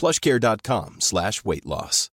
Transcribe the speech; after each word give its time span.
plushcare.com 0.00 0.96
slash 0.98 1.44
weight 1.44 1.64
loss. 1.64 2.10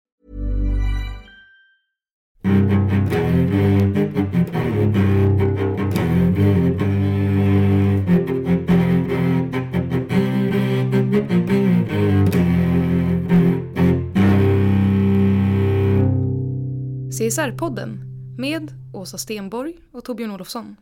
CSR-podden 17.20 18.00
med 18.38 18.72
Åsa 18.94 19.18
Stenborg 19.18 19.74
och 19.92 20.04
Torbjörn 20.04 20.30
Olofsson. 20.30 20.76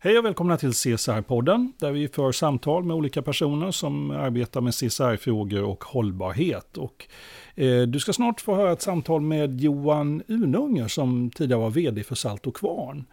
Hej 0.00 0.18
och 0.18 0.24
välkomna 0.24 0.56
till 0.56 0.72
CSR-podden 0.72 1.72
där 1.78 1.92
vi 1.92 2.08
för 2.08 2.32
samtal 2.32 2.84
med 2.84 2.96
olika 2.96 3.22
personer 3.22 3.70
som 3.70 4.10
arbetar 4.10 4.60
med 4.60 4.74
CSR-frågor 4.74 5.62
och 5.62 5.84
hållbarhet. 5.84 6.76
Och, 6.76 7.06
eh, 7.54 7.82
du 7.82 8.00
ska 8.00 8.12
snart 8.12 8.40
få 8.40 8.54
höra 8.54 8.72
ett 8.72 8.82
samtal 8.82 9.20
med 9.20 9.60
Johan 9.60 10.22
Ununger 10.28 10.88
som 10.88 11.30
tidigare 11.30 11.60
var 11.60 11.70
vd 11.70 12.04
för 12.04 12.14
Salt 12.14 12.46
och 12.46 12.56
Kvarn. 12.56 13.04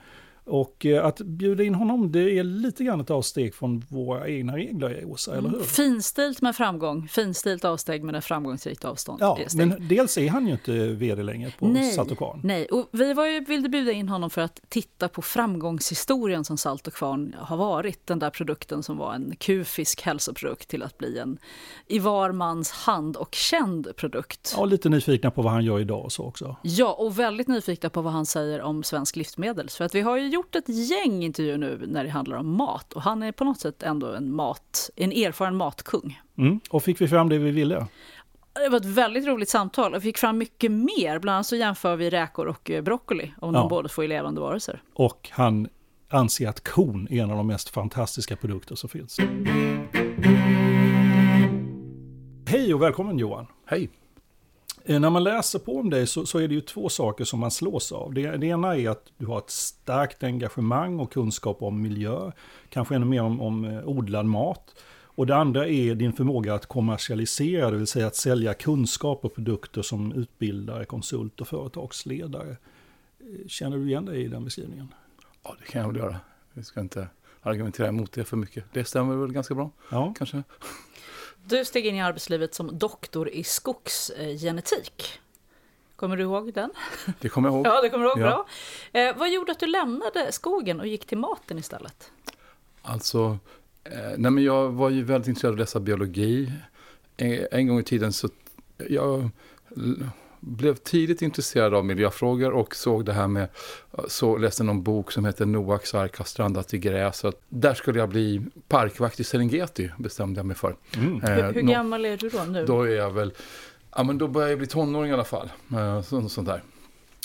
Och 0.45 0.85
eh, 0.85 1.05
att 1.05 1.17
bjuda 1.17 1.63
in 1.63 1.75
honom 1.75 2.11
det 2.11 2.39
är 2.39 2.43
lite 2.43 2.83
grann 2.83 3.01
ett 3.01 3.11
avsteg 3.11 3.55
från 3.55 3.85
våra 3.89 4.27
egna 4.27 4.55
regler, 4.55 5.05
Åsa, 5.05 5.37
eller 5.37 5.49
hur? 5.49 5.59
Finstilt 5.59 6.41
med 6.41 6.55
framgång, 6.55 7.07
finstilt 7.07 7.65
avsteg 7.65 8.03
med 8.03 8.15
ett 8.15 8.25
framgångsrikt 8.25 8.85
avstånd. 8.85 9.21
Ja, 9.21 9.39
men 9.55 9.87
dels 9.87 10.17
är 10.17 10.29
han 10.29 10.47
ju 10.47 10.51
inte 10.51 10.71
vd 10.87 11.23
längre 11.23 11.53
på 11.59 11.67
nej, 11.67 11.91
Salt 11.91 12.11
och 12.11 12.17
Kvarn. 12.17 12.39
Nej, 12.43 12.65
och 12.65 12.89
vi 12.91 13.13
var 13.13 13.25
ju, 13.25 13.39
ville 13.39 13.69
bjuda 13.69 13.91
in 13.91 14.09
honom 14.09 14.29
för 14.29 14.41
att 14.41 14.59
titta 14.69 15.07
på 15.07 15.21
framgångshistorien 15.21 16.43
som 16.43 16.57
Salt 16.57 16.87
och 16.87 16.93
Kvarn 16.93 17.35
har 17.39 17.57
varit. 17.57 18.07
Den 18.07 18.19
där 18.19 18.29
produkten 18.29 18.83
som 18.83 18.97
var 18.97 19.13
en 19.13 19.35
kufisk 19.39 20.01
hälsoprodukt 20.01 20.69
till 20.69 20.83
att 20.83 20.97
bli 20.97 21.19
en 21.19 21.37
i 21.87 21.99
var 21.99 22.31
mans 22.31 22.71
hand 22.71 23.17
och 23.17 23.35
känd 23.35 23.95
produkt. 23.95 24.53
Ja, 24.57 24.65
lite 24.65 24.89
nyfikna 24.89 25.31
på 25.31 25.41
vad 25.41 25.53
han 25.53 25.65
gör 25.65 25.79
idag 25.79 26.05
och 26.05 26.11
så 26.11 26.23
också. 26.23 26.55
Ja, 26.61 26.93
och 26.93 27.19
väldigt 27.19 27.47
nyfikna 27.47 27.89
på 27.89 28.01
vad 28.01 28.13
han 28.13 28.25
säger 28.25 28.61
om 28.61 28.83
svensk 28.83 29.15
livsmedel. 29.15 29.69
För 29.69 29.85
att 29.85 29.95
vi 29.95 30.01
har 30.01 30.17
ju 30.17 30.34
gjort 30.35 30.55
ett 30.55 30.69
gäng 30.69 31.23
intervjuer 31.23 31.57
nu 31.57 31.85
när 31.87 32.03
det 32.03 32.09
handlar 32.09 32.37
om 32.37 32.57
mat 32.57 32.93
och 32.93 33.01
han 33.01 33.23
är 33.23 33.31
på 33.31 33.43
något 33.43 33.59
sätt 33.59 33.83
ändå 33.83 34.13
en, 34.13 34.35
mat, 34.35 34.89
en 34.95 35.11
erfaren 35.11 35.55
matkung. 35.55 36.21
Mm. 36.37 36.59
Och 36.69 36.83
fick 36.83 37.01
vi 37.01 37.07
fram 37.07 37.29
det 37.29 37.37
vi 37.37 37.51
ville? 37.51 37.87
Det 38.53 38.69
var 38.69 38.77
ett 38.77 38.85
väldigt 38.85 39.25
roligt 39.25 39.49
samtal 39.49 39.93
och 39.93 40.01
fick 40.01 40.17
fram 40.17 40.37
mycket 40.37 40.71
mer. 40.71 41.19
Bland 41.19 41.35
annat 41.35 41.45
så 41.45 41.55
jämför 41.55 41.95
vi 41.95 42.09
räkor 42.09 42.47
och 42.47 42.71
eh, 42.71 42.83
broccoli, 42.83 43.31
om 43.41 43.53
ja. 43.53 43.59
de 43.59 43.69
båda 43.69 43.89
får 43.89 44.03
i 44.03 44.07
levande 44.07 44.41
varelser. 44.41 44.81
Och 44.93 45.29
han 45.31 45.67
anser 46.09 46.47
att 46.47 46.63
kon 46.63 47.07
är 47.11 47.23
en 47.23 47.31
av 47.31 47.37
de 47.37 47.47
mest 47.47 47.69
fantastiska 47.69 48.35
produkter 48.35 48.75
som 48.75 48.89
finns. 48.89 49.17
Hej 52.47 52.73
och 52.73 52.81
välkommen 52.81 53.19
Johan! 53.19 53.47
Hej! 53.65 53.89
Eh, 54.87 54.99
när 54.99 55.09
man 55.09 55.23
läser 55.23 55.59
på 55.59 55.77
om 55.77 55.89
dig 55.89 56.07
så, 56.07 56.25
så, 56.25 56.39
är 56.39 56.47
det 56.47 56.53
ju 56.53 56.61
två 56.61 56.89
saker 56.89 57.23
som 57.23 57.39
man 57.39 57.51
slås 57.51 57.91
av. 57.91 58.13
Det, 58.13 58.37
det, 58.37 58.47
ena 58.47 58.77
är 58.77 58.89
att 58.89 59.11
du 59.17 59.25
har 59.25 59.37
ett 59.37 59.49
starkt 59.49 60.23
engagemang 60.23 60.99
och 60.99 61.13
kunskap 61.13 61.61
om 61.61 61.81
miljö, 61.81 62.31
kanske 62.69 62.95
ännu 62.95 63.05
mer 63.05 63.21
om, 63.21 63.41
om 63.41 63.65
eh, 63.65 63.87
odlad 63.87 64.25
mat. 64.25 64.75
Och 65.17 65.27
det 65.27 65.35
andra 65.35 65.67
är 65.67 65.95
din 65.95 66.13
förmåga 66.13 66.53
att 66.53 66.65
kommersialisera, 66.65 67.71
det 67.71 67.77
vill 67.77 67.87
säga 67.87 68.07
att 68.07 68.15
sälja 68.15 68.53
kunskap 68.53 69.25
och 69.25 69.35
produkter 69.35 69.81
som 69.81 70.11
utbildare, 70.11 70.85
konsult 70.85 71.41
och 71.41 71.47
företagsledare. 71.47 72.49
Eh, 73.19 73.47
känner 73.47 73.77
du 73.77 73.87
igen 73.87 74.05
dig 74.05 74.23
i 74.23 74.27
den 74.27 74.43
beskrivningen? 74.43 74.87
Ja, 75.43 75.55
det 75.59 75.71
kan 75.71 75.81
jag 75.81 75.87
väl 75.87 75.97
göra. 75.97 76.15
Vi 76.53 76.63
ska 76.63 76.79
inte 76.79 77.07
argumentera 77.41 77.87
emot 77.87 78.11
det 78.11 78.23
för 78.23 78.37
mycket. 78.37 78.65
Det 78.73 78.85
stämmer 78.85 79.15
väl 79.15 79.31
ganska 79.31 79.55
bra, 79.55 79.71
ja. 79.91 80.13
kanske. 80.17 80.43
Du 81.47 81.65
steg 81.65 81.85
in 81.85 81.95
i 81.95 82.01
arbetslivet 82.01 82.53
som 82.53 82.77
doktor 82.79 83.29
i 83.29 83.43
skogsgenetik. 83.43 85.19
Kommer 85.95 86.17
du 86.17 86.23
ihåg 86.23 86.53
den? 86.53 86.69
Det 87.19 87.29
kommer 87.29 87.49
jag 87.49 87.55
ihåg. 87.55 87.67
Ja, 87.67 87.81
det 87.81 87.89
kommer 87.89 88.05
du 88.05 88.09
ihåg. 88.09 88.19
Ja. 88.19 88.45
Bra. 88.91 89.01
Eh, 89.01 89.17
vad 89.17 89.31
gjorde 89.31 89.51
att 89.51 89.59
du 89.59 89.67
lämnade 89.67 90.31
skogen 90.31 90.79
och 90.79 90.87
gick 90.87 91.05
till 91.05 91.17
maten 91.17 91.57
istället? 91.57 92.11
Alltså, 92.81 93.37
eh, 93.83 94.11
nej 94.17 94.31
men 94.31 94.43
jag 94.43 94.69
var 94.69 94.89
ju 94.89 95.03
väldigt 95.03 95.27
intresserad 95.27 95.51
av 95.51 95.55
att 95.55 95.59
läsa 95.59 95.79
biologi. 95.79 96.51
En, 97.17 97.47
en 97.51 97.67
gång 97.67 97.79
i 97.79 97.83
tiden 97.83 98.13
så 98.13 98.29
jag 98.89 99.29
blev 100.45 100.75
tidigt 100.75 101.21
intresserad 101.21 101.73
av 101.73 101.85
miljöfrågor 101.85 102.51
och 102.51 102.75
såg 102.75 103.05
det 103.05 103.13
här 103.13 103.27
med, 103.27 103.49
så 104.07 104.37
läste 104.37 104.63
någon 104.63 104.83
bok 104.83 105.11
som 105.11 105.25
heter 105.25 105.45
Noaks 105.45 105.95
ark 105.95 106.17
har 106.17 106.25
strandat 106.25 106.73
i 106.73 106.77
gräs. 106.77 107.25
Där 107.49 107.73
skulle 107.73 107.99
jag 107.99 108.09
bli 108.09 108.41
parkvakt 108.67 109.19
i 109.19 109.23
Serengeti, 109.23 109.91
bestämde 109.97 110.39
jag 110.39 110.45
mig 110.45 110.55
för. 110.55 110.75
Mm. 110.97 111.23
Eh, 111.23 111.29
hur, 111.29 111.53
hur 111.53 111.61
gammal 111.61 112.05
är 112.05 112.17
du 112.17 112.29
då 112.29 112.43
nu? 112.43 112.65
Då 112.65 112.81
är 112.81 112.95
jag 112.95 113.11
väl, 113.11 113.33
ja 113.95 114.03
men 114.03 114.17
då 114.17 114.27
börjar 114.27 114.49
jag 114.49 114.57
bli 114.57 114.67
tonåring 114.67 115.11
i 115.11 115.13
alla 115.13 115.23
fall. 115.23 115.49
Eh, 115.71 116.01
så, 116.01 116.29
sånt 116.29 116.47
där. 116.47 116.63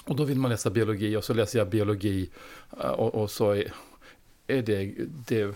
Och 0.04 0.16
då 0.16 0.24
vill 0.24 0.38
man 0.38 0.50
läsa 0.50 0.70
biologi 0.70 1.16
och 1.16 1.24
så 1.24 1.34
läser 1.34 1.58
jag 1.58 1.68
biologi 1.68 2.30
eh, 2.80 2.90
och, 2.90 3.14
och 3.14 3.30
så 3.30 3.50
är, 3.50 3.72
är 4.46 4.62
det, 4.62 4.94
det 5.28 5.54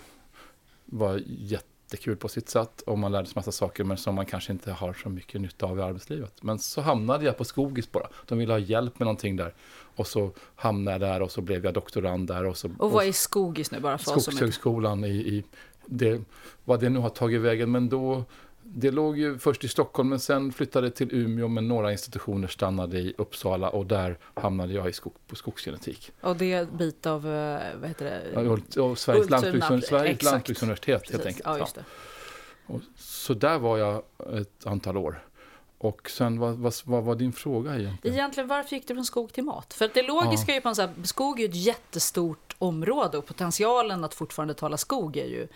var 0.85 1.21
jätte 1.25 1.74
jättekul 1.95 2.17
på 2.17 2.27
sitt 2.27 2.49
sätt 2.49 2.81
och 2.81 2.99
man 2.99 3.11
lärde 3.11 3.27
sig 3.27 3.33
massa 3.35 3.51
saker 3.51 3.83
men 3.83 3.97
som 3.97 4.15
man 4.15 4.25
kanske 4.25 4.51
inte 4.51 4.71
har 4.71 4.93
så 4.93 5.09
mycket 5.09 5.41
nytta 5.41 5.65
av 5.65 5.79
i 5.79 5.81
arbetslivet. 5.81 6.43
Men 6.43 6.59
så 6.59 6.81
hamnade 6.81 7.25
jag 7.25 7.37
på 7.37 7.43
Skogis 7.43 7.91
bara. 7.91 8.07
De 8.25 8.37
ville 8.37 8.53
ha 8.53 8.59
hjälp 8.59 8.99
med 8.99 9.05
någonting 9.05 9.35
där. 9.35 9.53
Och 9.95 10.07
så 10.07 10.31
hamnade 10.55 10.91
jag 10.91 11.01
där 11.01 11.21
och 11.21 11.31
så 11.31 11.41
blev 11.41 11.65
jag 11.65 11.73
doktorand 11.73 12.27
där. 12.27 12.45
Och, 12.45 12.57
så, 12.57 12.71
och 12.79 12.91
vad 12.91 13.05
är 13.05 13.11
Skogis 13.11 13.71
nu 13.71 13.79
bara 13.79 13.97
för 13.97 14.19
Skogshögskolan 14.19 15.03
i, 15.03 15.09
i 15.09 15.43
det, 15.85 16.21
vad 16.65 16.79
det 16.79 16.89
nu 16.89 16.99
har 16.99 17.09
tagit 17.09 17.41
vägen. 17.41 17.71
Men 17.71 17.89
då 17.89 18.23
det 18.67 18.91
låg 18.91 19.17
ju 19.17 19.37
först 19.37 19.63
i 19.63 19.67
Stockholm 19.67 20.09
men 20.09 20.19
sen 20.19 20.51
flyttade 20.51 20.91
till 20.91 21.15
Umeå 21.15 21.47
men 21.47 21.67
några 21.67 21.91
institutioner 21.91 22.47
stannade 22.47 22.99
i 22.99 23.13
Uppsala 23.17 23.69
och 23.69 23.85
där 23.85 24.17
hamnade 24.33 24.73
jag 24.73 24.89
i 24.89 24.93
skog, 24.93 25.13
på 25.27 25.35
skogsgenetik. 25.35 26.11
Och 26.21 26.35
det 26.35 26.53
är 26.53 26.61
en 26.61 26.77
bit 26.77 27.05
av, 27.05 27.27
eh, 27.27 27.59
vad 27.79 27.89
heter 27.89 28.05
det? 28.05 28.57
Ja, 28.75 28.95
Sveriges, 28.95 29.29
lantbruks, 29.29 29.87
Sveriges 29.87 30.23
lantbruksuniversitet 30.23 31.11
helt 31.11 31.25
enkelt. 31.25 31.45
Ja, 31.45 31.67
det. 31.75 31.83
Och 32.65 32.81
så 32.97 33.33
där 33.33 33.59
var 33.59 33.77
jag 33.77 34.03
ett 34.33 34.65
antal 34.65 34.97
år. 34.97 35.25
Och 35.77 36.09
sen, 36.09 36.39
vad, 36.39 36.57
vad, 36.57 36.73
vad, 36.83 37.03
var 37.03 37.15
din 37.15 37.33
fråga 37.33 37.79
egentligen? 37.79 38.17
Egentligen, 38.17 38.47
varför 38.47 38.75
gick 38.75 38.87
du 38.87 38.93
från 38.93 39.05
skog 39.05 39.33
till 39.33 39.43
mat? 39.43 39.73
För 39.73 39.91
det 39.93 40.01
logiska 40.01 40.51
ja. 40.51 40.53
är 40.53 40.55
ju 40.55 40.61
på 40.61 40.69
en 40.69 40.75
så 40.75 40.81
här, 40.81 40.93
skog 41.03 41.39
är 41.39 41.49
ett 41.49 41.55
jättestort 41.55 42.55
område 42.57 43.17
och 43.17 43.25
potentialen 43.25 44.03
att 44.03 44.13
fortfarande 44.13 44.53
tala 44.53 44.77
skog 44.77 45.17
är 45.17 45.25
ju 45.25 45.47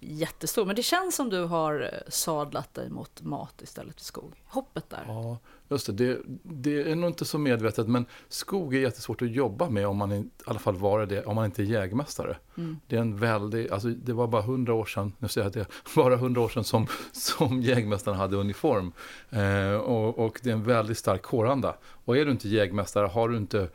jättestor. 0.00 0.66
Men 0.66 0.76
det 0.76 0.82
känns 0.82 1.16
som 1.16 1.30
du 1.30 1.44
har 1.44 1.80
eh, 1.80 2.08
sadlat 2.08 2.74
dig 2.74 2.90
mot 2.90 3.22
mat 3.22 3.62
istället 3.62 3.94
för 3.94 4.04
skog. 4.04 4.42
Hoppet 4.44 4.90
där. 4.90 5.04
Ja, 5.06 5.38
just 5.68 5.86
det. 5.86 5.92
det. 5.92 6.18
det. 6.42 6.90
är 6.90 6.94
nog 6.94 7.10
inte 7.10 7.24
så 7.24 7.38
medvetet, 7.38 7.88
men 7.88 8.06
skog 8.28 8.74
är 8.74 8.80
jättesvårt 8.80 9.22
att 9.22 9.30
jobba 9.30 9.70
med 9.70 9.86
om 9.86 9.96
man 9.96 10.12
i 10.12 10.28
alla 10.44 10.58
fall 10.58 10.76
var 10.76 11.06
det, 11.06 11.24
om 11.24 11.34
man 11.34 11.44
inte 11.44 11.62
är 11.62 11.64
jägmästare. 11.64 12.36
Mm. 12.56 12.80
Det 12.86 12.96
är 12.96 13.00
en 13.00 13.16
väldig, 13.16 13.70
alltså 13.70 13.88
det 13.88 14.12
var 14.12 14.26
bara 14.26 14.42
hundra 14.42 14.74
år 14.74 14.84
sedan, 14.84 15.12
nu 15.18 15.28
säger 15.28 15.44
jag 15.44 15.62
att 15.62 15.68
det 15.68 15.94
bara 15.94 16.16
hundra 16.16 16.40
år 16.40 16.48
sedan 16.48 16.64
som, 16.64 16.86
som 17.12 17.62
jägmästaren 17.62 18.18
hade 18.18 18.36
uniform. 18.36 18.92
Eh, 19.30 19.74
och, 19.74 20.18
och 20.18 20.40
det 20.42 20.50
är 20.50 20.54
en 20.54 20.64
väldigt 20.64 20.98
stark 20.98 21.22
kåranda. 21.22 21.76
Och 22.04 22.16
är 22.16 22.24
du 22.24 22.30
inte 22.30 22.48
jägmästare, 22.48 23.06
har 23.06 23.28
du 23.28 23.36
inte 23.36 23.68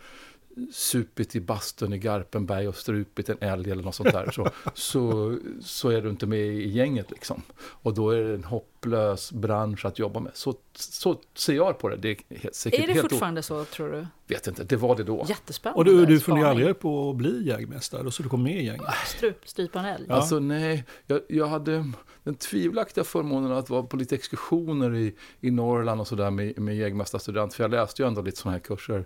supit 0.71 1.35
i 1.35 1.41
bastun 1.41 1.93
i 1.93 1.97
Garpenberg 1.97 2.67
och 2.67 2.75
strupit 2.75 3.29
en 3.29 3.37
älg 3.39 3.71
eller 3.71 3.83
något 3.83 3.95
sånt 3.95 4.11
där 4.11 4.31
så, 4.31 4.49
så, 4.73 5.37
så 5.61 5.89
är 5.89 6.01
du 6.01 6.09
inte 6.09 6.27
med 6.27 6.39
i 6.39 6.69
gänget 6.69 7.11
liksom. 7.11 7.41
Och 7.57 7.93
då 7.93 8.09
är 8.09 8.21
det 8.21 8.33
en 8.33 8.43
hopplös 8.43 9.31
bransch 9.31 9.85
att 9.85 9.99
jobba 9.99 10.19
med. 10.19 10.31
Så, 10.35 10.55
så 10.73 11.21
ser 11.33 11.53
jag 11.53 11.79
på 11.79 11.89
det. 11.89 11.95
Det 11.95 12.09
är, 12.09 12.37
helt, 12.37 12.55
säkert 12.55 12.79
Är 12.79 12.87
det 12.87 12.93
helt 12.93 13.11
fortfarande 13.11 13.43
så, 13.43 13.65
tror 13.65 13.91
du? 13.91 14.07
Vet 14.27 14.47
inte, 14.47 14.63
det 14.63 14.75
var 14.75 14.95
det 14.95 15.03
då. 15.03 15.25
Jättespännande. 15.29 15.79
Och 15.79 15.85
du, 15.85 16.05
du 16.05 16.19
funderar 16.19 16.49
aldrig 16.49 16.79
på 16.79 17.09
att 17.09 17.15
bli 17.15 17.47
jägmästare, 17.47 18.11
så 18.11 18.23
du 18.23 18.29
kom 18.29 18.43
med 18.43 18.61
i 18.61 18.65
gänget? 18.65 18.87
Strup, 19.05 19.47
strypa 19.47 19.79
en 19.79 19.85
älg? 19.85 20.05
Ja. 20.09 20.15
Alltså 20.15 20.39
nej, 20.39 20.83
jag, 21.05 21.21
jag 21.27 21.47
hade 21.47 21.91
den 22.23 22.35
tvivelaktiga 22.35 23.03
förmånen 23.03 23.51
att 23.51 23.69
vara 23.69 23.83
på 23.83 23.97
lite 23.97 24.15
exkursioner 24.15 24.95
i, 24.95 25.15
i 25.41 25.51
Norrland 25.51 26.01
och 26.01 26.07
sådär 26.07 26.31
med, 26.31 26.59
med 26.59 26.75
jägmästarstudent. 26.77 27.53
För 27.53 27.63
jag 27.63 27.71
läste 27.71 28.01
ju 28.01 28.07
ändå 28.07 28.21
lite 28.21 28.37
sådana 28.37 28.57
här 28.57 28.63
kurser. 28.63 29.05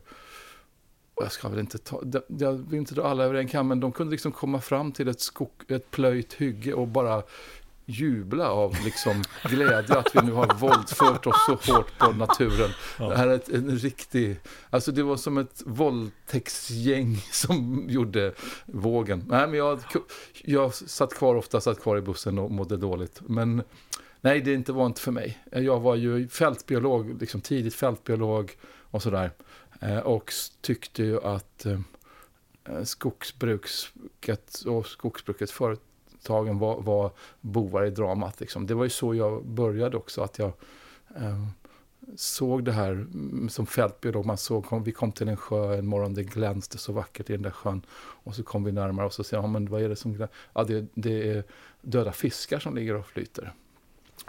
Jag 1.19 1.31
ska 1.31 1.49
väl 1.49 1.59
inte 1.59 1.77
ta, 1.77 2.03
jag 2.27 2.53
vill 2.53 2.79
inte 2.79 2.95
dra 2.95 3.07
alla 3.07 3.23
över 3.23 3.35
en 3.35 3.47
kam, 3.47 3.67
men 3.67 3.79
de 3.79 3.91
kunde 3.91 4.11
liksom 4.11 4.31
komma 4.31 4.61
fram 4.61 4.91
till 4.91 5.07
ett, 5.07 5.21
skog, 5.21 5.51
ett 5.67 5.91
plöjt 5.91 6.33
hygge 6.33 6.73
och 6.73 6.87
bara 6.87 7.23
jubla 7.85 8.49
av 8.49 8.75
liksom 8.85 9.23
glädje 9.43 9.97
att 9.97 10.15
vi 10.15 10.21
nu 10.21 10.31
har 10.31 10.53
våldfört 10.53 11.27
oss 11.27 11.45
så 11.45 11.73
hårt 11.73 11.97
på 11.97 12.11
naturen. 12.11 12.69
Det 12.97 13.17
här 13.17 13.27
är 13.27 13.35
ett, 13.35 13.49
en 13.49 13.77
riktig, 13.77 14.39
alltså 14.69 14.91
det 14.91 15.03
var 15.03 15.17
som 15.17 15.37
ett 15.37 15.61
våldtäktsgäng 15.65 17.15
som 17.31 17.85
gjorde 17.89 18.33
vågen. 18.65 19.25
Nej, 19.27 19.47
men 19.47 19.59
jag, 19.59 19.79
jag 20.43 20.73
satt 20.73 21.13
kvar 21.13 21.35
ofta, 21.35 21.61
satt 21.61 21.81
kvar 21.81 21.97
i 21.97 22.01
bussen 22.01 22.39
och 22.39 22.51
mådde 22.51 22.77
dåligt. 22.77 23.21
Men 23.27 23.63
nej, 24.21 24.41
det 24.41 24.53
inte 24.53 24.71
var 24.71 24.85
inte 24.85 25.01
för 25.01 25.11
mig. 25.11 25.37
Jag 25.51 25.79
var 25.79 25.95
ju 25.95 26.27
fältbiolog, 26.27 27.21
liksom 27.21 27.41
tidigt 27.41 27.75
fältbiolog 27.75 28.51
och 28.91 29.03
sådär. 29.03 29.31
Eh, 29.79 29.99
och 29.99 30.33
tyckte 30.61 31.03
ju 31.03 31.23
att 31.23 31.65
eh, 31.65 31.79
skogsbruket 32.83 34.61
och 34.65 34.85
skogsbrukets 34.85 35.51
företagen 35.51 36.59
var, 36.59 36.81
var 36.81 37.11
bovar 37.41 37.85
i 37.85 37.89
dramat. 37.89 38.39
Liksom. 38.39 38.67
Det 38.67 38.73
var 38.73 38.83
ju 38.83 38.89
så 38.89 39.15
jag 39.15 39.45
började 39.45 39.97
också, 39.97 40.21
att 40.21 40.39
jag 40.39 40.51
eh, 41.15 41.45
såg 42.15 42.63
det 42.63 42.71
här 42.71 42.91
mm, 42.91 43.49
som 43.49 43.65
fältbiolog. 43.65 44.25
Man 44.25 44.37
såg, 44.37 44.65
kom, 44.65 44.83
vi 44.83 44.91
kom 44.91 45.11
till 45.11 45.27
en 45.27 45.37
sjö 45.37 45.77
en 45.77 45.87
morgon, 45.87 46.13
det 46.13 46.23
glänste 46.23 46.77
så 46.77 46.93
vackert 46.93 47.29
i 47.29 47.33
den 47.33 47.41
där 47.41 47.51
sjön. 47.51 47.81
Och 47.97 48.35
så 48.35 48.43
kom 48.43 48.63
vi 48.63 48.71
närmare 48.71 49.05
och 49.05 49.13
så 49.13 49.23
sa 49.23 49.35
ja, 49.35 49.47
men 49.47 49.69
vad 49.69 49.81
är 49.81 49.89
det 49.89 49.95
som 49.95 50.13
glänser? 50.13 50.37
Ja, 50.53 50.63
det, 50.63 50.85
det 50.93 51.29
är 51.29 51.43
döda 51.81 52.11
fiskar 52.11 52.59
som 52.59 52.75
ligger 52.75 52.95
och 52.95 53.05
flyter. 53.05 53.53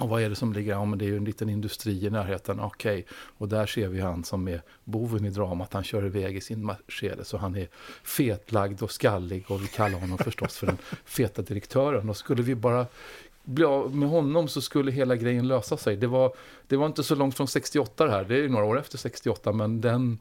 Och 0.01 0.09
vad 0.09 0.23
är 0.23 0.29
det 0.29 0.35
som 0.35 0.53
ligger? 0.53 0.73
Ja, 0.73 0.85
men 0.85 0.99
det 0.99 1.05
är 1.05 1.09
ju 1.09 1.17
en 1.17 1.25
liten 1.25 1.49
industri 1.49 2.07
i 2.07 2.11
närheten. 2.11 2.61
Okej, 2.61 3.07
och 3.39 3.49
där 3.49 3.67
ser 3.67 3.89
vi 3.89 4.01
han 4.01 4.25
som 4.25 4.49
är 4.49 4.63
boven 4.85 5.25
i 5.25 5.31
dramat. 5.31 5.73
Han 5.73 5.85
kör 5.85 6.07
iväg 6.07 6.37
i 6.37 6.41
sin 6.41 6.67
Mercedes 6.67 7.29
så 7.29 7.37
han 7.37 7.57
är 7.57 7.69
fetlagd 8.03 8.83
och 8.83 8.91
skallig 8.91 9.45
och 9.49 9.63
vi 9.63 9.67
kallar 9.67 9.99
honom 9.99 10.19
förstås 10.19 10.57
för 10.57 10.67
den 10.67 10.79
feta 11.05 11.43
direktören. 11.43 12.09
Och 12.09 12.17
skulle 12.17 12.43
vi 12.43 12.55
bara 12.55 12.87
bli 13.45 13.65
av 13.65 13.97
med 13.97 14.09
honom 14.09 14.49
så 14.49 14.61
skulle 14.61 14.93
hela 14.93 15.17
grejen 15.17 15.49
lösa 15.49 15.77
sig. 15.77 15.97
Det 15.97 16.07
var, 16.07 16.33
det 16.67 16.77
var 16.77 16.87
inte 16.87 17.03
så 17.03 17.15
långt 17.15 17.37
från 17.37 17.49
68 17.49 18.05
det 18.05 18.11
här. 18.11 18.25
Det 18.25 18.35
är 18.35 18.43
ju 18.43 18.49
några 18.49 18.65
år 18.65 18.79
efter 18.79 18.99
68, 18.99 19.53
men 19.53 19.81
den, 19.81 20.19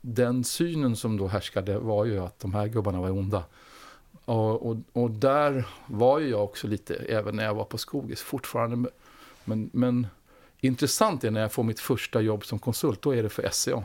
den 0.00 0.44
synen 0.44 0.96
som 0.96 1.16
då 1.16 1.26
härskade 1.26 1.78
var 1.78 2.04
ju 2.04 2.18
att 2.18 2.38
de 2.38 2.54
här 2.54 2.66
gubbarna 2.66 3.00
var 3.00 3.10
onda. 3.10 3.42
Och, 4.24 4.70
och, 4.70 4.76
och 4.92 5.10
där 5.10 5.68
var 5.86 6.18
ju 6.18 6.28
jag 6.28 6.44
också 6.44 6.66
lite, 6.66 6.94
även 6.94 7.36
när 7.36 7.44
jag 7.44 7.54
var 7.54 7.64
på 7.64 7.78
Skogis, 7.78 8.22
fortfarande. 8.22 8.90
Men, 9.46 9.70
men 9.72 10.06
intressant 10.60 11.24
är 11.24 11.30
när 11.30 11.40
jag 11.40 11.52
får 11.52 11.62
mitt 11.62 11.80
första 11.80 12.20
jobb 12.20 12.44
som 12.44 12.58
konsult, 12.58 13.02
då 13.02 13.14
är 13.14 13.22
det 13.22 13.28
för 13.28 13.42
E 13.46 13.48
SCA. 13.52 13.84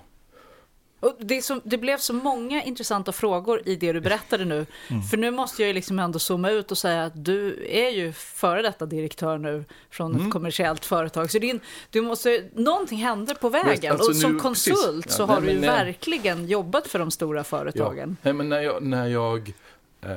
Och 0.99 1.15
det, 1.19 1.41
så, 1.41 1.59
det 1.63 1.77
blev 1.77 1.97
så 1.97 2.13
många 2.13 2.63
intressanta 2.63 3.11
frågor 3.11 3.61
i 3.65 3.75
det 3.75 3.93
du 3.93 4.01
berättade 4.01 4.45
nu. 4.45 4.65
Mm. 4.89 5.03
För 5.03 5.17
nu 5.17 5.31
måste 5.31 5.61
jag 5.61 5.67
ju 5.67 5.73
liksom 5.73 5.99
ändå 5.99 6.19
zooma 6.19 6.49
ut 6.51 6.71
och 6.71 6.77
säga 6.77 7.03
att 7.03 7.25
du 7.25 7.65
är 7.69 7.89
ju 7.89 8.13
före 8.13 8.61
detta 8.61 8.85
direktör 8.85 9.37
nu 9.37 9.65
från 9.89 10.11
Mm. 10.15 10.27
ett 10.27 10.33
kommersiellt 10.33 10.85
företag. 10.85 11.31
Så 11.31 11.39
din, 11.39 11.59
du 11.89 12.01
måste, 12.01 12.43
någonting 12.53 12.97
händer 12.97 13.35
på 13.35 13.49
vägen. 13.49 13.91
alltså 13.91 14.09
och 14.09 14.15
som 14.15 14.33
nu- 14.33 14.39
konsult 14.39 15.03
precis. 15.03 15.13
så 15.17 15.21
Ja, 15.23 15.25
har 15.27 15.39
nej, 15.41 15.49
du 15.49 15.53
ju 15.55 15.59
nej. 15.59 15.69
verkligen 15.69 16.45
jobbat 16.47 16.87
för 16.87 16.99
de 16.99 17.11
stora 17.11 17.43
företagen. 17.43 18.17
Nej, 18.21 18.33
men 18.33 18.49
när 18.49 18.61
jag, 18.61 18.83
när 18.83 19.07
jag, 19.07 19.53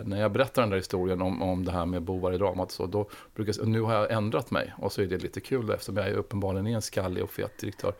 när 0.04 0.20
jag 0.20 0.32
berättar 0.32 0.62
den 0.62 0.70
där 0.70 0.76
historien 0.76 1.22
om, 1.22 1.42
om 1.42 1.64
det 1.64 1.72
här 1.72 1.86
med 1.86 2.02
bovar 2.02 2.32
i 2.32 2.38
dramat, 2.38 2.70
så 2.72 2.86
då 2.86 3.08
brukar 3.34 3.54
jag 3.58 3.68
nu 3.68 3.80
har 3.80 3.94
jag 3.94 4.10
ändrat 4.12 4.50
mig. 4.50 4.74
Och 4.78 4.92
så 4.92 5.02
är 5.02 5.06
det 5.06 5.18
lite 5.18 5.40
kul 5.40 5.70
eftersom 5.70 5.96
jag 5.96 6.08
är 6.08 6.14
uppenbarligen 6.14 6.66
är 6.66 6.74
en 6.74 6.82
skallig 6.82 7.24
och 7.24 7.30
fet 7.30 7.58
direktör. 7.58 7.92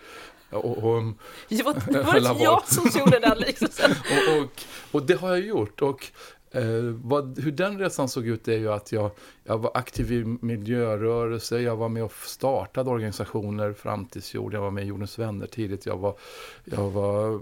Och, 0.50 0.78
och, 0.78 1.02
Det 1.48 1.62
var, 1.64 1.92
det 1.92 2.02
var 2.02 2.34
var. 2.34 2.44
jag 2.44 2.66
som 2.66 3.00
gjorde 3.00 3.18
den 3.18 3.38
liknelsen. 3.38 3.90
och, 4.30 4.42
och, 4.42 4.50
och 4.92 5.06
det 5.06 5.14
har 5.14 5.28
jag 5.28 5.40
gjort. 5.40 5.82
Och 5.82 6.06
eh, 6.54 6.82
vad, 6.82 7.38
hur 7.38 7.52
den 7.52 7.78
resan 7.78 8.08
såg 8.08 8.26
ut 8.26 8.48
är 8.48 8.58
ju 8.58 8.72
att 8.72 8.92
jag, 8.92 9.10
jag 9.44 9.58
var 9.58 9.70
aktiv 9.74 10.12
i 10.12 10.24
miljörörelse, 10.24 11.60
jag 11.60 11.76
var 11.76 11.88
med 11.88 12.04
och 12.04 12.12
startade 12.12 12.90
organisationer, 12.90 13.72
Framtidsjord, 13.72 14.54
jag 14.54 14.60
var 14.60 14.70
med 14.70 14.84
i 14.84 14.86
Jordens 14.86 15.18
vänner 15.18 15.46
tidigt, 15.46 15.86
jag 15.86 15.96
var, 15.96 16.16
jag 16.64 16.90
var 16.90 17.34
eh, 17.34 17.40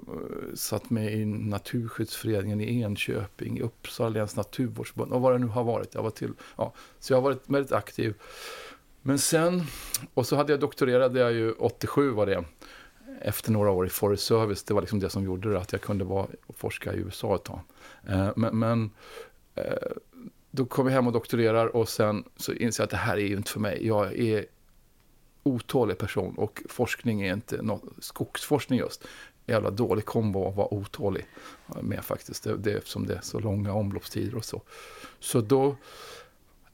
satt 0.55 0.91
med 0.91 1.15
i 1.15 1.25
Naturskyddsföreningen 1.25 2.61
i 2.61 2.81
Enköping, 2.81 3.59
i 3.59 3.63
Uppsala 3.63 4.09
läns 4.09 4.37
naturvårdsförbund 4.37 5.13
och 5.13 5.21
vad 5.21 5.33
det 5.33 5.39
nu 5.39 5.47
har 5.47 5.65
varit. 5.65 5.95
Jag 5.95 6.03
var 6.03 6.11
till, 6.11 6.33
ja, 6.57 6.73
så 6.99 7.13
jag 7.13 7.17
har 7.17 7.23
varit 7.23 7.43
väldigt 7.47 7.73
aktiv. 7.73 8.15
Men 9.03 9.19
sen, 9.19 9.63
och 10.15 10.27
så 10.27 10.37
hade 10.37 10.53
jag 10.53 10.61
doktorerade 10.61 11.21
jag 11.21 11.33
ju 11.33 11.53
87 11.53 12.11
var 12.11 12.27
det 12.27 12.45
efter 13.21 13.53
några 13.53 13.71
år 13.71 13.87
i 13.87 13.89
Forest 13.89 14.27
Service, 14.27 14.63
det 14.63 14.75
var 14.75 14.81
liksom 14.81 15.01
det 15.01 15.11
som 15.11 15.25
gjorde 15.25 15.53
det, 15.53 15.61
att 15.61 15.73
jag 15.73 15.81
kunde 15.81 16.05
vara 16.05 16.27
och 16.47 16.57
forska 16.57 16.95
i 16.95 16.97
USA 16.97 17.35
ett 17.35 17.45
tag. 17.45 17.61
Eh, 18.09 18.31
men 18.37 18.59
men 18.59 18.91
eh, 19.55 19.93
då 20.51 20.65
kom 20.65 20.87
jag 20.87 20.95
hem 20.95 21.07
och 21.07 21.13
doktorerar 21.13 21.77
och 21.77 21.89
sen 21.89 22.25
så 22.37 22.53
inser 22.53 22.83
jag 22.83 22.87
att 22.87 22.91
det 22.91 22.97
här 22.97 23.17
är 23.17 23.27
ju 23.27 23.37
inte 23.37 23.51
för 23.51 23.61
mig. 23.61 23.87
Jag 23.87 24.19
är 24.19 24.47
otålig 25.43 25.99
person 25.99 26.35
och 26.39 26.63
forskning 26.69 27.23
är 27.23 27.33
inte 27.33 27.63
något, 27.63 27.83
skogsforskning 27.99 28.79
just, 28.79 29.05
jävla 29.47 29.71
dålig 29.71 30.05
kombo 30.05 30.49
att 30.49 30.57
vara 30.57 30.75
otålig 30.75 31.27
med 31.83 32.05
faktiskt, 32.05 32.45
det, 32.45 32.57
det, 32.57 32.73
eftersom 32.73 33.07
det 33.07 33.15
är 33.15 33.21
så 33.21 33.39
långa 33.39 33.73
omloppstider 33.73 34.37
och 34.37 34.45
så. 34.45 34.63
Så 35.21 35.41
då 35.41 35.77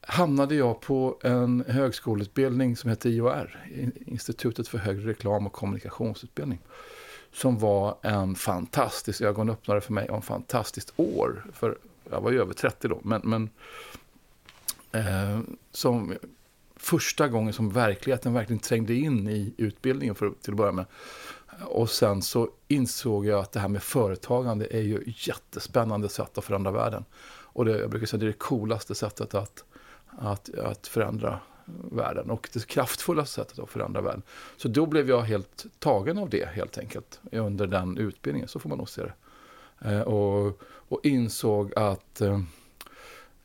hamnade 0.00 0.54
jag 0.54 0.80
på 0.80 1.18
en 1.22 1.64
högskoleutbildning 1.68 2.76
som 2.76 2.90
heter 2.90 3.10
IOR, 3.10 3.66
Institutet 4.06 4.68
för 4.68 4.78
högre 4.78 5.08
reklam 5.08 5.46
och 5.46 5.52
kommunikationsutbildning. 5.52 6.60
Som 7.32 7.58
var 7.58 7.96
en 8.02 8.34
fantastisk 8.34 9.20
ögonöppnare 9.20 9.80
för 9.80 9.92
mig 9.92 10.08
och 10.08 10.16
en 10.16 10.22
fantastiskt 10.22 10.92
år. 10.96 11.44
För 11.52 11.78
jag 12.10 12.20
var 12.20 12.30
ju 12.30 12.40
över 12.40 12.54
30 12.54 12.88
då, 12.88 13.00
men, 13.02 13.20
men 13.24 13.50
eh, 14.92 15.40
som 15.72 16.14
första 16.76 17.28
gången 17.28 17.52
som 17.52 17.70
verkligheten 17.70 18.32
verkligen 18.32 18.60
trängde 18.60 18.94
in 18.94 19.28
i 19.28 19.54
utbildningen 19.56 20.14
för, 20.14 20.32
till 20.42 20.52
att 20.52 20.56
börja 20.56 20.72
med. 20.72 20.84
Och 21.64 21.90
sen 21.90 22.22
så 22.22 22.48
insåg 22.68 23.26
jag 23.26 23.40
att 23.40 23.52
det 23.52 23.60
här 23.60 23.68
med 23.68 23.82
företagande 23.82 24.66
är 24.70 24.80
ju 24.80 24.98
ett 24.98 25.26
jättespännande 25.26 26.08
sätt 26.08 26.38
att 26.38 26.44
förändra 26.44 26.70
världen. 26.70 27.04
Och 27.50 27.64
det, 27.64 27.78
jag 27.78 27.90
brukar 27.90 28.06
säga 28.06 28.20
det 28.20 28.26
är 28.26 28.28
det 28.28 28.32
coolaste 28.32 28.94
sättet 28.94 29.34
att, 29.34 29.64
att, 30.06 30.54
att 30.54 30.86
förändra 30.86 31.40
världen 31.90 32.30
och 32.30 32.48
det 32.52 32.66
kraftfullaste 32.66 33.34
sättet 33.34 33.58
att 33.58 33.70
förändra 33.70 34.00
världen. 34.00 34.22
Så 34.56 34.68
då 34.68 34.86
blev 34.86 35.08
jag 35.08 35.22
helt 35.22 35.66
tagen 35.78 36.18
av 36.18 36.30
det 36.30 36.48
helt 36.48 36.78
enkelt 36.78 37.20
under 37.32 37.66
den 37.66 37.98
utbildningen, 37.98 38.48
så 38.48 38.58
får 38.58 38.68
man 38.68 38.78
nog 38.78 38.88
se 38.88 39.02
det. 39.02 39.14
Eh, 39.90 40.00
och, 40.00 40.62
och 40.62 41.00
insåg 41.02 41.72
att 41.78 42.20
eh, 42.20 42.40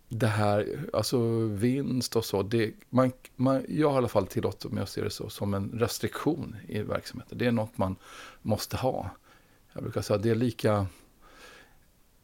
det 0.09 0.27
här, 0.27 0.89
alltså 0.93 1.19
vinst 1.47 2.15
och 2.15 2.25
så, 2.25 2.43
det, 2.43 2.73
man, 2.89 3.11
man, 3.35 3.65
jag 3.69 3.87
har 3.87 3.95
i 3.95 3.97
alla 3.97 4.07
fall 4.07 4.27
tillåtit 4.27 4.71
mig 4.71 4.83
att 4.83 4.89
se 4.89 5.03
det 5.03 5.09
så, 5.09 5.29
som 5.29 5.53
en 5.53 5.71
restriktion 5.73 6.55
i 6.67 6.81
verksamheten. 6.81 7.37
Det 7.37 7.45
är 7.45 7.51
något 7.51 7.77
man 7.77 7.95
måste 8.41 8.77
ha. 8.77 9.09
Jag 9.73 9.83
brukar 9.83 10.01
säga 10.01 10.17
att 10.17 10.23
det 10.23 10.29
är 10.29 10.35
lika 10.35 10.87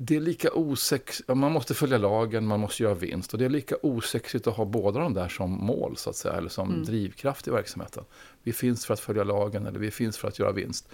det 0.01 0.15
är 0.15 0.19
lika 0.19 0.49
osex, 0.53 1.21
man 1.27 1.51
måste 1.51 1.73
följa 1.73 1.97
lagen, 1.97 2.45
man 2.47 2.59
måste 2.59 2.83
göra 2.83 2.93
vinst. 2.93 3.33
Och 3.33 3.39
det 3.39 3.45
är 3.45 3.49
lika 3.49 3.75
osexigt 3.81 4.47
att 4.47 4.55
ha 4.57 4.65
båda 4.65 4.99
de 4.99 5.13
där 5.13 5.27
som 5.27 5.51
mål, 5.51 5.97
så 5.97 6.09
att 6.09 6.15
säga, 6.15 6.33
eller 6.33 6.49
som 6.49 6.69
Mm. 6.69 6.85
drivkraft 6.85 7.47
i 7.47 7.51
verksamheten. 7.51 8.03
Vi 8.43 8.53
finns 8.53 8.85
för 8.85 8.93
att 8.93 8.99
följa 8.99 9.23
lagen, 9.23 9.65
eller 9.65 9.79
vi 9.79 9.91
finns 9.91 10.17
för 10.17 10.27
att 10.27 10.39
göra 10.39 10.51
vinst. 10.51 10.89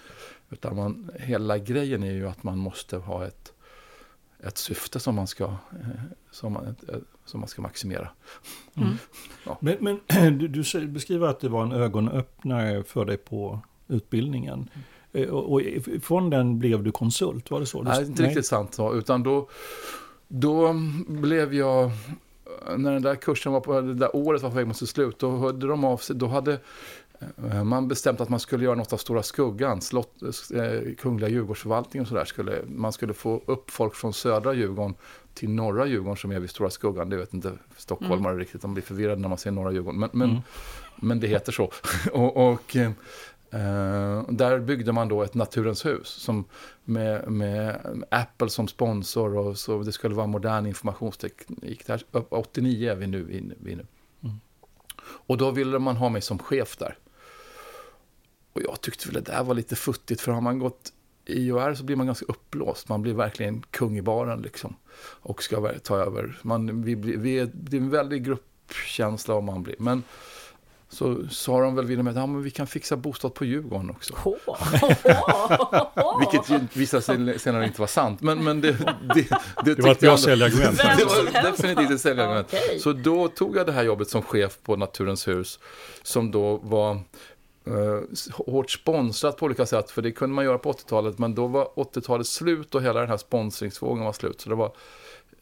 Utan 0.50 0.76
man, 0.76 1.12
hela 1.20 1.58
grejen 1.58 2.04
är 2.04 2.12
ju 2.12 2.28
att 2.28 2.44
man 2.44 2.58
måste 2.58 2.98
ha 2.98 3.26
ett, 3.28 3.54
ett 4.40 4.58
syfte 4.58 5.00
som 5.00 5.16
man 5.16 5.28
ska, 5.28 5.44
eh, 5.46 5.88
som 6.32 6.54
man, 6.54 6.66
ett, 6.68 6.84
som 7.26 7.40
man 7.40 7.50
ska 7.50 7.62
maximera. 7.62 8.10
Men, 9.60 9.78
men 9.80 10.00
du, 10.40 10.48
du 10.48 10.64
säger- 10.64 10.88
beskriver 10.88 11.28
att 11.28 11.40
det 11.40 11.50
var 11.50 11.64
en 11.64 11.72
ögonöppnare 11.72 12.84
för 12.84 13.06
dig 13.06 13.18
på 13.18 13.60
utbildningen. 13.88 14.70
Eh, 14.74 14.80
Och, 15.32 15.54
och 15.54 15.62
från 16.02 16.30
den 16.30 16.60
blev 16.60 16.84
du 16.84 16.92
konsult, 16.92 17.52
var 17.52 17.60
det 17.60 17.66
så? 17.66 17.84
Nej, 17.84 18.06
inte 18.06 18.24
riktigt 18.24 18.46
sant 18.46 18.74
så, 18.74 18.94
utan 18.94 19.24
då, 19.24 19.50
då 20.28 20.76
blev 21.08 21.54
jag, 21.54 21.92
när 22.78 22.94
den 22.94 23.02
där 23.02 23.16
kursen 23.16 23.52
var 23.52 23.60
på, 23.60 23.82
det 23.82 23.94
där 23.94 24.16
året 24.16 24.42
var 24.42 24.50
på 24.50 24.56
väg 24.56 24.68
mot 24.68 24.78
sitt 24.78 24.90
slut, 24.90 25.20
då 25.20 25.38
hörde 25.38 25.68
de 25.68 25.84
av 25.84 25.98
sig, 25.98 26.16
då 26.16 26.28
hade 26.28 26.60
Eh, 27.52 27.64
man 27.64 27.88
bestämt 27.88 28.22
att 28.22 28.30
man 28.30 28.40
skulle 28.40 28.66
göra 28.66 28.76
något 28.76 28.94
av 28.94 28.98
Stora 28.98 29.24
Skuggan, 29.24 29.82
slott, 29.82 30.22
eh, 30.54 30.96
Kungliga 30.98 31.30
Djurgårdsförvaltningen 31.30 32.02
och 32.02 32.08
sådär. 32.08 32.26
Skulle, 32.26 32.62
man 32.68 32.92
skulle 32.92 33.14
få 33.14 33.42
upp 33.46 33.72
folk 33.72 33.96
från 33.96 34.14
södra 34.14 34.54
Djurgården 34.54 34.96
till 35.34 35.50
norra 35.50 35.86
Djurgården 35.86 36.18
som 36.18 36.32
är 36.32 36.40
vid 36.40 36.50
Stora 36.50 36.70
Skuggan. 36.70 37.10
Det 37.10 37.18
vet 37.18 37.34
inte 37.34 37.52
stockholmare 37.78 38.32
mm. 38.32 38.40
riktigt, 38.40 38.62
de 38.62 38.74
blir 38.74 38.84
förvirrade 38.84 39.22
när 39.22 39.30
man 39.30 39.38
ser 39.38 39.52
norra 39.52 39.72
Djurgården. 39.72 40.00
Men, 40.00 40.10
men, 40.14 40.30
mm. 40.30 40.42
men 40.96 41.20
det 41.20 41.28
heter 41.28 41.52
så. 41.52 41.72
och, 42.12 42.52
och 42.52 42.78
eh, 43.56 44.30
där 44.30 44.60
byggde 44.60 44.92
man 44.92 45.08
då 45.08 45.24
ett 45.24 45.34
Naturens 45.34 45.86
hus 45.86 46.08
som 46.08 46.46
med, 46.84 47.32
med 47.32 47.82
Apple 48.12 48.50
som 48.50 48.68
sponsor 48.68 49.38
och 49.38 49.58
så 49.58 49.84
det 49.84 49.92
skulle 49.92 50.16
vara 50.16 50.28
modern 50.28 50.66
informationsteknik. 50.66 51.88
Där, 51.88 52.04
89 52.30 52.92
är 52.92 52.96
vi 52.96 53.08
nu. 53.08 53.24
Vi 53.60 53.76
nu. 53.76 53.86
Mm. 54.24 54.36
Och 55.02 55.38
då 55.38 55.52
ville 55.52 55.80
man 55.80 55.98
ha 55.98 56.10
mig 56.10 56.22
som 56.22 56.40
chef 56.40 56.78
där. 56.78 56.98
Och 58.54 58.62
jag 58.62 58.82
tyckte 58.82 59.08
väl 59.08 59.24
det 59.24 59.32
där 59.32 59.44
var 59.44 59.54
lite 59.54 59.76
futtigt, 59.76 60.22
för 60.22 60.32
har 60.32 60.42
man 60.42 60.60
gått 60.60 60.94
IOR 61.26 61.74
så 61.74 61.84
blir 61.84 61.96
man 61.96 62.06
ganska 62.06 62.26
uppblåst. 62.26 62.90
Man 62.90 63.02
blir 63.02 63.14
verkligen 63.14 63.62
kung 63.62 63.98
i 63.98 64.02
baren 64.02 64.42
liksom. 64.42 64.76
Och 64.98 65.44
ska 65.44 65.70
ta 65.84 65.98
över. 65.98 66.40
Man, 66.42 66.82
vi, 66.84 66.96
vi 66.96 67.40
är, 67.40 67.50
det 67.54 67.78
är 67.78 67.82
en 67.82 67.90
väldig 67.90 68.24
gruppkänsla 68.24 69.36
om 69.36 69.46
man 69.46 69.64
blir. 69.64 69.76
Men 69.80 70.04
så 70.96 71.28
sa 71.30 71.62
de 71.62 71.76
väl 71.76 71.86
vid 71.86 72.04
mig 72.04 72.12
att 72.12 72.18
ja, 72.18 72.26
vi 72.26 72.52
kan 72.52 72.68
fixa 72.68 72.96
bostad 72.96 73.34
på 73.34 73.46
Djurgården 73.46 73.90
också. 73.90 74.14
Vilket 76.20 76.76
visade 76.78 77.02
sig 77.04 77.40
senare 77.40 77.66
inte 77.66 77.80
vara 77.82 77.88
sant. 77.88 78.22
Men, 78.22 78.44
men 78.44 78.62
det, 78.62 78.72
det, 78.72 79.30
det, 79.66 79.76
det 79.76 79.82
var 79.82 79.92
ett 79.92 80.00
bra 80.00 80.18
säljargument. 80.18 80.78
Det 80.98 81.06
var 81.06 81.52
definitivt 81.52 81.92
ett 81.92 82.02
säljargument. 82.02 82.48
Okay. 82.48 82.80
Så 82.80 82.94
då 82.94 83.28
tog 83.28 83.58
jag 83.58 83.66
det 83.66 83.72
här 83.72 83.84
jobbet 83.84 84.10
som 84.10 84.22
chef 84.22 84.58
på 84.64 84.76
Naturens 84.76 85.28
hus. 85.28 85.60
Som 86.04 86.32
då 86.32 86.58
var 86.58 87.00
Uh, 87.68 88.02
hårt 88.32 88.72
sponsrat 88.72 89.38
på 89.38 89.46
olika 89.46 89.66
sätt, 89.66 89.92
för 89.92 90.02
det 90.02 90.12
kunde 90.12 90.36
man 90.36 90.46
göra 90.46 90.58
på 90.58 90.72
80-talet, 90.72 91.18
men 91.18 91.36
då 91.36 91.48
var 91.48 91.66
80-talet 91.76 92.28
slut 92.28 92.76
och 92.76 92.82
hela 92.82 93.00
den 93.00 93.10
här 93.10 93.18
sponsringsvågen 93.18 94.04
var 94.04 94.14
slut. 94.14 94.42
Så 94.42 94.50
det 94.50 94.56
var, 94.56 94.72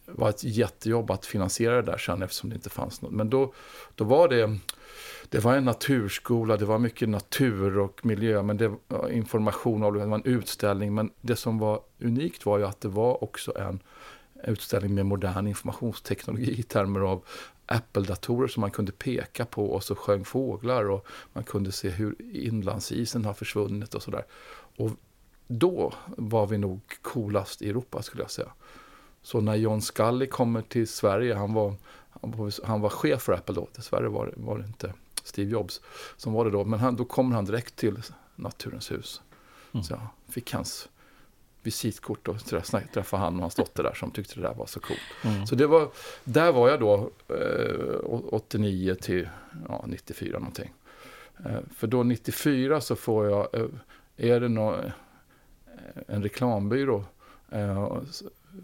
var 0.05 0.29
ett 0.29 0.43
jättejobb 0.43 1.11
att 1.11 1.25
finansiera 1.25 1.75
det 1.75 1.91
där 1.91 1.97
sen 1.97 2.21
eftersom 2.21 2.49
det 2.49 2.55
inte 2.55 2.69
fanns 2.69 3.01
något. 3.01 3.11
Men 3.11 3.29
då, 3.29 3.53
då 3.95 4.03
var 4.03 4.27
det, 4.27 4.57
det 5.33 5.39
var 5.39 5.55
en 5.55 5.65
naturskola, 5.65 6.57
det 6.57 6.65
var 6.65 6.79
mycket 6.79 7.09
natur 7.09 7.77
och 7.77 8.05
miljö, 8.05 8.43
men 8.43 8.57
det 8.57 8.75
var 8.87 9.09
information, 9.09 9.81
det 9.81 10.05
var 10.05 10.15
en 10.15 10.25
utställning. 10.25 10.93
Men 10.93 11.11
det 11.21 11.35
som 11.35 11.59
var 11.59 11.81
unikt 11.99 12.45
var 12.45 12.57
ju 12.57 12.65
att 12.65 12.81
det 12.81 12.87
var 12.87 13.23
också 13.23 13.57
en 13.57 13.79
utställning 14.43 14.93
med 14.93 15.05
modern 15.05 15.47
informationsteknologi 15.47 16.59
i 16.59 16.63
termer 16.63 16.99
av 16.99 17.25
Apple-datorer 17.65 18.47
som 18.47 18.61
man 18.61 18.71
kunde 18.71 18.91
peka 18.91 19.45
på 19.45 19.65
och 19.65 19.83
så 19.83 19.95
sjöng 19.95 20.25
fåglar 20.25 20.89
och 20.89 21.07
man 21.33 21.43
kunde 21.43 21.71
se 21.71 21.89
hur 21.89 22.15
inlandsisen 22.33 23.25
har 23.25 23.33
försvunnit 23.33 23.95
och 23.95 24.03
sådär. 24.03 24.25
Och 24.77 24.91
då 25.47 25.93
var 26.17 26.47
vi 26.47 26.57
nog 26.57 26.79
coolast 27.01 27.61
i 27.61 27.69
Europa 27.69 28.01
skulle 28.01 28.23
jag 28.23 28.31
säga. 28.31 28.51
Så 29.21 29.41
när 29.41 29.55
John 29.55 29.81
Scully 29.81 30.27
kommer 30.27 30.61
till 30.61 30.87
Sverige, 30.87 31.35
han 31.35 31.53
var, 31.53 31.75
han 32.63 32.81
var 32.81 32.89
chef 32.89 33.21
för 33.21 33.33
Apple 33.33 33.55
då, 33.55 33.67
dessvärre 33.75 34.09
var, 34.09 34.33
var 34.35 34.57
det 34.57 34.65
inte 34.65 34.93
Steve 35.23 35.51
Jobs 35.51 35.81
som 36.17 36.33
var 36.33 36.45
det 36.45 36.51
då, 36.51 36.65
men 36.65 36.79
han, 36.79 36.95
då 36.95 37.05
kommer 37.05 37.35
han 37.35 37.45
direkt 37.45 37.75
till 37.75 38.01
Naturens 38.35 38.91
hus. 38.91 39.21
Mm. 39.73 39.83
Så 39.83 39.93
jag 39.93 40.33
fick 40.33 40.53
hans 40.53 40.89
visitkort 41.63 42.27
och 42.27 42.45
träffa 42.93 43.17
han 43.17 43.35
och 43.35 43.41
hans 43.41 43.55
dotter 43.55 43.83
där 43.83 43.93
som 43.93 44.11
tyckte 44.11 44.35
det 44.35 44.41
där 44.41 44.53
var 44.53 44.65
så 44.65 44.79
coolt. 44.79 44.99
Mm. 45.23 45.47
Så 45.47 45.55
det 45.55 45.67
var, 45.67 45.89
där 46.23 46.51
var 46.51 46.69
jag 46.69 46.79
då 46.79 47.09
eh, 47.27 47.99
89 48.03 48.95
till 48.95 49.29
ja, 49.67 49.83
94 49.87 50.39
någonting. 50.39 50.73
Eh, 51.45 51.59
för 51.75 51.87
då 51.87 52.03
94 52.03 52.81
så 52.81 52.95
får 52.95 53.25
jag, 53.25 53.55
eh, 53.55 53.65
är 54.17 54.39
det 54.39 54.49
nå, 54.49 54.75
eh, 54.75 54.91
en 56.07 56.23
reklambyrå. 56.23 57.05
Eh, 57.49 57.97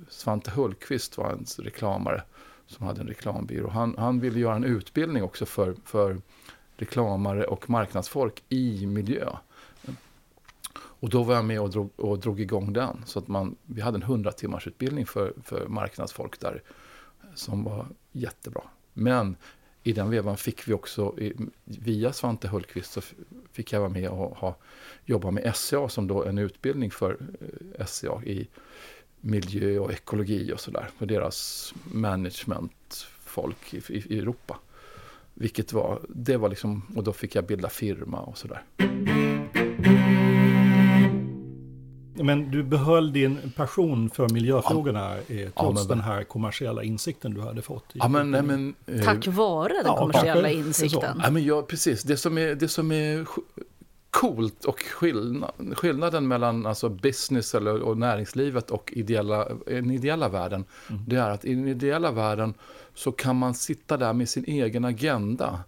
Svante 0.10 0.52
Hultqvist 0.52 1.18
var 1.18 1.32
en 1.32 1.46
reklamare 1.58 2.24
som 2.68 2.86
hade 2.86 3.02
en 3.02 3.08
reklambyrå. 3.08 3.70
Han, 3.70 3.96
han 3.98 4.20
ville 4.20 4.40
göra 4.40 4.56
en 4.56 4.64
utbildning 4.64 5.24
också 5.24 5.46
för, 5.46 5.76
för 5.86 6.18
reklamare 6.82 7.44
och 7.44 7.70
marknadsfolk 7.70 8.44
i 8.50 8.86
miljö. 8.86 9.30
Och 11.02 11.10
då 11.10 11.24
var 11.24 11.36
jag 11.36 11.46
med 11.46 11.62
och 11.62 11.70
drog, 11.70 11.90
och 11.96 12.20
drog 12.20 12.40
igång 12.40 12.74
den. 12.74 13.02
Så 13.06 13.20
att 13.20 13.28
man, 13.28 13.56
vi 13.66 13.82
hade 13.82 13.98
en 13.98 14.04
100 14.04 14.32
timmars 14.32 14.68
utbildning 14.68 15.06
för, 15.06 15.34
för 15.44 15.68
marknadsfolk 15.68 16.40
där 16.40 16.64
som 17.36 17.64
var 17.64 17.88
jättebra. 18.12 18.62
Men 18.94 19.36
i 19.84 19.94
den 19.94 20.10
vevan 20.10 20.38
fick 20.38 20.68
vi 20.68 20.74
också, 20.74 21.16
via 21.64 22.14
Svante 22.14 22.48
Hultqvist, 22.48 22.92
så 22.92 23.02
fick 23.52 23.74
jag 23.74 23.80
vara 23.80 23.90
med 23.90 24.10
och 24.10 24.38
ha, 24.38 24.56
jobba 25.06 25.32
med 25.32 25.56
SCA 25.56 25.90
som 25.90 26.08
då 26.08 26.24
en 26.24 26.38
utbildning 26.38 26.92
för 26.92 27.18
eh, 27.78 27.86
SCA 27.86 28.22
i 28.24 28.48
miljö 29.22 29.80
och 29.80 29.92
ekologi 29.92 30.54
och 30.54 30.60
sådär. 30.60 30.90
För 30.98 31.06
deras 31.06 31.74
managementfolk 31.84 33.74
i, 33.74 33.78
i, 33.78 34.16
i 34.16 34.20
Europa. 34.20 34.60
Vilket 35.34 35.74
var, 35.74 36.02
det 36.10 36.38
var 36.38 36.50
liksom, 36.50 36.82
och 36.96 37.04
då 37.04 37.14
fick 37.14 37.36
jag 37.36 37.46
bilda 37.46 37.70
firma 37.70 38.20
och 38.20 38.38
sådär. 38.38 38.64
Men 42.24 42.52
du 42.52 42.64
behöll 42.64 43.14
din 43.14 43.52
passion 43.56 44.10
för 44.10 44.30
miljöfrågorna 44.30 45.16
ja. 45.28 45.36
Eh, 45.36 45.50
trots 45.50 45.54
ja, 45.56 45.72
men, 45.72 45.88
den 45.88 46.02
här 46.02 46.24
kommersiella 46.24 46.84
insikten 46.84 47.34
du 47.34 47.42
hade 47.42 47.62
fått. 47.62 47.86
Ja, 47.94 48.08
men, 48.08 48.32
nej, 48.32 48.42
men, 48.42 48.76
eh, 48.86 49.04
Tack 49.04 49.28
vare 49.28 49.74
den 49.74 49.86
ja, 49.86 49.98
kommersiella 49.98 50.50
insikten. 50.50 51.22
Ja, 51.24 51.32
men 51.32 51.44
ja, 51.44 51.62
precis. 51.62 52.04
Det 52.04 52.18
som 52.18 52.38
är, 52.38 52.56
det 52.56 52.68
som 52.68 52.92
är 52.92 53.26
coolt 54.10 54.66
och 54.66 54.80
skillnad, 54.80 55.52
skillnaden 55.76 56.28
mellan 56.28 56.66
alltså 56.66 56.90
business 56.90 57.56
eller, 57.56 57.82
och 57.82 57.98
näringslivet 57.98 58.72
och 58.72 58.94
ideella, 58.96 59.48
den 59.66 59.92
ideella 59.92 60.30
världen, 60.30 60.66
mm. 60.90 61.02
det 61.08 61.16
är 61.16 61.30
att 61.30 61.46
i 61.46 61.56
den 61.56 61.68
ideella 61.68 62.12
världen 62.12 62.54
så 63.00 63.12
kan 63.12 63.36
man 63.36 63.54
sitta 63.54 63.98
där 63.98 64.14
med 64.14 64.30
sin 64.30 64.44
egen 64.48 64.86
agenda 64.86 65.64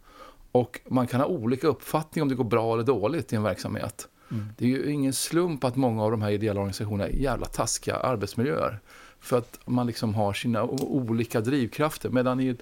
och 0.52 0.80
man 0.88 1.08
kan 1.08 1.20
ha 1.20 1.28
olika 1.28 1.68
uppfattning 1.68 2.22
om 2.22 2.30
det 2.30 2.36
går 2.36 2.44
bra 2.44 2.74
eller 2.74 2.84
dåligt 2.84 3.34
i 3.34 3.36
en 3.36 3.44
verksamhet. 3.44 4.08
Mm. 4.32 4.46
Det 4.58 4.66
är 4.66 4.70
ju 4.70 4.92
ingen 4.92 5.14
slump 5.14 5.64
att 5.64 5.76
många 5.76 6.04
av 6.04 6.12
de 6.12 6.22
här 6.22 6.32
ideella 6.32 6.60
organisationerna 6.60 7.10
är 7.10 7.14
jävla 7.14 7.46
taskiga 7.46 7.96
arbetsmiljöer. 7.96 8.80
För 9.20 9.38
att 9.38 9.60
man 9.66 9.88
liksom 9.88 10.16
har 10.16 10.34
sina 10.34 10.64
olika 10.64 11.42
drivkrafter. 11.42 12.10
Medan 12.10 12.40
i, 12.40 12.56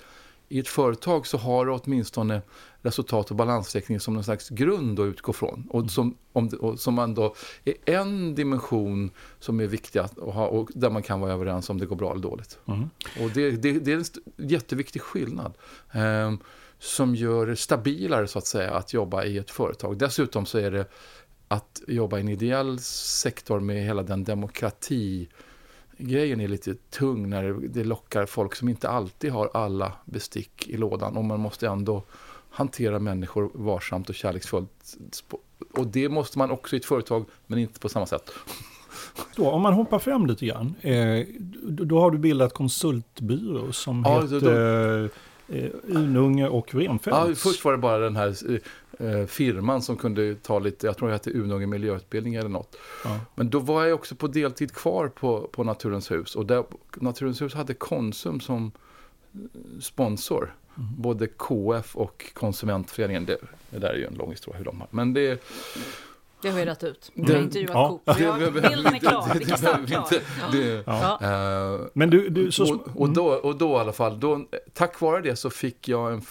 i 0.50 0.60
ett 0.60 0.68
företag 0.68 1.28
så 1.28 1.38
har 1.38 1.66
du 1.66 1.72
åtminstone 1.72 2.42
resultat 2.82 3.30
och 3.30 3.36
balansräkning 3.36 4.00
som 4.00 4.14
någon 4.14 4.24
slags 4.24 4.50
grund 4.50 5.00
att 5.00 5.06
utgå 5.06 5.34
från. 5.34 5.68
Och 5.70 5.80
mm. 5.80 5.90
som, 5.90 6.18
om, 6.34 6.48
och 6.48 6.80
som 6.80 6.94
man 6.94 7.14
då 7.14 7.36
är 7.66 7.76
en 7.86 8.36
dimension 8.36 9.12
som 9.40 9.60
är 9.60 9.68
viktig 9.68 10.00
att 10.00 10.18
ha 10.18 10.48
och 10.48 10.70
där 10.76 10.90
man 10.90 11.04
kan 11.04 11.20
vara 11.20 11.34
överens 11.34 11.70
om 11.70 11.80
det 11.80 11.86
går 11.86 11.96
bra 11.96 12.12
eller 12.12 12.22
dåligt. 12.22 12.60
Mm. 12.68 12.90
Och 13.22 13.30
det, 13.34 13.52
det, 13.52 13.80
det, 13.80 13.92
är 13.92 13.98
en 13.98 14.06
jätteviktig 14.50 15.02
skillnad. 15.02 15.54
Eh, 15.92 16.34
som 16.80 17.16
gör 17.16 17.46
det 17.46 17.56
stabilare 17.56 18.28
så 18.28 18.40
att 18.40 18.48
säga 18.48 18.72
att 18.72 18.94
jobba 18.94 19.24
i 19.24 19.38
ett 19.38 19.52
företag. 19.52 19.98
Dessutom 19.98 20.46
så 20.46 20.58
är 20.58 20.72
det 20.72 20.86
att 21.48 21.82
jobba 21.88 22.18
i 22.18 22.22
en 22.22 22.30
ideell 22.30 22.80
sektor 22.80 23.60
med 23.60 23.84
hela 23.84 24.04
den 24.04 24.24
demokrati 24.24 25.30
grejen 26.00 26.42
är 26.42 26.48
lite 26.48 26.76
tung 26.76 27.30
när 27.30 27.54
det 27.54 27.84
lockar 27.84 28.26
folk 28.26 28.56
som 28.56 28.70
inte 28.70 28.90
alltid 28.90 29.32
har 29.32 29.50
alla 29.54 29.92
bestick 30.06 30.68
i 30.68 30.78
lådan 30.78 31.18
och 31.18 31.26
man 31.26 31.40
måste 31.40 31.68
ändå 31.68 32.04
hantera 32.50 33.00
människor 33.00 33.52
varsamt 33.54 34.10
och 34.10 34.16
kärleksfullt. 34.16 34.98
Och 35.74 35.88
det 35.88 36.10
måste 36.10 36.38
man 36.38 36.52
också 36.52 36.76
i 36.76 36.80
ett 36.80 36.86
företag, 36.86 37.26
men 37.48 37.60
inte 37.60 37.80
på 37.80 37.90
samma 37.90 38.06
sätt. 38.06 38.32
Då, 39.36 39.50
om 39.50 39.62
man 39.62 39.74
hoppar 39.74 40.00
fram 40.00 40.26
lite 40.26 40.46
grann, 40.46 40.76
eh, 40.82 41.26
då 41.64 42.00
har 42.00 42.12
du 42.12 42.18
bildat 42.18 42.54
konsultbyrå 42.54 43.72
som 43.72 44.04
ja, 44.06 44.22
heter 44.22 44.40
då, 45.04 45.10
Ununge 45.84 46.48
och 46.48 46.76
Renfeldt. 46.76 47.18
Ja, 47.30 47.36
först 47.36 47.66
var 47.66 47.72
det 47.72 47.78
bara 47.78 47.98
den 47.98 48.16
här 48.16 48.36
eh, 49.00 49.08
eh, 49.08 49.26
firman 49.26 49.82
som 49.82 49.98
kunde 49.98 50.36
ta 50.36 50.60
lite, 50.60 50.88
jag 50.88 50.98
tror 50.98 51.08
det 51.08 51.14
hette 51.14 51.32
Ununge 51.32 51.68
miljöutbildning 51.68 52.36
eller 52.36 52.50
något. 52.50 52.76
Ja. 53.04 53.20
Men 53.36 53.50
då 53.50 53.60
var 53.60 53.86
jag 53.86 53.96
också 53.96 54.16
på 54.16 54.28
deltid 54.28 54.74
kvar 54.74 55.08
på, 55.08 55.50
på 55.52 55.64
Naturens 55.64 56.12
hus. 56.12 56.36
Och 56.36 56.46
där, 56.46 56.64
Naturens 56.96 57.42
hus 57.42 57.54
hade 57.54 57.74
Konsum 57.74 58.40
som 58.40 58.72
sponsor. 59.80 60.56
Mm. 60.78 60.90
Både 60.98 61.28
KF 61.28 61.96
och 61.96 62.32
Konsumentföreningen. 62.34 63.26
Det, 63.26 63.38
det 63.70 63.80
där 63.80 63.90
är 63.90 63.98
ju 63.98 64.06
en 64.06 64.14
lång 64.14 64.32
historia 64.32 64.58
hur 64.58 64.66
de 64.66 64.80
har. 64.80 64.88
Men 64.92 65.14
det 65.14 65.44
det 66.42 66.50
har 66.50 66.60
vi 66.60 66.66
rätt 66.66 66.84
ut. 66.84 67.12
Vi 67.14 67.34
har 67.34 67.42
intervjuat 67.42 67.74
ja. 67.74 68.00
Coop. 68.06 68.54
Bilden 68.54 68.94
är 68.94 69.00
klar. 69.00 69.36
Vi 69.40 69.46
kan 69.46 69.58
starta. 69.58 70.06
Men 71.94 72.10
du, 72.10 72.30
du 72.30 72.52
så... 72.52 72.76
och, 72.76 73.02
och, 73.02 73.10
då, 73.10 73.28
och 73.28 73.58
då 73.58 73.72
i 73.72 73.76
alla 73.76 73.94
fall, 73.94 74.20
då, 74.20 74.46
tack 74.74 75.02
vare 75.02 75.22
det 75.22 75.36
så 75.36 75.50
fick 75.50 75.88
jag 75.88 76.14
en, 76.14 76.22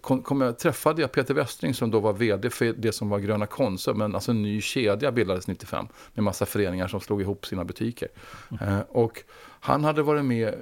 kom, 0.00 0.22
kom 0.22 0.40
jag, 0.40 0.58
träffade 0.58 1.02
jag 1.02 1.12
Peter 1.12 1.34
Westring 1.34 1.74
som 1.74 1.90
då 1.90 2.00
var 2.00 2.12
vd 2.12 2.50
för 2.50 2.64
det 2.64 2.92
som 2.92 3.08
var 3.08 3.18
Gröna 3.18 3.46
Konsum, 3.46 3.98
men 3.98 4.14
alltså 4.14 4.30
en 4.30 4.42
ny 4.42 4.60
kedja 4.60 5.12
bildades 5.12 5.46
95 5.46 5.86
med 6.14 6.24
massa 6.24 6.46
föreningar 6.46 6.88
som 6.88 7.00
slog 7.00 7.20
ihop 7.20 7.46
sina 7.46 7.64
butiker. 7.64 8.08
Mm. 8.50 8.74
Eh, 8.74 8.80
och 8.88 9.22
han 9.60 9.84
hade 9.84 10.02
varit 10.02 10.24
med 10.24 10.54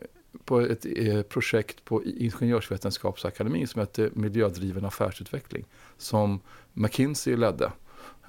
på 0.44 0.60
ett 0.60 0.86
eh, 0.96 1.22
projekt 1.22 1.84
på 1.84 2.04
Ingenjörsvetenskapsakademin 2.04 3.68
som 3.68 3.80
hette 3.80 4.10
Miljödriven 4.14 4.84
affärsutveckling. 4.84 5.64
Som 5.98 6.40
McKinsey 6.72 7.36
ledde. 7.36 7.72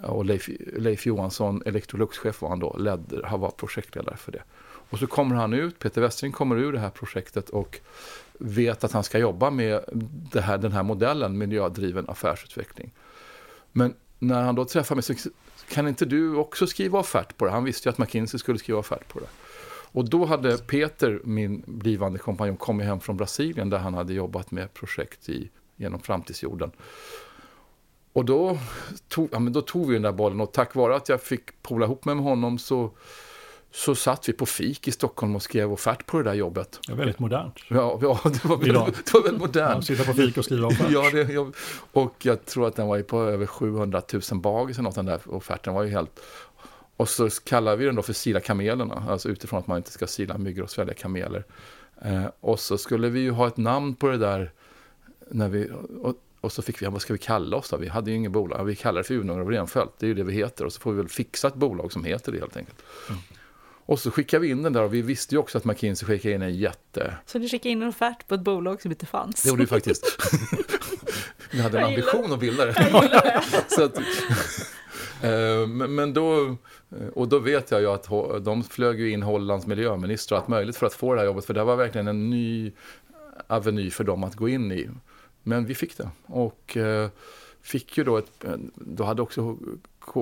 Och 0.03 0.25
Leif, 0.25 0.49
Leif 0.73 1.05
Johansson, 1.05 1.63
Electrolux-chef 1.65 2.41
var 2.41 2.49
han 2.49 2.59
då, 2.59 2.77
ledde, 2.77 3.27
han 3.27 3.39
var 3.39 3.49
projektledare 3.49 4.17
för 4.17 4.31
det. 4.31 4.43
Och 4.89 4.99
så 4.99 5.07
kommer 5.07 5.35
han 5.35 5.53
ut, 5.53 5.79
Peter 5.79 6.01
Westring 6.01 6.31
kommer 6.31 6.57
ur 6.57 6.73
det 6.73 6.79
här 6.79 6.89
projektet 6.89 7.49
och 7.49 7.79
vet 8.37 8.83
att 8.83 8.91
han 8.91 9.03
ska 9.03 9.17
jobba 9.17 9.49
med 9.49 9.83
det 10.31 10.41
här, 10.41 10.57
den 10.57 10.71
här 10.71 10.83
modellen, 10.83 11.37
miljödriven 11.37 12.09
affärsutveckling. 12.09 12.91
Men 13.71 13.93
när 14.19 14.43
han 14.43 14.55
då 14.55 14.65
träffar 14.65 14.95
mig 14.95 15.03
så 15.03 15.13
kan 15.69 15.87
inte 15.87 16.05
du 16.05 16.35
också 16.35 16.67
skriva 16.67 16.99
offert 16.99 17.37
på 17.37 17.45
det? 17.45 17.51
Han 17.51 17.63
visste 17.63 17.89
ju 17.89 17.91
att 17.91 17.97
McKinsey 17.97 18.39
skulle 18.39 18.59
skriva 18.59 18.79
offert 18.79 19.07
på 19.07 19.19
det. 19.19 19.27
Och 19.91 20.09
då 20.09 20.25
hade 20.25 20.57
Peter, 20.57 21.21
min 21.23 21.63
blivande 21.67 22.19
kompanjon, 22.19 22.57
kommit 22.57 22.85
hem 22.85 22.99
från 22.99 23.17
Brasilien 23.17 23.69
där 23.69 23.77
han 23.77 23.93
hade 23.93 24.13
jobbat 24.13 24.51
med 24.51 24.73
projekt 24.73 25.29
i, 25.29 25.49
genom 25.75 25.99
framtidsjorden. 25.99 26.71
Och 28.19 28.25
då 28.25 28.57
tog, 29.07 29.29
ja, 29.31 29.39
men 29.39 29.53
då 29.53 29.61
tog 29.61 29.87
vi 29.87 29.93
den 29.93 30.01
där 30.01 30.11
bollen 30.11 30.41
och 30.41 30.51
tack 30.51 30.75
vare 30.75 30.95
att 30.95 31.09
jag 31.09 31.21
fick 31.21 31.61
pola 31.61 31.85
ihop 31.85 32.05
mig 32.05 32.15
med 32.15 32.23
honom 32.23 32.57
så 32.57 32.91
så 33.71 33.95
satt 33.95 34.29
vi 34.29 34.33
på 34.33 34.45
fik 34.45 34.87
i 34.87 34.91
Stockholm 34.91 35.35
och 35.35 35.43
skrev 35.43 35.73
offert 35.73 36.05
på 36.05 36.17
det 36.17 36.23
där 36.23 36.33
jobbet. 36.33 36.79
Det 36.87 36.91
är 36.91 36.95
väldigt 36.95 37.19
modernt. 37.19 37.55
Ja, 37.67 37.99
ja 38.01 38.19
det, 38.23 38.45
var 38.45 38.57
väldigt, 38.57 39.05
det 39.05 39.13
var 39.13 39.23
väldigt 39.23 39.41
modernt. 39.41 39.89
Ja, 39.89 39.95
sitta 39.95 40.03
på 40.03 40.13
fik 40.13 40.37
och 40.37 40.45
skriva 40.45 40.67
offert. 40.67 40.89
ja, 40.89 41.09
det, 41.13 41.33
jag, 41.33 41.55
och 41.91 42.15
jag 42.21 42.45
tror 42.45 42.67
att 42.67 42.75
den 42.75 42.87
var 42.87 43.01
på 43.01 43.21
över 43.23 43.45
700 43.45 44.01
000 44.13 44.41
bagis 44.41 44.77
eller 44.77 44.83
något, 44.83 44.95
den 44.95 45.05
där 45.05 45.19
offerten 45.25 45.73
var 45.73 45.83
ju 45.83 45.89
helt... 45.89 46.19
Och 46.97 47.09
så 47.09 47.29
kallar 47.29 47.75
vi 47.75 47.85
den 47.85 47.95
då 47.95 48.01
för 48.01 48.13
sila 48.13 48.39
kamelerna, 48.39 49.05
alltså 49.09 49.29
utifrån 49.29 49.59
att 49.59 49.67
man 49.67 49.77
inte 49.77 49.91
ska 49.91 50.07
sila 50.07 50.37
myggor 50.37 50.63
och 50.63 50.69
svälja 50.69 50.93
kameler. 50.93 51.45
Eh, 52.01 52.25
och 52.39 52.59
så 52.59 52.77
skulle 52.77 53.09
vi 53.09 53.19
ju 53.19 53.31
ha 53.31 53.47
ett 53.47 53.57
namn 53.57 53.95
på 53.95 54.07
det 54.07 54.17
där 54.17 54.51
när 55.31 55.49
vi... 55.49 55.69
Och, 56.01 56.15
och 56.41 56.51
så 56.51 56.61
fick 56.61 56.81
vi, 56.81 56.85
vad 56.85 57.01
ska 57.01 57.13
vi 57.13 57.19
kalla 57.19 57.57
oss 57.57 57.69
då? 57.69 57.77
Vi 57.77 57.87
hade 57.87 58.11
ju 58.11 58.17
inget 58.17 58.31
bolag. 58.31 58.65
Vi 58.65 58.75
kallar 58.75 58.97
det 58.97 59.03
för 59.03 59.15
Unager 59.15 59.41
och 59.41 59.51
Renfeldt. 59.51 59.93
Det 59.99 60.05
är 60.05 60.07
ju 60.07 60.13
det 60.13 60.23
vi 60.23 60.33
heter. 60.33 60.65
Och 60.65 60.73
så 60.73 60.79
får 60.79 60.91
vi 60.91 60.97
väl 60.97 61.09
fixa 61.09 61.47
ett 61.47 61.55
bolag 61.55 61.91
som 61.91 62.03
heter 62.03 62.31
det 62.31 62.39
helt 62.39 62.57
enkelt. 62.57 62.83
Mm. 63.09 63.21
Och 63.85 63.99
så 63.99 64.11
skickade 64.11 64.41
vi 64.41 64.49
in 64.49 64.63
den 64.63 64.73
där 64.73 64.83
och 64.83 64.93
vi 64.93 65.01
visste 65.01 65.35
ju 65.35 65.39
också 65.39 65.57
att 65.57 65.65
McKinsey 65.65 66.07
skickade 66.07 66.35
in 66.35 66.41
en 66.41 66.55
jätte... 66.55 67.15
Så 67.25 67.39
ni 67.39 67.49
skickade 67.49 67.69
in 67.69 67.81
en 67.81 67.87
offert 67.87 68.27
på 68.27 68.35
ett 68.35 68.41
bolag 68.41 68.81
som 68.81 68.91
inte 68.91 69.05
fanns? 69.05 69.43
Det 69.43 69.49
gjorde 69.49 69.61
vi 69.61 69.67
faktiskt. 69.67 70.17
vi 71.51 71.61
hade 71.61 71.79
en 71.79 71.85
ambition 71.85 72.33
att 72.33 72.39
bilda 72.39 72.65
det. 72.65 72.73
så 73.67 73.83
att, 73.83 73.97
eh, 75.21 75.67
men 75.67 76.13
då, 76.13 76.55
och 77.13 77.27
då 77.27 77.39
vet 77.39 77.71
jag 77.71 77.81
ju 77.81 77.87
att 77.87 78.09
de 78.45 78.63
flög 78.63 78.99
ju 78.99 79.11
in 79.11 79.23
Hollands 79.23 79.67
miljöminister 79.67 80.35
och 80.35 80.41
allt 80.41 80.47
möjligt 80.47 80.77
för 80.77 80.85
att 80.85 80.93
få 80.93 81.13
det 81.13 81.19
här 81.19 81.25
jobbet. 81.25 81.45
För 81.45 81.53
det 81.53 81.63
var 81.63 81.75
verkligen 81.75 82.07
en 82.07 82.29
ny 82.29 82.71
aveny 83.47 83.91
för 83.91 84.03
dem 84.03 84.23
att 84.23 84.35
gå 84.35 84.49
in 84.49 84.71
i. 84.71 84.89
Men 85.43 85.65
vi 85.65 85.75
fick 85.75 85.97
det. 85.97 86.09
Och 86.25 86.77
eh, 86.77 87.09
fick 87.61 87.97
ju 87.97 88.03
då 88.03 88.17
ett, 88.17 88.45
då 88.75 89.03
hade 89.03 89.21
också 89.21 89.57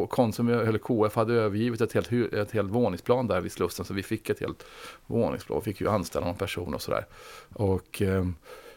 Konsum, 0.10 0.50
eller 0.50 0.80
KF 0.80 1.16
hade 1.16 1.34
övergivit 1.34 1.82
ett 1.82 1.94
helt, 1.94 2.34
ett 2.34 2.52
helt 2.52 2.72
våningsplan 2.72 3.28
där 3.28 3.42
vid 3.42 3.52
Slussen 3.52 3.86
så 3.86 3.94
vi 3.94 4.04
fick 4.04 4.30
ett 4.30 4.40
helt 4.40 4.66
våningsplan. 5.06 5.62
fick 5.62 5.82
ju 5.82 5.90
anställa 5.90 6.26
någon 6.26 6.36
person 6.36 6.74
och 6.74 6.82
sådär. 6.82 7.06
Och 7.54 8.02
eh, 8.02 8.26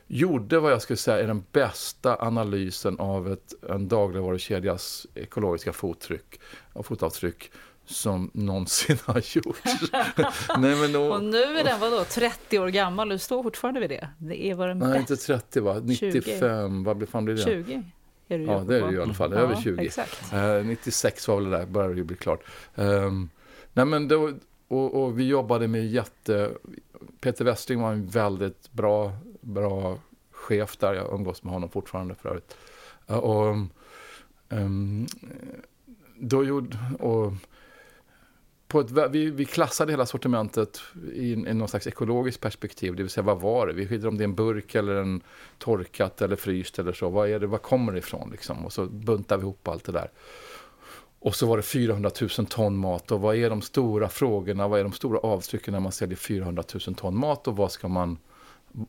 gjorde 0.06 0.59
vad 0.59 0.73
jag 0.73 0.82
skulle 0.82 0.97
säga 0.97 1.23
är 1.23 1.26
den 1.26 1.44
bästa 1.52 2.16
analysen 2.20 2.99
av 2.99 3.32
ett, 3.32 3.54
en 3.70 3.88
dagligvarukedjas 3.88 5.06
ekologiska 5.14 5.73
fottryck 5.73 6.40
och 6.73 6.87
fotavtryck 6.87 7.50
som 7.85 8.31
någonsin 8.35 8.99
har 9.05 9.37
gjorts. 9.37 9.93
Nej, 10.59 10.77
men 10.77 10.93
då, 10.93 11.13
och 11.13 11.25
nu 11.25 11.43
är 11.43 11.65
den 11.65 11.81
vadå, 11.81 12.05
30 12.05 12.59
år 12.59 12.69
gammal 12.69 13.09
och 13.09 13.15
du 13.15 13.19
står 13.19 13.43
fortfarande 13.43 13.81
vid 13.81 13.91
det? 13.91 14.09
Det 14.19 14.45
är 14.45 14.55
vad 14.55 14.69
den 14.69 14.79
Nej, 14.79 15.01
inte 15.01 15.17
30 15.17 15.61
va? 15.61 15.81
95, 15.85 16.85
20. 16.85 16.85
vad 16.85 17.09
fan 17.09 17.25
blir 17.25 17.35
det? 17.35 17.43
20. 17.43 17.83
Är 18.29 18.39
ja, 18.39 18.59
det 18.59 18.77
är 18.77 18.91
ju 18.91 18.99
i 18.99 19.03
alla 19.03 19.15
fall. 19.15 19.33
Över 19.33 19.57
20. 19.57 19.91
Uh, 20.37 20.67
96 20.67 21.29
var 21.29 21.37
väl 21.37 21.51
det 21.51 21.59
där, 21.59 21.67
började 21.67 21.95
det 21.95 22.05
bli 22.05 22.17
klart. 22.17 22.41
Um, 22.75 23.31
nej, 23.73 23.85
men 23.85 24.09
då, 24.09 24.33
och, 24.69 25.03
och, 25.03 25.19
vi 25.19 25.27
jobbade 25.27 25.69
med 25.69 25.87
jätte... 25.87 26.51
Peter 27.21 27.45
Westring 27.45 27.81
var 27.81 27.93
en 27.93 28.07
väldigt 28.07 28.73
bra, 28.73 29.13
bra 29.41 29.99
chef 30.31 30.77
där. 30.77 30.95
Jag 30.95 31.15
umgås 31.15 31.43
med 31.43 31.53
honom 31.53 31.71
fortfarande 31.71 32.15
för 32.15 32.29
övrigt. 32.29 32.57
Uh, 33.11 33.17
och, 33.17 33.57
um, 34.49 35.07
då 36.17 36.45
gjorde... 36.45 36.79
Och, 36.99 37.33
på 38.71 38.81
ett, 38.81 38.91
vi, 39.11 39.31
vi 39.31 39.45
klassade 39.45 39.93
hela 39.93 40.07
sortimentet 40.07 40.81
i, 41.15 41.33
i 41.33 41.37
någon 41.37 41.69
slags 41.69 41.87
ekologiskt 41.87 42.41
perspektiv. 42.41 42.97
Det 42.97 43.03
vill 43.03 43.11
säga, 43.11 43.25
vad 43.25 43.40
var 43.40 43.66
det? 43.66 43.73
Vi 43.73 43.87
skiljer 43.87 44.09
om 44.09 44.18
det 44.18 44.23
är 44.23 44.29
en 44.29 44.35
burk 44.35 44.75
eller 44.75 44.94
en 44.94 45.21
torkat 45.59 46.23
eller 46.23 46.37
fryst 46.37 46.79
eller 46.79 46.92
så. 46.92 47.09
Vad 47.09 47.29
är 47.29 47.38
det? 47.38 47.47
Vad 47.47 47.62
kommer 47.62 47.92
det 47.92 47.99
ifrån? 47.99 48.31
Liksom? 48.31 48.66
Och 48.66 48.73
så 48.73 48.87
buntar 48.87 49.37
vi 49.37 49.42
ihop 49.42 49.68
allt 49.68 49.85
det 49.85 49.92
där. 49.92 50.11
Och 51.18 51.35
så 51.35 51.47
var 51.47 51.57
det 51.57 51.62
400 51.62 52.11
000 52.38 52.47
ton 52.47 52.77
mat. 52.77 53.11
Och 53.11 53.21
vad 53.21 53.37
är 53.37 53.51
de 53.51 53.62
stora 53.62 54.09
frågorna? 54.09 54.68
Vad 54.68 54.81
är 54.81 54.85
de 54.85 54.92
stora 54.92 55.18
avtrycken 55.18 55.73
när 55.73 55.81
man 55.81 55.92
säljer 55.92 56.16
400 56.16 56.62
000 56.87 56.94
ton 56.94 57.18
mat? 57.18 57.49
Och 57.49 57.57
vad 57.57 57.73
ska 57.73 57.88
man... 57.88 58.18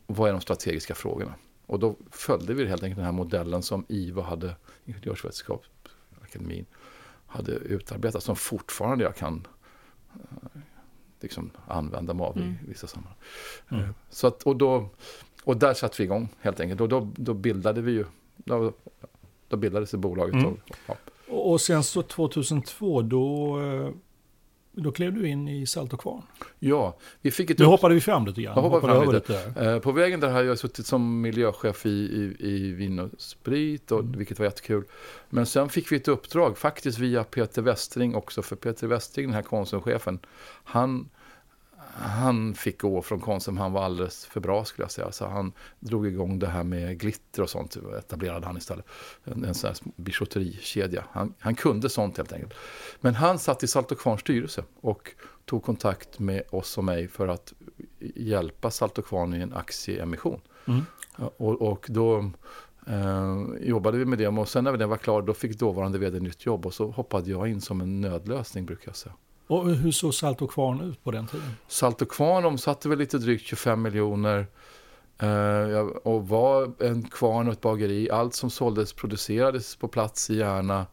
Vad 0.08 0.30
är 0.30 0.34
de 0.34 0.42
strategiska 0.42 0.96
frågorna? 0.96 1.34
Och 1.66 1.80
då 1.80 1.96
följde 2.12 2.54
vi 2.54 2.66
helt 2.66 2.84
enkelt 2.84 2.98
den 2.98 3.06
här 3.06 3.12
modellen 3.12 3.62
som 3.62 3.86
IVA 3.88 4.22
hade, 4.22 4.56
Ingenjörsvetenskapsakademin, 4.86 6.66
hade 7.28 7.52
utarbetat. 7.52 8.24
Som 8.24 8.36
fortfarande 8.36 9.04
jag 9.04 9.16
kan 9.16 9.48
liksom 11.20 11.52
använda 11.68 12.14
mig 12.14 12.26
av 12.26 12.38
mm. 12.38 12.50
i 12.50 12.70
vissa 12.70 12.88
sammanhang. 12.88 13.18
Mm. 13.70 13.84
Eh, 13.84 13.90
så 14.10 14.28
att, 14.28 14.44
och, 14.44 14.56
då, 14.56 14.90
och 15.44 15.58
där 15.58 15.74
satte 15.74 15.96
vi 15.98 16.04
igång 16.04 16.30
helt 16.40 16.60
enkelt. 16.60 16.82
Och 16.82 16.90
då, 16.90 17.08
då 17.16 17.34
bildade 17.34 17.82
vi 17.82 17.92
ju, 17.92 18.06
då, 18.36 18.74
då 19.48 19.58
bildades 19.58 19.92
det 19.92 19.98
bolaget. 19.98 20.34
Mm. 20.34 20.46
Och, 20.46 20.60
ja. 20.88 20.96
och 21.28 21.62
sen 21.62 21.84
så 21.84 22.02
2002 22.02 23.02
då 23.02 23.60
eh, 23.62 23.90
då 24.72 24.92
klev 24.92 25.14
du 25.14 25.28
in 25.28 25.48
i 25.48 25.66
Salt 25.66 25.94
och 25.94 26.00
Kvarn. 26.00 26.22
Ja, 26.60 26.98
vi 27.22 27.32
fick 27.32 27.50
ett... 27.50 27.60
Nu 27.60 27.66
hoppade 27.66 27.96
vi 27.96 28.02
fram 28.02 28.26
lite 28.26 28.42
grann. 28.42 28.54
Jag 28.56 28.62
hoppade 28.62 28.94
fram 28.94 29.14
lite. 29.14 29.48
lite. 29.48 29.66
Eh, 29.66 29.80
på 29.80 29.92
vägen 29.92 30.20
där 30.20 30.30
har 30.30 30.44
jag 30.44 30.60
suttit 30.60 30.86
som 30.86 31.22
miljöchef 31.22 31.86
i, 31.86 31.90
i, 31.90 32.36
i 32.40 32.72
Vin 32.72 33.00
och 33.00 33.10
Sprit, 33.18 33.92
och, 33.92 34.00
mm. 34.00 34.18
vilket 34.18 34.40
var 34.40 34.46
jättekul. 34.46 34.84
Men 35.30 35.46
sen 35.46 35.70
fick 35.70 35.92
vi 35.92 35.96
ett 35.96 36.08
uppdrag, 36.08 36.58
faktiskt 36.58 37.00
via 37.00 37.24
Peter 37.24 37.62
Westring 37.62 38.16
också, 38.16 38.42
för 38.42 38.56
Peter 38.56 38.88
Westring, 38.88 39.26
den 39.26 39.36
här 39.36 39.42
konsumchefen, 39.42 40.20
han 40.64 41.10
han 41.96 42.54
fick 42.54 42.82
gå 42.82 43.02
från 43.02 43.20
Konsum, 43.20 43.58
han 43.58 43.72
var 43.72 43.84
alldeles 43.84 44.26
för 44.26 44.40
bra 44.40 44.66
skulle 44.66 44.84
jag 44.84 44.92
säga. 44.92 45.12
Så 45.12 45.28
han 45.28 45.54
drog 45.80 46.08
igång 46.08 46.40
det 46.40 46.48
här 46.48 46.64
med 46.64 47.00
glitter 47.00 47.42
och 47.42 47.50
sånt, 47.50 47.78
etablerade 48.00 48.46
han 48.46 48.58
istället. 48.58 48.86
En, 49.24 49.46
en 49.46 49.54
sån 49.54 49.68
här 49.68 49.78
bijouterikedja. 49.96 51.04
Han, 51.12 51.34
han 51.40 51.56
kunde 51.56 51.90
sånt 51.90 52.18
helt 52.18 52.34
enkelt. 52.34 52.54
Men 53.02 53.16
han 53.16 53.40
satt 53.40 53.64
i 53.64 53.68
Salt 53.68 53.92
och 53.92 54.00
Kvarns 54.00 54.22
styrelse 54.22 54.64
och 54.82 55.12
tog 55.46 55.64
kontakt 55.64 56.20
med 56.20 56.44
oss 56.50 56.78
och 56.78 56.84
mig 56.84 57.08
för 57.08 57.28
att 57.28 57.54
hjälpa 58.00 58.72
Salt 58.72 58.98
och 58.98 59.06
Kvarn 59.06 59.34
i 59.34 59.42
en 59.42 59.54
aktieemission. 59.54 60.42
Mm. 60.68 60.82
Och, 61.16 61.62
och, 61.62 61.86
då 61.90 62.32
eh, 62.88 63.46
jobbade 63.62 63.98
vi 63.98 64.06
med 64.06 64.18
det 64.18 64.28
och 64.28 64.50
sen 64.50 64.64
när 64.64 64.78
den 64.78 64.90
var 64.90 64.98
klar 64.98 65.22
då 65.22 65.34
fick 65.34 65.60
dåvarande 65.60 66.00
vd 66.00 66.20
nytt 66.20 66.46
jobb 66.46 66.66
och 66.66 66.74
så 66.74 66.92
hoppade 66.92 67.32
jag 67.32 67.48
in 67.48 67.62
som 67.62 67.82
en 67.82 68.02
nödlösning 68.02 68.66
brukar 68.66 68.90
jag 68.90 68.96
säga. 68.96 69.14
Och 69.52 69.70
hur 69.76 69.92
såg 69.92 70.14
Salt 70.14 70.42
och 70.42 70.52
Kvarn 70.52 70.82
ut 70.82 71.04
på 71.04 71.12
den 71.12 71.28
tiden? 71.28 71.52
Salt 71.68 72.02
och 72.02 72.12
Kvarn 72.12 72.46
omsatte 72.46 72.90
väl 72.90 72.98
lite 72.98 73.18
drygt 73.18 73.46
25 73.46 73.82
miljoner. 73.82 74.48
Uh, 75.24 75.80
och 75.80 76.28
var 76.28 76.72
en 76.80 77.04
kvarn 77.04 77.48
och 77.48 77.54
ett 77.54 77.62
bageri. 77.62 78.10
Allt 78.10 78.34
som 78.34 78.50
såldes 78.50 78.94
producerades 78.94 79.76
på 79.76 79.88
plats 79.88 80.30
i 80.30 80.36
Järna. 80.36 80.86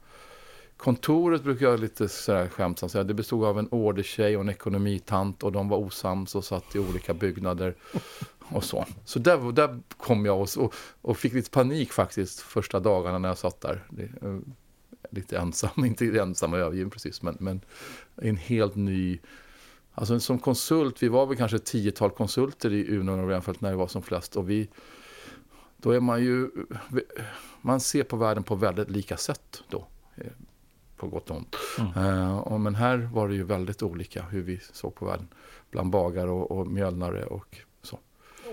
Kontoret 0.77 1.43
brukar 1.43 1.67
jag 1.67 1.81
lite 1.81 2.09
sådär 2.09 2.49
skämtsamt 2.49 2.93
säga. 2.93 3.05
Det 3.05 3.15
bestod 3.15 3.45
av 3.45 3.59
en 3.59 3.69
ordertjej 3.71 4.37
och 4.37 4.43
en 4.43 4.49
ekonomitant. 4.49 5.43
Och 5.43 5.53
de 5.53 5.69
var 5.69 5.79
osams 5.79 6.35
och 6.35 6.45
satt 6.45 6.77
i 6.77 6.79
olika 6.79 7.15
byggnader. 7.15 7.75
Och 8.51 8.65
så. 8.65 8.85
Så 9.05 9.19
där, 9.19 9.53
där 9.53 9.81
kom 9.97 10.27
jag 10.27 10.41
och, 10.41 10.49
och, 10.59 10.75
och 11.03 11.17
fick 11.17 11.33
lite 11.33 11.51
panik 11.51 11.93
faktiskt 11.93 12.41
första 12.41 12.81
dagarna 12.81 13.19
när 13.19 13.29
jag 13.29 13.39
satt 13.39 13.61
där. 13.61 13.85
Det, 13.91 14.27
uh, 14.27 14.41
lite 15.11 15.39
ensam, 15.39 15.71
inte 15.85 16.21
ensam 16.21 16.53
och 16.53 16.59
övergiven 16.59 16.91
precis, 16.91 17.23
men, 17.23 17.37
men 17.41 17.61
en 18.17 18.37
helt 18.37 18.75
ny... 18.75 19.19
Alltså 19.95 20.21
som 20.21 20.39
konsult, 20.39 21.03
vi 21.03 21.09
var 21.09 21.27
väl 21.27 21.37
kanske 21.37 21.57
ett 21.57 21.65
tiotal 21.65 22.11
konsulter 22.11 22.73
i 22.73 22.97
Uno 22.97 23.23
och 23.23 23.29
Renfeldt 23.29 23.61
när 23.61 23.71
vi 23.71 23.77
var 23.77 23.87
som 23.87 24.03
flest. 24.03 24.37
Och 24.37 24.51
vi, 24.51 24.69
då 25.77 25.91
är 25.91 26.01
man 26.01 26.23
ju... 26.25 26.51
Man 27.61 27.81
ser 27.81 28.03
på 28.03 28.17
världen 28.17 28.43
på 28.43 28.55
väldigt 28.55 28.91
lika 28.91 29.17
sätt 29.17 29.63
då. 29.69 29.87
Eh, 30.17 30.27
på 30.97 31.09
gott 31.09 31.31
och 31.31 31.37
ont. 31.37 31.57
Mm. 31.79 32.07
Uh, 32.07 32.59
men 32.59 32.75
här 32.75 32.97
var 33.13 33.29
det 33.29 33.35
ju 33.35 33.45
väldigt 33.45 33.83
olika 33.83 34.23
hur 34.23 34.43
vi 34.43 34.61
såg 34.73 34.95
på 34.95 35.07
världen. 35.07 35.29
Bland 35.71 35.91
bagare 35.91 36.31
och, 36.31 36.51
och 36.51 36.67
mjölnare 36.67 37.25
och 37.25 37.59
så. 37.83 37.99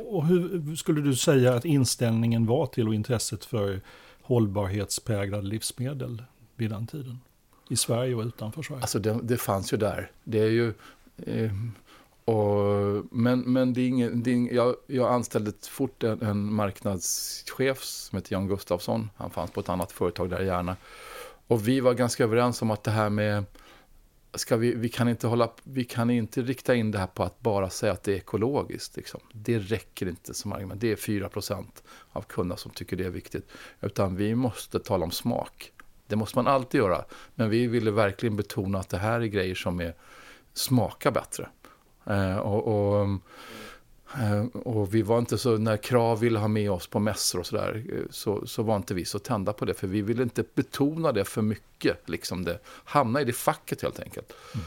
Och 0.06 0.26
hur 0.26 0.76
skulle 0.76 1.02
du 1.02 1.16
säga 1.16 1.54
att 1.54 1.66
inställningen 1.66 2.46
var 2.46 2.66
till 2.66 2.88
och 2.88 2.96
intresset 2.96 3.46
för 3.46 3.82
hållbarhetspräglade 4.22 5.48
livsmedel 5.48 6.24
vid 6.56 6.70
den 6.70 6.88
tiden? 6.88 7.20
I 7.70 7.76
Sverige 7.76 8.16
och 8.16 8.24
utanför 8.26 8.64
Sverige? 8.64 8.82
Alltså 8.82 9.00
det, 9.00 9.20
det 9.24 9.38
fanns 9.38 9.74
ju 9.74 9.78
där. 9.78 10.12
Det 10.24 10.40
är 10.40 10.50
ju... 10.50 10.74
Eh, 11.18 11.52
och, 12.26 13.06
men 13.12 13.40
men 13.40 13.74
det 13.74 13.82
är 13.82 13.88
ingen, 13.88 14.24
det 14.24 14.32
är 14.32 14.36
ingen, 14.36 14.56
jag, 14.56 14.76
jag 14.88 15.14
anställde 15.14 15.52
fort 15.70 16.04
en, 16.04 16.22
en 16.22 16.54
marknadschef 16.54 17.84
som 17.84 18.18
heter 18.18 18.34
Jan 18.34 18.48
Gustafsson. 18.48 19.10
Han 19.16 19.30
fanns 19.30 19.52
på 19.52 19.60
ett 19.60 19.70
annat 19.70 19.92
företag 19.92 20.30
där 20.30 20.40
Järna. 20.40 20.76
Och 21.48 21.68
vi 21.68 21.80
var 21.80 21.94
ganska 21.94 22.24
överens 22.24 22.62
om 22.62 22.72
att 22.72 22.84
det 22.84 22.92
här 22.92 23.10
med 23.10 23.46
ska 24.34 24.58
vi, 24.58 24.76
vi, 24.76 24.90
kan 24.90 25.10
inte 25.10 25.28
hålla, 25.28 25.52
vi 25.64 25.84
kan 25.84 26.10
inte 26.10 26.42
rikta 26.42 26.76
in 26.76 26.92
det 26.92 27.00
här 27.00 27.08
på 27.08 27.24
att 27.24 27.40
bara 27.40 27.70
säga 27.70 27.92
att 27.92 28.04
det 28.04 28.12
är 28.12 28.16
ekologiskt. 28.16 28.98
Liksom. 28.98 29.20
Det 29.32 29.60
räcker 29.60 30.08
inte 30.08 30.34
som 30.34 30.54
argument. 30.54 30.82
Det 30.82 30.92
är 30.92 30.96
4% 30.96 31.66
av 32.12 32.22
kunderna 32.22 32.58
som 32.58 32.72
tycker 32.72 32.98
det 32.98 33.06
är 33.06 33.10
viktigt. 33.10 33.52
Utan 33.82 34.16
vi 34.16 34.36
måste 34.36 34.80
tala 34.80 35.06
om 35.06 35.12
smak. 35.12 35.72
Det 36.08 36.16
måste 36.16 36.38
man 36.38 36.48
alltid 36.48 36.80
göra. 36.80 37.06
Men 37.36 37.50
vi 37.50 37.68
ville 37.68 37.92
verkligen 37.92 38.36
betona 38.36 38.80
att 38.80 38.90
det 38.90 38.98
här 38.98 39.22
är 39.22 39.26
grejer 39.26 39.56
som 39.56 39.80
är, 39.80 39.94
smakar 40.54 41.12
bättre. 41.12 41.50
Eh, 42.06 42.38
och, 42.38 42.68
och, 42.68 43.08
eh, 44.18 44.46
och, 44.46 44.94
vi 44.94 45.02
var 45.02 45.20
inte 45.20 45.38
så, 45.38 45.58
när 45.58 45.78
Krav 45.78 46.20
ville 46.20 46.40
ha 46.40 46.48
med 46.48 46.72
oss 46.72 46.88
på 46.88 47.00
mässor 47.00 47.40
och 47.40 47.46
sådär, 47.46 47.86
eh, 47.94 48.02
så, 48.10 48.48
så 48.48 48.64
var 48.64 48.76
inte 48.76 48.94
vi 48.94 49.06
så 49.06 49.20
tända 49.20 49.54
på 49.54 49.66
det. 49.66 49.74
För 49.74 49.88
vi 49.88 50.02
ville 50.02 50.24
inte 50.24 50.44
betona 50.56 51.12
det 51.12 51.26
för 51.26 51.42
mycket, 51.42 52.10
liksom 52.10 52.44
det, 52.44 52.60
hamna 52.66 53.22
i 53.22 53.26
det 53.26 53.34
facket 53.34 53.82
helt 53.82 54.00
enkelt. 54.00 54.34
Mm. 54.54 54.66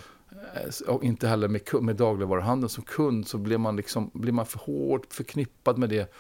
Och 0.87 1.05
inte 1.05 1.29
heller 1.29 1.49
med, 1.49 1.63
med 1.81 1.97
dagligvaruhandeln 1.97 2.69
som 2.69 2.85
kund 2.85 3.29
så 3.29 3.39
blir 3.39 3.59
man, 3.59 3.77
liksom, 3.77 4.11
blir 4.15 4.33
man 4.33 4.47
för 4.47 4.59
hårt 4.59 5.15
förknippad 5.15 5.79
med 5.79 5.89
det 5.89 6.13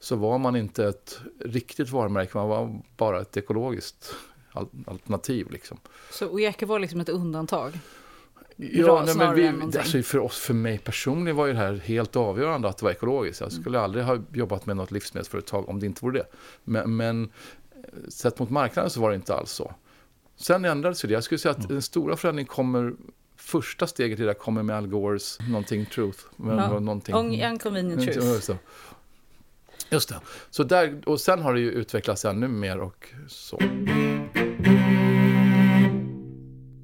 så 0.00 0.16
var 0.16 0.38
man 0.38 0.56
inte 0.56 0.84
ett 0.84 1.20
riktigt 1.38 1.90
varumärke, 1.90 2.38
man 2.38 2.48
var 2.48 2.80
bara 2.96 3.20
ett 3.20 3.36
ekologiskt 3.36 4.14
alternativ. 4.86 5.50
Liksom. 5.50 5.78
Så 6.10 6.38
Eke 6.38 6.66
var 6.66 6.78
liksom 6.78 7.00
ett 7.00 7.08
undantag? 7.08 7.72
Ja, 8.56 9.02
nej, 9.06 9.16
men 9.16 9.34
vi, 9.34 9.78
alltså 9.78 10.02
för 10.02 10.18
oss, 10.18 10.38
för 10.38 10.54
mig 10.54 10.78
personligen 10.78 11.36
var 11.36 11.46
ju 11.46 11.52
det 11.52 11.58
här 11.58 11.74
helt 11.74 12.16
avgörande 12.16 12.68
att 12.68 12.78
det 12.78 12.84
var 12.84 12.92
ekologiskt. 12.92 13.40
Jag 13.40 13.52
skulle 13.52 13.78
mm. 13.78 13.84
aldrig 13.84 14.04
ha 14.04 14.18
jobbat 14.32 14.66
med 14.66 14.76
något 14.76 14.90
livsmedelsföretag 14.90 15.68
om 15.68 15.80
det 15.80 15.86
inte 15.86 16.04
vore 16.04 16.18
det. 16.18 16.26
Men, 16.64 16.96
men 16.96 17.24
eh, 17.24 18.08
sett 18.08 18.38
mot 18.38 18.50
marknaden 18.50 18.90
så 18.90 19.00
var 19.00 19.10
det 19.10 19.16
inte 19.16 19.34
alls 19.34 19.52
så. 19.52 19.74
Sen 20.36 20.64
ändrades 20.64 21.02
det. 21.02 21.12
Jag 21.12 21.24
skulle 21.24 21.38
säga 21.38 21.52
att 21.52 21.58
mm. 21.58 21.68
den 21.68 21.82
stora 21.82 22.16
förändringen 22.16 22.48
kommer 22.48 22.92
Första 23.40 23.86
steget 23.86 24.20
i 24.20 24.22
det 24.22 24.34
kommer 24.34 24.62
med 24.62 24.76
Al 24.76 24.86
Gores 24.86 25.38
någonting 25.48 25.86
truth. 25.86 26.18
Ja. 26.36 26.80
Någonting, 26.80 27.44
Unconvenient 27.44 28.12
truth. 28.12 28.50
Just 29.88 30.08
det. 30.08 30.20
Så 30.50 30.64
där, 30.64 31.02
och 31.06 31.20
sen 31.20 31.42
har 31.42 31.54
det 31.54 31.60
ju 31.60 31.70
utvecklats 31.70 32.24
ännu 32.24 32.48
mer 32.48 32.78
och 32.78 33.08
så. 33.28 33.58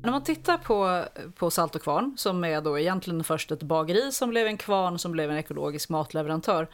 När 0.03 0.11
man 0.11 0.25
tittar 0.25 0.59
på, 0.59 1.05
på 1.37 1.51
Salt 1.51 1.75
och 1.75 1.83
Kvarn, 1.83 2.15
som 2.17 2.45
är 2.45 2.61
då 2.61 2.79
egentligen 2.79 3.25
först 3.25 3.53
ett 3.53 3.63
bageri 3.63 4.13
som 4.13 4.31
blev 4.31 4.47
en 4.47 4.57
kvarn 4.57 4.99
som 4.99 5.13
blev 5.13 5.31
en 5.31 5.37
ekologisk 5.37 5.89
matleverantör, 5.89 6.69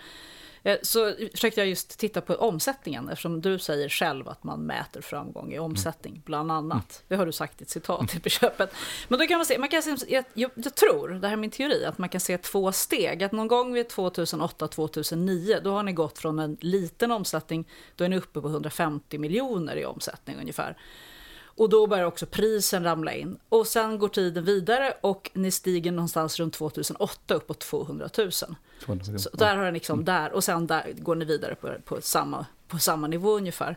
så 0.82 1.14
försökte 1.32 1.60
jag 1.60 1.68
just 1.68 1.98
titta 1.98 2.20
på 2.20 2.34
omsättningen 2.34 3.08
eftersom 3.08 3.40
du 3.40 3.58
säger 3.58 3.88
själv 3.88 4.28
att 4.28 4.44
man 4.44 4.60
mäter 4.60 5.00
framgång 5.00 5.52
i 5.52 5.58
omsättning, 5.58 6.22
bland 6.24 6.52
annat. 6.52 7.02
Det 7.08 7.16
har 7.16 7.26
du 7.26 7.32
sagt 7.32 7.60
i 7.60 7.64
ett 7.64 7.70
citat 7.70 8.14
i 8.26 8.30
köpet. 8.30 8.74
Men 9.08 9.18
då 9.18 9.26
kan 9.26 9.38
man 9.38 9.46
se, 9.46 9.58
man 9.58 9.68
kan 9.68 9.82
se 9.82 9.96
jag, 10.08 10.24
jag, 10.34 10.74
tror, 10.74 11.08
det 11.08 11.28
här 11.28 11.32
är 11.32 11.40
min 11.40 11.50
teori, 11.50 11.84
att 11.84 11.98
man 11.98 12.08
kan 12.08 12.20
se 12.20 12.38
två 12.38 12.72
steg. 12.72 13.22
Att 13.22 13.32
någon 13.32 13.48
gång 13.48 13.72
vid 13.72 13.86
2008-2009, 13.86 15.60
då 15.60 15.72
har 15.72 15.82
ni 15.82 15.92
gått 15.92 16.18
från 16.18 16.38
en 16.38 16.56
liten 16.60 17.10
omsättning, 17.10 17.68
då 17.96 18.04
är 18.04 18.08
ni 18.08 18.16
uppe 18.16 18.40
på 18.40 18.48
150 18.48 19.18
miljoner 19.18 19.76
i 19.76 19.84
omsättning 19.84 20.36
ungefär. 20.40 20.76
Och 21.56 21.68
då 21.68 21.86
börjar 21.86 22.04
också 22.04 22.26
prisen 22.26 22.84
ramla 22.84 23.12
in. 23.12 23.38
Och 23.48 23.66
sen 23.66 23.98
går 23.98 24.08
tiden 24.08 24.44
vidare 24.44 24.94
och 25.00 25.30
ni 25.34 25.50
stiger 25.50 25.92
någonstans 25.92 26.40
runt 26.40 26.54
2008 26.54 27.34
uppåt 27.34 27.60
200 27.60 28.08
000. 28.18 28.30
200 28.84 29.04
000. 29.08 29.18
Så 29.18 29.30
där 29.32 29.56
har 29.56 29.64
den 29.64 29.74
liksom 29.74 29.94
mm. 29.94 30.04
där 30.04 30.32
och 30.32 30.44
sen 30.44 30.66
där 30.66 30.92
går 30.98 31.14
ni 31.14 31.24
vidare 31.24 31.54
på, 31.54 31.68
på, 31.84 32.00
samma, 32.00 32.46
på 32.68 32.78
samma 32.78 33.06
nivå 33.06 33.36
ungefär. 33.36 33.76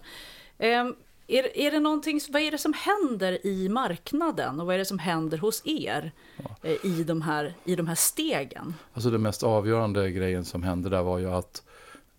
Um, 0.57 0.95
är, 1.27 1.57
är 1.57 1.71
det 1.71 1.79
någonting, 1.79 2.19
vad 2.29 2.41
är 2.41 2.51
det 2.51 2.57
som 2.57 2.73
händer 2.73 3.45
i 3.45 3.69
marknaden 3.69 4.59
och 4.59 4.65
vad 4.65 4.75
är 4.75 4.79
det 4.79 4.85
som 4.85 4.99
händer 4.99 5.37
hos 5.37 5.61
er 5.65 6.11
ja. 6.37 6.69
Eh, 6.69 6.85
i, 6.85 7.03
de 7.03 7.21
här, 7.21 7.53
i 7.63 7.75
de 7.75 7.87
här 7.87 7.95
stegen? 7.95 8.73
Alltså 8.93 9.09
den 9.09 9.21
mest 9.21 9.43
avgörande 9.43 10.11
grejen 10.11 10.45
som 10.45 10.63
hände 10.63 10.89
där 10.89 11.03
var 11.03 11.17
ju 11.19 11.31
att 11.31 11.63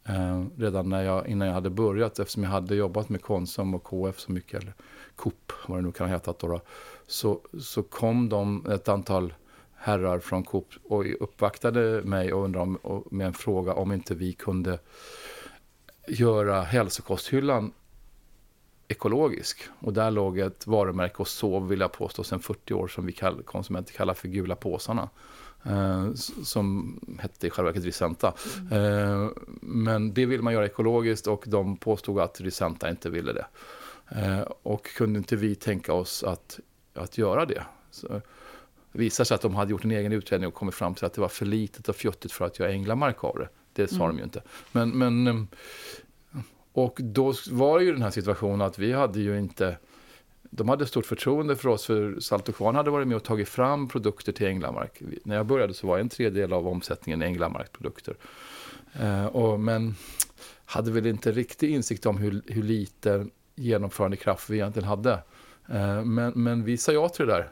eh, 0.09 0.45
redan 0.57 0.89
när 0.89 1.03
jag, 1.03 1.29
innan 1.29 1.49
jag 1.49 1.55
hade 1.55 1.71
börjat, 1.71 2.19
eftersom 2.19 2.43
jag 2.43 2.51
hade 2.51 2.75
jobbat 2.75 3.09
med 3.09 3.23
Konsum 3.23 3.75
och 3.75 3.85
KF 3.85 4.21
så 4.21 4.33
mycket, 4.33 4.63
eller 4.63 4.75
Coop, 5.17 5.53
vad 5.67 5.79
det 5.79 5.83
nu 5.83 5.93
kan 5.93 6.07
ha 6.07 6.15
hetat 6.15 6.39
då, 6.39 6.49
då 6.49 6.61
så, 7.07 7.41
så 7.61 7.83
kom 7.83 8.29
de, 8.29 8.67
ett 8.71 8.89
antal 8.89 9.35
herrar 9.75 10.19
från 10.19 10.45
Coop 10.45 10.69
och 10.85 11.05
uppvaktade 11.21 12.03
mig 12.05 12.33
och 12.33 12.45
undrade 12.45 12.63
om, 12.63 12.77
och 12.77 13.13
med 13.13 13.27
en 13.27 13.35
fråga 13.35 13.75
om 13.75 13.93
inte 13.93 14.15
vi 14.15 14.33
kunde 14.33 14.79
göra 16.09 16.63
hälsokosthyllan 16.63 17.73
ekologisk. 18.89 19.63
Och 19.81 19.93
där 19.93 20.11
låg 20.11 20.39
ett 20.39 20.67
varumärke 20.67 21.17
och 21.17 21.29
sov, 21.29 21.69
vill 21.69 21.81
jag 21.81 21.93
påstå, 21.93 22.25
sedan 22.25 22.41
40 22.41 22.75
år 22.75 22.89
som 22.89 23.07
vi 23.07 23.13
kall, 23.13 23.43
konsumenter 23.43 23.93
kallar 23.93 24.15
för 24.15 24.29
gula 24.29 24.57
påsarna. 24.57 25.09
Eh, 25.69 26.13
som 26.45 26.99
hette 27.19 27.47
i 27.47 27.51
själva 27.51 27.71
verket 27.71 27.85
Risenta. 27.85 28.35
Mm. 28.71 29.25
Eh, 29.25 29.31
men 29.61 30.15
det 30.15 30.27
vill 30.27 30.43
man 30.43 30.53
göra 30.53 30.67
ekologiskt 30.67 31.27
och 31.27 31.45
de 31.47 31.77
påstod 31.77 32.21
att 32.21 32.41
Risenta 32.41 32.91
inte 32.91 33.11
ville 33.11 33.33
det. 33.33 33.47
Eh, 34.09 34.41
och 34.41 34.87
kunde 34.87 35.19
inte 35.19 35.37
vi 35.37 35.55
tänka 35.55 35.93
oss 35.93 36.25
att, 36.25 36.61
att 36.95 37.19
göra 37.19 37.45
det? 37.45 37.63
Så 37.91 38.09
det 38.93 38.99
visade 38.99 39.27
sig 39.27 39.35
att 39.35 39.41
de 39.41 39.55
hade 39.55 39.71
gjort 39.71 39.85
en 39.85 39.91
egen 39.91 40.13
utredning 40.13 40.49
och 40.49 40.55
kommit 40.55 40.75
fram 40.75 40.95
till 40.95 41.05
att 41.05 41.13
det 41.13 41.21
var 41.21 41.29
för 41.29 41.47
litet 41.47 41.89
och 41.89 41.97
fjuttigt 41.97 42.33
för 42.33 42.45
att 42.45 42.59
göra 42.59 42.73
änglamark 42.73 43.25
av 43.25 43.39
det. 43.39 43.49
Det 43.73 43.89
sa 43.89 44.05
mm. 44.05 44.09
de 44.09 44.19
ju 44.19 44.25
inte. 44.25 44.43
Men, 44.73 44.91
men, 44.91 45.27
eh, 45.27 46.41
och 46.73 46.99
då 47.03 47.35
var 47.51 47.81
ju 47.81 47.93
den 47.93 48.03
här 48.03 48.11
situationen 48.11 48.61
att 48.61 48.79
vi 48.79 48.93
hade 48.93 49.21
ju 49.21 49.39
inte 49.39 49.77
de 50.51 50.69
hade 50.69 50.87
stort 50.87 51.07
förtroende 51.07 51.57
för 51.57 51.69
oss, 51.69 51.87
för 51.87 52.21
Salt 52.21 52.49
och 52.49 52.57
Kvarn 52.57 52.75
hade 52.75 52.91
varit 52.91 53.09
med 53.09 53.17
och 53.17 53.25
tagit 53.25 53.49
fram 53.49 53.89
produkter 53.89 54.33
till 54.33 54.47
Änglamark. 54.47 55.03
När 55.25 55.37
jag 55.37 55.47
började 55.47 55.75
så 55.75 55.87
var 55.87 55.99
en 55.99 56.09
tredjedel 56.09 56.53
av 56.53 56.69
omsättningen 56.69 57.23
Änglamark-produkter. 57.23 58.15
Eh, 59.01 59.27
och, 59.27 59.61
men 59.61 59.95
hade 60.65 60.91
väl 60.91 61.07
inte 61.07 61.33
riktig 61.33 61.71
insikt 61.71 62.07
om 62.07 62.17
hur, 62.19 62.43
hur 62.47 62.63
lite 62.63 63.27
genomförandekraft 63.55 64.51
vi 64.51 64.57
egentligen 64.57 64.89
hade. 64.89 65.13
Eh, 65.69 66.05
men, 66.05 66.33
men 66.35 66.65
vi 66.65 66.77
sa 66.77 66.93
ja 66.93 67.09
till 67.09 67.27
det 67.27 67.33
där. 67.33 67.51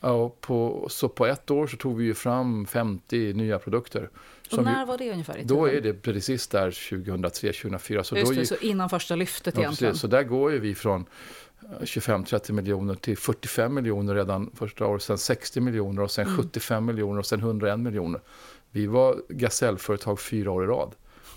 Och 0.00 0.40
på, 0.40 0.86
så 0.90 1.08
på 1.08 1.26
ett 1.26 1.50
år 1.50 1.66
så 1.66 1.76
tog 1.76 1.96
vi 1.96 2.04
ju 2.04 2.14
fram 2.14 2.66
50 2.66 3.32
nya 3.32 3.58
produkter. 3.58 4.10
Och 4.52 4.64
när 4.64 4.80
vi, 4.80 4.86
var 4.86 4.98
det 4.98 5.10
ungefär? 5.12 5.40
då 5.44 5.68
är 5.68 5.80
det 5.80 5.94
precis 5.94 6.46
där 6.46 6.70
2003-2004. 6.70 8.02
Så, 8.02 8.16
Just 8.16 8.32
då 8.32 8.38
det, 8.38 8.46
så 8.46 8.56
innan 8.56 8.90
första 8.90 9.16
lyftet 9.16 9.54
ja, 9.54 9.60
egentligen. 9.60 9.92
Precis, 9.92 10.00
så 10.00 10.06
där 10.06 10.22
går 10.22 10.52
ju 10.52 10.58
vi 10.58 10.74
från 10.74 11.04
25-30 11.80 12.52
miljoner 12.52 12.94
till 12.94 13.18
45 13.18 13.74
miljoner 13.74 14.14
redan 14.14 14.50
första 14.54 14.86
året, 14.86 15.02
sen 15.02 15.18
60 15.18 15.60
miljoner 15.60 16.02
och 16.02 16.10
sen 16.10 16.26
mm. 16.26 16.36
75 16.36 16.84
miljoner 16.84 17.18
och 17.18 17.26
sen 17.26 17.40
101 17.40 17.80
miljoner. 17.80 18.20
Vi 18.70 18.86
var 18.86 19.22
gasellföretag 19.28 20.20
fyra 20.20 20.50
år 20.50 20.64
i 20.64 20.66
rad. 20.66 20.94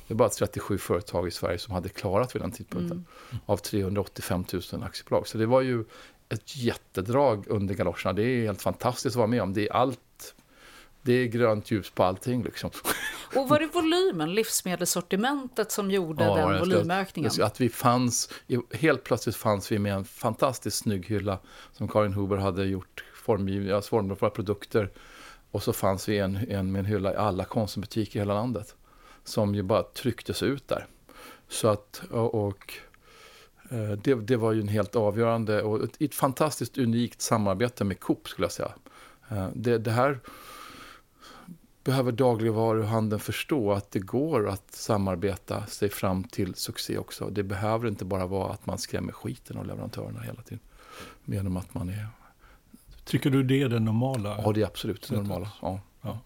Det 0.07 0.13
är 0.13 0.15
bara 0.15 0.29
37 0.29 0.77
företag 0.77 1.27
i 1.27 1.31
Sverige 1.31 1.57
som 1.57 1.73
hade 1.73 1.89
klarat 1.89 2.35
vid 2.35 2.41
den 2.41 2.51
tidpunkten. 2.51 3.05
Mm. 3.31 3.41
Av 3.45 3.57
385 3.57 4.45
000 4.73 4.83
aktiebolag. 4.83 5.27
Så 5.27 5.37
det 5.37 5.45
var 5.45 5.61
ju 5.61 5.85
ett 6.29 6.57
jättedrag 6.57 7.45
under 7.47 7.75
galoscherna. 7.75 8.13
Det 8.13 8.23
är 8.23 8.41
helt 8.41 8.61
fantastiskt 8.61 9.15
att 9.15 9.17
vara 9.17 9.27
med 9.27 9.41
om. 9.41 9.53
Det 9.53 9.67
är 9.67 9.73
allt. 9.73 9.99
Det 11.09 11.13
är 11.13 11.27
grönt 11.27 11.71
ljus 11.71 11.89
på 11.89 12.03
allting 12.03 12.43
liksom. 12.43 12.71
Och 13.35 13.49
var 13.49 13.59
det 13.59 13.67
volymen, 13.67 14.33
livsmedelssortimentet 14.33 15.71
som 15.71 15.91
gjorde 15.91 16.23
ja, 16.23 16.35
den 16.35 16.59
volymökningen? 16.59 17.31
Att 17.41 17.61
vi 17.61 17.69
fanns, 17.69 18.29
helt 18.71 19.03
plötsligt 19.03 19.35
fanns 19.35 19.71
vi 19.71 19.79
med 19.79 19.93
en 19.93 20.05
fantastiskt 20.05 20.77
snygg 20.77 21.05
hylla 21.05 21.39
som 21.73 21.87
Karin 21.87 22.13
Huber 22.13 22.37
hade 22.37 22.65
gjort 22.65 23.03
formgivna, 23.13 23.81
formbara 23.81 24.29
produkter. 24.29 24.91
Och 25.51 25.63
så 25.63 25.73
fanns 25.73 26.09
vi 26.09 26.19
en, 26.19 26.35
en 26.35 26.71
med 26.71 26.79
en 26.79 26.85
hylla 26.85 27.13
i 27.13 27.15
alla 27.15 27.45
konsumbutiker 27.45 28.19
i 28.19 28.21
hela 28.21 28.33
landet 28.33 28.75
som 29.23 29.55
ju 29.55 29.63
bara 29.63 29.83
trycktes 29.83 30.43
ut 30.43 30.67
där. 30.67 30.85
Så 31.47 31.67
att, 31.67 32.01
och, 32.11 32.47
och 32.47 32.73
eh, 33.71 33.91
det, 33.91 34.15
det, 34.15 34.35
var 34.35 34.51
ju 34.51 34.61
en 34.61 34.67
helt 34.67 34.95
avgörande 34.95 35.63
och 35.63 35.83
ett, 35.83 36.01
ett, 36.01 36.15
fantastiskt 36.15 36.77
unikt 36.77 37.21
samarbete 37.21 37.83
med 37.83 37.99
Coop 37.99 38.29
skulle 38.29 38.45
jag 38.45 38.51
säga. 38.51 38.71
Eh, 39.29 39.47
det, 39.53 39.77
det 39.77 39.91
här 39.91 40.19
behöver 41.83 42.11
dagligvaruhandeln 42.11 43.19
förstå 43.19 43.71
att 43.71 43.91
det 43.91 43.99
går 43.99 44.49
att 44.49 44.73
samarbeta 44.73 45.65
sig 45.65 45.89
fram 45.89 46.23
till 46.23 46.55
succé 46.55 46.97
också. 46.97 47.29
Det 47.29 47.43
behöver 47.43 47.87
inte 47.87 48.05
bara 48.05 48.25
vara 48.25 48.53
att 48.53 48.65
man 48.65 48.77
skrämmer 48.77 49.11
skiten 49.11 49.57
av 49.57 49.65
leverantörerna 49.65 50.21
hela 50.21 50.41
tiden. 50.41 50.59
Genom 51.25 51.57
att 51.57 51.73
man 51.73 51.89
är... 51.89 52.07
Tycker 53.03 53.29
du 53.29 53.43
det 53.43 53.61
är 53.61 53.69
det 53.69 53.79
normala? 53.79 54.41
Ja, 54.43 54.51
det 54.51 54.61
är 54.61 54.65
absolut 54.65 55.09
det 55.09 55.15
normala. 55.15 55.51
Ja. 55.61 55.79
ja. 56.01 56.19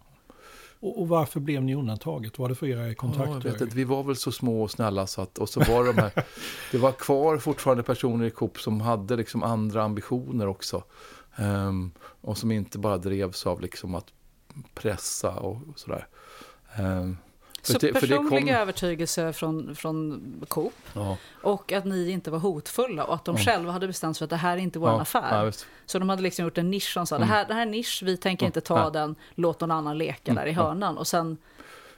Och, 0.80 1.08
varför 1.08 1.40
blev 1.40 1.64
ni 1.64 1.76
undantaget? 1.76 2.40
Var 2.40 2.50
det 2.50 2.56
för 2.56 2.68
era 2.68 2.96
kontakter? 2.96 3.56
Ja, 3.60 3.66
vi 3.74 3.84
var 3.84 4.04
väl 4.04 4.16
så 4.16 4.32
små 4.32 4.64
och 4.64 4.72
snälla 4.72 5.08
så 5.08 5.22
att, 5.22 5.38
och 5.38 5.50
så 5.50 5.60
var 5.60 5.86
de 5.86 5.98
här, 6.02 6.12
det 6.72 6.78
var 6.78 6.92
kvar 6.92 7.38
fortfarande 7.38 7.84
personer 7.84 8.26
i 8.26 8.30
Coop 8.30 8.60
som 8.60 8.82
hade 8.82 9.16
liksom 9.16 9.44
andra 9.44 9.84
ambitioner 9.84 10.48
också. 10.48 10.84
Um, 11.38 11.92
och 12.00 12.38
som 12.38 12.52
inte 12.52 12.80
bara 12.80 12.98
drevs 12.98 13.46
av 13.46 13.62
liksom 13.62 13.96
att 13.96 14.14
pressa 14.74 15.32
och 15.32 15.60
sådär. 15.76 16.08
Um, 16.80 17.18
så 17.62 17.78
det, 17.78 17.94
personliga 17.94 18.56
kom... 18.56 18.62
övertygelse 18.62 19.34
från, 19.34 19.76
från 19.76 20.22
Coop 20.48 20.74
ja. 20.94 21.18
och 21.42 21.72
att 21.72 21.86
ni 21.86 22.10
inte 22.10 22.32
var 22.32 22.40
hotfulla 22.40 23.04
och 23.04 23.16
att 23.16 23.26
de 23.26 23.36
ja. 23.38 23.44
själva 23.44 23.72
hade 23.72 23.88
bestämt 23.88 24.18
sig 24.18 24.20
för 24.20 24.26
att 24.26 24.30
det 24.30 24.36
här 24.36 24.58
är 24.58 24.62
inte 24.62 24.80
vår 24.80 24.90
ja. 24.90 25.02
affär. 25.02 25.54
så 25.86 26.00
de 26.00 26.10
hade 26.10 26.22
liksom 26.22 26.46
gjort 26.46 26.58
en 26.58 26.70
nisch 26.70 26.94
som 26.94 27.08
sa 27.08 27.16
mm. 27.16 27.28
det, 27.28 27.34
här, 27.34 27.46
det 27.48 27.54
här 27.54 27.62
är 27.62 27.66
en 27.66 27.72
nisch, 27.72 28.02
vi 28.06 28.18
tänker 28.18 28.46
inte 28.46 28.62
ta 28.62 28.90
den, 28.90 29.16
låt 29.36 29.62
någon 29.62 29.72
annan 29.72 29.98
leka 29.98 30.32
mm. 30.32 30.44
där 30.44 30.52
i 30.52 30.54
hörnan. 30.54 30.98
Och 30.98 31.08
sen 31.08 31.38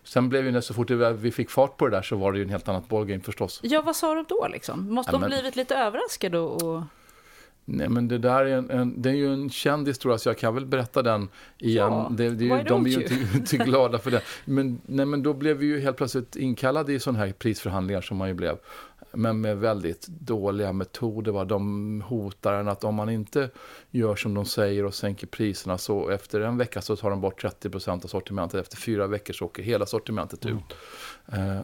Sen 0.04 0.30
blev 0.30 0.48
ju 0.48 0.62
så 0.62 0.74
fort 0.74 0.92
vi 0.92 1.32
fick 1.32 1.50
fart 1.50 1.78
på 1.78 1.88
det 1.88 1.96
där 1.96 2.02
så 2.02 2.16
var 2.16 2.32
det 2.32 2.38
ju 2.38 2.44
en 2.44 2.50
helt 2.50 2.68
annat 2.68 2.88
ballgame 2.88 3.24
förstås. 3.24 3.60
Ja, 3.64 3.82
vad 3.82 3.96
sa 3.96 4.14
de 4.14 4.26
då 4.30 4.48
liksom? 4.48 4.94
Måste 4.94 5.12
de 5.12 5.22
men... 5.22 5.30
blivit 5.30 5.56
lite 5.56 5.76
överraskade 5.76 6.40
och... 6.40 6.84
Nej, 7.68 7.90
men 7.90 8.08
det 8.08 8.18
där 8.18 8.46
är, 8.46 8.58
en, 8.58 8.70
en, 8.70 9.02
det 9.02 9.10
är 9.10 9.14
ju 9.14 9.34
en 9.34 9.50
känd 9.50 9.88
historia, 9.88 10.18
så 10.18 10.30
jag 10.30 10.38
kan 10.38 10.56
väl 10.56 10.66
berätta 10.66 11.02
den 11.02 11.30
igen. 11.58 11.92
Ja, 11.92 12.12
det, 12.12 12.30
det, 12.30 12.50
är 12.50 12.64
de 12.64 12.86
är 12.86 12.90
ju 12.90 13.02
inte, 13.02 13.14
inte, 13.38 13.58
glada 13.58 14.00
för 14.00 14.12
det. 14.12 14.22
Men, 14.46 14.82
nej, 14.86 15.06
men 15.06 15.24
då 15.24 15.34
blev 15.34 15.58
vi 15.58 15.66
ju 15.66 15.80
helt 15.80 15.98
plötsligt 15.98 16.36
inkallade 16.36 16.94
i 16.94 17.00
sådana 17.00 17.20
här 17.20 17.32
prisförhandlingar 17.32 18.02
som 18.02 18.18
man 18.18 18.28
ju 18.28 18.34
blev 18.34 18.58
men 19.16 19.42
med 19.42 19.58
väldigt 19.58 20.08
dåliga 20.08 20.74
metoder. 20.74 21.32
Va? 21.32 21.46
De 21.46 22.02
hotar 22.08 22.54
en 22.54 22.68
att 22.68 22.84
om 22.84 22.96
man 22.96 23.10
inte 23.10 23.50
gör 23.92 24.16
som 24.16 24.34
de 24.34 24.46
säger 24.46 24.86
och 24.86 24.96
sänker 24.96 25.28
priserna 25.28 25.78
så 25.78 26.10
efter 26.10 26.42
en 26.42 26.58
vecka 26.58 26.82
så 26.82 26.96
tar 26.96 27.10
de 27.10 27.22
bort 27.22 27.44
30% 27.44 28.04
av 28.04 28.08
sortimentet. 28.08 28.62
Efter 28.62 28.78
fyra 28.78 29.08
veckor 29.08 29.34
så 29.34 29.46
åker 29.46 29.64
hela 29.64 29.86
sortimentet 29.86 30.46
mm. 30.46 30.58
ut. 30.58 30.64
Eh, 30.64 30.78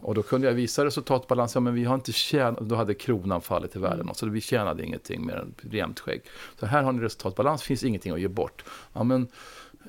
och 0.02 0.16
då 0.16 0.24
kunde 0.24 0.48
jag 0.48 0.54
visa 0.54 0.86
resultatbalans. 0.86 1.56
Ja, 1.56 1.62
men 1.62 1.74
vi 1.74 1.84
har 1.84 1.96
inte 1.96 2.12
tjänat, 2.12 2.60
då 2.60 2.76
hade 2.76 2.94
kronan 2.94 3.42
fallit 3.42 3.76
i 3.76 3.80
världen. 3.80 4.02
Mm. 4.02 4.14
Så 4.14 4.30
vi 4.30 4.42
tjänade 4.42 4.84
ingenting 4.86 5.26
mer 5.26 5.36
än 5.36 5.56
jämnt 5.72 6.00
skägg. 6.00 6.22
Så 6.60 6.66
här 6.66 6.84
har 6.84 6.92
ni 6.92 7.02
resultatbalans, 7.02 7.64
finns 7.64 7.84
ingenting 7.84 8.12
att 8.12 8.22
ge 8.22 8.28
bort. 8.28 8.64
Ja, 8.94 9.04
men, 9.04 9.28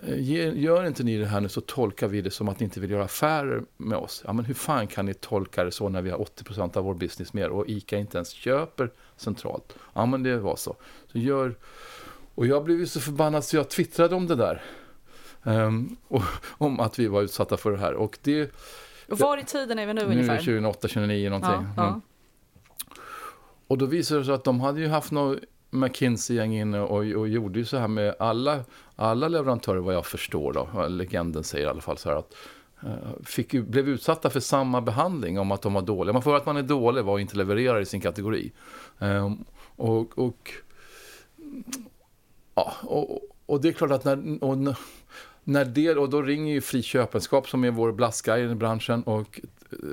Eh, 0.07 0.59
gör 0.59 0.87
inte 0.87 1.05
ni 1.05 1.19
det 1.19 1.27
här 1.27 1.41
nu 1.41 1.49
så 1.49 1.61
tolkar 1.61 2.09
vi 2.09 2.21
det 2.21 2.31
som 2.31 2.49
att 2.49 2.61
ni 2.61 2.65
inte 2.65 2.81
vill 2.81 2.91
göra 2.91 3.05
affärer 3.05 3.63
med 3.77 3.99
oss. 3.99 4.23
Ja, 4.27 4.33
men 4.33 4.45
hur 4.45 4.55
fan 4.55 4.87
kan 4.87 5.07
ni 5.07 5.15
tolka 5.15 5.65
det 5.65 5.73
så 5.73 5.89
när 5.89 6.03
vi 6.03 6.11
har 6.11 6.19
80% 6.19 6.77
av 6.77 6.85
vår 6.85 6.95
business 6.95 7.33
mer 7.33 7.51
och 7.51 7.69
ICA 7.69 7.99
inte 7.99 8.19
ens 8.19 8.31
köper 8.31 8.91
centralt? 9.17 9.77
Ja, 9.95 10.07
men 10.07 10.23
det 10.23 10.39
var 10.39 10.57
så. 10.57 10.77
så 11.13 11.19
gör... 11.19 11.55
Och 12.35 12.47
jag 12.47 12.65
blev 12.65 12.79
ju 12.79 12.87
så 12.87 13.01
förbannad 13.01 13.45
så 13.45 13.57
jag 13.57 13.69
twittrade 13.69 14.15
om 14.15 14.27
det 14.27 14.35
där. 14.35 14.63
Um, 15.43 15.97
och, 16.09 16.23
om 16.49 16.81
att 16.81 16.99
vi 16.99 17.07
var 17.07 17.23
utsatta 17.23 17.57
för 17.57 17.71
det 17.71 17.79
här. 17.79 17.95
Och 17.95 18.19
det... 18.23 18.51
Och 19.09 19.19
var 19.19 19.39
i 19.39 19.45
tiden 19.45 19.79
är 19.79 19.87
vi 19.87 19.95
nu, 19.95 20.01
nu 20.01 20.13
ungefär? 20.13 20.33
Nu 20.33 20.39
2008, 20.39 20.79
2009 20.81 21.31
någonting. 21.31 21.51
Ja, 21.53 21.73
ja. 21.77 21.89
Mm. 21.89 22.01
Och 23.67 23.79
då 23.79 23.87
visade 23.87 24.21
det 24.21 24.25
sig 24.25 24.35
att 24.35 24.45
de 24.45 24.61
hade 24.61 24.81
ju 24.81 24.89
haft 24.89 25.13
något 25.13 25.39
McKinsey-gäng 25.71 26.55
inne 26.55 26.81
och, 26.81 26.99
och 26.99 27.29
gjorde 27.29 27.59
ju 27.59 27.65
så 27.65 27.77
här 27.77 27.89
med 27.89 28.15
alla, 28.19 28.65
alla 28.97 29.29
leverantörer 29.29 29.81
vad 29.81 29.95
jag 29.95 30.07
förstår 30.07 30.53
då, 30.53 30.89
legenden 30.89 31.45
säger 31.45 31.67
i 31.67 31.71
alla 31.71 31.81
fall 31.81 31.99
så 31.99 32.09
här 32.09 32.17
att 32.17 32.35
eh, 32.83 33.25
fick, 33.25 33.53
blev 33.53 33.89
utsatta 33.89 34.31
för 34.31 34.41
samma 34.41 34.81
behandling 34.81 35.39
om 35.39 35.53
att 35.53 35.63
de 35.63 35.75
var 35.75 35.83
dåliga. 35.83 36.13
Man 36.13 36.23
får 36.23 36.37
att 36.37 36.47
man 36.47 36.57
är 36.57 36.63
dålig 36.63 37.05
var 37.05 37.13
och 37.13 37.21
inte 37.21 37.37
levererar 37.37 37.81
i 37.81 37.87
sin 37.87 38.01
kategori. 38.01 38.53
Um, 38.99 39.45
och, 39.77 40.19
och, 40.19 40.53
ja, 42.55 42.73
och, 42.83 43.21
och, 43.47 43.61
det 43.61 43.69
är 43.69 43.73
klart 43.73 43.91
att 43.91 44.05
när, 44.05 44.45
och, 44.45 44.59
när 45.45 45.65
det, 45.65 45.95
och 45.95 46.11
då 46.11 46.23
ringer 46.23 46.55
ju 46.55 46.61
Fri 46.61 46.83
Köpenskap 46.83 47.49
som 47.49 47.65
är 47.65 47.71
vår 47.71 47.93
blaskguide 47.93 48.51
i 48.51 48.55
branschen 48.55 49.03
och 49.03 49.41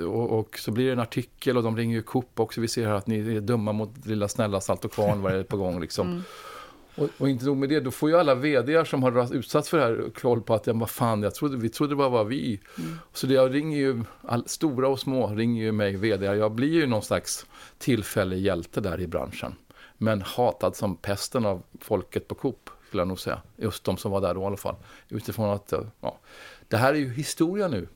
och, 0.06 0.38
och, 0.38 0.58
så 0.58 0.70
blir 0.70 0.86
det 0.86 0.92
en 0.92 1.00
artikel 1.00 1.56
och 1.56 1.62
de 1.62 1.76
ringer 1.76 1.96
ju 1.96 2.02
Coop 2.02 2.40
också. 2.40 2.60
Vi 2.60 2.68
ser 2.68 2.86
här 2.86 2.94
att 2.94 3.06
ni 3.06 3.36
är 3.36 3.40
dumma 3.40 3.72
mot 3.72 4.06
lilla 4.06 4.28
snälla 4.28 4.60
Salt 4.60 4.84
och 4.84 4.92
Kvarn, 4.92 5.22
vad 5.22 5.32
är 5.32 5.36
det 5.36 5.44
på 5.44 5.56
gång 5.56 5.80
liksom. 5.80 6.08
Mm. 6.08 6.22
Och, 6.94 7.08
och, 7.18 7.28
inte 7.28 7.44
nog 7.44 7.56
med 7.56 7.68
det, 7.68 7.80
då 7.80 7.90
får 7.90 8.10
ju 8.10 8.16
alla 8.16 8.34
vd 8.34 8.84
som 8.84 9.02
har 9.02 9.34
utsatts 9.34 9.68
för 9.68 9.78
det 9.78 9.84
här 9.84 10.10
koll 10.14 10.42
på 10.42 10.54
att, 10.54 10.66
ja, 10.66 10.72
vad 10.72 10.90
fan, 10.90 11.22
jag 11.22 11.34
trodde, 11.34 11.56
vi 11.56 11.68
trodde 11.68 11.92
det 11.92 11.96
bara 11.96 12.08
var 12.08 12.24
vi. 12.24 12.60
Mm. 12.78 12.98
Så 13.12 13.26
det, 13.26 13.34
jag 13.34 13.54
ringer 13.54 13.78
ju, 13.78 14.04
all, 14.22 14.48
stora 14.48 14.88
och 14.88 15.00
små 15.00 15.26
ringer 15.26 15.62
ju 15.64 15.72
mig, 15.72 15.96
vd. 15.96 16.26
Jag 16.26 16.52
blir 16.52 16.68
ju 16.68 16.86
någon 16.86 17.02
slags 17.02 17.46
tillfällig 17.78 18.40
hjälte 18.40 18.80
där 18.80 19.00
i 19.00 19.06
branschen. 19.06 19.54
Men 19.98 20.22
hatad 20.22 20.76
som 20.76 20.96
pesten 20.96 21.46
av 21.46 21.62
folket 21.80 22.28
på 22.28 22.34
Coop, 22.34 22.70
skulle 22.90 23.00
jag 23.00 23.08
nog 23.08 23.20
säga. 23.20 23.42
Just 23.56 23.84
de 23.84 23.96
som 23.96 24.12
var 24.12 24.20
där 24.20 24.34
då 24.34 24.42
i 24.42 24.44
alla 24.44 24.56
fall. 24.56 24.76
Utifrån 25.08 25.50
att, 25.50 25.72
ja, 26.00 26.18
det 26.68 26.76
här 26.76 26.94
är 26.94 26.98
ju 26.98 27.12
historia 27.12 27.68
nu. 27.68 27.88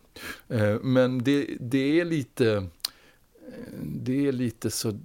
Eh, 0.48 0.80
men 0.83 1.24
det, 1.24 1.57
det 1.61 2.00
är 2.00 2.04
lite, 2.04 2.66
det 3.83 4.26
är 4.26 4.33
lite 4.33 4.70
så, 4.70 4.98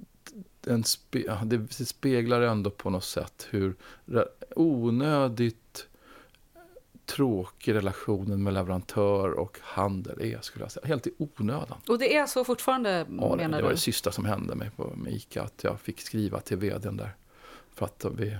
en 0.67 0.83
spe, 0.83 1.37
det 1.43 1.85
speglar 1.85 2.41
ändå 2.41 2.69
på 2.69 2.89
något 2.89 3.03
sätt 3.03 3.47
hur 3.49 3.75
onödigt 4.55 5.87
tråkig 7.05 7.73
relationen 7.73 8.43
med 8.43 8.53
leverantör 8.53 9.31
och 9.31 9.57
handel 9.61 10.21
är, 10.21 10.41
skulle 10.41 10.65
jag 10.65 10.71
säga. 10.71 10.87
Helt 10.87 11.07
i 11.07 11.13
onödan. 11.17 11.77
Och 11.87 11.99
det 11.99 12.15
är 12.15 12.25
så 12.25 12.43
fortfarande, 12.43 12.89
ja, 12.89 13.05
menar 13.07 13.37
det, 13.37 13.45
du? 13.45 13.57
Det 13.57 13.63
var 13.63 13.71
det 13.71 13.77
sista 13.77 14.11
som 14.11 14.25
hände 14.25 14.55
mig 14.55 14.71
på 14.75 14.93
med 14.95 15.13
ICA, 15.13 15.43
att 15.43 15.63
jag 15.63 15.79
fick 15.79 16.01
skriva 16.01 16.39
till 16.39 16.57
vdn 16.57 16.97
där. 16.97 17.15
För 17.73 17.85
att 17.85 18.05
vi 18.17 18.37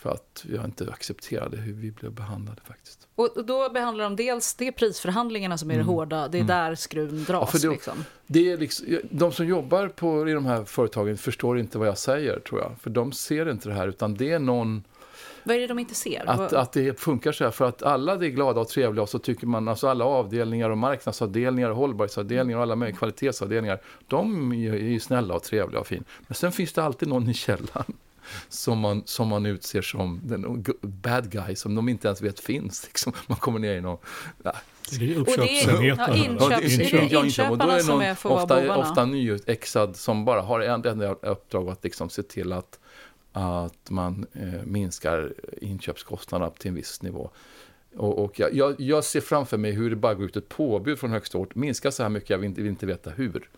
för 0.00 0.10
att 0.10 0.44
jag 0.52 0.64
inte 0.64 0.90
accepterade 0.92 1.56
hur 1.56 1.72
vi 1.72 1.90
blev 1.90 2.12
behandlade 2.12 2.60
faktiskt. 2.64 3.08
Och 3.14 3.44
då 3.44 3.70
behandlar 3.70 4.04
de 4.04 4.16
dels, 4.16 4.54
det 4.54 4.66
är 4.66 4.72
prisförhandlingarna 4.72 5.58
som 5.58 5.70
är 5.70 5.74
det 5.74 5.80
mm. 5.80 5.94
hårda, 5.94 6.28
det 6.28 6.38
är 6.38 6.42
mm. 6.42 6.46
där 6.46 6.74
skruven 6.74 7.24
dras. 7.24 7.50
Ja, 7.54 7.60
det, 7.68 7.74
liksom. 7.74 8.04
det 8.26 8.52
är 8.52 8.56
liksom, 8.56 8.86
de 9.10 9.32
som 9.32 9.46
jobbar 9.46 9.88
på, 9.88 10.28
i 10.28 10.32
de 10.32 10.46
här 10.46 10.64
företagen 10.64 11.18
förstår 11.18 11.58
inte 11.58 11.78
vad 11.78 11.88
jag 11.88 11.98
säger 11.98 12.40
tror 12.40 12.60
jag. 12.60 12.72
För 12.80 12.90
de 12.90 13.12
ser 13.12 13.50
inte 13.50 13.68
det 13.68 13.74
här 13.74 13.88
utan 13.88 14.14
det 14.14 14.32
är 14.32 14.38
någon 14.38 14.84
vad 15.44 15.56
är 15.56 15.60
det 15.60 15.66
de 15.66 15.78
inte 15.78 15.94
ser? 15.94 16.30
Att, 16.30 16.52
att 16.52 16.72
det 16.72 17.00
funkar 17.00 17.32
så 17.32 17.44
här, 17.44 17.50
för 17.50 17.64
att 17.64 17.82
alla 17.82 18.12
är 18.12 18.18
glada 18.18 18.60
och 18.60 18.68
trevliga 18.68 19.02
och 19.02 19.08
så 19.08 19.18
tycker 19.18 19.46
man, 19.46 19.68
alltså 19.68 19.88
alla 19.88 20.04
avdelningar 20.04 20.70
och 20.70 20.78
marknadsavdelningar 20.78 21.70
och 21.70 21.76
hållbarhetsavdelningar 21.76 22.56
och 22.56 22.62
alla 22.62 22.76
möjliga 22.76 22.98
kvalitetsavdelningar, 22.98 23.80
de 24.06 24.52
är 24.52 24.74
ju 24.74 25.00
snälla 25.00 25.34
och 25.34 25.42
trevliga 25.42 25.80
och 25.80 25.86
fin. 25.86 26.04
Men 26.26 26.34
sen 26.34 26.52
finns 26.52 26.72
det 26.72 26.82
alltid 26.82 27.08
någon 27.08 27.28
i 27.28 27.34
källaren 27.34 27.92
som 28.48 28.78
man, 28.78 29.02
som 29.06 29.28
man 29.28 29.46
utser 29.46 29.82
som 29.82 30.20
den 30.24 30.64
bad 30.80 31.30
guy 31.30 31.56
som 31.56 31.74
de 31.74 31.88
inte 31.88 32.08
ens 32.08 32.22
vet 32.22 32.40
finns. 32.40 32.84
Liksom. 32.84 33.12
Man 33.26 33.38
kommer 33.38 33.58
ner 33.58 33.74
i 33.74 33.80
någon... 33.80 33.98
Ja. 34.42 34.52
Det 34.98 35.12
är 35.12 35.18
uppköpsenheten. 35.18 35.84
Ja, 35.84 36.14
inköps, 36.14 36.92
ja, 36.92 37.24
inköp, 37.24 37.50
Och 37.50 37.58
då 37.58 37.68
är 37.68 37.82
någon 37.88 38.36
ofta, 38.38 38.76
ofta 38.76 39.04
nyexad 39.04 39.96
som 39.96 40.24
bara 40.24 40.40
har 40.40 40.60
en 40.60 40.84
enda 40.84 41.12
uppdrag 41.12 41.68
att 41.68 41.84
liksom 41.84 42.10
se 42.10 42.22
till 42.22 42.52
att, 42.52 42.78
att 43.32 43.90
man 43.90 44.26
eh, 44.32 44.64
minskar 44.64 45.32
inköpskostnaderna 45.60 46.50
till 46.50 46.68
en 46.68 46.74
viss 46.74 47.02
nivå. 47.02 47.30
Och, 47.96 48.18
och 48.24 48.40
jag, 48.40 48.80
jag, 48.80 49.04
ser 49.04 49.20
framför 49.20 49.56
mig 49.56 49.72
hur 49.72 49.90
det 49.90 49.96
bara 49.96 50.14
går 50.14 50.24
ut 50.26 50.36
ett 50.36 50.48
påbud 50.48 50.98
från 50.98 51.10
högsta 51.10 51.38
ort. 51.38 51.54
Minska 51.54 51.90
så 51.90 52.02
här 52.02 52.10
mycket, 52.10 52.30
jag 52.30 52.38
vill 52.38 52.48
inte, 52.48 52.60
vill 52.60 52.70
inte 52.70 52.86
veta 52.86 53.10
hur. 53.10 53.48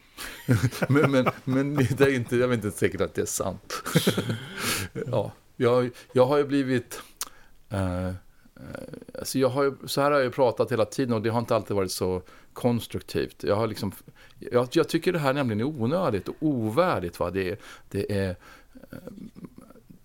men, 0.88 1.10
men, 1.10 1.26
men 1.44 1.74
det 1.74 2.00
är 2.00 2.14
inte, 2.14 2.36
jag 2.36 2.50
är 2.50 2.54
inte 2.54 2.70
säkert 2.70 3.00
att 3.00 3.14
det 3.14 3.22
är 3.22 3.26
sant. 3.26 3.82
ja, 5.06 5.32
jag, 5.56 5.90
jag 6.12 6.26
har 6.26 6.38
ju 6.38 6.44
blivit... 6.44 7.02
Eh, 7.68 8.06
eh 8.06 8.12
alltså 9.18 9.38
jag 9.38 9.48
har 9.48 9.74
så 9.86 10.00
här 10.00 10.10
har 10.10 10.20
jag 10.20 10.34
pratat 10.34 10.72
hela 10.72 10.84
tiden 10.84 11.14
och 11.14 11.22
det 11.22 11.30
har 11.30 11.38
inte 11.38 11.56
alltid 11.56 11.76
varit 11.76 11.92
så 11.92 12.22
konstruktivt. 12.52 13.44
Jag, 13.44 13.56
har 13.56 13.66
liksom, 13.66 13.92
jag, 14.38 14.68
jag 14.72 14.88
tycker 14.88 15.12
det 15.12 15.18
här 15.18 15.32
nämligen 15.32 15.60
är 15.60 15.82
onödigt 15.82 16.28
och 16.28 16.36
ovärdigt. 16.40 17.20
Va? 17.20 17.30
Det, 17.30 17.60
det 17.90 18.12
är 18.12 18.36
eh, 18.90 18.98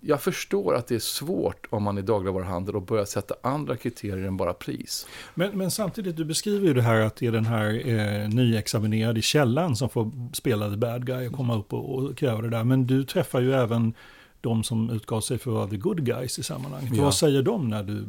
jag 0.07 0.21
förstår 0.21 0.75
att 0.75 0.87
det 0.87 0.95
är 0.95 0.99
svårt 0.99 1.67
om 1.69 1.83
man 1.83 1.97
är 1.97 2.01
dagligvaruhandel 2.01 2.75
och 2.75 2.81
börja 2.81 3.05
sätta 3.05 3.35
andra 3.41 3.77
kriterier 3.77 4.27
än 4.27 4.37
bara 4.37 4.53
pris. 4.53 5.07
Men, 5.35 5.57
men 5.57 5.71
samtidigt, 5.71 6.15
du 6.15 6.25
beskriver 6.25 6.67
ju 6.67 6.73
det 6.73 6.81
här 6.81 7.01
att 7.01 7.15
det 7.15 7.27
är 7.27 7.31
den 7.31 7.45
här 7.45 7.87
eh, 7.87 8.29
nyexaminerade 8.29 9.19
i 9.19 9.21
källan 9.21 9.75
som 9.75 9.89
får 9.89 10.11
spela 10.33 10.69
the 10.69 10.77
bad 10.77 11.05
guy 11.05 11.27
och 11.27 11.33
komma 11.33 11.57
upp 11.57 11.73
och, 11.73 11.95
och 11.95 12.17
kräva 12.17 12.41
det 12.41 12.49
där. 12.49 12.63
Men 12.63 12.87
du 12.87 13.03
träffar 13.03 13.41
ju 13.41 13.53
även 13.53 13.93
de 14.41 14.63
som 14.63 14.89
utgav 14.89 15.21
sig 15.21 15.37
för 15.37 15.51
att 15.51 15.55
vara 15.55 15.67
the 15.67 15.77
good 15.77 16.05
guys 16.05 16.39
i 16.39 16.43
sammanhanget. 16.43 16.95
Ja. 16.95 17.03
Vad 17.03 17.15
säger 17.15 17.41
de 17.41 17.69
när 17.69 17.83
du 17.83 18.05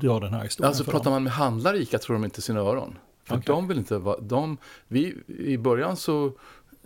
drar 0.00 0.20
den 0.20 0.32
här 0.34 0.42
historien 0.42 0.68
Alltså 0.68 0.84
pratar 0.84 1.10
man 1.10 1.22
med 1.22 1.32
handlare 1.32 1.76
i 1.76 1.82
ICA 1.82 1.98
tror 1.98 2.14
de 2.14 2.24
inte 2.24 2.42
sina 2.42 2.60
öron. 2.60 2.98
För 3.24 3.36
okay. 3.36 3.54
de 3.54 3.68
vill 3.68 3.78
inte 3.78 3.98
vara, 3.98 4.20
de, 4.20 4.56
vi, 4.88 5.14
i 5.26 5.58
början 5.58 5.96
så 5.96 6.32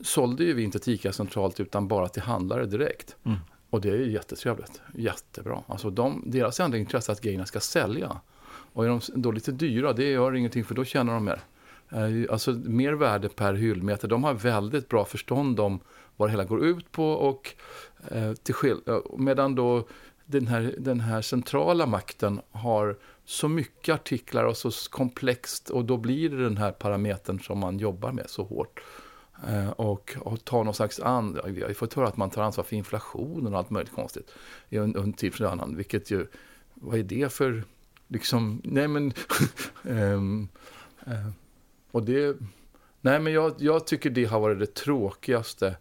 sålde 0.03 0.45
ju 0.45 0.55
vi 0.55 0.63
inte 0.63 0.79
till 0.79 0.95
ICA 0.95 1.13
centralt 1.13 1.61
utan 1.61 1.89
bara 1.89 2.09
till 2.09 2.23
handlare 2.23 2.67
direkt. 2.67 3.17
Mm. 3.25 3.39
Och 3.71 3.81
det 3.81 3.91
är 3.91 3.97
jättetrevligt. 3.97 4.81
Jättebra. 4.95 5.63
Alltså 5.67 5.91
de, 5.91 6.23
deras 6.27 6.61
enda 6.61 6.79
intresse 6.79 7.13
är 7.13 7.15
att 7.15 7.21
grejerna 7.21 7.47
ska 7.47 7.61
sälja. 7.61 8.21
Och 8.73 8.85
är 8.85 8.89
de 8.89 9.01
då 9.15 9.31
lite 9.31 9.53
dyra, 9.53 9.93
det 9.93 10.11
gör 10.11 10.35
ingenting 10.35 10.65
för 10.65 10.75
då 10.75 10.85
tjänar 10.85 11.15
de 11.15 11.25
mer. 11.25 11.41
Eh, 11.91 12.33
alltså 12.33 12.53
mer 12.53 12.93
värde 12.93 13.29
per 13.29 13.55
hyllmeter. 13.55 14.09
De 14.09 14.25
har 14.25 14.35
väldigt 14.35 14.89
bra 14.89 15.05
förstånd 15.05 15.61
om 15.61 15.81
vad 16.17 16.29
det 16.29 16.31
hela 16.31 16.45
går 16.45 16.65
ut 16.65 16.93
på. 16.93 17.13
Och, 17.13 17.55
eh, 18.11 18.33
till 18.33 18.55
skill- 18.55 18.83
eh, 18.87 18.99
medan 19.19 19.55
då 19.55 19.89
den 20.27 20.47
här, 20.47 20.75
den 20.79 21.01
här 21.01 21.23
centrala 21.23 21.87
makten 21.87 22.41
har 22.51 22.97
så 23.25 23.49
mycket 23.49 23.95
artiklar 23.95 24.45
och 24.45 24.57
så 24.57 24.71
komplext. 24.91 25.71
Och 25.71 25.85
då 25.85 25.97
blir 25.97 26.29
det 26.31 26.43
den 26.43 26.57
här 26.57 26.73
parametern 26.73 27.41
som 27.41 27.59
man 27.59 27.79
jobbar 27.79 28.13
med 28.13 28.31
så 28.31 28.45
hårt. 28.45 28.81
Eh, 29.47 29.71
och, 29.71 30.17
och 30.21 30.45
ta 30.45 30.63
någon 30.63 30.75
slags 30.75 31.01
an, 31.01 31.41
vi 31.45 31.63
har 31.63 31.73
fått 31.73 31.95
höra 31.95 32.09
att 32.09 32.17
man 32.17 32.31
tar 32.31 32.43
ansvar 32.43 32.65
för 32.65 32.77
inflationen 32.77 33.53
och 33.53 33.59
allt 33.59 33.71
möjligt 33.71 33.93
konstigt 33.93 34.31
i 34.69 34.77
en, 34.77 34.97
en 34.97 35.13
tid 35.13 35.35
för 35.35 35.45
annan. 35.45 35.77
Vilket 35.77 36.11
ju, 36.11 36.27
vad 36.75 36.99
är 36.99 37.03
det 37.03 37.33
för 37.33 37.65
liksom, 38.09 38.61
nej 38.65 38.89
men, 38.89 39.13
um, 39.83 40.49
uh, 41.07 41.31
och 41.91 42.03
det, 42.03 42.37
nej 43.01 43.21
men 43.21 43.33
jag, 43.33 43.55
jag 43.59 43.87
tycker 43.87 44.11
det 44.11 44.25
har 44.25 44.41
varit 44.41 44.59
det 44.59 44.75
tråkigaste 44.75 45.77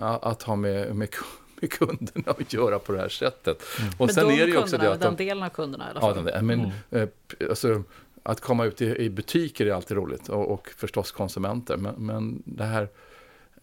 att 0.00 0.42
ha 0.42 0.56
med, 0.56 0.96
med, 0.96 1.08
med 1.60 1.72
kunderna 1.72 2.30
att 2.30 2.52
göra 2.52 2.78
på 2.78 2.92
det 2.92 2.98
här 2.98 3.08
sättet. 3.08 3.62
Mm. 3.80 3.92
Och 3.98 4.06
men 4.06 4.14
sen 4.14 4.28
de 4.28 4.34
är 4.34 4.46
det 4.46 4.52
ju 4.52 4.58
också 4.58 4.78
det 4.78 4.92
att 4.92 5.00
de, 5.00 5.06
den 5.06 5.16
delen 5.16 5.42
av 5.42 5.48
kunderna 5.48 5.86
i 5.86 5.90
alla 5.90 6.00
fall. 6.00 6.16
Ja, 6.16 6.22
den, 6.22 6.46
men, 6.46 6.60
mm. 6.60 6.72
eh, 6.90 7.48
alltså, 7.50 7.82
att 8.28 8.40
komma 8.40 8.64
ut 8.64 8.82
i, 8.82 8.86
i, 8.86 9.10
butiker 9.10 9.66
är 9.66 9.72
alltid 9.72 9.96
roligt 9.96 10.28
och, 10.28 10.50
och 10.50 10.68
förstås 10.76 11.12
konsumenter. 11.12 11.76
Men, 11.76 11.94
men, 11.94 12.42
det 12.46 12.64
här... 12.64 12.88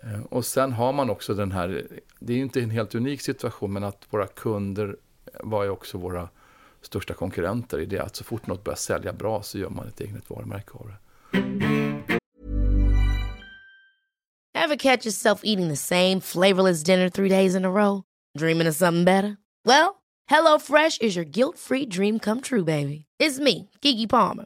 Eh, 0.03 0.21
och 0.29 0.45
sen 0.45 0.73
har 0.73 0.93
man 0.93 1.09
också 1.09 1.33
den 1.33 1.51
här, 1.51 1.87
det 2.19 2.33
är 2.33 2.37
ju 2.37 2.43
inte 2.43 2.61
en 2.61 2.69
helt 2.69 2.95
unik 2.95 3.21
situation, 3.21 3.73
men 3.73 3.83
att 3.83 4.07
våra 4.09 4.27
kunder 4.27 4.97
eh, 5.25 5.39
var 5.43 5.63
ju 5.63 5.69
också 5.69 5.97
våra 5.97 6.29
största 6.81 7.13
konkurrenter 7.13 7.79
i 7.79 7.85
det 7.85 7.99
att 7.99 8.15
så 8.15 8.23
fort 8.23 8.47
något 8.47 8.63
börjar 8.63 8.77
sälja 8.77 9.13
bra 9.13 9.43
så 9.43 9.57
gör 9.57 9.69
man 9.69 9.87
ett 9.87 10.01
eget 10.01 10.29
varumärke 10.29 10.71
av 10.73 10.87
det. 10.87 10.97
Have 14.59 14.77
catch 14.77 15.05
yourself 15.05 15.41
eating 15.43 15.69
the 15.69 15.75
same 15.75 16.21
flavorless 16.21 16.83
dinner 16.83 17.09
three 17.09 17.29
days 17.29 17.55
in 17.55 17.65
a 17.65 17.71
row? 17.71 18.03
Dreaming 18.37 18.67
of 18.67 18.75
something 18.75 19.05
better? 19.05 19.37
Well, 19.65 20.01
hello 20.27 20.59
fresh 20.59 21.01
is 21.01 21.15
your 21.15 21.25
guilt 21.25 21.57
free 21.57 21.85
dream 21.85 22.19
come 22.19 22.41
true 22.41 22.63
baby. 22.63 23.05
It's 23.19 23.39
me, 23.39 23.69
Gigi 23.81 24.07
Palmer. 24.07 24.45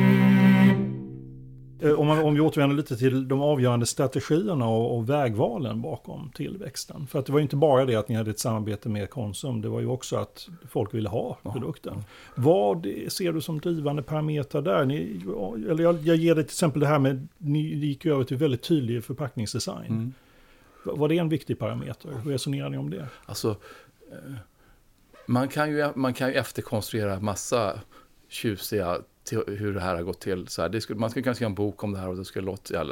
Eh, 1.81 1.99
om, 1.99 2.07
man, 2.07 2.23
om 2.23 2.33
vi 2.33 2.39
återvänder 2.39 2.75
lite 2.75 2.97
till 2.97 3.27
de 3.27 3.41
avgörande 3.41 3.85
strategierna 3.85 4.67
och, 4.67 4.97
och, 4.97 5.09
vägvalen 5.09 5.81
bakom 5.81 6.31
tillväxten. 6.35 7.07
För 7.07 7.19
att 7.19 7.25
det 7.25 7.31
var 7.31 7.39
ju 7.39 7.43
inte 7.43 7.55
bara 7.55 7.85
det 7.85 7.95
att 7.95 8.09
ni 8.09 8.15
hade 8.15 8.31
ett 8.31 8.39
samarbete 8.39 8.89
med 8.89 9.09
Konsum, 9.09 9.61
det 9.61 9.69
var 9.69 9.79
ju 9.79 9.87
också 9.87 10.15
att 10.15 10.47
folk 10.69 10.93
ville 10.93 11.09
ha 11.09 11.37
produkten. 11.43 11.93
Ja. 11.95 12.03
Vad 12.35 12.87
ser 13.07 13.33
du 13.33 13.41
som 13.41 13.59
drivande 13.59 14.03
parametrar 14.03 14.61
där? 14.61 14.85
Ni, 14.85 15.21
eller 15.69 15.83
jag, 15.83 15.99
jag 16.01 16.15
ger 16.15 16.35
dig 16.35 16.43
till 16.43 16.51
exempel 16.51 16.79
det 16.79 16.87
här 16.87 16.99
med, 16.99 17.27
ni 17.37 17.59
gick 17.59 18.05
över 18.05 18.23
till 18.23 18.37
väldigt 18.37 18.63
tydlig 18.63 19.03
förpackningsdesign. 19.03 19.91
Mm. 19.91 20.13
Var 20.83 21.09
det 21.09 21.17
en 21.17 21.29
viktig 21.29 21.59
parameter? 21.59 22.09
Hur 22.23 22.31
resonerar 22.31 22.69
ni 22.69 22.77
om 22.77 22.89
det? 22.89 23.07
Alltså, 23.25 23.49
eh, 24.11 24.33
man 25.25 25.47
kan 25.47 25.71
ju, 25.71 25.89
man 25.95 26.13
kan 26.13 26.27
ju 26.27 26.33
efterkonstruera 26.33 27.19
massa 27.19 27.79
tjusiga 28.29 28.97
till 29.23 29.43
hur 29.47 29.73
det 29.73 29.79
här 29.79 29.95
har 29.95 30.03
gått 30.03 30.19
till. 30.19 30.47
Så 30.47 30.61
här, 30.61 30.79
skulle, 30.79 30.99
man 30.99 31.09
skulle 31.09 31.23
kunna 31.23 31.35
skriva 31.35 31.49
en 31.49 31.55
bok 31.55 31.83
om 31.83 31.93
det 31.93 31.99
här 31.99 32.09
och 32.09 32.17
det 32.17 32.25
skulle 32.25 32.45
låta 32.45 32.85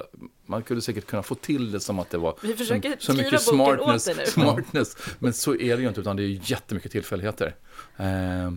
Man 0.46 0.64
skulle 0.64 0.82
säkert 0.82 1.06
kunna 1.06 1.24
få 1.24 1.36
till 1.36 1.72
det 1.72 1.80
som 1.80 2.00
att 2.00 2.10
det 2.10 2.18
var 2.18 2.36
Vi 2.42 2.54
försöker 2.54 2.96
så, 3.00 3.12
så 3.12 3.18
mycket 3.18 3.42
smartness, 3.42 4.08
åt 4.08 4.18
nu. 4.18 4.26
smartness. 4.28 4.98
Men 5.20 5.34
så 5.34 5.56
är 5.56 5.76
det 5.76 5.82
ju 5.82 5.88
inte, 5.88 6.02
utan 6.02 6.16
det 6.16 6.24
är 6.24 6.52
jättemycket 6.52 6.92
tillfälligheter. 6.92 7.56
Eh, 7.98 8.52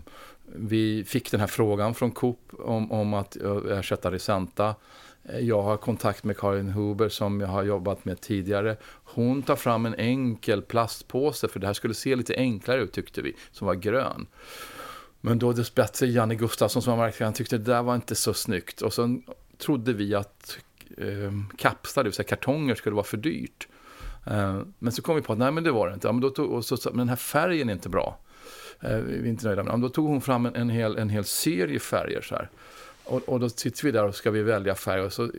vi 0.55 1.05
fick 1.05 1.31
den 1.31 1.41
här 1.41 1.47
frågan 1.47 1.95
från 1.95 2.11
Coop 2.11 2.39
om, 2.59 2.93
om 2.93 3.15
att 3.15 3.37
ersätta 3.71 4.11
Risenta. 4.11 4.75
Eh, 5.25 5.39
jag 5.39 5.63
har 5.63 5.77
kontakt 5.77 6.25
med 6.25 6.37
Karin 6.37 6.69
Huber 6.69 7.09
som 7.09 7.41
jag 7.41 7.49
har 7.49 7.63
jobbat 7.63 8.05
med 8.05 8.21
tidigare. 8.21 8.77
Hon 9.05 9.43
tar 9.43 9.57
fram 9.57 9.87
en 9.87 9.95
enkel 9.95 10.63
plastpåse, 10.63 11.49
för 11.49 11.61
det 11.61 11.67
här 11.67 11.75
skulle 11.75 11.95
se 11.95 12.17
lite 12.17 12.35
enklare 12.37 12.83
ut 12.83 12.93
tyckte 12.93 13.23
vi, 13.23 13.37
som 13.53 13.67
var 13.67 13.75
grön. 13.75 14.27
Men 15.25 15.39
då 15.39 15.53
dessbättre 15.53 16.07
Janne 16.07 16.35
Gustafsson 16.35 16.83
som 16.83 16.91
var 16.91 16.99
marknadsförare, 16.99 17.33
tyckte 17.33 17.59
det 17.59 17.65
där 17.65 17.83
var 17.83 17.95
inte 17.95 18.15
så 18.15 18.35
snyggt. 18.35 18.83
Och 18.83 18.93
sen 18.93 19.23
trodde 19.59 19.93
vi 19.93 20.15
att 20.15 20.59
eh, 20.99 21.33
kapslar, 21.59 22.05
det 22.05 22.09
vill 22.09 22.15
säga 22.15 22.29
kartonger, 22.29 22.75
skulle 22.75 22.95
vara 22.95 23.05
för 23.05 23.17
dyrt. 23.17 23.69
Eh, 24.27 24.61
men 24.79 24.93
så 24.93 25.03
kom 25.03 25.17
vi 25.17 25.23
på 25.23 25.33
att 25.33 25.39
nej, 25.39 25.53
men 25.53 25.65
det 25.65 25.71
var 25.71 25.89
det 25.89 25.95
inte. 25.95 26.09
Ja, 26.09 26.13
men, 26.13 26.21
då 26.21 26.31
tog, 26.31 26.51
och 26.51 26.65
så, 26.65 26.77
men 26.85 26.99
den 26.99 27.09
här 27.09 27.17
färgen 27.17 27.69
är 27.69 27.73
inte 27.73 27.89
bra. 27.89 28.19
Eh, 28.81 28.97
vi 28.97 29.19
är 29.19 29.27
inte 29.27 29.47
nöjda 29.47 29.63
med 29.63 29.73
den. 29.73 29.81
Då 29.81 29.89
tog 29.89 30.09
hon 30.09 30.21
fram 30.21 30.47
en, 30.47 30.55
en, 30.55 30.71
hel, 30.71 30.99
en 30.99 31.11
hel 31.11 31.25
serie 31.25 31.79
färger. 31.79 32.21
Så 32.21 32.35
här. 32.35 32.51
Och, 33.05 33.29
och 33.29 33.41
då 33.41 33.49
sitter 33.49 33.85
vi 33.85 33.91
där 33.91 34.05
och 34.05 34.15
ska 34.15 34.31
vi 34.31 34.43
välja 34.43 34.75
färg. 34.75 35.01
Och 35.01 35.13
så 35.13 35.31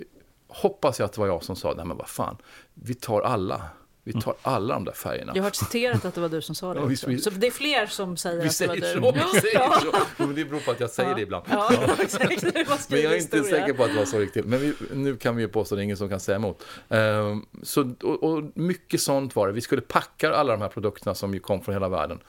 hoppas 0.48 1.00
jag 1.00 1.06
att 1.06 1.14
det 1.14 1.20
var 1.20 1.28
jag 1.28 1.44
som 1.44 1.56
sa, 1.56 1.74
nej 1.78 1.86
men 1.86 1.98
vad 1.98 2.10
fan, 2.10 2.38
vi 2.74 2.94
tar 2.94 3.22
alla. 3.22 3.62
Vi 4.06 4.14
tar 4.14 4.36
alla 4.42 4.74
de 4.74 4.86
där 4.86 4.94
färgerna. 4.94 5.32
Jag 5.36 5.44
har 5.44 5.52
citerat 5.52 6.06
att 6.06 6.16
det 6.16 6.22
var 6.22 6.30
du 6.30 6.42
som 6.42 6.56
sa 6.56 6.74
det. 6.74 6.80
Ja, 6.80 6.86
visst, 6.86 7.24
så 7.24 7.30
det 7.30 7.48
är 7.48 7.52
fler 7.52 7.86
som 7.86 8.18
säger 8.18 8.42
vi 8.42 8.48
att 8.48 8.60
det 8.60 9.00
var 9.00 9.12
du. 9.12 9.20
Så, 9.20 9.28
vi 9.34 9.40
säger 9.40 9.60
ja. 9.60 9.80
så. 9.82 10.24
Men 10.24 10.36
det 10.36 10.46
beror 10.46 10.60
på 10.60 10.72
att 10.72 10.80
jag 10.80 10.90
säger 10.90 11.10
ja. 11.10 11.16
det 11.16 11.22
ibland. 11.22 11.46
Ja, 11.50 11.72
exakt. 12.00 12.90
Men 12.90 13.02
jag 13.02 13.14
är 13.14 13.18
inte 13.18 13.44
säker 13.44 13.74
på 13.74 13.84
att 13.84 13.90
det 13.90 13.98
var 13.98 14.06
så 14.06 14.20
riktigt. 14.20 14.46
Men 14.46 14.60
vi, 14.60 14.74
nu 14.94 15.18
kan 15.18 15.36
vi 15.36 15.42
ju 15.42 15.48
påstå 15.48 15.76
det 15.76 15.82
är 15.82 15.84
ingen 15.84 15.98
som 15.98 16.10
kan 16.10 16.20
säga 16.20 16.36
emot. 16.36 16.64
Um, 16.88 17.46
så, 17.64 17.94
och, 18.04 18.24
och, 18.24 18.44
mycket 18.54 19.02
sånt 19.02 19.36
var 19.36 19.48
det. 19.48 19.54
Vi 19.54 19.62
skulle 19.62 19.82
packa 19.82 20.34
alla 20.34 20.52
de 20.52 20.62
här 20.62 20.70
produkterna 20.70 21.16
som 21.16 21.34
ju 21.34 21.40
kom 21.40 21.62
från 21.62 21.76
hela 21.76 21.90
världen. 21.90 22.20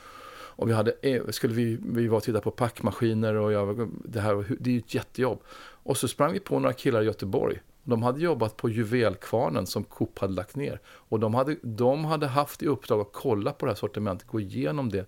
Och 0.56 0.68
vi, 0.68 0.72
hade, 0.72 0.94
eh, 1.02 1.22
skulle 1.28 1.54
vi, 1.54 1.78
vi 1.82 2.08
var 2.08 2.16
och 2.16 2.22
tittade 2.22 2.44
på 2.44 2.50
packmaskiner 2.50 3.34
och 3.34 3.52
jag, 3.52 3.90
det 4.04 4.20
här 4.20 4.44
det 4.60 4.70
är 4.70 4.72
ju 4.74 4.78
ett 4.78 4.94
jättejobb. 4.94 5.42
Och 5.82 5.96
så 5.96 6.08
sprang 6.08 6.32
vi 6.32 6.40
på 6.40 6.58
några 6.58 6.72
killar 6.72 7.02
i 7.02 7.04
Göteborg 7.04 7.60
de 7.84 8.02
hade 8.02 8.20
jobbat 8.20 8.56
på 8.56 8.68
juvelkvarnen 8.68 9.66
som 9.66 9.84
Coop 9.84 10.18
hade 10.18 10.32
lagt 10.32 10.56
ner. 10.56 10.80
Och 10.86 11.20
de 11.20 11.34
hade, 11.34 11.56
de 11.62 12.04
hade 12.04 12.26
haft 12.26 12.62
i 12.62 12.66
uppdrag 12.66 13.00
att 13.00 13.12
kolla 13.12 13.52
på 13.52 13.66
det 13.66 13.72
här 13.72 13.76
sortimentet, 13.76 14.28
gå 14.28 14.40
igenom 14.40 14.88
det. 14.88 15.06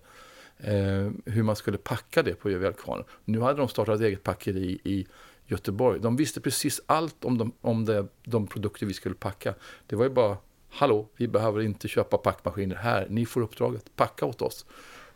Eh, 0.59 1.11
hur 1.25 1.43
man 1.43 1.55
skulle 1.55 1.77
packa 1.77 2.23
det 2.23 2.33
på 2.33 2.49
juvelkvarnen. 2.49 3.05
Nu 3.25 3.39
hade 3.39 3.59
de 3.59 3.67
startat 3.67 3.95
ett 3.95 4.01
eget 4.01 4.23
packeri 4.23 4.79
i 4.83 5.07
Göteborg. 5.45 5.99
De 5.99 6.15
visste 6.15 6.41
precis 6.41 6.81
allt 6.85 7.25
om, 7.25 7.37
de, 7.37 7.51
om 7.61 7.85
det, 7.85 8.07
de 8.23 8.47
produkter 8.47 8.85
vi 8.85 8.93
skulle 8.93 9.15
packa. 9.15 9.53
Det 9.87 9.95
var 9.95 10.03
ju 10.03 10.09
bara, 10.09 10.37
hallå, 10.69 11.07
vi 11.15 11.27
behöver 11.27 11.61
inte 11.61 11.87
köpa 11.87 12.17
packmaskiner 12.17 12.75
här. 12.75 13.07
Ni 13.09 13.25
får 13.25 13.41
uppdraget, 13.41 13.95
packa 13.95 14.25
åt 14.25 14.41
oss. 14.41 14.65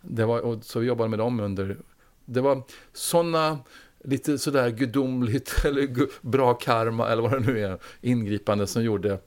Det 0.01 0.25
var, 0.25 0.39
och 0.39 0.63
så 0.63 0.79
vi 0.79 0.87
jobbade 0.87 1.09
med 1.09 1.19
dem 1.19 1.39
under... 1.39 1.77
Det 2.25 2.41
var 2.41 2.63
sådana 2.93 3.59
lite 4.03 4.37
sådär 4.37 4.69
gudomligt 4.69 5.55
eller 5.65 6.07
bra 6.27 6.53
karma 6.53 7.09
eller 7.09 7.21
vad 7.21 7.31
det 7.31 7.39
nu 7.39 7.59
är, 7.59 7.77
ingripande 8.01 8.67
som 8.67 8.83
gjorde 8.83 9.19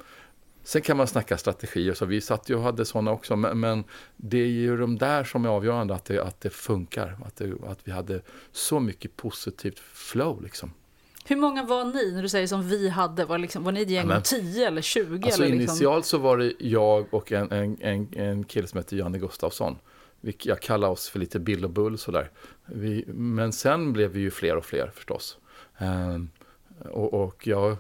Sen 0.66 0.82
kan 0.82 0.96
man 0.96 1.06
snacka 1.06 1.38
strategier, 1.38 1.94
så 1.94 2.04
vi 2.06 2.20
satt 2.20 2.50
ju 2.50 2.54
och 2.54 2.62
hade 2.62 2.84
sådana 2.84 3.10
också, 3.10 3.36
men, 3.36 3.60
men, 3.60 3.84
det 4.16 4.38
är 4.38 4.46
ju 4.46 4.76
de 4.76 4.98
där 4.98 5.24
som 5.24 5.44
är 5.44 5.48
avgörande, 5.48 5.94
att 5.94 6.04
det, 6.04 6.22
att 6.22 6.40
det 6.40 6.50
funkar, 6.50 7.16
att, 7.26 7.36
det, 7.36 7.52
att 7.66 7.78
vi 7.84 7.92
hade 7.92 8.20
så 8.52 8.80
mycket 8.80 9.16
positivt 9.16 9.78
flow 9.78 10.42
liksom. 10.42 10.72
Hur 11.24 11.36
många 11.36 11.64
var 11.64 11.84
ni 11.84 12.12
när 12.12 12.22
du 12.22 12.28
säger 12.28 12.46
som 12.46 12.68
vi 12.68 12.88
hade? 12.88 13.24
Var, 13.24 13.38
liksom, 13.38 13.64
var 13.64 13.72
ni 13.72 13.82
ett 13.82 13.90
gäng 13.90 14.10
om 14.10 14.22
10 14.22 14.68
eller 14.68 14.82
20? 14.82 15.24
Alltså 15.24 15.42
eller 15.42 15.56
liksom? 15.56 15.74
Initialt 15.74 16.06
så 16.06 16.18
var 16.18 16.38
det 16.38 16.52
jag 16.58 17.14
och 17.14 17.32
en, 17.32 17.52
en, 17.52 17.76
en, 17.80 18.08
en 18.12 18.44
kille 18.44 18.66
som 18.66 18.78
hette 18.78 18.96
Janne 18.96 19.18
Gustafsson 19.18 19.76
jag 20.42 20.60
kallar 20.60 20.88
oss 20.88 21.08
för 21.08 21.18
lite 21.18 21.38
Bill 21.38 21.64
och 21.64 21.70
Bull 21.70 21.98
sådär. 21.98 22.30
Vi, 22.66 23.04
men 23.06 23.52
sen 23.52 23.92
blev 23.92 24.10
vi 24.10 24.20
ju 24.20 24.30
fler 24.30 24.56
och 24.56 24.64
fler 24.64 24.90
förstås. 24.94 25.38
Um, 25.78 26.30
och, 26.90 27.14
och 27.14 27.46
jag... 27.46 27.76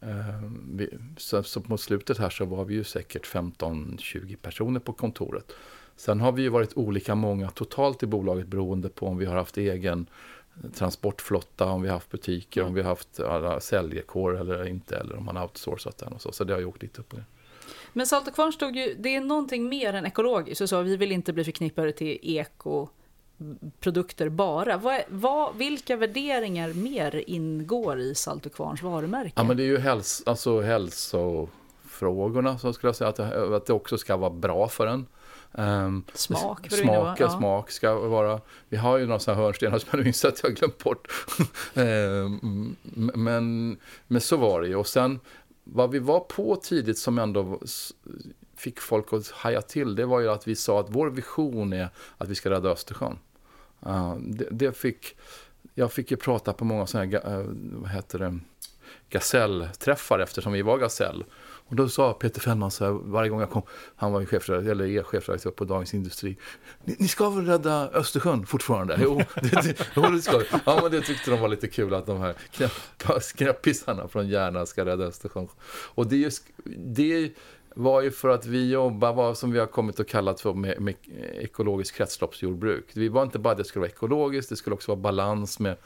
Eh, 0.00 0.50
vi, 0.72 0.88
så, 1.16 1.42
så 1.42 1.60
på 1.60 1.78
slutet 1.78 2.18
här 2.18 2.30
så 2.30 2.44
var 2.44 2.64
vi 2.64 2.74
ju 2.74 2.84
säkert 2.84 3.26
15-20 3.26 4.36
personer 4.36 4.80
på 4.80 4.92
kontoret. 4.92 5.52
Sen 5.96 6.20
har 6.20 6.32
vi 6.32 6.42
ju 6.42 6.48
varit 6.48 6.76
olika 6.76 7.14
många 7.14 7.50
totalt 7.50 8.02
i 8.02 8.06
bolaget 8.06 8.46
beroende 8.46 8.88
på 8.88 9.06
om 9.06 9.18
vi 9.18 9.24
har 9.24 9.36
haft 9.36 9.58
egen 9.58 10.06
transportflotta, 10.74 11.66
om 11.66 11.82
vi 11.82 11.88
har 11.88 11.94
haft 11.94 12.10
butiker, 12.10 12.60
mm. 12.60 12.68
om 12.68 12.74
vi 12.74 12.82
har 12.82 12.88
haft 12.88 13.20
alla 13.20 13.60
säljkår 13.60 14.40
eller 14.40 14.68
inte, 14.68 14.96
eller 14.96 15.16
om 15.16 15.24
man 15.24 15.36
har 15.36 15.42
outsourcat 15.44 15.98
den 15.98 16.12
och 16.12 16.22
så. 16.22 16.32
Så 16.32 16.44
det 16.44 16.52
har 16.52 16.60
ju 16.60 16.66
åkt 16.66 16.82
lite 16.82 17.00
upp 17.00 17.12
och 17.12 17.18
ner. 17.18 17.26
Men 17.92 18.06
Salt 18.06 18.28
och 18.28 18.34
Kvarn 18.34 18.52
stod 18.52 18.76
ju, 18.76 18.94
det 18.94 19.16
är 19.16 19.20
någonting 19.20 19.68
mer 19.68 19.92
än 19.92 20.06
ekologiskt. 20.06 20.58
Du 20.58 20.66
sa 20.66 20.80
vi 20.80 20.96
vill 20.96 21.12
inte 21.12 21.32
bli 21.32 21.44
förknippade 21.44 21.92
till 21.92 22.18
ekoprodukter 22.22 24.28
bara. 24.28 24.76
Vad, 24.76 25.00
vad, 25.08 25.56
vilka 25.56 25.96
värderingar 25.96 26.72
mer 26.72 27.24
ingår 27.26 28.00
i 28.00 28.14
Salt 28.14 28.46
och 28.46 28.54
Kvarns 28.54 28.82
varumärke? 28.82 29.32
Ja, 29.36 29.44
men 29.44 29.56
det 29.56 29.62
är 29.62 29.66
ju 29.66 29.78
häls, 29.78 30.22
alltså 30.26 30.60
hälsofrågorna, 30.60 32.58
så 32.58 32.72
skulle 32.72 32.88
jag 32.88 32.96
säga, 32.96 33.10
att 33.10 33.16
det, 33.16 33.56
att 33.56 33.66
det 33.66 33.72
också 33.72 33.98
ska 33.98 34.16
vara 34.16 34.30
bra 34.30 34.68
för 34.68 34.86
en. 34.86 35.06
Um, 35.54 36.04
smak, 36.14 36.70
smak, 36.70 37.20
ja. 37.20 37.30
smak 37.30 37.70
ska 37.70 37.94
vara. 37.94 38.40
Vi 38.68 38.76
har 38.76 38.98
ju 38.98 39.06
några 39.06 39.18
sådana 39.18 39.42
hörnstenar 39.42 39.78
som 39.78 39.88
jag 39.92 40.04
minns 40.04 40.24
att 40.24 40.40
jag 40.42 40.54
glömt 40.54 40.78
bort. 40.78 41.08
um, 41.74 42.76
men, 43.14 43.76
men 44.06 44.20
så 44.20 44.36
var 44.36 44.60
det 44.60 44.68
ju. 44.68 44.76
Och 44.76 44.86
sen 44.86 45.20
vad 45.64 45.90
vi 45.90 45.98
var 45.98 46.20
på 46.20 46.56
tidigt 46.56 46.98
som 46.98 47.18
ändå 47.18 47.60
fick 48.56 48.80
folk 48.80 49.12
att 49.12 49.30
haja 49.30 49.62
till, 49.62 49.94
det 49.94 50.04
var 50.04 50.20
ju 50.20 50.28
att 50.28 50.48
vi 50.48 50.56
sa 50.56 50.80
att 50.80 50.90
vår 50.90 51.10
vision 51.10 51.72
är 51.72 51.88
att 52.18 52.28
vi 52.28 52.34
ska 52.34 52.50
rädda 52.50 52.68
Östersjön. 52.68 53.18
Uh, 53.86 54.16
det, 54.16 54.48
det, 54.50 54.76
fick, 54.76 55.16
jag 55.74 55.92
fick 55.92 56.10
ju 56.10 56.16
prata 56.16 56.52
på 56.52 56.64
många 56.64 56.86
sådana 56.86 57.10
här, 57.10 57.38
uh, 57.38 57.46
vad 57.72 57.90
heter 57.90 58.18
det, 58.18 58.38
gasellträffar 59.10 60.18
eftersom 60.18 60.52
vi 60.52 60.62
var 60.62 60.78
gasell. 60.78 61.24
Och 61.72 61.76
då 61.76 61.88
sa 61.88 62.12
Peter 62.12 62.40
Fällman 62.40 62.70
så 62.70 62.84
här, 62.84 62.92
varje 62.92 63.30
gång 63.30 63.40
jag 63.40 63.50
kom, 63.50 63.62
han 63.96 64.12
var 64.12 64.20
ju 64.20 64.26
chefredaktör, 64.26 64.70
eller 64.70 64.84
er 64.84 65.02
chefredaktör 65.02 65.32
alltså, 65.32 65.50
på 65.50 65.64
Dagens 65.64 65.94
Industri. 65.94 66.36
Ni, 66.84 66.96
ni, 66.98 67.08
ska 67.08 67.30
väl 67.30 67.46
rädda 67.46 67.88
Östersjön 67.88 68.46
fortfarande? 68.46 68.98
Jo, 69.02 69.20
det, 69.34 69.62
det, 69.62 69.86
jo, 69.96 70.02
det 70.02 70.22
ska 70.22 70.42
Ja, 70.66 70.78
men 70.82 70.90
det 70.90 71.00
tyckte 71.00 71.30
de 71.30 71.40
var 71.40 71.48
lite 71.48 71.68
kul 71.68 71.94
att 71.94 72.06
de 72.06 72.18
här 72.18 72.34
knäppisarna 73.36 74.08
från 74.08 74.28
Järna 74.28 74.66
ska 74.66 74.84
rädda 74.84 75.04
Östersjön. 75.04 75.48
Och 75.94 76.06
det, 76.06 76.42
det 76.76 77.32
var 77.74 78.00
ju 78.02 78.10
för 78.10 78.28
att 78.28 78.46
vi 78.46 78.70
jobbar, 78.70 79.12
vad 79.12 79.38
som 79.38 79.52
vi 79.52 79.58
har 79.58 79.66
kommit 79.66 80.00
att 80.00 80.08
kalla 80.08 80.34
för 80.34 80.54
med, 80.54 80.80
med 80.80 80.94
ekologiskt 81.40 81.96
kretsloppsjordbruk. 81.96 82.84
Vi 82.94 83.08
var 83.08 83.22
inte 83.22 83.38
bara 83.38 83.50
att 83.52 83.58
det 83.58 83.64
skulle 83.64 83.80
vara 83.80 83.90
ekologiskt, 83.90 84.48
det 84.48 84.56
skulle 84.56 84.74
också 84.74 84.92
vara 84.92 85.00
balans 85.00 85.58
med, 85.58 85.76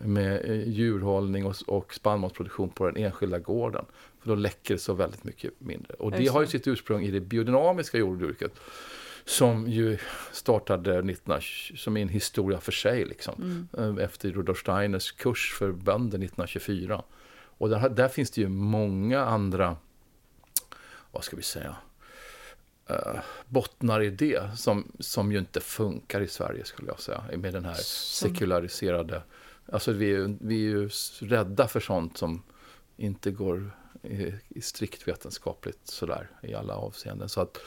med 0.00 0.62
djurhållning 0.66 1.46
och, 1.46 1.56
och 1.66 1.94
spannmålsproduktion 1.94 2.68
på 2.68 2.86
den 2.86 2.96
enskilda 2.96 3.38
gården. 3.38 3.84
För 4.22 4.28
då 4.28 4.34
läcker 4.34 4.74
det 4.74 4.80
så 4.80 4.94
väldigt 4.94 5.24
mycket 5.24 5.60
mindre. 5.60 5.94
Och 5.94 6.10
det 6.10 6.26
har 6.26 6.40
ju 6.40 6.46
sitt 6.46 6.68
ursprung 6.68 7.04
i 7.04 7.10
det 7.10 7.20
biodynamiska 7.20 7.98
jordbruket. 7.98 8.52
Som 9.24 9.68
ju 9.68 9.98
startade 10.32 11.02
19, 11.02 11.40
som 11.76 11.96
är 11.96 12.02
en 12.02 12.08
historia 12.08 12.60
för 12.60 12.72
sig. 12.72 13.04
Liksom, 13.04 13.68
mm. 13.74 13.98
Eh, 13.98 14.04
efter 14.04 14.30
Rudolf 14.30 14.58
Steiners 14.58 15.12
kurs 15.12 15.54
för 15.58 15.72
bönder 15.72 16.18
1924. 16.18 17.02
Och 17.58 17.68
där, 17.68 17.88
där 17.88 18.08
finns 18.08 18.30
det 18.30 18.40
ju 18.40 18.48
många 18.48 19.20
andra, 19.20 19.76
vad 21.10 21.24
ska 21.24 21.36
vi 21.36 21.42
säga, 21.42 21.76
uh, 22.90 23.20
bottnar 23.48 24.02
i 24.02 24.10
det 24.10 24.58
som, 24.58 24.92
som 24.98 25.32
ju 25.32 25.38
inte 25.38 25.60
funkar 25.60 26.20
i 26.20 26.28
Sverige 26.28 26.64
skulle 26.64 26.88
jag 26.88 27.00
säga. 27.00 27.24
Med 27.36 27.52
den 27.52 27.64
här 27.64 27.74
sekulariserade, 27.74 29.22
alltså 29.72 29.92
vi, 29.92 30.36
vi 30.40 30.54
är 30.54 30.70
ju 30.70 30.90
rädda 31.20 31.68
för 31.68 31.80
sånt 31.80 32.18
som 32.18 32.42
inte 32.96 33.30
går 33.30 33.70
strikt 34.60 35.08
vetenskapligt 35.08 35.80
sådär 35.84 36.30
i 36.42 36.54
alla 36.54 36.74
avseenden. 36.74 37.28
Så 37.28 37.40
att 37.40 37.58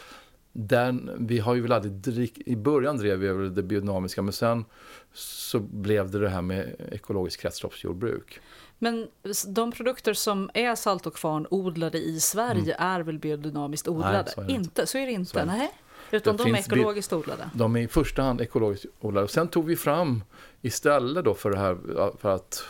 den, 0.58 1.12
vi 1.20 1.40
har 1.40 1.56
ju 1.56 1.62
väl 1.62 1.72
aldrig 1.72 1.94
drick, 1.94 2.38
i 2.46 2.56
början 2.56 2.98
drev 2.98 3.20
vi 3.20 3.28
över 3.28 3.44
det 3.44 3.64
biodynamiska 3.64 4.22
men 4.22 4.34
sen 4.34 4.66
så 5.14 5.60
blev 5.60 6.12
det 6.12 6.20
det 6.20 6.30
här 6.30 6.42
med 6.42 6.76
ekologiskt 6.92 7.42
kretsloppsjordbruk. 7.42 8.40
Men 8.80 9.08
de 9.48 9.72
produkter 9.72 10.14
som 10.14 10.50
är 10.54 10.76
salt 10.76 11.06
och 11.06 11.16
kvarn 11.16 11.48
odlade 11.50 11.98
i 11.98 12.20
Sverige 12.20 12.76
mm. 12.76 12.76
är 12.78 13.00
väl 13.00 13.20
biodynamiskt 13.20 13.88
odlade? 13.88 14.24
Nej, 14.24 14.34
så 14.36 14.42
inte. 14.42 14.54
inte. 14.54 14.88
Så 14.88 14.98
är 14.98 15.06
det 15.06 15.12
inte? 15.12 15.32
Så 15.32 15.46
Nej. 15.46 15.72
Utan 16.12 16.38
det 16.38 16.44
de 16.44 16.56
är 16.56 16.60
ekologiskt 16.60 17.14
odlade? 17.14 17.50
De 17.54 17.76
är 17.76 17.82
i 17.82 17.88
första 17.88 18.22
hand 18.22 18.42
ekologiskt 18.42 18.86
odlade. 19.00 19.24
Och 19.24 19.32
sen 19.32 19.48
tog 19.48 19.66
vi 19.66 19.76
fram 19.76 20.24
istället 20.62 21.26
då 21.26 21.34
för 21.34 21.52
det 21.52 21.58
här 21.58 21.78
för 22.18 22.36
att 22.36 22.64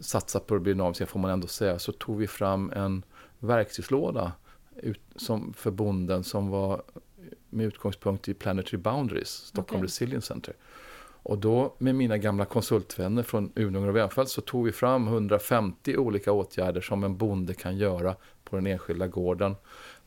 satsa 0.00 0.40
på 0.40 0.54
det 0.54 0.60
biodynamiska 0.60 1.06
får 1.06 1.20
man 1.20 1.30
ändå 1.30 1.46
säga, 1.46 1.78
så 1.78 1.92
tog 1.92 2.18
vi 2.18 2.26
fram 2.26 2.72
en 2.76 3.02
verktygslåda 3.38 4.32
ut, 4.76 5.00
som, 5.16 5.54
för 5.56 5.70
bonden 5.70 6.24
som 6.24 6.48
var 6.48 6.82
med 7.50 7.66
utgångspunkt 7.66 8.28
i 8.28 8.34
Planetary 8.34 8.76
Boundaries, 8.76 9.28
Stockholm 9.28 9.80
okay. 9.80 9.86
Resilience 9.86 10.26
Center. 10.26 10.54
Och 11.24 11.38
då 11.38 11.74
med 11.78 11.94
mina 11.94 12.18
gamla 12.18 12.44
konsultvänner 12.44 13.22
från 13.22 13.52
Ununger 13.56 13.88
och 13.88 13.96
Venfält 13.96 14.28
så 14.28 14.40
tog 14.40 14.64
vi 14.64 14.72
fram 14.72 15.08
150 15.08 15.96
olika 15.96 16.32
åtgärder 16.32 16.80
som 16.80 17.04
en 17.04 17.16
bonde 17.16 17.54
kan 17.54 17.76
göra 17.76 18.16
på 18.44 18.56
den 18.56 18.66
enskilda 18.66 19.06
gården 19.06 19.54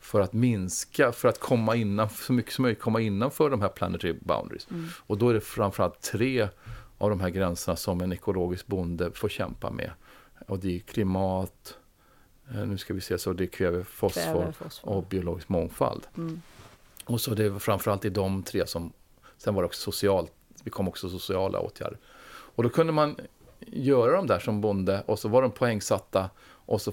för 0.00 0.20
att 0.20 0.32
minska, 0.32 1.12
för 1.12 1.28
att 1.28 1.40
komma 1.40 1.76
innan, 1.76 2.10
så 2.10 2.32
mycket 2.32 2.52
som 2.52 2.62
möjligt 2.62 2.80
komma 2.80 3.00
innanför 3.00 3.50
de 3.50 3.60
här 3.60 3.68
planetary 3.68 4.12
boundaries. 4.20 4.70
Mm. 4.70 4.88
Och 5.06 5.18
då 5.18 5.28
är 5.28 5.34
det 5.34 5.40
framförallt 5.40 6.00
tre 6.00 6.48
av 6.98 7.10
de 7.10 7.20
här 7.20 7.30
gränserna 7.30 7.76
som 7.76 8.00
en 8.00 8.12
ekologisk 8.12 8.66
bonde 8.66 9.12
får 9.12 9.28
kämpa 9.28 9.70
med. 9.70 9.90
Och 10.46 10.58
det 10.58 10.76
är 10.76 10.78
klimat, 10.78 11.78
eh, 12.50 12.66
nu 12.66 12.78
ska 12.78 12.94
vi 12.94 13.00
se, 13.00 13.18
så 13.18 13.32
det 13.32 13.44
är 13.44 13.48
kväve, 13.48 13.84
fosfor, 13.84 14.22
kväve, 14.22 14.52
fosfor. 14.52 14.90
och 14.90 15.04
biologisk 15.04 15.48
mångfald. 15.48 16.06
Mm. 16.16 16.42
Och 17.04 17.20
så 17.20 17.34
det 17.34 17.44
är 17.44 17.58
framförallt 17.58 18.04
i 18.04 18.10
de 18.10 18.42
tre 18.42 18.66
som, 18.66 18.92
sen 19.36 19.54
var 19.54 19.62
det 19.62 19.66
också 19.66 19.80
socialt, 19.80 20.32
vi 20.64 20.70
kom 20.70 20.88
också 20.88 21.08
sociala 21.08 21.60
åtgärder. 21.60 21.98
Och 22.28 22.62
då 22.62 22.68
kunde 22.68 22.92
man 22.92 23.16
göra 23.60 24.16
de 24.16 24.26
där 24.26 24.38
som 24.38 24.60
bonde 24.60 25.02
och 25.06 25.18
så 25.18 25.28
var 25.28 25.42
de 25.42 25.50
poängsatta 25.50 26.30
och 26.42 26.80
så 26.80 26.92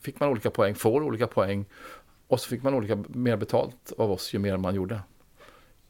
fick 0.00 0.20
man 0.20 0.28
olika 0.28 0.50
poäng, 0.50 0.74
får 0.74 1.02
olika 1.02 1.26
poäng 1.26 1.64
och 2.28 2.40
så 2.40 2.48
fick 2.48 2.62
man 2.62 2.74
olika 2.74 3.04
mer 3.08 3.36
betalt 3.36 3.92
av 3.98 4.10
oss 4.10 4.34
ju 4.34 4.38
mer 4.38 4.56
man 4.56 4.74
gjorde 4.74 5.00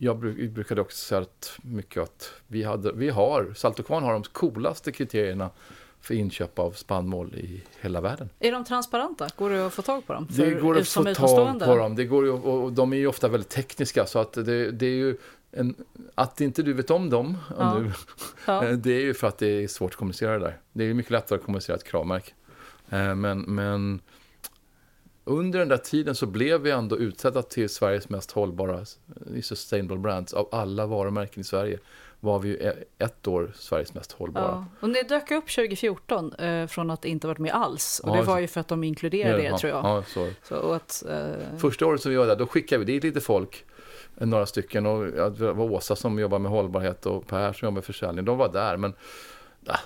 jag 0.02 0.18
brukade 0.52 0.80
också 0.80 0.96
säga 0.96 1.20
att 1.20 1.58
mycket 1.62 2.02
att 2.02 2.32
vi, 2.46 2.62
hade, 2.62 2.92
vi 2.92 3.08
har, 3.10 3.52
Salt 3.56 3.78
och 3.78 3.86
Kvarn 3.86 4.02
har 4.02 4.12
de 4.12 4.22
coolaste 4.22 4.92
kriterierna 4.92 5.50
för 6.00 6.14
inköp 6.14 6.58
av 6.58 6.70
spannmål 6.70 7.34
i 7.34 7.62
hela 7.80 8.00
världen. 8.00 8.30
Är 8.38 8.52
de 8.52 8.64
transparenta? 8.64 9.28
Går 9.36 9.50
det 9.50 9.66
att 9.66 9.74
få 9.74 9.82
tag 9.82 10.06
på 10.06 10.12
dem? 10.12 10.28
För, 10.28 10.46
det 10.46 10.54
går 10.54 10.78
att 10.78 10.88
få 10.88 11.14
tag 11.14 11.60
på 11.60 11.76
dem. 11.76 11.96
Det 11.96 12.04
går 12.04 12.24
ju, 12.24 12.30
och 12.30 12.72
de 12.72 12.92
är 12.92 12.96
ju 12.96 13.06
ofta 13.06 13.28
väldigt 13.28 13.48
tekniska 13.48 14.06
så 14.06 14.18
att 14.18 14.32
det, 14.32 14.70
det 14.70 14.86
är 14.86 14.90
ju 14.90 15.16
en, 15.52 15.74
att 16.14 16.40
inte 16.40 16.62
du 16.62 16.72
vet 16.72 16.90
om 16.90 17.10
dem 17.10 17.38
ja. 17.58 17.78
nu, 17.78 17.92
ja. 18.46 18.62
det 18.76 18.92
är 18.92 19.00
ju 19.00 19.14
för 19.14 19.26
att 19.26 19.38
det 19.38 19.64
är 19.64 19.68
svårt 19.68 19.90
att 19.90 19.96
kommunicera 19.96 20.32
det 20.32 20.44
där. 20.44 20.58
Det 20.72 20.84
är 20.84 20.94
mycket 20.94 21.12
lättare 21.12 21.38
att 21.38 21.44
kommunicera 21.44 21.76
ett 21.76 21.84
kravmärke. 21.84 22.32
Eh, 22.90 23.14
men, 23.14 23.40
men 23.40 24.00
under 25.24 25.58
den 25.58 25.68
där 25.68 25.76
tiden 25.76 26.14
så 26.14 26.26
blev 26.26 26.60
vi 26.60 26.70
ändå 26.70 26.98
utsedda 26.98 27.42
till 27.42 27.68
Sveriges 27.68 28.08
mest 28.08 28.30
hållbara 28.30 28.84
sustainable 29.42 29.98
brands 29.98 30.32
av 30.32 30.48
alla 30.52 30.86
varumärken 30.86 31.40
i 31.40 31.44
Sverige 31.44 31.78
var 32.20 32.38
vi 32.38 32.48
ju 32.48 32.72
ett 32.98 33.28
år 33.28 33.52
Sveriges 33.54 33.94
mest 33.94 34.12
hållbara. 34.12 34.44
Ja. 34.44 34.64
Och 34.80 34.90
ni 34.90 35.02
dök 35.02 35.30
upp 35.30 35.50
2014 35.50 36.34
eh, 36.34 36.66
från 36.66 36.90
att 36.90 37.04
inte 37.04 37.26
varit 37.26 37.38
med 37.38 37.52
alls. 37.52 38.00
Och 38.04 38.08
ja, 38.08 38.20
det 38.20 38.22
var 38.22 38.38
ju 38.38 38.46
för 38.46 38.60
att 38.60 38.68
de 38.68 38.84
inkluderade 38.84 39.42
er 39.42 39.56
tror 39.56 39.72
jag. 39.72 39.84
Ja, 39.84 40.04
så. 40.06 40.28
Så 40.42 40.72
att, 40.72 41.04
eh... 41.08 41.58
Första 41.58 41.86
året 41.86 42.00
som 42.00 42.10
vi 42.10 42.16
var 42.16 42.26
där, 42.26 42.36
då 42.36 42.46
skickade 42.46 42.84
vi 42.84 42.92
dit 42.92 43.04
lite 43.04 43.20
folk, 43.20 43.64
eh, 44.18 44.26
några 44.26 44.46
stycken. 44.46 44.86
Och 44.86 45.30
det 45.32 45.52
var 45.52 45.72
Åsa 45.72 45.96
som 45.96 46.18
jobbar 46.18 46.38
med 46.38 46.50
hållbarhet 46.50 47.06
och 47.06 47.26
Per 47.26 47.52
som 47.52 47.66
jobbar 47.66 47.74
med 47.74 47.84
försäljning. 47.84 48.24
De 48.24 48.38
var 48.38 48.52
där. 48.52 48.76
Men 48.76 48.94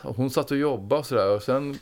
hon 0.02 0.30
satt 0.30 0.50
och 0.50 0.56
jobbade 0.56 1.00
och 1.00 1.06
sådär. 1.06 1.34
Och 1.34 1.42
sen 1.42 1.78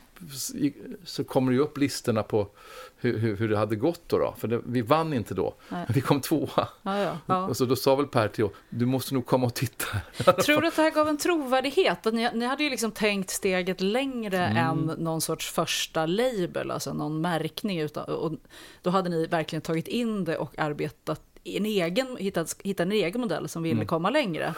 så 1.04 1.24
kommer 1.24 1.52
det 1.52 1.56
ju 1.56 1.62
upp 1.62 1.78
listorna 1.78 2.22
på 2.22 2.48
hur, 2.96 3.18
hur, 3.18 3.36
hur 3.36 3.48
det 3.48 3.58
hade 3.58 3.76
gått 3.76 4.02
då. 4.06 4.18
då. 4.18 4.34
För 4.38 4.48
det, 4.48 4.60
vi 4.66 4.82
vann 4.82 5.12
inte 5.12 5.34
då, 5.34 5.54
Nej. 5.68 5.84
men 5.86 5.94
vi 5.94 6.00
kom 6.00 6.20
tvåa. 6.20 6.68
Ja, 6.82 6.98
ja, 6.98 7.18
ja. 7.26 7.46
Och 7.46 7.56
så 7.56 7.64
då 7.64 7.76
sa 7.76 7.94
väl 7.94 8.06
Per 8.06 8.28
till 8.28 8.44
oss, 8.44 8.52
du 8.70 8.86
måste 8.86 9.14
nog 9.14 9.26
komma 9.26 9.46
och 9.46 9.54
titta. 9.54 9.86
Tror 10.32 10.60
du 10.60 10.68
att 10.68 10.76
det 10.76 10.82
här 10.82 10.90
gav 10.90 11.08
en 11.08 11.16
trovärdighet? 11.16 12.06
Att 12.06 12.14
ni, 12.14 12.30
ni 12.34 12.46
hade 12.46 12.64
ju 12.64 12.70
liksom 12.70 12.90
tänkt 12.90 13.30
steget 13.30 13.80
längre 13.80 14.46
mm. 14.46 14.56
än 14.56 14.96
någon 14.98 15.20
sorts 15.20 15.50
första 15.50 16.06
label, 16.06 16.70
alltså 16.70 16.92
någon 16.92 17.20
märkning. 17.20 17.80
Utan, 17.80 18.04
och 18.04 18.32
då 18.82 18.90
hade 18.90 19.10
ni 19.10 19.26
verkligen 19.26 19.62
tagit 19.62 19.88
in 19.88 20.24
det 20.24 20.36
och 20.36 20.58
arbetat 20.58 21.20
en 21.44 21.66
egen, 21.66 22.16
hittat, 22.16 22.56
hittat 22.62 22.84
en 22.84 22.92
egen 22.92 23.20
modell 23.20 23.48
som 23.48 23.62
ville 23.62 23.74
mm. 23.74 23.86
komma 23.86 24.10
längre. 24.10 24.54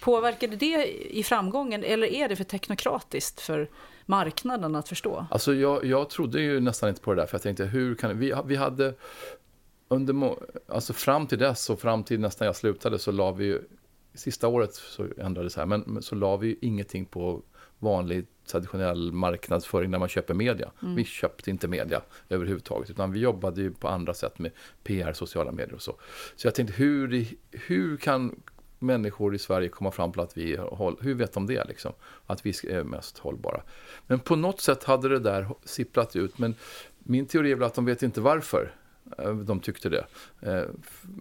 Påverkade 0.00 0.56
det 0.56 0.86
i 1.16 1.22
framgången 1.22 1.84
eller 1.84 2.06
är 2.06 2.28
det 2.28 2.36
för 2.36 2.44
teknokratiskt 2.44 3.40
för 3.40 3.68
marknaden 4.08 4.74
att 4.74 4.88
förstå? 4.88 5.26
Alltså 5.30 5.54
jag, 5.54 5.84
jag 5.84 6.10
trodde 6.10 6.40
ju 6.40 6.60
nästan 6.60 6.88
inte 6.88 7.00
på 7.00 7.14
det 7.14 7.22
där 7.22 7.26
för 7.26 7.34
jag 7.34 7.42
tänkte 7.42 7.64
hur 7.64 7.94
kan 7.94 8.18
vi, 8.18 8.34
vi 8.44 8.56
hade 8.56 8.94
under, 9.88 10.36
alltså 10.68 10.92
fram 10.92 11.26
till 11.26 11.38
dess 11.38 11.70
och 11.70 11.80
fram 11.80 12.04
till 12.04 12.20
nästan 12.20 12.46
jag 12.46 12.56
slutade 12.56 12.98
så 12.98 13.12
la 13.12 13.32
vi 13.32 13.44
ju, 13.44 13.62
sista 14.14 14.48
året 14.48 14.74
så 14.74 15.06
ändrades 15.18 15.54
det 15.54 15.60
här, 15.60 15.66
men, 15.66 16.02
så 16.02 16.14
la 16.14 16.36
vi 16.36 16.46
ju 16.48 16.56
ingenting 16.60 17.04
på 17.04 17.42
vanlig 17.78 18.26
traditionell 18.46 19.12
marknadsföring 19.12 19.90
när 19.90 19.98
man 19.98 20.08
köper 20.08 20.34
media. 20.34 20.70
Mm. 20.82 20.94
Vi 20.94 21.04
köpte 21.04 21.50
inte 21.50 21.68
media 21.68 22.02
överhuvudtaget, 22.28 22.90
utan 22.90 23.12
vi 23.12 23.20
jobbade 23.20 23.60
ju 23.60 23.74
på 23.74 23.88
andra 23.88 24.14
sätt 24.14 24.38
med 24.38 24.50
PR, 24.84 25.12
sociala 25.12 25.52
medier 25.52 25.74
och 25.74 25.82
så. 25.82 25.96
Så 26.36 26.46
jag 26.46 26.54
tänkte, 26.54 26.74
hur, 26.74 27.26
hur 27.50 27.96
kan 27.96 28.42
människor 28.78 29.34
i 29.34 29.38
Sverige 29.38 29.68
komma 29.68 29.90
fram 29.90 30.12
till 30.12 30.20
att 30.20 30.36
vi 30.36 30.54
är, 30.54 30.58
håll- 30.58 30.98
hur 31.00 31.14
vet 31.14 31.32
de 31.32 31.46
det 31.46 31.64
liksom? 31.64 31.92
Att 32.26 32.46
vi 32.46 32.50
är 32.50 32.84
mest 32.84 33.18
hållbara. 33.18 33.62
Men 34.06 34.20
på 34.20 34.36
något 34.36 34.60
sätt 34.60 34.84
hade 34.84 35.08
det 35.08 35.18
där 35.18 35.48
sipprat 35.64 36.16
ut, 36.16 36.38
men 36.38 36.54
min 36.98 37.26
teori 37.26 37.50
är 37.52 37.54
väl 37.54 37.66
att 37.66 37.74
de 37.74 37.84
vet 37.84 38.02
inte 38.02 38.20
varför 38.20 38.74
eh, 39.18 39.34
de 39.34 39.60
tyckte 39.60 39.88
det. 39.88 40.06
Eh, 40.40 40.62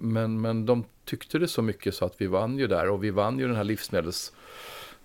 men, 0.01 0.41
men 0.41 0.65
de 0.65 0.83
tyckte 1.05 1.39
det 1.39 1.47
så 1.47 1.61
mycket 1.61 1.95
så 1.95 2.05
att 2.05 2.21
vi 2.21 2.27
vann 2.27 2.57
ju 2.57 2.67
där 2.67 2.89
och 2.89 3.03
vi 3.03 3.11
vann 3.11 3.39
ju 3.39 3.47
den 3.47 3.55
här 3.55 3.63
livsmedels 3.63 4.33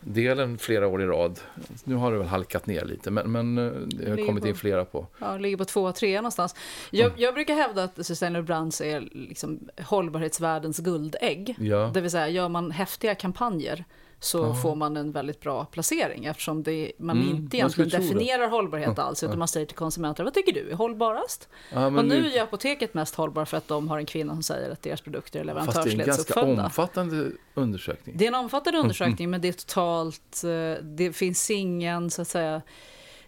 livsmedelsdelen 0.04 0.58
flera 0.58 0.86
år 0.86 1.02
i 1.02 1.06
rad. 1.06 1.40
Nu 1.84 1.94
har 1.94 2.12
det 2.12 2.18
väl 2.18 2.26
halkat 2.26 2.66
ner 2.66 2.84
lite, 2.84 3.10
men, 3.10 3.32
men 3.32 3.58
eh, 3.58 3.64
det 3.86 4.08
har 4.08 4.16
Ligger 4.16 4.26
kommit 4.26 4.44
in 4.44 4.52
på- 4.52 4.58
flera 4.58 4.84
på. 4.84 5.06
Ja, 5.18 5.36
ligger 5.36 5.56
på 5.56 5.64
två, 5.64 5.92
tre 5.92 6.16
någonstans. 6.16 6.54
Jag, 6.90 7.06
Mm. 7.06 7.20
jag 7.20 7.34
brukar 7.34 7.54
hävda 7.54 7.84
att 7.84 8.06
Sustainable 8.06 8.42
Brands 8.46 8.80
är 8.80 9.00
liksom 9.12 9.60
hållbarhetsvärldens 9.80 10.78
guldägg. 10.78 11.56
Ja. 11.58 11.90
Det 11.94 12.00
vill 12.00 12.10
säga, 12.10 12.28
gör 12.28 12.48
man 12.48 12.70
häftiga 12.70 13.14
kampanjer 13.14 13.84
så 14.22 14.54
får 14.54 14.74
man 14.74 14.96
en 14.96 15.12
väldigt 15.12 15.40
bra 15.40 15.64
placering 15.64 16.24
eftersom 16.24 16.62
det, 16.62 16.92
man 16.98 17.16
Mm, 17.16 17.28
inte 17.36 17.56
egentligen 17.56 17.90
tro 17.90 17.98
det. 17.98 18.04
definierar 18.04 18.48
hållbarhet 18.48 18.98
alls 18.98 19.22
utan 19.22 19.38
man 19.38 19.48
säger 19.48 19.66
till 19.66 19.76
konsumenter, 19.76 20.24
vad 20.24 20.34
tycker 20.34 20.52
du 20.52 20.70
är 20.70 20.74
hållbarast? 20.74 21.48
Ja, 21.72 21.90
men 21.90 21.98
och 21.98 22.04
nu 22.04 22.22
det- 22.22 22.38
är 22.38 22.42
apoteket 22.42 22.94
mest 22.94 23.14
hållbar 23.14 23.44
för 23.44 23.56
att 23.56 23.68
de 23.68 23.88
har 23.88 23.98
en 23.98 24.06
kvinna 24.06 24.32
som 24.34 24.42
säger 24.42 24.70
att 24.70 24.82
deras 24.82 25.00
produkter 25.00 25.40
är 25.40 25.64
Fast 25.64 25.84
det 25.84 25.90
är 25.90 26.00
en 26.00 26.06
ganska 26.06 26.40
omfattande 26.42 27.30
undersökning. 27.54 28.16
Det 28.18 28.24
är 28.24 28.28
en 28.28 28.34
omfattande 28.34 28.78
undersökning 28.78 29.30
men 29.30 29.40
det 29.40 29.48
är 29.48 29.52
totalt, 29.52 30.42
eh, 30.44 30.84
det 30.84 31.12
finns 31.12 31.50
ingen 31.50 32.10
så 32.10 32.22
att 32.22 32.28
säga, 32.28 32.62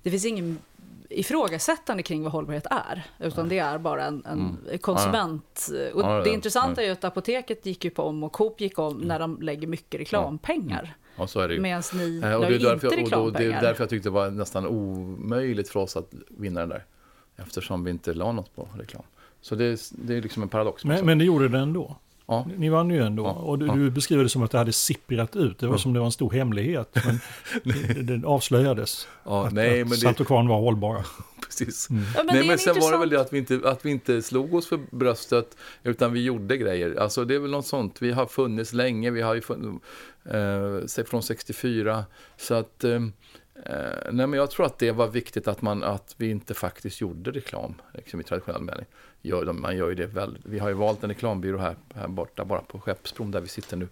det 0.02 0.10
finns 0.10 0.24
ingen 0.24 0.58
ifrågasättande 1.10 2.02
kring 2.02 2.22
vad 2.22 2.32
hållbarhet 2.32 2.66
är, 2.70 3.02
utan 3.18 3.48
det 3.48 3.58
är 3.58 3.78
bara 3.78 4.04
en, 4.04 4.24
en 4.26 4.78
konsument. 4.78 5.68
Och 5.94 6.00
Mm. 6.00 6.12
Ja, 6.16 6.20
det 6.22 6.28
ja, 6.28 6.34
intressanta 6.34 6.80
ja. 6.80 6.82
är 6.82 6.86
ju 6.86 6.92
att 6.92 7.04
apoteket 7.04 7.66
gick 7.66 7.84
ju 7.84 7.90
på 7.90 8.02
om 8.02 8.22
och 8.24 8.32
Coop 8.32 8.60
gick 8.60 8.78
om 8.78 8.98
när 8.98 9.18
de 9.18 9.42
lägger 9.42 9.66
mycket 9.66 10.00
reklampengar. 10.00 10.96
Ja, 11.16 11.26
så 11.26 11.40
är 11.40 11.48
det 11.48 11.54
ju. 11.54 11.60
Medan 11.60 11.82
ni 11.94 12.20
Eh, 12.24 12.34
och 12.34 12.40
det, 12.40 12.46
är 12.46 12.50
ju 12.50 12.58
därför, 12.58 12.98
inte 12.98 13.16
och 13.16 13.24
då, 13.24 13.30
det 13.30 13.38
är 13.38 13.42
reklampengar. 13.42 13.62
därför 13.62 13.82
jag 13.82 13.90
tyckte 13.90 14.08
det 14.08 14.12
var 14.12 14.30
nästan 14.30 14.66
omöjligt 14.66 15.68
för 15.68 15.80
oss 15.80 15.96
att 15.96 16.10
vinna 16.28 16.60
den 16.60 16.68
där. 16.68 16.84
Eftersom 17.36 17.84
vi 17.84 17.90
inte 17.90 18.14
la 18.14 18.32
något 18.32 18.54
på 18.56 18.68
reklam. 18.78 19.02
Så 19.40 19.54
det, 19.54 19.64
är- 19.64 20.06
det 20.06 20.16
är 20.16 20.22
liksom 20.22 20.42
en 20.42 20.48
paradox. 20.48 20.84
Men, 20.84 21.06
men 21.06 21.18
det 21.18 21.24
gjorde 21.24 21.48
det 21.48 21.58
ändå. 21.58 21.96
Ja. 22.26 22.46
Ni 22.56 22.68
vann 22.68 22.90
ju 22.90 23.02
ändå. 23.02 23.24
Ja, 23.24 23.32
Och 23.32 23.58
du, 23.58 23.66
ja. 23.66 23.74
du 23.74 23.90
beskriver 23.90 24.22
det 24.22 24.28
som 24.28 24.42
att 24.42 24.50
det 24.50 24.58
hade 24.58 24.72
sipprat 24.72 25.36
ut. 25.36 25.58
Det 25.58 25.66
var 25.66 25.76
som 25.76 25.92
det 25.92 25.98
var 25.98 26.06
en 26.06 26.12
stor 26.12 26.30
hemlighet. 26.30 26.96
Men 27.04 27.20
det, 28.04 28.16
det 28.16 28.26
avslöjades. 28.26 29.08
Ja, 29.24 29.46
att, 29.46 29.52
nej, 29.52 29.82
att 29.82 29.88
men 29.88 29.98
det, 29.98 30.20
och 30.20 30.26
Kvarn 30.26 30.48
var 30.48 30.60
hållbara. 30.60 31.04
precis. 31.46 31.88
Ja, 31.90 31.96
men 32.14 32.26
det 32.26 32.32
nej, 32.32 32.42
men 32.42 32.50
en 32.50 32.58
sen 32.58 32.80
var 32.80 32.92
det 32.92 32.98
väl 32.98 33.08
det 33.08 33.16
intressant- 33.16 33.26
att 33.26 33.32
vi, 33.32 33.38
inte, 33.38 33.68
att 33.68 33.84
vi 33.84 33.90
inte 33.90 34.22
slog 34.22 34.54
oss 34.54 34.68
för 34.68 34.80
bröstet, 34.90 35.56
utan 35.82 36.12
vi 36.12 36.22
gjorde 36.24 36.56
grejer. 36.56 36.96
Alltså 36.96 37.24
det 37.24 37.34
är 37.34 37.38
väl 37.38 37.50
något 37.50 37.66
sånt. 37.66 38.02
Vi 38.02 38.12
har 38.12 38.26
funnits 38.26 38.72
länge, 38.72 39.10
vi 39.10 39.22
har 39.22 39.34
ju 39.34 39.40
funnits, 39.40 39.84
eh, 40.98 41.04
från 41.04 41.22
64. 41.22 42.04
Så 42.36 42.54
att, 42.54 42.84
eh, 42.84 42.94
eh, 42.94 43.02
nej 44.12 44.26
men 44.26 44.32
jag 44.32 44.50
tror 44.50 44.66
att 44.66 44.78
det 44.78 44.92
var 44.92 45.08
viktigt 45.08 45.48
att, 45.48 45.62
man, 45.62 45.82
att 45.82 46.14
vi 46.18 46.30
inte 46.30 46.54
faktiskt 46.54 47.00
gjorde 47.00 47.30
reklam 47.30 47.74
liksom 47.94 48.20
i 48.20 48.24
traditionell 48.24 48.62
mening. 48.62 48.86
Gör, 49.26 49.52
man 49.52 49.76
gör 49.76 49.88
ju 49.88 49.94
det 49.94 50.06
väl. 50.06 50.38
Vi 50.44 50.58
har 50.58 50.68
ju 50.68 50.74
valt 50.74 51.02
en 51.02 51.08
reklambyrå 51.08 51.58
här, 51.58 51.76
här 51.94 52.08
borta, 52.08 52.44
bara 52.44 52.60
på 52.60 52.80
Skeppsbron 52.80 53.30
där 53.30 53.40
vi 53.40 53.48
sitter 53.48 53.76
nu. 53.76 53.88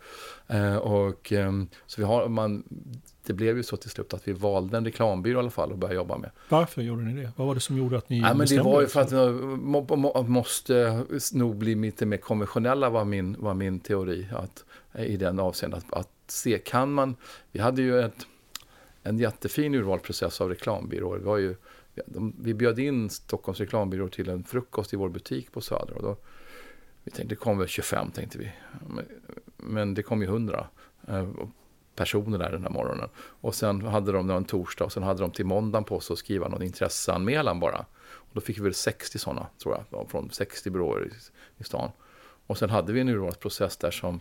Eh, 0.47 0.77
och, 0.77 1.33
ehm, 1.33 1.69
så 1.87 2.01
vi 2.01 2.07
har, 2.07 2.29
man, 2.29 2.63
det 3.27 3.33
blev 3.33 3.57
ju 3.57 3.63
så 3.63 3.77
till 3.77 3.91
slut 3.91 4.15
att 4.15 4.29
vi 4.29 4.33
valde 4.33 4.77
en 4.77 4.85
reklambyrå 4.85 5.39
i 5.39 5.39
alla 5.39 5.51
fall 5.51 5.73
att 5.73 5.79
börja 5.79 5.95
jobba 5.95 6.19
med. 6.19 6.31
Varför 6.49 6.83
gjorde 6.83 7.03
ni 7.03 7.23
det? 7.23 7.33
Vad 7.37 7.47
var 7.47 7.55
det 7.55 7.61
som 7.61 7.77
gjorde 7.77 7.99
att 7.99 8.09
ni 8.09 8.21
Nej, 8.21 8.31
men 8.31 8.39
det 8.39 8.43
bestämde 8.43 8.63
var 8.63 8.81
ju 8.81 8.87
för 8.87 9.01
att 9.01 9.13
vi 9.13 9.31
må, 9.57 9.97
må, 9.97 10.23
måste 10.23 11.05
nog 11.33 11.57
bli 11.57 11.75
lite 11.75 12.07
mer 12.07 12.17
konventionella 12.17 12.91
var 12.91 13.05
min, 13.05 13.37
var 13.39 13.55
min 13.55 13.81
teori. 13.81 14.29
Att, 14.33 14.65
I 14.99 15.17
den 15.17 15.41
avseende 15.41 15.77
att, 15.77 15.93
att 15.93 16.11
se, 16.27 16.59
kan 16.59 16.93
man... 16.93 17.17
Vi 17.53 17.61
hade 17.61 17.83
ju 17.83 18.01
ett, 18.01 18.27
en 19.03 19.19
jättefin 19.19 19.75
urvalsprocess 19.75 20.41
av 20.41 20.49
reklambyråer. 20.49 21.19
Vi, 21.19 21.25
var 21.25 21.39
ju, 21.39 21.57
de, 22.07 22.37
vi 22.41 22.55
bjöd 22.55 22.79
in 22.79 23.11
Stockholms 23.11 23.61
reklambyrå 23.61 24.09
till 24.09 24.29
en 24.29 24.45
frukost 24.45 24.93
i 24.95 24.97
vår 24.97 25.09
butik 25.09 25.53
på 25.53 25.61
Söder. 25.61 25.95
Och 25.95 26.03
då, 26.03 26.17
vi 27.05 27.11
tänkte, 27.11 27.35
det 27.35 27.37
kom 27.37 27.59
väl 27.59 27.69
25 27.69 28.11
tänkte 28.11 28.39
vi. 28.39 28.53
Men, 28.89 29.05
men 29.57 29.95
det 29.95 30.03
kom 30.03 30.23
ju 30.23 30.29
100 30.29 30.67
eh, 31.09 31.29
personer 31.95 32.39
där 32.39 32.53
den 32.53 32.63
här 32.63 32.71
morgonen. 32.71 33.09
Och 33.17 33.55
sen 33.55 33.83
hade 33.83 34.13
de 34.13 34.31
en 34.31 34.45
torsdag 34.45 34.85
och 34.85 34.93
sen 34.93 35.03
hade 35.03 35.21
de 35.21 35.31
till 35.31 35.47
måndagen 35.47 35.85
på 35.85 36.01
sig 36.01 36.15
att 36.15 36.19
skriva 36.19 36.49
någon 36.49 36.63
intresseanmälan 36.63 37.61
bara. 37.61 37.87
Och 38.03 38.31
då 38.33 38.41
fick 38.41 38.59
vi 38.59 38.63
väl 38.63 38.75
60 38.75 39.19
sådana, 39.19 39.47
tror 39.63 39.85
jag, 39.91 40.11
från 40.11 40.31
60 40.31 40.71
byråer 40.71 41.07
i, 41.07 41.11
i 41.59 41.65
stan. 41.65 41.91
Och 42.47 42.59
sen 42.59 42.71
hade 42.71 42.93
vi 42.93 43.01
en 43.01 43.09
urvalsprocess 43.09 43.77
där 43.77 43.91
som... 43.91 44.21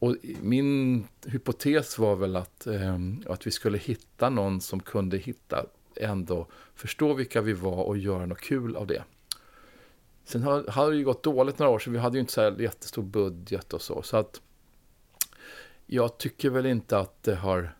Och 0.00 0.16
min 0.40 1.04
hypotes 1.26 1.98
var 1.98 2.16
väl 2.16 2.36
att, 2.36 2.66
eh, 2.66 2.98
att 3.26 3.46
vi 3.46 3.50
skulle 3.50 3.78
hitta 3.78 4.30
någon 4.30 4.60
som 4.60 4.80
kunde 4.80 5.16
hitta, 5.16 5.66
ändå 6.00 6.46
förstå 6.74 7.14
vilka 7.14 7.40
vi 7.40 7.52
var 7.52 7.84
och 7.84 7.98
göra 7.98 8.26
något 8.26 8.40
kul 8.40 8.76
av 8.76 8.86
det. 8.86 9.02
Sen 10.24 10.42
har, 10.42 10.64
har 10.68 10.90
det 10.90 10.96
ju 10.96 11.04
gått 11.04 11.22
dåligt 11.22 11.58
några 11.58 11.72
år, 11.72 11.78
så 11.78 11.90
vi 11.90 11.98
hade 11.98 12.16
ju 12.16 12.20
inte 12.20 12.32
så 12.32 12.40
här 12.40 12.60
jättestor 12.60 13.02
budget 13.02 13.72
och 13.72 13.82
så. 13.82 14.02
Så 14.02 14.16
att 14.16 14.40
jag 15.86 16.18
tycker 16.18 16.50
väl 16.50 16.66
inte 16.66 16.98
att 16.98 17.22
det 17.22 17.34
har... 17.34 17.74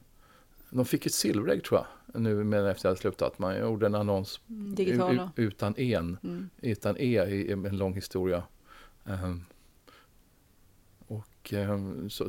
De 0.71 0.85
fick 0.85 1.07
ett 1.07 1.15
silverägg 1.15 1.65
tror 1.65 1.81
jag, 1.81 2.21
nu 2.21 2.45
men 2.45 2.67
efter 2.67 2.71
att 2.71 2.85
jag 2.85 2.91
hade 2.91 3.01
slutat. 3.01 3.39
Man 3.39 3.59
gjorde 3.59 3.87
en 3.87 3.95
annons 3.95 4.41
Digitala. 4.47 5.31
u- 5.37 5.43
utan 5.43 5.75
en, 5.77 6.19
Mm. 6.23 6.51
utan 6.59 6.97
e 6.99 7.25
i 7.25 7.53
en 7.53 7.77
lång 7.79 7.95
historia. 7.95 8.43
Ehm, 9.05 9.45
och, 11.07 11.53
ehm, 11.53 12.11
så, 12.11 12.29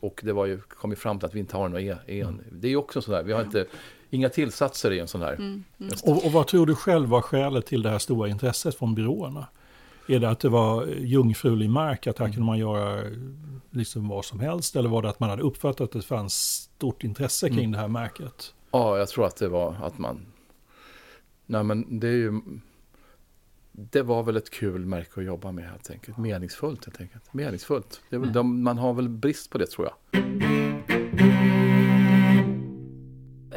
och 0.00 0.20
det 0.24 0.32
var 0.32 0.46
ju, 0.46 0.60
kom 0.60 0.90
ju 0.90 0.96
fram 0.96 1.18
till 1.18 1.26
att 1.26 1.34
vi 1.34 1.38
inte 1.40 1.56
har 1.56 1.68
någon 1.68 1.80
e, 1.80 1.96
en. 2.06 2.42
Det 2.52 2.66
är 2.66 2.70
ju 2.70 2.76
också 2.76 3.02
sådär, 3.02 3.22
vi 3.22 3.32
har 3.32 3.42
inte, 3.42 3.66
inga 4.12 4.28
tillsatser 4.28 4.90
i 4.90 4.98
en 4.98 5.08
sån 5.08 5.22
här. 5.22 5.34
Mm, 5.34 5.64
Och, 6.04 6.26
och 6.26 6.32
vad 6.32 6.46
tror 6.46 6.66
du 6.66 6.74
själv 6.74 7.08
var 7.08 7.20
skälet 7.20 7.66
till 7.66 7.82
det 7.82 7.90
här 7.90 7.98
stora 7.98 8.28
intresset 8.28 8.74
från 8.78 8.94
byråerna? 8.94 9.46
Är 10.08 10.18
det 10.20 10.28
att 10.30 10.40
det 10.40 10.48
var 10.48 10.86
jungfrulig 10.86 11.70
mark, 11.70 12.06
att 12.06 12.18
här 12.18 12.26
Mm. 12.26 12.34
kunde 12.34 12.46
man 12.46 12.58
göra 12.58 13.04
liksom 13.70 14.08
vad 14.08 14.24
som 14.24 14.40
helst? 14.40 14.76
Eller 14.76 14.88
var 14.88 15.02
det 15.02 15.08
att 15.08 15.20
man 15.20 15.30
hade 15.30 15.42
uppfattat 15.42 15.80
att 15.80 15.92
det 15.92 16.02
fanns 16.02 16.34
stort 16.74 17.04
intresse 17.04 17.48
kring 17.48 17.58
Mm. 17.58 17.72
det 17.72 17.78
här 17.78 17.88
märket? 17.88 18.54
Ja, 18.70 18.98
jag 18.98 19.08
tror 19.08 19.26
att 19.26 19.36
det 19.36 19.48
var 19.48 19.76
att 19.82 19.98
man... 19.98 20.26
Nej, 21.46 21.62
men 21.64 22.00
det 22.00 22.08
är 22.08 22.12
ju... 22.12 22.40
Det 23.72 24.02
var 24.02 24.22
väl 24.22 24.36
ett 24.36 24.50
kul 24.50 24.86
märke 24.86 25.20
att 25.20 25.26
jobba 25.26 25.52
med 25.52 25.64
helt 25.70 25.90
enkelt. 25.90 26.18
Meningsfullt 26.18 26.84
helt 26.86 27.00
enkelt. 27.00 27.34
Meningsfullt. 27.34 28.00
Det 28.10 28.16
är 28.16 28.20
väl, 28.20 28.32
de, 28.32 28.62
man 28.62 28.78
har 28.78 28.92
väl 28.92 29.08
brist 29.08 29.50
på 29.50 29.58
det 29.58 29.66
tror 29.66 29.86
jag. 29.88 30.22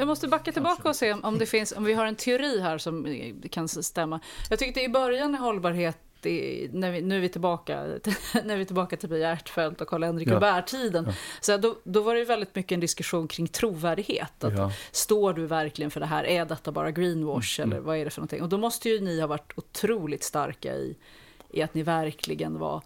Jag 0.06 0.10
måste 0.10 0.28
backa 0.28 0.52
tillbaka 0.52 0.90
och 0.90 0.96
se 0.96 1.14
om, 1.14 1.38
det 1.38 1.46
finns, 1.46 1.72
om 1.72 1.84
vi 1.84 1.94
har 1.94 2.06
en 2.06 2.16
teori 2.16 2.60
här 2.60 2.78
som 2.78 3.06
eh, 3.06 3.34
kan 3.50 3.68
stämma. 3.68 4.20
Jag 4.50 4.60
tyckte 4.60 4.82
i 4.82 4.90
början 4.90 5.36
i 5.36 5.38
hållbarhet, 5.38 6.26
i, 6.26 6.70
när 6.74 6.92
vi, 6.92 7.02
nu 7.02 7.16
är 7.16 7.20
vi 7.20 7.30
tillbaka, 7.30 7.84
när 8.44 8.56
vi 8.56 8.62
är 8.62 8.66
tillbaka 8.66 8.98
till 8.98 9.10
Pia 9.10 9.32
Ertfeldt 9.32 9.82
och 9.82 9.88
Karl-Henrik 9.88 10.28
Ja. 10.28 10.36
Robert-tiden. 10.36 11.12
Så 11.42 11.58
då, 11.58 11.76
då 11.84 12.02
var 12.02 12.16
det 12.16 12.26
väldigt 12.26 12.56
mycket 12.56 12.72
en 12.72 12.80
diskussion 12.80 13.28
kring 13.28 13.48
trovärdighet. 13.48 14.44
Att, 14.44 14.58
Ja. 14.58 14.72
Står 14.92 15.34
du 15.34 15.46
verkligen 15.46 15.92
för 15.92 16.00
det 16.00 16.06
här? 16.06 16.24
Är 16.24 16.46
detta 16.46 16.72
bara 16.72 16.92
greenwash 16.92 17.60
Mm, 17.60 17.72
eller 17.72 17.82
vad 17.82 17.98
är 17.98 18.06
det 18.06 18.12
för 18.12 18.22
någonting? 18.22 18.42
Och 18.42 18.50
då 18.50 18.58
måste 18.58 18.90
ju 18.90 19.00
ni 19.00 19.20
ha 19.20 19.28
varit 19.28 19.54
otroligt 19.56 20.24
starka 20.24 20.76
i, 20.76 20.96
i 21.50 21.62
att 21.62 21.74
ni 21.74 21.84
verkligen 21.84 22.60
var 22.60 22.82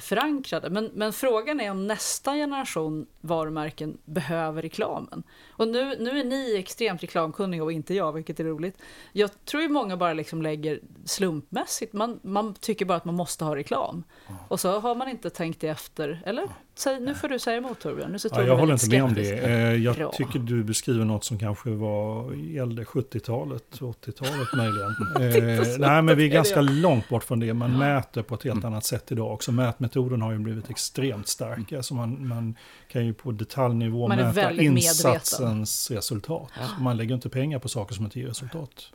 förankrade. 0.00 0.70
Men, 0.70 0.90
men 0.94 1.12
frågan 1.12 1.60
är 1.60 1.70
om 1.70 1.86
nästa 1.86 2.34
generation 2.34 3.06
varumärken 3.20 3.98
behöver 4.04 4.62
reklamen. 4.62 5.22
Och 5.50 5.68
nu, 5.68 5.96
nu 5.98 6.20
är 6.20 6.24
ni 6.24 6.56
extremt 6.56 7.02
reklamkunniga 7.02 7.64
och 7.64 7.72
inte 7.72 7.94
jag, 7.94 8.12
vilket 8.12 8.40
är 8.40 8.44
roligt. 8.44 8.78
Jag 9.12 9.44
tror 9.44 9.62
ju 9.62 9.68
många 9.68 9.96
bara 9.96 10.12
liksom 10.12 10.42
lägger 10.42 10.80
slumpmässigt. 11.04 11.92
Man, 11.92 12.20
man 12.22 12.54
tycker 12.54 12.84
bara 12.84 12.96
att 12.96 13.04
man 13.04 13.14
måste 13.14 13.44
ha 13.44 13.56
reklam. 13.56 14.04
Och 14.48 14.60
så 14.60 14.80
har 14.80 14.94
man 14.94 15.08
inte 15.08 15.30
tänkt 15.30 15.60
det 15.60 15.68
efter. 15.68 16.22
Eller? 16.26 16.48
Säg, 16.78 17.00
nu 17.00 17.14
får 17.14 17.28
du 17.28 17.38
säga 17.38 17.56
emot 17.56 17.80
Torbjörn. 17.80 18.12
Nu 18.12 18.18
Ja, 18.32 18.42
jag 18.42 18.56
håller 18.56 18.72
inte 18.72 18.88
med 18.90 19.04
om 19.04 19.14
det. 19.14 19.38
Eh, 19.38 19.74
Jag 19.74 19.96
Bra. 19.96 20.12
tycker 20.16 20.38
du 20.38 20.64
beskriver 20.64 21.04
något 21.04 21.24
som 21.24 21.38
kanske 21.38 21.70
var, 21.70 22.32
gällde 22.34 22.84
70-talet, 22.84 23.64
80-talet 23.80 24.48
möjligen. 24.56 24.94
Eh, 25.18 25.78
nej, 25.78 26.02
men 26.02 26.16
vi 26.16 26.24
är 26.24 26.28
ganska 26.28 26.60
långt 26.60 27.08
bort 27.08 27.24
från 27.24 27.40
det. 27.40 27.54
Man 27.54 27.78
mäter 27.78 28.22
på 28.22 28.34
ett 28.34 28.42
helt 28.44 28.64
annat 28.64 28.84
sätt 28.84 29.12
idag 29.12 29.32
också. 29.32 29.52
Mätmetoden 29.52 30.22
har 30.22 30.32
ju 30.32 30.38
blivit 30.38 30.70
extremt 30.70 31.28
starka. 31.28 31.82
Så 31.82 31.94
man, 31.94 32.28
man 32.28 32.54
kan 32.88 33.06
ju 33.06 33.14
på 33.14 33.32
detaljnivå 33.32 34.08
Man 34.08 34.18
är 34.18 34.24
mäta 34.24 34.48
medveten. 34.48 34.76
insatsens 34.76 35.90
resultat. 35.90 36.50
Man 36.80 36.96
lägger 36.96 37.14
inte 37.14 37.28
pengar 37.28 37.58
på 37.58 37.68
saker 37.68 37.94
som 37.94 38.04
inte 38.04 38.20
ger 38.20 38.26
resultat. 38.26 38.92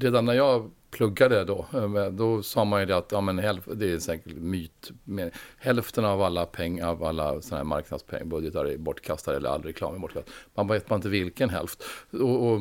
Redan 0.00 0.24
när 0.24 0.34
jag 0.34 0.70
pluggade 0.90 1.44
då, 1.44 1.66
eh, 1.72 2.10
då 2.10 2.42
sa 2.42 2.64
man 2.64 2.80
ju 2.80 2.86
det 2.86 2.96
att 2.96 3.12
ja, 3.12 3.20
men 3.20 3.38
hälf, 3.38 3.64
det 3.74 3.92
är 3.92 3.98
säkert 3.98 4.36
myt. 4.36 4.90
Men 5.04 5.30
hälften 5.58 6.04
av 6.04 6.22
alla 6.22 6.46
pengar, 6.46 6.88
av 6.88 7.04
alla 7.04 7.40
sådana 7.40 7.56
här 7.56 7.64
marknadspengbudgetar 7.64 8.64
är 8.64 8.76
bortkastade 8.76 9.36
eller 9.36 9.50
all 9.50 9.62
reklam 9.62 9.94
är 9.94 9.98
bortkastad. 9.98 10.32
Man 10.54 10.68
vet 10.68 10.90
man 10.90 10.98
inte 10.98 11.08
vilken 11.08 11.50
hälft. 11.50 11.82
Och, 12.10 12.52
och, 12.52 12.60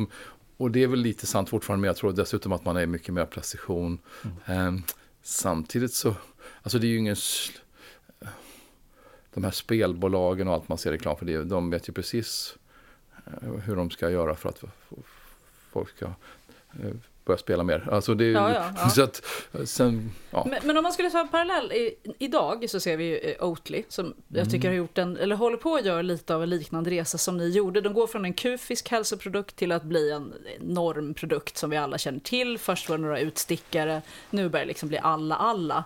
och, 0.57 0.71
det 0.71 0.83
är 0.83 0.87
väl 0.87 0.99
lite 0.99 1.25
sant 1.25 1.49
fortfarande, 1.49 1.81
men 1.81 1.87
jag 1.87 1.95
tror 1.95 2.11
dessutom 2.11 2.51
att 2.51 2.65
man 2.65 2.77
är 2.77 2.85
mycket 2.85 3.13
mer 3.13 3.25
precision. 3.25 3.99
Mm. 4.45 4.75
Eh, 4.75 4.81
samtidigt 5.21 5.93
så, 5.93 6.15
alltså 6.61 6.79
det 6.79 6.87
är 6.87 6.89
ju 6.89 6.97
ingen 6.97 7.15
de 9.33 9.43
här 9.43 9.51
spelbolagen 9.51 10.47
och 10.47 10.53
allt 10.53 10.69
man 10.69 10.77
ser 10.77 10.91
reklam 10.91 11.17
för, 11.17 11.25
det, 11.25 11.43
de 11.43 11.69
vet 11.69 11.89
ju 11.89 11.93
precis 11.93 12.57
eh, 13.25 13.53
hur 13.53 13.75
de 13.75 13.89
ska 13.89 14.09
göra 14.09 14.35
för 14.35 14.49
att 14.49 14.63
folk 15.71 15.89
ska 15.89 16.05
eh, 16.05 16.95
börja 17.27 17.37
spela 17.37 17.63
mer. 17.63 17.87
Alltså 17.91 18.13
det, 18.13 18.31
ja, 18.31 18.53
ja, 18.53 18.71
ja. 18.75 18.89
Så 18.95 19.03
att, 19.03 19.21
sen, 19.65 20.11
men, 20.31 20.59
men, 20.63 20.77
om 20.77 20.83
man 20.83 20.93
skulle 20.93 21.09
ta 21.09 21.19
en 21.19 21.27
parallell, 21.27 21.71
i, 21.71 21.95
idag 22.19 22.69
så 22.69 22.79
ser 22.79 22.97
vi 22.97 23.03
ju 23.03 23.17
eh, 23.17 23.43
Oatly 23.43 23.83
som 23.89 24.13
jag 24.27 24.37
mm. 24.37 24.51
tycker 24.51 24.67
har 24.67 24.75
gjort 24.75 24.97
en, 24.97 25.17
eller 25.17 25.35
håller 25.35 25.57
på 25.57 25.75
att 25.75 25.85
göra 25.85 26.01
lite 26.01 26.35
av 26.35 26.43
en 26.43 26.49
liknande 26.49 26.91
resa 26.91 27.17
som 27.17 27.37
ni 27.37 27.49
gjorde. 27.49 27.81
De 27.81 27.93
går 27.93 28.07
från 28.07 28.25
en 28.25 28.33
kufisk 28.33 28.89
hälsoprodukt 28.89 29.55
till 29.55 29.71
att 29.71 29.83
bli 29.83 30.11
en 30.11 30.33
normprodukt 30.59 31.57
som 31.57 31.69
vi 31.69 31.77
alla 31.77 31.97
känner 31.97 32.19
till. 32.19 32.57
Först 32.57 32.89
var 32.89 32.97
det 32.97 33.03
några 33.03 33.19
utstickare, 33.19 34.01
nu 34.29 34.49
börjar 34.49 34.65
det 34.65 34.67
liksom 34.67 34.89
bli 34.89 34.97
alla 34.97 35.35
alla. 35.35 35.83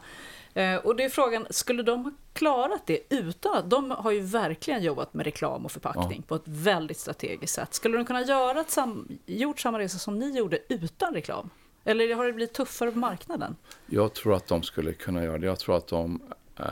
Eh, 0.54 0.76
och 0.76 0.95
det 0.95 1.04
är 1.04 1.10
frågan, 1.10 1.47
skulle 1.49 1.84
de 1.84 2.04
ha 2.04 2.12
klarat 2.34 2.88
det 2.88 2.99
utan. 3.10 3.70
De 3.70 3.91
har 3.91 4.12
ju 4.12 4.22
verkligen 4.22 4.84
jobbat 4.84 5.14
med 5.14 5.26
reklam 5.26 5.66
och 5.66 5.72
förpackning 5.72 6.18
ja. 6.18 6.24
på 6.28 6.36
ett 6.36 6.41
väldigt 6.45 6.97
strategiskt 6.97 7.54
sätt. 7.54 7.74
Skulle 7.74 7.97
de 7.97 8.06
kunna 8.06 8.22
göra 8.22 8.64
sam, 8.68 9.08
gjort 9.26 9.60
samma 9.60 9.80
resa 9.80 9.97
som 9.97 10.20
ni 10.20 10.38
gjorde 10.38 10.60
utan 10.70 11.14
reklam? 11.14 11.49
Eller 11.84 12.16
har 12.16 12.26
det 12.26 12.34
blivit 12.34 12.54
tuffare 12.54 12.91
på 12.91 12.99
marknaden? 12.99 13.56
Jag 13.86 14.14
tror 14.14 14.36
att 14.36 14.47
de 14.47 14.64
skulle 14.64 14.93
kunna 14.93 15.24
göra 15.24 15.38
det. 15.38 15.45
Jag 15.45 15.60
tror 15.60 15.78
att 15.78 15.88
de... 15.88 16.22
Eh, 16.60 16.66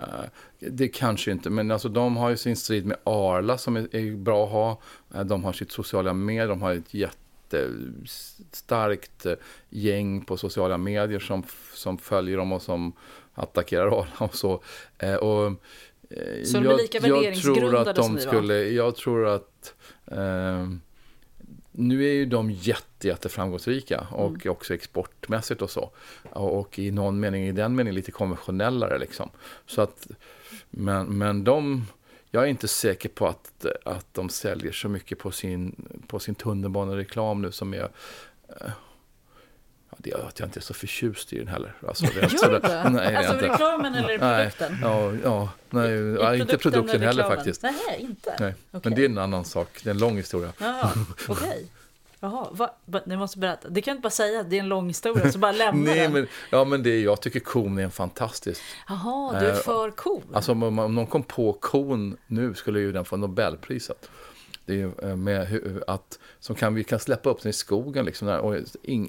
det 0.60 0.88
kanske 0.88 1.32
inte, 1.32 1.50
men 1.50 1.72
alltså 1.72 1.90
de 1.90 2.18
har 2.18 2.30
ju 2.30 2.38
sin 2.38 2.56
strid 2.56 2.86
med 2.86 2.98
Arla 3.04 3.58
som 3.58 3.78
är, 3.78 3.96
är 3.96 4.16
bra 4.16 4.46
att 4.46 4.52
ha. 4.52 4.82
Eh, 5.14 5.24
de 5.24 5.44
har 5.44 5.54
sitt 5.54 5.72
sociala 5.72 6.14
medier, 6.14 6.48
de 6.48 6.62
har 6.62 6.74
ett 6.74 6.94
jättestarkt 6.94 9.26
gäng 9.70 10.26
på 10.26 10.38
sociala 10.38 10.78
medier 10.78 11.20
som, 11.20 11.44
som 11.74 11.98
följer 11.98 12.38
dem 12.38 12.52
och 12.52 12.62
som 12.62 12.94
attackerar 13.34 13.88
Arla 13.88 14.08
och 14.18 14.36
så. 14.36 14.64
Eh, 14.98 15.16
och, 15.16 15.46
eh, 16.10 16.44
så 16.46 16.60
de 16.60 16.68
är 16.68 16.78
lika 16.78 17.00
värderingsgrundade 17.00 18.04
som 18.04 18.16
ni 18.16 18.22
skulle, 18.22 18.70
Jag 18.70 18.96
tror 18.96 19.28
att 19.28 19.74
eh, 20.06 20.68
nu 21.72 22.06
är 22.06 22.14
ju 22.14 22.26
de 22.26 22.52
jätte, 22.52 23.08
jätte 23.08 23.30
framgångsrika 23.30 24.08
och 24.12 24.30
mm. 24.30 24.52
också 24.52 24.74
exportmässigt 24.74 25.62
och 25.62 25.70
så. 25.70 25.92
Och, 26.30 26.60
och, 26.60 26.80
i 26.80 26.92
någon 26.92 27.20
mening, 27.20 27.48
i 27.48 27.52
den 27.52 27.76
meningen 27.76 27.96
lite 27.96 28.12
konventionellare 28.12 29.00
liksom. 29.00 29.30
Så 29.66 29.82
att, 29.82 30.08
men, 30.70 31.18
men 31.18 31.44
de, 31.44 31.86
jag 32.32 32.44
är 32.44 32.48
inte 32.48 32.68
säker 32.68 33.10
på 33.10 33.28
att, 33.28 33.66
att 33.86 34.14
de 34.14 34.30
säljer 34.30 34.72
så 34.72 34.90
mycket 34.90 35.20
på 35.20 35.32
sin, 35.32 35.88
på 36.08 36.20
sin 36.20 36.36
tunnelbanereklam 36.36 37.42
nu 37.42 37.52
som 37.52 37.74
är 37.74 37.90
eh, 39.92 39.98
det 39.98 40.12
är 40.12 40.28
att 40.28 40.40
jag 40.40 40.48
inte 40.48 40.60
är 40.60 40.62
så 40.62 40.74
förtjust 40.74 41.34
i 41.34 41.38
den 41.38 41.48
heller. 41.48 41.74
Alltså, 41.88 42.06
Gör 42.44 42.84
du 42.84 42.90
Nej, 42.90 43.16
alltså 43.16 43.34
inte. 43.34 43.50
reklamen 43.50 43.96
eller 43.96 44.18
produkten? 44.18 44.78
Nej, 44.82 44.82
ja, 44.84 45.14
ja, 45.24 45.50
nej, 45.70 45.92
ja, 45.92 46.36
inte 46.36 46.58
produkten 46.58 47.02
heller 47.02 47.24
faktiskt. 47.24 47.64
Nej, 47.64 47.98
inte? 48.00 48.36
Nej. 48.40 48.54
Okay. 48.72 48.90
Men 48.90 48.96
det 48.96 49.02
är 49.02 49.10
en 49.10 49.18
annan 49.18 49.46
sak, 49.46 49.68
det 49.84 49.90
är 49.90 49.94
en 49.94 50.00
lång 50.00 50.18
historia. 50.18 50.54
Ja, 50.60 50.92
okej. 51.28 51.36
Okay. 51.36 51.66
Jaha, 52.22 52.48
va, 52.86 53.02
ni 53.06 53.18
måste 53.18 53.40
berätta. 53.40 53.70
Det 53.70 53.82
kan 53.82 53.92
inte 53.92 54.02
bara 54.02 54.10
säga 54.10 54.40
att 54.40 54.50
det 54.50 54.56
är 54.56 54.60
en 54.60 54.70
lång 54.70 54.88
historia, 54.88 55.32
så 55.32 55.40
bara 55.40 55.52
lämna 55.52 55.84
Nej, 55.92 56.00
den. 56.00 56.14
Men, 56.14 56.28
ja, 56.50 56.64
men 56.64 56.84
det, 56.84 57.02
jag 57.02 57.22
tycker 57.22 57.40
kon 57.40 57.78
är 57.78 57.84
en 57.84 57.92
fantastisk. 57.92 58.62
Jaha, 58.88 59.40
du 59.40 59.46
är 59.46 59.54
för 59.54 59.92
kon? 59.92 60.24
Alltså 60.34 60.52
om, 60.52 60.80
om 60.80 60.96
någon 60.96 61.08
kom 61.08 61.24
på 61.24 61.54
kon 61.54 62.18
nu 62.28 62.54
skulle 62.54 62.80
ju 62.80 62.92
den 62.92 63.06
få 63.06 63.18
Nobelpriset. 63.18 64.10
Det 64.70 64.82
är 64.82 65.10
eh, 65.10 65.16
med 65.16 65.48
att, 65.88 66.20
som 66.40 66.56
kan, 66.56 66.74
vi 66.76 66.84
kan 66.84 67.00
släppa 67.00 67.30
upp 67.30 67.42
den 67.42 67.50
i 67.50 67.54
skogen 67.54 68.06
liksom 68.06 68.28
där, 68.28 68.40
och 68.40 68.56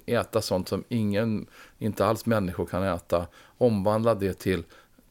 äta 0.06 0.42
sånt 0.42 0.68
som 0.68 0.84
ingen, 0.88 1.46
inte 1.78 2.06
alls 2.06 2.26
människor 2.26 2.66
kan 2.66 2.82
äta. 2.82 3.26
Omvandla 3.58 4.14
det 4.14 4.38
till, 4.38 4.64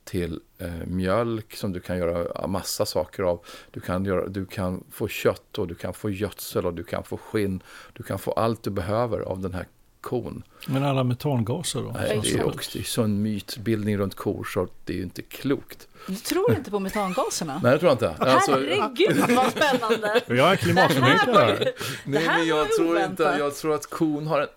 till 0.04 0.39
eh, 0.58 0.86
mjölk 0.86 1.56
som 1.56 1.74
du 1.74 1.80
kan 1.80 1.97
göra 1.97 2.47
massa 2.47 2.86
saker 2.86 3.24
av. 3.24 3.45
Du 3.72 3.80
kan, 3.80 4.06
göra, 4.06 4.28
du 4.28 4.45
kan 4.45 4.84
få 4.91 5.08
kött 5.08 5.58
och 5.58 5.68
du 5.68 5.76
kan 5.76 5.93
få 5.93 6.10
gödsel 6.10 6.66
och 6.66 6.74
du 6.74 6.84
kan 6.84 7.04
få 7.04 7.18
skinn. 7.18 7.64
Du 7.93 8.04
kan 8.04 8.20
få 8.20 8.32
allt 8.32 8.64
du 8.64 8.70
behöver 8.70 9.20
av 9.20 9.39
den 9.39 9.54
här 9.54 9.68
kon. 10.02 10.43
Men 10.68 10.84
alla 10.84 11.04
metangaser 11.04 11.82
då? 11.82 11.91
Nej, 11.91 12.20
det 12.24 12.32
är 12.32 12.47
också 12.47 12.70
det 12.74 12.80
är 12.80 12.84
sån 12.84 13.22
mytbildning 13.22 13.97
runt 13.97 14.16
kor 14.16 14.43
så 14.43 14.68
det 14.86 14.93
är 14.93 14.97
ju 14.97 15.04
inte 15.04 15.22
klokt. 15.22 15.88
Du 16.08 16.16
tror 16.16 16.56
inte 16.56 16.72
på 16.72 16.80
metangaserna? 16.80 17.60
Nej, 17.64 17.72
det 17.72 17.80
tror 17.80 17.89
jag 17.89 17.95
inte. 17.95 18.24
Alltså, 18.24 18.52
Herregud, 18.52 19.36
vad 19.36 19.52
spännande! 19.52 20.22
Jag 20.28 20.52
är 20.52 20.56
klimatförnekare. 20.56 21.74
Nej, 22.04 22.26
men 22.28 22.47
jag 22.47 22.72
tror 22.72 23.00
inte, 23.00 23.24
jag 23.39 23.56
tror 23.56 23.76
att 23.76 23.89
kon 23.89 24.28
har 24.28 24.41
en 24.41 24.47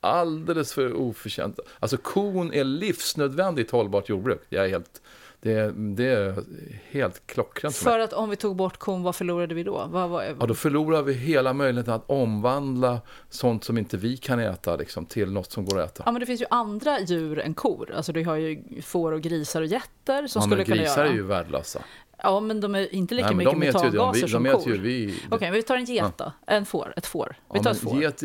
alldeles 0.00 0.72
för 0.72 0.92
oförtjänt. 0.92 1.58
Alltså 1.80 1.96
kon 1.96 2.52
är 2.52 2.64
livsnödvändigt 2.64 3.70
hållbart 3.70 4.08
jordbruk. 4.08 4.40
Jag 4.48 4.64
är 4.64 4.68
helt 4.68 5.02
det, 5.42 5.72
det 5.76 6.04
är 6.04 6.44
helt 6.90 7.26
klockrent 7.26 7.76
för, 7.76 7.84
för 7.84 7.98
att 7.98 8.12
om 8.12 8.30
vi 8.30 8.36
tog 8.36 8.56
bort 8.56 8.76
kon, 8.76 9.02
vad 9.02 9.16
förlorade 9.16 9.54
vi 9.54 9.62
då? 9.62 9.86
Vad, 9.90 10.10
vad, 10.10 10.24
Ja, 10.40 10.46
då 10.46 10.54
förlorar 10.54 11.02
vi 11.02 11.12
hela 11.12 11.52
möjligheten 11.52 11.94
att 11.94 12.10
omvandla 12.10 13.00
sånt 13.28 13.64
som 13.64 13.78
inte 13.78 13.96
vi 13.96 14.16
kan 14.16 14.40
äta 14.40 14.76
liksom, 14.76 15.06
till 15.06 15.32
något 15.32 15.52
som 15.52 15.64
går 15.64 15.80
att 15.80 15.90
äta. 15.90 16.02
Ja, 16.06 16.12
men 16.12 16.20
det 16.20 16.26
finns 16.26 16.40
ju 16.40 16.46
andra 16.50 17.00
djur 17.00 17.38
än 17.38 17.54
kor. 17.54 17.92
Alltså, 17.96 18.12
du 18.12 18.24
har 18.24 18.36
ju 18.36 18.82
får 18.82 19.12
och 19.12 19.20
grisar 19.20 19.60
och 19.60 19.66
getter 19.66 20.26
som 20.26 20.40
ja, 20.40 20.46
skulle 20.46 20.64
kunna 20.64 20.76
göra... 20.76 20.86
grisar 20.86 21.04
är 21.04 21.12
ju 21.12 21.22
värdelösa. 21.22 21.82
Ja, 22.22 22.40
men 22.40 22.60
de 22.60 22.74
är 22.74 22.94
inte 22.94 23.14
lika 23.14 23.26
Nej, 23.26 23.36
mycket 23.36 23.58
metangaser 23.58 24.26
som 24.26 24.42
de 24.42 24.52
kor. 24.52 24.70
Vi... 24.70 25.06
Okej, 25.06 25.36
okay, 25.36 25.50
vi 25.50 25.62
tar 25.62 25.76
en 25.76 25.84
get 25.84 26.18
då. 26.18 26.32
En 26.46 26.66
får, 26.66 26.94
ett 26.96 27.06
får. 27.06 27.36
Vi 27.52 27.58
ja, 27.58 27.62
tar 27.62 27.70
ett 27.70 27.78
får. 27.78 28.02
Get, 28.02 28.22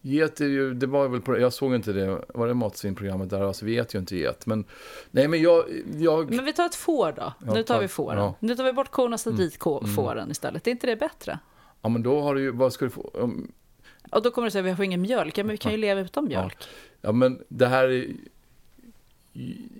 get 0.00 0.40
är 0.40 0.46
ju, 0.46 0.74
det 0.74 0.86
var 0.86 1.08
väl 1.08 1.40
jag 1.40 1.52
såg 1.52 1.74
inte 1.74 1.92
det, 1.92 2.24
var 2.34 2.48
det 2.48 2.54
matsvinnprogrammet 2.54 3.30
där? 3.30 3.40
Alltså 3.40 3.64
vi 3.64 3.78
äter 3.78 3.94
ju 3.94 4.00
inte 4.00 4.16
get. 4.16 4.46
Men, 4.46 4.64
nej 5.10 5.28
men 5.28 5.42
jag, 5.42 5.64
jag... 5.96 6.34
Men 6.34 6.44
vi 6.44 6.52
tar 6.52 6.66
ett 6.66 6.74
får 6.74 7.12
då. 7.12 7.32
Ja, 7.46 7.54
nu 7.54 7.62
tar 7.62 7.80
vi 7.80 7.88
fåren. 7.88 8.18
Ja. 8.18 8.34
Nu 8.40 8.56
tar 8.56 8.64
vi 8.64 8.72
bort 8.72 8.90
korna 8.90 9.14
och 9.14 9.20
sätter 9.20 9.36
dit 9.36 9.66
mm. 9.66 9.94
fåren 9.94 10.30
istället. 10.30 10.66
Är 10.66 10.70
inte 10.70 10.86
det 10.86 10.96
bättre? 10.96 11.38
Ja, 11.82 11.88
men 11.88 12.02
då 12.02 12.20
har 12.20 12.34
du 12.34 12.40
ju, 12.40 12.50
vad 12.50 12.72
ska 12.72 12.84
du 12.84 12.90
få? 12.90 13.10
Um... 13.14 13.52
Och 14.10 14.22
då 14.22 14.30
kommer 14.30 14.46
du 14.46 14.50
säga, 14.50 14.62
vi 14.62 14.76
får 14.76 14.84
ingen 14.84 15.02
mjölk. 15.02 15.38
Ja, 15.38 15.44
men 15.44 15.50
vi 15.50 15.56
kan 15.56 15.72
ju 15.72 15.78
leva 15.78 16.00
utan 16.00 16.24
mjölk. 16.24 16.56
Ja, 16.60 16.66
ja 17.00 17.12
men 17.12 17.40
det 17.48 17.66
här 17.66 17.88
är 17.88 18.06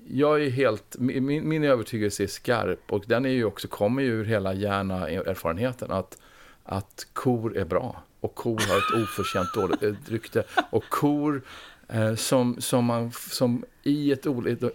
jag 0.09 0.45
är 0.45 0.51
helt, 0.51 0.97
min, 0.99 1.49
min 1.49 1.65
övertygelse 1.65 2.23
är 2.23 2.27
skarp 2.27 2.93
och 2.93 3.05
den 3.07 3.25
är 3.25 3.31
ju 3.31 3.45
också, 3.45 3.69
kommer 3.69 4.03
ju 4.03 4.09
ur 4.09 4.25
hela 4.25 4.55
hjärna-erfarenheten 4.55 5.91
att, 5.91 6.19
att 6.65 7.07
kor 7.13 7.57
är 7.57 7.65
bra 7.65 8.03
och 8.21 8.35
kor 8.35 8.61
har 8.69 8.79
ett 8.79 9.03
oförtjänt 9.03 9.55
dåligt 9.55 9.83
eh, 9.83 9.95
rykte. 10.13 10.45
Och 10.71 10.85
kor 10.89 11.43
eh, 11.89 12.15
som, 12.15 12.61
som, 12.61 12.85
man, 12.85 13.13
som 13.13 13.65
i 13.83 14.13
ett 14.13 14.27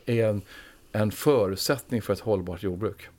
är 0.06 0.30
en, 0.30 0.42
en 0.92 1.12
förutsättning 1.12 2.02
för 2.02 2.14
ett 2.14 2.20
hållbart 2.20 2.64
jordbruk. 2.64 3.10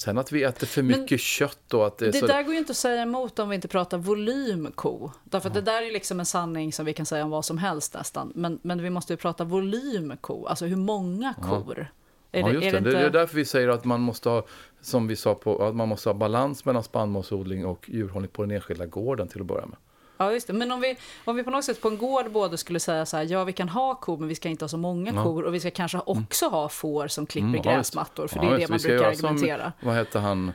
Sen 0.00 0.18
att 0.18 0.32
vi 0.32 0.42
äter 0.42 0.66
för 0.66 0.82
mycket 0.82 1.10
Men 1.10 1.18
kött 1.18 1.74
och 1.74 1.86
att 1.86 1.98
det, 1.98 2.10
det 2.10 2.18
så... 2.18 2.26
där 2.26 2.42
går 2.42 2.52
ju 2.52 2.58
inte 2.58 2.70
att 2.70 2.76
säga 2.76 3.02
emot 3.02 3.38
om 3.38 3.48
vi 3.48 3.54
inte 3.54 3.68
pratar 3.68 3.98
volymko. 3.98 5.10
Därför 5.24 5.48
att 5.48 5.54
ja. 5.54 5.60
det 5.60 5.70
där 5.70 5.82
är 5.82 5.92
liksom 5.92 6.20
en 6.20 6.26
sanning 6.26 6.72
som 6.72 6.86
vi 6.86 6.92
kan 6.92 7.06
säga 7.06 7.24
om 7.24 7.30
vad 7.30 7.44
som 7.44 7.58
helst 7.58 7.94
nästan. 7.94 8.32
Men, 8.34 8.58
men 8.62 8.82
vi 8.82 8.90
måste 8.90 9.12
ju 9.12 9.16
prata 9.16 9.44
volymko, 9.44 10.46
alltså 10.46 10.66
hur 10.66 10.76
många 10.76 11.34
kor. 11.42 11.90
Ja. 12.30 12.38
Är 12.38 12.40
ja, 12.40 12.50
just 12.50 12.60
det. 12.60 12.68
Är 12.68 12.72
det, 12.72 12.78
inte... 12.78 12.90
det 12.90 12.98
är 12.98 13.10
därför 13.10 13.36
vi 13.36 13.44
säger 13.44 13.68
att 13.68 13.84
man 13.84 14.00
måste 14.00 14.28
ha, 14.28 14.46
som 14.80 15.06
vi 15.06 15.16
sa, 15.16 15.34
på, 15.34 15.64
att 15.64 15.76
man 15.76 15.88
måste 15.88 16.08
ha 16.08 16.14
balans 16.14 16.64
mellan 16.64 16.82
spannmålsodling 16.82 17.66
och 17.66 17.90
djurhållning 17.90 18.30
på 18.30 18.42
den 18.42 18.50
enskilda 18.50 18.86
gården 18.86 19.28
till 19.28 19.40
att 19.40 19.46
börja 19.46 19.66
med. 19.66 19.76
Ja, 20.20 20.32
just 20.32 20.46
det. 20.46 20.52
Men 20.52 20.72
om 20.72 20.80
vi, 20.80 20.96
om 21.24 21.36
vi 21.36 21.42
på 21.42 21.50
något 21.50 21.64
sätt 21.64 21.80
på 21.80 21.88
en 21.88 21.98
gård 21.98 22.30
både 22.30 22.56
skulle 22.56 22.80
säga 22.80 23.06
så 23.06 23.16
här, 23.16 23.24
ja 23.24 23.44
vi 23.44 23.52
kan 23.52 23.68
ha 23.68 23.94
kor 23.94 24.18
men 24.18 24.28
vi 24.28 24.34
ska 24.34 24.48
inte 24.48 24.64
ha 24.64 24.68
så 24.68 24.76
många 24.76 25.12
ja. 25.14 25.24
kor 25.24 25.44
och 25.44 25.54
vi 25.54 25.60
ska 25.60 25.70
kanske 25.70 25.98
mm. 25.98 26.04
också 26.06 26.46
ha 26.46 26.68
får 26.68 27.08
som 27.08 27.26
klipper 27.26 27.48
mm, 27.48 27.62
gräsmattor, 27.62 28.26
för 28.26 28.40
det 28.40 28.46
är 28.46 28.58
det 28.58 28.68
man 28.68 28.78
brukar 28.78 29.04
argumentera. 29.04 29.62
Som, 29.62 29.88
vad 29.88 29.94
hette 29.94 30.18
han, 30.18 30.52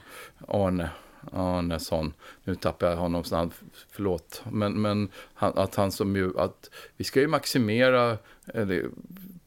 Arne? 0.48 0.90
Arnesson, 1.32 2.14
nu 2.44 2.56
tappar 2.56 2.88
jag 2.88 2.98
honom 2.98 3.24
snabbt, 3.24 3.62
förlåt, 3.92 4.44
men, 4.52 4.82
men 4.82 5.10
han, 5.34 5.58
att 5.58 5.76
han 5.76 5.92
som 5.92 6.16
ju, 6.16 6.40
att 6.40 6.70
vi 6.98 7.04
ska 7.04 7.20
ju 7.20 7.28
maximera 7.28 8.18
eller, 8.54 8.90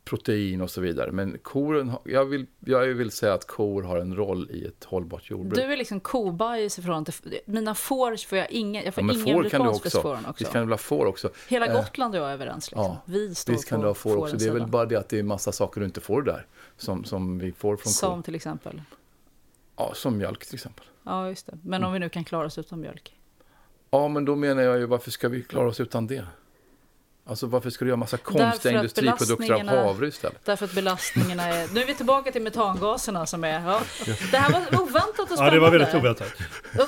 protein 0.08 0.60
och 0.60 0.70
så 0.70 0.80
vidare. 0.80 1.12
Men 1.12 1.38
koren, 1.42 1.92
jag 2.04 2.24
vill, 2.24 2.46
jag 2.58 2.86
vill 2.86 3.10
säga 3.10 3.34
att 3.34 3.46
kor 3.46 3.82
har 3.82 3.96
en 3.96 4.16
roll 4.16 4.50
i 4.50 4.64
ett 4.64 4.84
hållbart 4.84 5.30
jordbruk. 5.30 5.54
Du 5.54 5.72
är 5.72 5.76
liksom 5.76 6.00
kobajs 6.00 6.78
i 6.78 6.82
förhållande 6.82 7.12
till, 7.12 7.38
mina 7.44 7.74
får 7.74 8.26
får 8.26 8.38
jag 8.38 8.50
ingen, 8.50 8.84
jag 8.84 8.94
får 8.94 9.04
ja, 9.04 9.12
ingen 9.12 9.42
får 9.42 9.48
kan 9.48 9.62
du 9.62 9.68
också. 9.68 10.00
Fåren 10.00 10.26
också. 10.26 10.44
Visst 10.44 10.52
kan 10.52 10.66
du 10.66 10.72
ha 10.72 10.78
får 10.78 11.06
också. 11.06 11.30
Hela 11.48 11.66
eh, 11.66 11.72
Gotland 11.72 12.14
och 12.14 12.20
jag 12.20 12.28
är 12.28 12.32
överens. 12.32 12.70
Liksom. 12.70 12.84
Ja, 12.84 13.02
vi 13.04 13.34
står 13.34 13.52
visst 13.52 13.68
kan 13.68 13.80
du 13.80 13.86
ha 13.86 13.94
får 13.94 14.16
också. 14.16 14.36
Det 14.36 14.44
är 14.44 14.52
väl 14.52 14.66
bara 14.66 14.86
det 14.86 14.96
att 14.96 15.08
det 15.08 15.18
är 15.18 15.22
massa 15.22 15.52
saker 15.52 15.80
du 15.80 15.86
inte 15.86 16.00
får 16.00 16.22
där. 16.22 16.46
Som, 16.76 17.04
som 17.04 17.38
vi 17.38 17.52
får 17.52 17.76
från 17.76 17.92
Som 17.92 18.14
kor. 18.14 18.22
till 18.22 18.34
exempel? 18.34 18.82
Ja, 19.76 19.92
som 19.94 20.18
mjölk 20.18 20.46
till 20.46 20.54
exempel. 20.54 20.84
Ja, 21.04 21.28
just 21.28 21.46
det. 21.46 21.58
Men 21.62 21.82
om 21.82 21.88
mm. 21.88 21.92
vi 21.92 21.98
nu 21.98 22.08
kan 22.08 22.24
klara 22.24 22.46
oss 22.46 22.58
utan 22.58 22.80
mjölk? 22.80 23.14
Ja, 23.90 24.08
men 24.08 24.24
då 24.24 24.36
menar 24.36 24.62
jag 24.62 24.78
ju 24.78 24.86
varför 24.86 25.10
ska 25.10 25.28
vi 25.28 25.42
klara 25.42 25.68
oss 25.68 25.80
utan 25.80 26.06
det? 26.06 26.26
Alltså 27.28 27.46
varför 27.46 27.70
ska 27.70 27.84
du 27.84 27.88
göra 27.88 27.96
massa 27.96 28.16
Därför 28.16 28.38
konstiga 28.38 28.78
att 28.78 28.84
industriprodukter 28.84 29.32
av 29.54 29.60
belastningarna- 29.60 29.84
havre 29.84 30.08
istället? 30.08 30.44
Därför 30.44 30.64
att 30.64 30.72
belastningarna 30.74 31.42
är... 31.42 31.68
Nu 31.74 31.82
är 31.82 31.86
vi 31.86 31.94
tillbaka 31.94 32.32
till 32.32 32.42
metangaserna 32.42 33.26
som 33.26 33.44
är... 33.44 33.60
Ja. 33.60 33.80
Det 34.30 34.36
här 34.36 34.52
var 34.52 34.82
oväntat 34.82 35.18
och 35.20 35.26
spännande. 35.26 35.44
Ja, 35.44 35.50
det 35.50 35.60
var 35.60 35.70
väldigt 35.70 35.94
oväntat. 35.94 36.28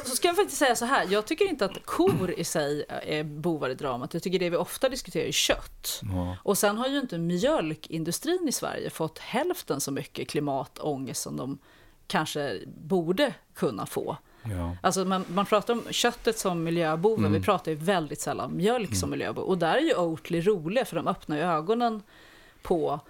Så 0.04 0.16
ska 0.16 0.28
jag 0.28 0.36
faktiskt 0.36 0.58
säga 0.58 0.76
så 0.76 0.84
här, 0.84 1.06
jag 1.10 1.26
tycker 1.26 1.44
inte 1.44 1.64
att 1.64 1.84
kor 1.84 2.30
i 2.30 2.44
sig 2.44 2.84
är 2.88 3.24
bovar 3.24 3.70
i 3.70 3.74
dramat. 3.74 4.14
Jag 4.14 4.22
tycker 4.22 4.38
det 4.38 4.50
vi 4.50 4.56
ofta 4.56 4.88
diskuterar 4.88 5.24
är 5.24 5.32
kött. 5.32 6.00
Och 6.42 6.58
sen 6.58 6.78
har 6.78 6.88
ju 6.88 6.98
inte 6.98 7.18
mjölkindustrin 7.18 8.46
i 8.48 8.52
Sverige 8.52 8.90
fått 8.90 9.18
hälften 9.18 9.80
så 9.80 9.90
mycket 9.92 10.28
klimatångest 10.28 11.22
som 11.22 11.36
de 11.36 11.58
kanske 12.06 12.60
borde 12.66 13.34
kunna 13.54 13.86
få. 13.86 14.16
Ja. 14.42 14.76
Alltså 14.80 15.04
man, 15.04 15.24
man 15.34 15.46
pratar 15.46 15.74
om 15.74 15.82
köttet 15.90 16.38
som 16.38 16.62
miljöboven, 16.62 17.24
Mm. 17.24 17.32
vi 17.40 17.44
pratar 17.44 17.72
ju 17.72 17.78
väldigt 17.78 18.20
sällan 18.20 18.50
om 18.50 18.56
mjölk 18.56 18.96
som 18.96 19.10
miljöbov. 19.10 19.44
Och 19.44 19.58
där 19.58 19.74
är 19.76 19.80
ju 19.80 19.94
Oatly 19.94 20.40
roliga 20.40 20.84
för 20.84 20.96
de 20.96 21.08
öppnar 21.08 21.36
ju 21.36 21.42
ögonen 21.42 22.02
på 22.62 23.00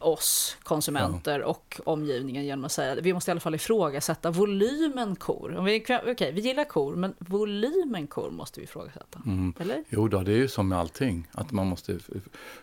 oss 0.00 0.56
konsumenter 0.62 1.42
och 1.42 1.80
omgivningen 1.84 2.44
genom 2.44 2.64
att 2.64 2.72
säga 2.72 2.92
att 2.92 2.98
vi 2.98 3.12
måste 3.12 3.30
i 3.30 3.32
alla 3.32 3.40
fall 3.40 3.54
ifrågasätta 3.54 4.30
volymen 4.30 5.16
kor. 5.16 5.56
Om 5.56 5.64
vi, 5.64 5.84
okej, 6.06 6.32
vi 6.32 6.40
gillar 6.40 6.64
kor, 6.64 6.96
men 6.96 7.14
volymen 7.18 8.06
kor 8.06 8.30
måste 8.30 8.60
vi 8.60 8.64
ifrågasätta. 8.64 9.20
Mm. 9.26 9.54
Eller? 9.58 9.84
Jo 9.88 10.08
då, 10.08 10.20
det 10.22 10.32
är 10.32 10.36
ju 10.36 10.48
som 10.48 10.68
med 10.68 10.78
allting. 10.78 11.28
Att 11.32 11.52
man 11.52 11.66
måste, 11.66 11.98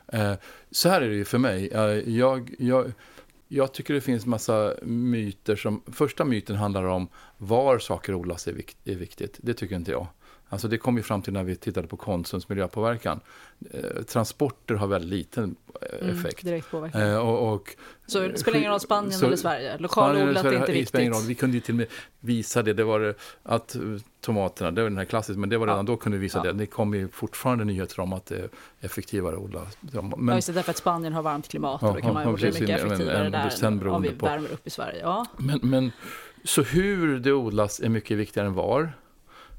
eh, 0.08 0.34
så 0.72 0.90
här 0.90 1.02
är 1.02 1.10
det 1.10 1.16
ju 1.16 1.26
för 1.26 1.38
mig. 1.38 1.68
Eh, 1.68 1.82
jag, 2.16 2.56
jag, 2.60 2.92
jag 3.48 3.74
tycker 3.74 3.94
det 3.94 4.02
finns 4.02 4.26
massa 4.26 4.74
myter 4.84 5.56
som... 5.56 5.82
Första 5.88 6.26
myten 6.26 6.56
handlar 6.56 6.84
om 6.84 7.08
var 7.38 7.80
saker 7.80 8.16
odlas 8.16 8.48
är, 8.48 8.54
vikt, 8.54 8.78
är 8.84 8.96
viktigt. 8.96 9.40
Det 9.42 9.54
tycker 9.54 9.76
inte 9.76 9.92
jag. 9.92 10.08
Alltså 10.56 10.68
det 10.68 10.78
kom 10.78 10.98
ju 10.98 11.04
fram 11.04 11.22
till 11.22 11.34
när 11.34 11.44
vi 11.44 11.56
tittade 11.56 11.88
på 11.88 11.98
Konsums 11.98 12.50
miljöpåverkan. 12.50 13.20
Eh, 13.74 14.04
transporter 14.04 14.76
har 14.76 14.88
väldigt 14.88 15.10
liten 15.10 15.56
eh, 15.82 16.00
Mm, 16.06 16.18
effekt. 16.20 16.46
direkt 16.46 16.72
påverkan. 16.72 17.02
Eh, 17.02 17.18
och, 17.30 17.54
och, 17.54 17.76
Så 18.08 18.20
det 18.20 18.38
spelar 18.38 18.58
ingen 18.60 18.72
roll 18.72 18.80
Spanien 18.80 19.12
så- 19.14 19.26
eller 19.26 19.36
Sverige? 19.36 19.78
Lokalodlat 19.78 20.46
är 20.46 20.54
inte 20.54 20.72
viktigt. 20.72 21.26
Vi 21.28 21.36
kunde 21.36 21.56
ju 21.58 21.62
till 21.62 21.74
och 21.74 21.78
med 21.78 21.88
visa 22.20 22.64
det. 22.64 22.74
Det 22.74 22.84
var 22.84 23.16
att 23.44 23.76
tomaterna, 24.22 24.72
det 24.72 24.82
var 24.82 24.90
den 24.90 24.98
här 24.98 25.06
klassiska, 25.06 25.40
men 25.40 25.50
det 25.50 25.58
var 25.58 25.68
redan 25.68 25.78
Ja. 25.80 25.84
då 25.84 25.98
kunde 25.98 26.18
vi 26.18 26.22
visa 26.22 26.38
Ja. 26.38 26.44
det. 26.44 26.58
Det 26.58 26.66
kom 26.66 26.94
ju 26.94 27.08
fortfarande 27.08 27.64
nyheter 27.66 28.00
om 28.00 28.14
att 28.14 28.26
det 28.26 28.36
är 28.36 28.50
effektivare 28.82 29.36
att 29.36 29.42
odla. 29.42 29.62
Men, 29.82 30.28
ja, 30.28 30.36
just 30.36 30.48
det, 30.48 30.54
därför 30.54 30.72
att 30.72 30.78
Spanien 30.78 31.14
har 31.14 31.22
varmt 31.22 31.48
klimat 31.48 31.82
Ja, 31.82 31.88
och 31.90 31.96
då 31.96 32.02
kan 32.02 32.14
man 32.14 32.24
ju 32.24 32.30
odla 32.34 32.46
mycket 32.48 32.70
effektivare 32.70 32.88
men 33.24 33.32
där 33.32 33.66
än 33.66 33.88
om 33.90 34.02
vi 34.02 34.10
på- 34.10 34.26
värmer 34.26 34.52
upp 34.54 34.68
i 34.68 34.70
Sverige. 34.70 35.26
Men, 35.38 35.60
men, 35.64 35.92
så 36.44 36.62
hur 36.62 37.20
det 37.20 37.32
odlas 37.34 37.80
är 37.80 37.90
mycket 37.90 38.18
viktigare 38.18 38.48
än 38.48 38.54
var. 38.54 38.94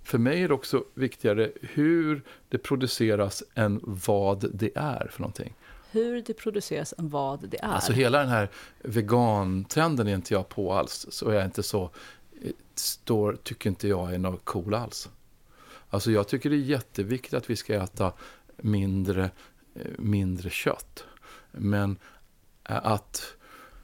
För 0.07 0.18
mig 0.18 0.42
är 0.42 0.48
det 0.48 0.54
också 0.54 0.84
viktigare 0.94 1.52
hur 1.61 2.22
det 2.48 2.59
produceras 2.59 3.42
än 3.54 3.80
vad 3.82 4.50
det 4.54 4.70
är 4.74 5.09
för 5.11 5.20
någonting. 5.20 5.54
Hur 5.90 6.22
det 6.22 6.34
produceras 6.34 6.94
än 6.98 7.09
vad 7.09 7.48
det 7.48 7.59
är. 7.62 7.68
Alltså 7.68 7.92
hela 7.92 8.18
den 8.18 8.28
här 8.28 8.48
vegantrenden 8.82 10.09
är 10.09 10.14
inte 10.14 10.34
jag 10.34 10.48
på 10.48 10.72
alls. 10.72 11.07
Så 11.11 11.28
är 11.28 11.34
jag 11.34 11.44
inte 11.44 11.62
så, 11.62 11.90
eh, 12.42 12.50
står, 12.74 13.36
tycker 13.42 13.70
inte 13.70 13.88
jag 13.88 14.14
är 14.14 14.18
något 14.18 14.44
cool 14.44 14.74
alls. 14.74 15.09
Alltså 15.90 16.11
jag 16.11 16.28
tycker 16.28 16.50
det 16.50 16.57
är 16.57 16.59
jätteviktigt 16.59 17.34
att 17.34 17.50
vi 17.50 17.57
ska 17.57 17.74
äta 17.74 18.12
mindre, 18.57 19.30
eh, 19.74 19.90
mindre 19.98 20.50
kött. 20.50 21.04
Men 21.52 21.98
eh, 22.68 22.86
att, 22.86 23.34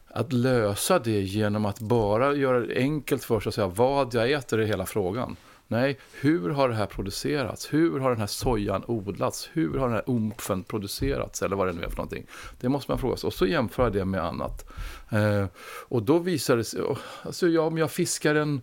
att 0.09 0.33
lösa 0.33 0.99
det 0.99 1.21
genom 1.23 1.65
att 1.65 1.81
bara 1.81 2.35
göra 2.35 2.61
det 2.61 2.77
enkelt 2.77 3.25
för 3.25 3.41
sig 3.41 3.51
och 3.51 3.55
säga 3.55 3.69
vad 3.69 4.15
jag 4.15 4.31
äter 4.33 4.61
är 4.61 4.67
hela 4.67 4.87
frågan. 4.87 5.37
Nej, 5.73 5.99
hur 6.21 6.51
har 6.51 6.69
det 6.69 6.75
här 6.75 6.87
producerats? 6.87 7.73
Hur 7.73 8.01
har 8.01 8.11
den 8.11 8.21
här 8.21 8.27
sojan 8.27 8.85
odlats? 8.87 9.51
Hur 9.53 9.79
har 9.79 9.87
den 9.87 9.95
här 9.95 10.05
umpfen 10.07 10.63
producerats? 10.63 11.43
Eller 11.43 11.57
vad 11.57 11.67
det 11.67 11.73
nu 11.73 11.83
är 11.83 11.89
för 11.89 11.97
någonting. 11.97 12.27
Det 12.61 12.69
måste 12.69 12.91
man 12.91 12.99
fråga 12.99 13.17
sig. 13.17 13.27
Och 13.27 13.35
så 13.35 13.47
jämföra 13.47 13.91
det 13.91 14.05
med 14.05 14.25
annat. 14.25 14.71
Eh, 15.11 15.47
och 15.89 16.03
då 16.03 16.19
visar 16.19 16.57
det 16.57 16.65
sig, 16.65 16.81
alltså 17.23 17.49
ja, 17.49 17.61
om 17.63 17.79
jag 17.79 17.91
fiskar 17.91 18.35
en 18.35 18.63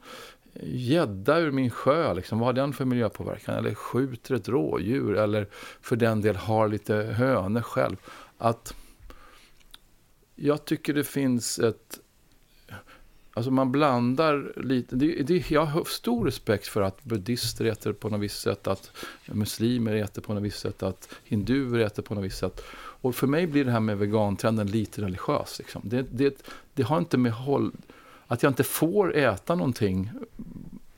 gädda 0.63 1.39
ur 1.39 1.51
min 1.51 1.69
sjö, 1.69 2.13
liksom, 2.13 2.39
vad 2.39 2.47
har 2.47 2.53
den 2.53 2.73
för 2.73 2.85
miljöpåverkan? 2.85 3.55
Eller 3.55 3.73
skjuter 3.73 4.35
ett 4.35 4.49
rådjur, 4.49 5.17
eller 5.17 5.47
för 5.81 5.95
den 5.95 6.21
del 6.21 6.35
har 6.35 6.67
lite 6.67 6.93
hönor 6.95 7.61
själv. 7.61 7.95
Att 8.37 8.73
jag 10.35 10.65
tycker 10.65 10.93
det 10.93 11.03
finns 11.03 11.59
ett 11.59 11.99
Alltså 13.33 13.51
man 13.51 13.71
blandar 13.71 14.53
lite. 14.55 14.95
Det, 14.95 15.23
det, 15.23 15.51
jag 15.51 15.65
har 15.65 15.83
stor 15.83 16.25
respekt 16.25 16.67
för 16.67 16.81
att 16.81 17.03
buddhister 17.03 17.65
äter 17.65 17.93
på 17.93 18.09
något 18.09 18.19
visst 18.19 18.41
sätt, 18.41 18.67
att 18.67 18.91
muslimer 19.25 19.95
äter 19.95 20.21
på 20.21 20.33
något 20.33 20.43
visst 20.43 20.59
sätt, 20.59 20.83
att 20.83 21.09
hinduer 21.23 21.79
äter 21.79 22.03
på 22.03 22.15
något 22.15 22.23
visst 22.23 22.37
sätt. 22.37 22.61
Och 23.01 23.15
för 23.15 23.27
mig 23.27 23.47
blir 23.47 23.65
det 23.65 23.71
här 23.71 23.79
med 23.79 23.97
vegantrenden 23.97 24.67
lite 24.67 25.01
religiös. 25.01 25.59
Liksom. 25.59 25.81
Det, 25.85 26.05
det, 26.11 26.43
det 26.73 26.83
har 26.83 26.97
inte 26.97 27.17
med 27.17 27.31
håll... 27.31 27.71
Att 28.27 28.43
jag 28.43 28.49
inte 28.49 28.63
får 28.63 29.15
äta 29.15 29.55
någonting. 29.55 30.11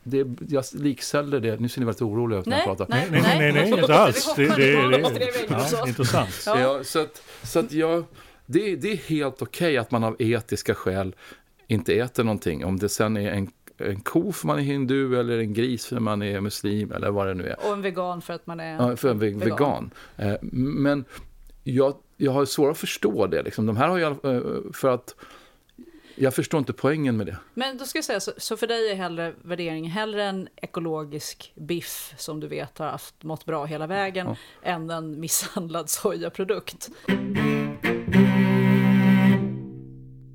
Det, 0.04 0.28
jag 0.50 0.66
likställer 0.74 1.40
det. 1.40 1.60
Nu 1.60 1.70
ser 1.70 1.82
ni 1.82 1.86
väldigt 1.86 2.02
oroliga 2.02 2.40
ut 2.40 2.46
när 2.46 2.58
jag 2.58 2.68
Nej, 2.68 2.78
pratar. 2.78 2.88
nej, 2.90 3.08
Nej, 3.12 3.22
nej, 3.22 3.54
nej, 3.54 3.70
inte 3.70 3.96
alls. 4.00 4.34
Det, 4.36 4.46
det, 4.46 5.70
sa. 5.70 5.88
intressant. 5.88 6.44
Ja. 6.46 6.60
Ja, 6.60 6.84
så 6.84 7.00
att, 7.00 7.22
så 7.44 7.60
att 7.60 7.72
jag, 7.72 8.04
det, 8.46 8.76
det 8.76 8.92
är 8.92 8.98
helt 8.98 9.42
okej 9.42 9.78
att 9.78 9.92
man 9.92 10.04
av 10.04 10.16
etiska 10.20 10.76
skäl 10.76 11.16
inte 11.72 11.94
äter 12.00 12.24
någonting. 12.24 12.66
Om 12.66 12.80
det 12.80 12.90
sen 12.90 13.18
är 13.18 13.32
en, 13.32 13.52
en 13.78 14.00
ko 14.00 14.32
för 14.32 14.48
man 14.48 14.58
är 14.60 14.64
hindu 14.64 15.20
eller 15.20 15.38
en 15.40 15.54
gris 15.54 15.86
för 15.86 16.00
man 16.00 16.22
är 16.22 16.42
muslim 16.42 16.92
eller 16.92 17.12
vad 17.12 17.28
det 17.28 17.34
nu 17.34 17.48
är. 17.48 17.66
Och 17.68 17.74
en 17.74 17.82
vegan 17.82 18.22
för 18.22 18.34
att 18.34 18.48
man 18.48 18.60
är 18.60 18.90
Ja, 18.90 18.96
för 18.96 19.10
en 19.10 19.20
ve- 19.20 19.30
vegan. 19.30 19.92
Eh, 20.18 20.34
Men 20.52 21.06
jag, 21.64 21.96
jag 22.18 22.32
har 22.32 22.46
svårt 22.46 22.72
att 22.72 22.78
förstå 22.78 23.28
det. 23.28 23.42
Liksom. 23.44 23.66
De 23.66 23.78
här 23.78 23.88
har 23.88 23.98
jag, 23.98 24.26
eh, 24.26 24.42
för 24.74 24.90
att 24.90 25.16
jag 26.16 26.34
förstår 26.36 26.58
inte 26.58 26.74
poängen 26.74 27.18
med 27.18 27.26
det. 27.28 27.38
Men 27.54 27.78
då 27.78 27.86
ska 27.86 27.98
jag 27.98 28.06
säga, 28.06 28.20
så, 28.20 28.32
så 28.38 28.58
för 28.58 28.68
dig 28.68 28.92
är 28.92 28.96
hellre 28.96 29.34
värderingen 29.42 29.92
hellre 29.92 30.24
en 30.24 30.48
ekologisk 30.56 31.54
biff 31.56 32.14
som 32.18 32.40
du 32.40 32.48
vet 32.48 32.78
har 32.78 32.88
haft, 32.88 33.24
mått 33.24 33.46
bra 33.46 33.66
hela 33.66 33.88
vägen 33.88 34.28
Ja. 34.28 34.36
än 34.64 34.90
en 34.90 35.20
misshandlad 35.20 35.90
sojaprodukt. 35.90 36.90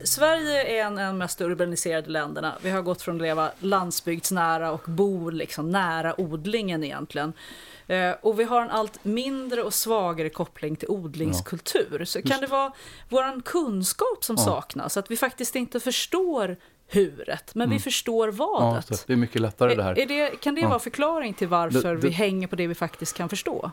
Sverige 0.07 0.65
är 0.81 0.85
en 0.87 0.93
av 0.99 1.05
de 1.07 1.19
mest 1.19 1.41
urbaniserade 1.41 2.11
länderna. 2.11 2.55
Vi 2.63 2.71
har 2.71 2.83
gått 2.83 3.03
från 3.03 3.17
att 3.17 3.23
leva 3.23 3.51
landsbygdsnära 3.59 4.73
och 4.73 4.83
bo 4.87 5.31
liksom 5.31 5.71
nära 5.71 6.21
odlingen 6.21 6.85
egentligen. 6.85 7.33
Eh, 7.87 8.11
Och 8.23 8.41
vi 8.41 8.45
har 8.45 8.63
en 8.63 8.71
allt 8.71 9.05
mindre 9.05 9.63
och 9.63 9.75
svagare 9.75 10.29
koppling 10.31 10.77
till 10.77 10.89
odlingskultur. 10.89 12.05
Så 12.05 12.23
kan 12.23 12.41
det 12.41 12.47
vara 12.47 12.73
vår 13.09 13.41
kunskap 13.43 14.25
som 14.25 14.37
Ja. 14.39 14.45
saknas? 14.45 14.97
Att 14.97 15.11
vi 15.11 15.17
faktiskt 15.17 15.57
inte 15.57 15.81
förstår 15.81 16.57
huret, 16.89 17.55
men 17.55 17.71
vi 17.71 17.79
förstår 17.79 18.29
Mm. 18.29 18.37
Ja, 18.39 18.47
vadet. 18.61 18.87
så 18.99 19.05
det 19.07 19.13
är 19.13 19.17
mycket 19.17 19.41
lättare 19.43 19.75
det 19.75 19.81
är, 19.83 19.85
här. 19.85 19.99
är 19.99 20.07
det, 20.07 20.31
kan 20.41 20.55
det 20.55 20.61
Ja. 20.61 20.69
vara 20.69 20.79
förklaring 20.79 21.35
till 21.35 21.49
varför 21.49 21.95
Det- 21.95 22.01
det- 22.01 22.07
vi 22.09 22.11
hänger 22.15 22.47
på 22.47 22.57
det 22.57 22.67
vi 22.67 22.75
faktiskt 22.75 23.17
kan 23.17 23.29
förstå? 23.29 23.71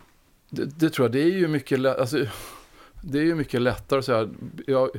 Det, 0.50 0.66
det 0.80 0.90
tror 0.90 1.06
jag. 1.06 1.12
Det 1.12 1.22
är 1.22 1.38
ju 1.38 1.48
mycket, 1.48 1.86
alltså, 2.00 2.18
det 3.02 3.18
är 3.20 3.24
ju 3.24 3.36
mycket 3.36 3.62
lättare 3.62 4.00
att 4.00 4.06
säga. 4.06 4.30
Jag, 4.68 4.90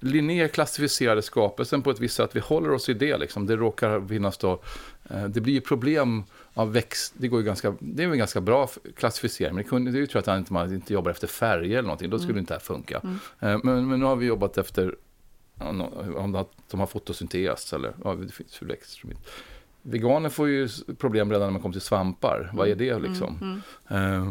Linné 0.00 0.48
klassificerade 0.48 1.22
skapelsen 1.22 1.82
på 1.82 1.90
ett 1.90 2.00
visst 2.00 2.14
sätt. 2.14 2.36
Vi 2.36 2.40
håller 2.40 2.70
oss 2.70 2.88
i 2.88 2.94
det. 2.94 3.16
Liksom. 3.16 3.46
Det 3.46 3.56
råkar 3.56 4.08
finnas 4.08 4.38
då. 4.38 4.62
Eh, 5.10 5.24
det 5.24 5.40
blir 5.40 5.54
ju 5.54 5.60
problem 5.60 6.24
av 6.54 6.72
växt. 6.72 7.14
Det, 7.16 7.28
går 7.28 7.42
ganska, 7.42 7.74
det 7.78 8.02
är 8.02 8.08
en 8.08 8.18
ganska 8.18 8.40
bra 8.40 8.68
klassificering. 8.96 9.54
Men 9.54 9.64
det, 9.64 9.68
kunde, 9.68 9.90
det 9.90 9.98
är 9.98 10.00
ju 10.00 10.06
tror 10.06 10.18
jag 10.18 10.20
att 10.20 10.26
man 10.26 10.38
inte, 10.38 10.52
man 10.52 10.74
inte 10.74 10.92
jobbar 10.92 11.10
efter 11.10 11.26
färger 11.26 11.70
eller 11.70 11.82
någonting. 11.82 12.10
Då 12.10 12.18
skulle 12.18 12.38
inte 12.38 12.54
det 12.54 12.58
här 12.58 12.60
funka. 12.60 13.00
Eh, 13.40 13.58
men, 13.62 13.88
men 13.88 14.00
nu 14.00 14.04
har 14.06 14.16
vi 14.16 14.26
jobbat 14.26 14.58
efter 14.58 14.94
om 15.60 16.46
de 16.70 16.80
har 16.80 16.86
fotosyntes 16.86 17.72
eller 17.72 17.94
ja, 18.04 18.14
det 18.14 18.32
finns 18.32 18.62
ju 18.62 18.66
växter 18.66 19.00
som 19.00 19.10
inte... 19.10 19.22
Veganer 19.82 20.28
får 20.28 20.48
ju 20.48 20.68
problem 20.98 21.30
redan 21.30 21.46
när 21.46 21.52
man 21.52 21.62
kommer 21.62 21.72
till 21.72 21.80
svampar. 21.80 22.50
Vad 22.54 22.68
är 22.68 22.74
det 22.74 22.98
liksom? 22.98 23.62
Eh, 23.88 24.28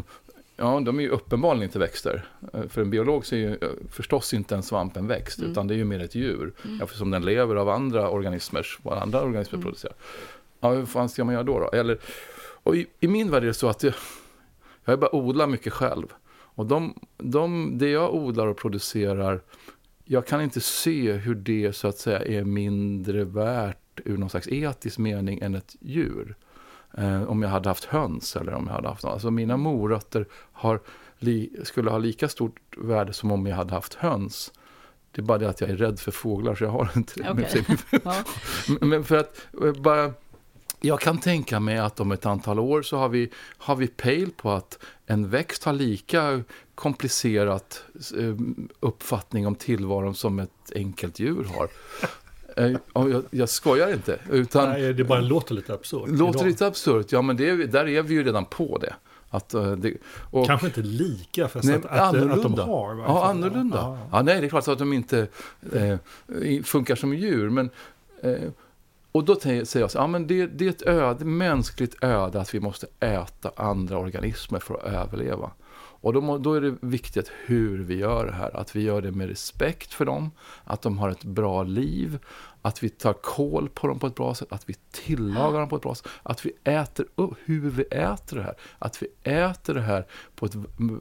Ja, 0.60 0.80
de 0.80 0.98
är 0.98 1.02
ju 1.02 1.08
uppenbarligen 1.08 1.62
inte 1.62 1.78
växter. 1.78 2.24
Eh, 2.52 2.66
För 2.68 2.82
en 2.82 2.90
biolog 2.90 3.26
så 3.26 3.34
är 3.34 3.38
ju 3.38 3.50
eh, 3.52 3.68
förstås 3.90 4.34
inte 4.34 4.54
en 4.54 4.62
svamp 4.62 4.96
en 4.96 5.06
växt, 5.06 5.42
utan 5.42 5.66
det 5.66 5.74
är 5.74 5.76
ju 5.76 5.84
mer 5.84 6.00
ett 6.00 6.14
djur. 6.14 6.52
Eftersom 6.82 7.10
den 7.10 7.24
lever 7.24 7.56
av 7.56 7.68
andra 7.68 8.10
organismer, 8.10 8.66
vad 8.82 8.98
andra 8.98 9.22
organismer 9.22 9.62
producerar. 9.62 9.94
Ja, 10.60 10.72
hur 10.72 10.86
fan 10.86 11.08
ska 11.08 11.24
man 11.24 11.34
göra 11.34 11.44
då? 11.44 11.58
då? 11.60 11.68
Eller, 11.70 11.98
och 12.62 12.76
i, 12.76 12.86
I 13.00 13.08
min 13.08 13.30
värld 13.30 13.42
är 13.42 13.46
det 13.46 13.54
så 13.54 13.68
att 13.68 13.82
jag, 13.82 13.94
jag 14.84 15.00
bara 15.00 15.14
odlar 15.14 15.46
mycket 15.46 15.72
själv. 15.72 16.06
Och 16.32 16.66
de, 16.66 16.94
de, 17.16 17.78
det 17.78 17.90
jag 17.90 18.14
odlar 18.14 18.46
och 18.46 18.56
producerar, 18.56 19.40
jag 20.04 20.26
kan 20.26 20.42
inte 20.42 20.60
se 20.60 21.12
hur 21.12 21.34
det 21.34 21.72
så 21.72 21.88
att 21.88 21.98
säga 21.98 22.18
är 22.18 22.44
mindre 22.44 23.24
värt 23.24 24.00
ur 24.04 24.18
någon 24.18 24.30
slags 24.30 24.48
etisk 24.48 24.98
mening 24.98 25.38
än 25.40 25.54
ett 25.54 25.76
djur. 25.80 26.34
Eh, 26.98 27.22
om 27.22 27.42
jag 27.42 27.50
hade 27.50 27.68
haft 27.68 27.84
höns 27.84 28.36
eller 28.36 28.54
om 28.54 28.66
jag 28.66 28.74
hade 28.74 28.88
haft 28.88 29.02
något. 29.04 29.12
Alltså 29.12 29.30
mina 29.30 29.56
morötter 29.56 30.26
har 30.52 30.80
li, 31.18 31.50
skulle 31.64 31.90
ha 31.90 31.98
lika 31.98 32.28
stort 32.28 32.60
värde 32.76 33.12
som 33.12 33.32
om 33.32 33.46
jag 33.46 33.56
hade 33.56 33.74
haft 33.74 33.94
höns. 33.94 34.52
Det 35.12 35.20
är 35.20 35.24
bara 35.24 35.38
det 35.38 35.48
att 35.48 35.60
jag 35.60 35.70
är 35.70 35.76
rädd 35.76 36.00
för 36.00 36.10
fåglar 36.12 36.54
så 36.54 36.64
jag 36.64 36.70
har 36.70 36.90
inte 36.96 37.12
det. 37.16 37.24
Men- 37.34 38.00
Ja. 38.04 38.14
Men 38.80 39.04
för 39.04 39.16
att 39.16 39.46
eh, 39.64 39.72
bara... 39.72 40.12
Jag 40.82 41.00
kan 41.00 41.18
tänka 41.18 41.60
mig 41.60 41.78
att 41.78 42.00
om 42.00 42.12
ett 42.12 42.26
antal 42.26 42.58
år 42.58 42.82
så 42.82 42.96
har 42.96 43.08
vi, 43.08 43.30
har 43.58 43.76
vi 43.76 43.86
pejl 43.86 44.30
på 44.36 44.50
att 44.50 44.78
en 45.06 45.28
växt 45.30 45.64
har 45.64 45.72
lika 45.72 46.42
komplicerat 46.74 47.84
eh, 48.18 48.34
uppfattning 48.80 49.46
om 49.46 49.54
tillvaron 49.54 50.14
som 50.14 50.38
ett 50.38 50.72
enkelt 50.74 51.18
djur 51.18 51.44
har. 51.56 51.68
Eh, 52.56 52.76
jag, 52.94 53.24
jag 53.30 53.48
skojar 53.48 53.92
inte. 53.92 54.18
Utan, 54.30 54.68
Nej, 54.68 54.94
det 54.94 55.04
bara 55.04 55.20
låter 55.20 55.54
lite 55.54 55.74
absurt. 55.74 56.08
Låter 56.08 56.44
lite 56.44 56.66
absurt, 56.66 57.12
ja 57.12 57.22
men 57.22 57.36
det, 57.36 57.66
där 57.66 57.88
är 57.88 58.02
vi 58.02 58.14
ju 58.14 58.24
redan 58.24 58.44
på 58.44 58.78
det. 58.78 58.94
Att, 59.30 59.54
eh, 59.54 59.72
det 59.72 59.94
och, 60.30 60.46
Kanske 60.46 60.66
inte 60.66 60.82
lika, 60.82 61.48
fast 61.48 61.64
nej, 61.68 61.76
att, 61.76 61.84
att, 61.84 61.92
att 61.92 62.14
annorlunda. 62.14 62.48
de 62.48 62.70
har. 62.70 62.96
Ja, 62.96 63.24
annorlunda. 63.24 63.76
Ja, 63.76 63.98
Ja, 64.12 64.22
nej, 64.22 64.40
det 64.40 64.46
är 64.46 64.48
klart 64.48 64.68
att 64.68 64.78
de 64.78 64.92
inte 64.92 65.26
eh, 65.72 65.98
funkar 66.62 66.94
som 66.94 67.14
djur. 67.14 67.50
Men, 67.50 67.70
eh, 68.22 68.34
och 69.12 69.24
då 69.24 69.40
säger 69.40 69.80
jag 69.80 69.90
så, 69.90 69.98
ja, 69.98 70.06
men 70.06 70.26
det, 70.26 70.46
det 70.46 70.64
är 70.64 70.70
ett 70.70 70.82
öde, 70.82 71.24
mänskligt 71.24 72.04
öde 72.04 72.40
att 72.40 72.54
vi 72.54 72.60
måste 72.60 72.86
äta 73.00 73.50
andra 73.56 73.98
organismer 73.98 74.58
för 74.58 74.74
att 74.74 74.84
överleva. 74.84 75.50
Och 76.00 76.12
då, 76.12 76.38
då 76.38 76.54
är 76.54 76.60
det 76.60 76.76
viktigt 76.80 77.30
hur 77.44 77.78
vi 77.78 77.96
gör 77.96 78.26
det 78.26 78.32
här. 78.32 78.56
Att 78.56 78.76
vi 78.76 78.82
gör 78.82 79.02
det 79.02 79.12
med 79.12 79.28
respekt 79.28 79.94
för 79.94 80.04
dem, 80.04 80.30
att 80.64 80.82
de 80.82 80.98
har 80.98 81.10
ett 81.10 81.24
bra 81.24 81.62
liv, 81.62 82.18
att 82.62 82.82
vi 82.82 82.88
tar 82.88 83.12
koll 83.12 83.68
på 83.68 83.86
dem 83.86 83.98
på 83.98 84.06
ett 84.06 84.14
bra 84.14 84.34
sätt, 84.34 84.52
att 84.52 84.68
vi 84.68 84.74
tillagar 84.90 85.60
dem 85.60 85.68
på 85.68 85.76
ett 85.76 85.82
bra 85.82 85.94
sätt, 85.94 86.08
att 86.22 86.46
vi 86.46 86.52
äter 86.64 87.06
upp 87.14 87.34
hur 87.44 87.70
vi 87.70 87.82
äter 87.82 88.36
det 88.36 88.42
här. 88.42 88.54
Att 88.78 89.02
vi 89.02 89.30
äter 89.30 89.74
det 89.74 89.80
här 89.80 90.06
på 90.34 90.46
ett, 90.46 90.54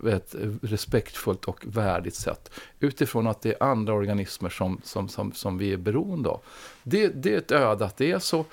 ett 0.05 0.35
respektfullt 0.61 1.45
och 1.45 1.65
värdigt 1.67 2.15
sätt. 2.15 2.51
Utifrån 2.79 3.27
att 3.27 3.41
det 3.41 3.49
är 3.49 3.63
andra 3.63 3.93
organismer 3.93 4.49
som, 4.49 4.81
som, 4.83 5.09
som, 5.09 5.31
som 5.31 5.57
vi 5.57 5.73
är 5.73 5.77
beroende 5.77 6.29
av. 6.29 6.41
Det, 6.83 7.07
det 7.07 7.33
är 7.33 7.37
ett 7.37 7.51
öde 7.51 7.85
att 7.85 7.97
det 7.97 8.11
är 8.11 8.19
så. 8.19 8.45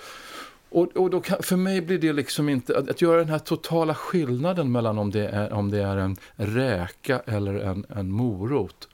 Och, 0.77 0.97
och 0.97 1.11
då 1.11 1.21
kan, 1.21 1.43
för 1.43 1.57
mig 1.57 1.81
blir 1.81 1.99
det 1.99 2.13
liksom 2.13 2.49
inte, 2.49 2.79
att, 2.79 2.91
att 2.91 3.03
göra 3.03 3.19
den 3.19 3.29
här 3.29 3.39
totala 3.39 3.95
skillnaden 3.95 4.73
mellan 4.73 4.99
om 4.99 5.11
det 5.11 5.29
är, 5.29 5.53
om 5.53 5.71
det 5.71 5.83
är 5.83 5.97
en 5.97 6.17
räka 6.35 7.23
eller 7.27 7.55
en, 7.55 7.87
en 7.89 8.11
morot. 8.11 8.89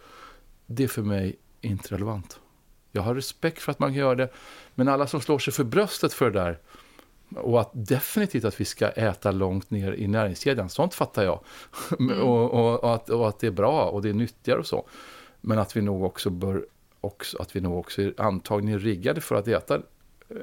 Det 0.66 0.84
är 0.84 0.88
för 0.88 1.02
mig 1.02 1.36
inte 1.60 1.94
relevant. 1.94 2.40
Jag 2.92 3.02
har 3.02 3.14
respekt 3.14 3.62
för 3.62 3.72
att 3.72 3.78
man 3.78 3.88
kan 3.88 3.98
göra 3.98 4.14
det, 4.14 4.28
men 4.74 4.88
alla 4.88 5.06
som 5.06 5.20
slår 5.20 5.38
sig 5.38 5.52
för 5.52 5.64
bröstet 5.64 6.12
för 6.12 6.30
det 6.30 6.40
där 6.40 6.58
och 7.36 7.60
att 7.60 7.70
definitivt 7.72 8.44
att 8.44 8.60
vi 8.60 8.64
ska 8.64 8.88
äta 8.88 9.30
långt 9.30 9.70
ner 9.70 9.92
i 9.92 10.08
näringskedjan, 10.08 10.68
sånt 10.68 10.94
fattar 10.94 11.24
jag. 11.24 11.40
och, 12.22 12.50
och, 12.50 12.84
och, 12.84 12.94
att, 12.94 13.10
och 13.10 13.28
att 13.28 13.38
det 13.38 13.46
är 13.46 13.50
bra 13.50 13.84
och 13.84 14.02
det 14.02 14.08
är 14.08 14.14
nyttigare 14.14 14.58
och 14.58 14.66
så. 14.66 14.88
Men 15.40 15.58
att 15.58 15.76
vi 15.76 15.82
nog 15.82 16.04
också 16.04 16.30
bör, 16.30 16.66
också, 17.00 17.42
att 17.42 17.56
vi 17.56 17.60
nog 17.60 17.78
också 17.78 18.02
är 18.02 18.14
antagligen 18.16 18.78
riggade 18.78 19.20
för 19.20 19.34
att 19.34 19.48
äta 19.48 19.74
eh, 20.28 20.36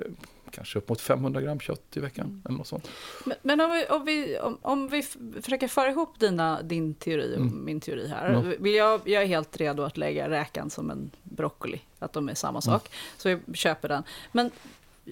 kanske 0.51 0.79
upp 0.79 0.89
mot 0.89 1.01
500 1.01 1.41
gram 1.41 1.59
kött 1.59 1.97
i 1.97 1.99
veckan. 1.99 2.41
Eller 2.45 2.57
något 2.57 2.67
sånt. 2.67 2.89
Men, 3.25 3.37
men 3.41 3.59
om, 3.61 3.71
vi, 3.71 3.85
om, 3.85 4.05
vi, 4.05 4.39
om, 4.39 4.57
om 4.61 4.87
vi 4.87 5.01
försöker 5.41 5.67
föra 5.67 5.89
ihop 5.89 6.19
dina, 6.19 6.61
din 6.61 6.93
teori 6.93 7.35
och 7.35 7.41
Mm. 7.41 7.65
min 7.65 7.79
teori 7.79 8.07
här. 8.07 8.31
Ja. 8.31 8.41
Vill 8.59 8.73
jag, 8.75 9.01
jag 9.05 9.23
är 9.23 9.27
helt 9.27 9.57
redo 9.57 9.83
att 9.83 9.97
lägga 9.97 10.29
räkan 10.29 10.69
som 10.69 10.91
en 10.91 11.11
broccoli, 11.23 11.81
att 11.99 12.13
de 12.13 12.29
är 12.29 12.33
samma 12.33 12.61
sak. 12.61 12.89
Så 13.17 13.29
jag 13.29 13.39
köper 13.53 13.87
den. 13.89 14.03
Men 14.31 14.51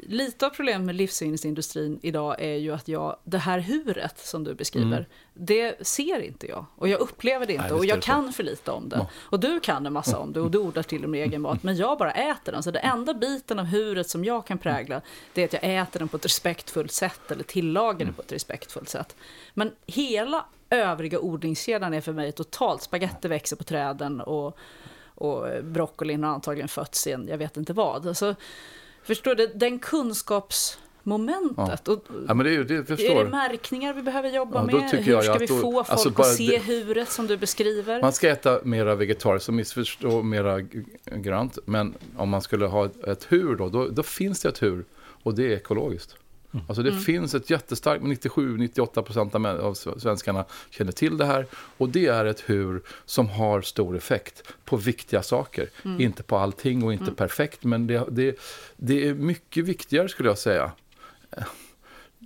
lite 0.08 0.46
av 0.46 0.50
problemet 0.50 0.86
med 0.86 0.96
livsmedelsindustrin 0.96 2.00
idag 2.02 2.36
är 2.42 2.56
ju 2.56 2.74
att 2.74 2.88
jag, 2.88 3.18
det 3.24 3.38
här 3.38 3.60
huret 3.60 4.20
som 4.20 4.44
du 4.44 4.54
beskriver, 4.54 4.98
Mm. 4.98 5.06
det 5.34 5.88
ser 5.88 6.20
inte 6.20 6.48
jag. 6.48 6.66
Och 6.76 6.88
jag 6.88 7.00
upplever 7.00 7.46
det 7.46 7.54
inte 7.54 7.64
Nej, 7.64 7.72
och 7.72 7.78
visst 7.84 7.84
är 7.86 7.90
jag 7.90 7.98
det 7.98 8.06
kan 8.06 8.34
för 8.34 8.44
lite 8.44 8.72
om 8.72 8.90
det. 8.90 8.96
Ja. 8.96 9.08
Och 9.14 9.40
du 9.40 9.60
kan 9.60 9.86
en 9.86 9.94
massa 9.94 10.20
om 10.20 10.34
det 10.34 10.42
och 10.42 10.52
du 10.52 10.58
odlar 10.58 10.84
till 10.84 11.04
och 11.04 11.10
med 11.10 11.24
egen 11.28 11.42
mat. 11.42 11.64
Men 11.64 11.76
jag 11.76 11.98
bara 11.98 12.12
äter 12.12 12.52
den. 12.52 12.64
Så 12.64 12.72
det 12.72 12.80
enda 12.80 13.14
biten 13.14 13.60
av 13.60 13.66
huret 13.66 14.10
som 14.10 14.26
jag 14.26 14.46
kan 14.48 14.58
prägla, 14.58 15.02
det 15.34 15.42
är 15.42 15.46
att 15.46 15.54
jag 15.64 15.76
äter 15.82 16.00
den 16.00 16.08
på 16.08 16.18
ett 16.18 16.26
respektfullt 16.26 16.92
sätt 16.92 17.32
eller 17.32 17.44
tillagar 17.44 18.06
den 18.06 18.14
på 18.14 18.22
ett 18.22 18.32
respektfullt 18.32 18.90
sätt. 18.90 19.16
Men 19.54 19.72
hela 19.86 20.46
övriga 20.70 21.20
odlingskedjan 21.20 21.94
är 21.94 22.02
för 22.02 22.14
mig 22.14 22.32
totalt, 22.32 22.82
spaghetti 22.82 23.28
växer 23.28 23.56
på 23.56 23.64
träden 23.64 24.22
och, 24.22 24.58
och 25.16 25.46
broccolin 25.64 26.24
har 26.24 26.32
antagligen 26.32 26.68
fötts 26.68 27.08
i 27.08 27.12
en, 27.12 27.28
jag 27.28 27.38
vet 27.38 27.58
inte 27.58 27.74
vad. 27.74 28.08
Alltså, 28.08 28.36
förstår 29.08 29.36
du, 29.36 29.48
den 29.48 29.80
kunskapsmomentet. 29.80 31.88
Och, 31.88 32.04
Ja, 32.28 32.34
men 32.34 32.46
det 32.46 32.56
är 32.56 32.64
det, 32.64 32.76
är 32.76 33.24
det 33.24 33.30
märkningar 33.30 33.94
vi 33.94 34.02
behöver 34.02 34.30
jobba 34.30 34.60
Ja, 34.60 34.64
med? 34.66 34.76
Hur 34.92 35.22
ska 35.22 35.34
vi 35.38 35.46
då- 35.46 35.56
få 35.60 35.72
folk 35.84 35.90
alltså 35.90 36.22
att 36.22 36.36
se 36.36 36.58
huret 36.58 37.10
som 37.12 37.28
du 37.28 37.38
beskriver? 37.38 38.02
Man 38.02 38.14
ska 38.14 38.30
äta 38.30 38.60
mera 38.64 38.96
vegetariskt 38.96 39.48
och 39.48 39.54
missförstå 39.56 40.24
mera 40.24 40.62
grönt. 41.06 41.58
Men 41.66 41.94
om 42.18 42.30
man 42.30 42.42
skulle 42.42 42.66
ha 42.66 42.86
ett, 42.86 43.04
ett 43.04 43.26
hur 43.30 43.56
då, 43.56 43.70
då, 43.70 43.88
då 43.88 44.04
finns 44.04 44.42
det 44.42 44.50
ett 44.50 44.62
hur. 44.62 44.86
Och 45.24 45.36
det 45.36 45.44
är 45.54 45.58
ekologiskt. 45.58 46.16
Alltså 46.68 46.84
det 46.84 47.00
finns 47.00 47.36
ett 47.36 47.50
jättestarkt, 47.50 48.04
97-98 48.04 49.02
procent 49.02 49.36
av 49.36 49.42
män- 49.42 49.60
av 49.60 49.74
svenskarna 49.74 50.46
känner 50.70 50.92
till 50.92 51.18
det 51.18 51.26
här. 51.26 51.46
Och 51.54 51.90
det 51.90 52.08
är 52.08 52.26
ett 52.26 52.44
hur 52.46 52.82
som 53.06 53.30
har 53.30 53.62
stor 53.62 53.98
effekt 53.98 54.44
på 54.66 54.78
viktiga 54.78 55.24
saker. 55.24 55.70
Inte 56.00 56.24
på 56.24 56.38
allting 56.38 56.84
och 56.84 56.94
inte 56.94 57.12
perfekt, 57.12 57.64
men 57.64 57.88
det, 57.88 58.06
det, 58.12 58.40
det 58.78 59.08
är 59.08 59.14
mycket 59.14 59.66
viktigare 59.66 60.10
skulle 60.10 60.30
jag 60.30 60.38
säga. 60.38 60.72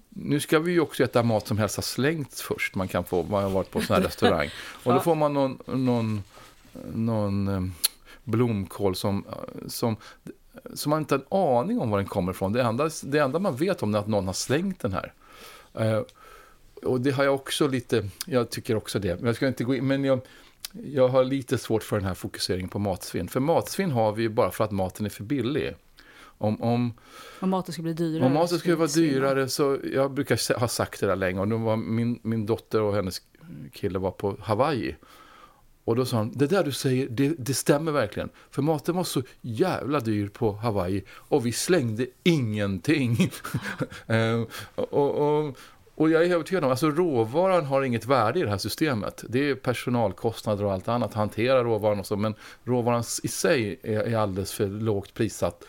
Nu 0.09 0.39
ska 0.39 0.59
vi 0.59 0.71
ju 0.71 0.79
också 0.79 1.03
äta 1.03 1.23
mat 1.23 1.47
som 1.47 1.57
helst 1.57 1.75
har 1.75 1.83
slängts 1.83 2.41
först. 2.41 2.75
Man 2.75 2.87
kan 2.87 3.03
få, 3.03 3.23
man 3.23 3.43
har 3.43 3.49
varit 3.49 3.71
på 3.71 3.79
en 3.79 3.85
sån 3.85 3.95
här 3.95 4.03
restaurang. 4.03 4.49
Och 4.83 4.93
då 4.93 4.99
får 4.99 5.15
man 5.15 5.33
någon, 5.33 5.57
någon, 5.65 6.23
någon 6.93 7.47
eh, 7.47 7.61
blomkål 8.23 8.95
som, 8.95 9.25
som, 9.67 9.95
som 10.73 10.89
man 10.89 10.99
inte 10.99 11.15
har 11.15 11.21
en 11.21 11.59
aning 11.59 11.79
om 11.79 11.89
var 11.89 11.97
den 11.97 12.07
kommer 12.07 12.31
ifrån. 12.31 12.53
Det 12.53 12.61
enda, 12.61 12.89
det 13.03 13.19
enda 13.19 13.39
man 13.39 13.55
vet 13.55 13.83
om 13.83 13.95
är 13.95 13.99
att 13.99 14.07
någon 14.07 14.25
har 14.27 14.33
slängt 14.33 14.79
den 14.79 14.93
här. 14.93 15.13
Eh, 15.73 16.01
och 16.83 17.01
det 17.01 17.11
har 17.11 17.23
jag 17.23 17.35
också 17.35 17.67
lite, 17.67 18.09
jag 18.25 18.49
tycker 18.49 18.75
också 18.75 18.99
det. 18.99 19.15
Men 19.15 19.25
jag 19.25 19.35
ska 19.35 19.47
inte 19.47 19.63
gå 19.63 19.75
in, 19.75 19.87
men 19.87 20.03
jag, 20.03 20.19
jag 20.73 21.07
har 21.07 21.23
lite 21.23 21.57
svårt 21.57 21.83
för 21.83 21.95
den 21.95 22.05
här 22.05 22.13
fokuseringen 22.13 22.69
på 22.69 22.79
matsvinn. 22.79 23.27
För 23.27 23.39
matsvinn 23.39 23.91
har 23.91 24.11
vi 24.11 24.21
ju 24.21 24.29
bara 24.29 24.51
för 24.51 24.63
att 24.63 24.71
maten 24.71 25.05
är 25.05 25.09
för 25.09 25.23
billig. 25.23 25.75
Om, 26.23 26.61
om, 26.61 26.93
Om 27.39 27.49
maten 27.49 27.73
ska 27.73 27.81
bli 27.81 27.93
dyrare. 27.93 28.25
om 28.25 28.33
maten 28.33 28.59
skulle 28.59 28.75
vara 28.75 28.87
dyrare 28.87 29.49
så, 29.49 29.77
jag 29.93 30.11
brukar 30.11 30.59
ha 30.59 30.67
sagt 30.67 30.99
det 30.99 31.07
där 31.07 31.15
länge, 31.15 31.39
och 31.39 31.47
då 31.47 31.57
var 31.57 31.77
min, 31.77 32.19
min 32.23 32.45
dotter 32.45 32.81
och 32.81 32.95
hennes 32.95 33.21
kille 33.71 33.99
var 33.99 34.11
på 34.11 34.35
Hawaii. 34.39 34.95
Och 35.85 35.95
då 35.95 36.05
sa 36.05 36.17
han, 36.17 36.31
det 36.35 36.47
där 36.47 36.63
du 36.63 36.71
säger, 36.71 37.07
det, 37.09 37.35
det 37.37 37.53
stämmer 37.53 37.91
verkligen. 37.91 38.29
För 38.49 38.61
maten 38.61 38.95
var 38.95 39.03
så 39.03 39.21
jävla 39.41 39.99
dyr 39.99 40.27
på 40.27 40.51
Hawaii 40.51 41.03
och 41.09 41.45
vi 41.45 41.51
slängde 41.51 42.07
ingenting. 42.23 43.31
Eh, 44.07 44.43
och, 44.75 44.93
och, 44.93 45.57
och 45.95 46.09
jag 46.09 46.25
är 46.25 46.33
övertygad 46.33 46.63
om, 46.63 46.69
alltså 46.69 46.89
råvaran 46.89 47.65
har 47.65 47.83
inget 47.83 48.05
värde 48.05 48.39
i 48.39 48.43
det 48.43 48.49
här 48.49 48.57
systemet. 48.57 49.23
Det 49.29 49.49
är 49.49 49.55
personalkostnader 49.55 50.65
och 50.65 50.73
allt 50.73 50.87
annat, 50.87 51.13
hantera 51.13 51.63
råvaran 51.63 51.99
och 51.99 52.05
så, 52.05 52.15
men 52.15 52.35
råvaran 52.63 53.03
i 53.23 53.27
sig 53.27 53.79
är, 53.83 53.99
är 53.99 54.17
alldeles 54.17 54.53
för 54.53 54.67
lågt 54.67 55.13
prissatt. 55.13 55.63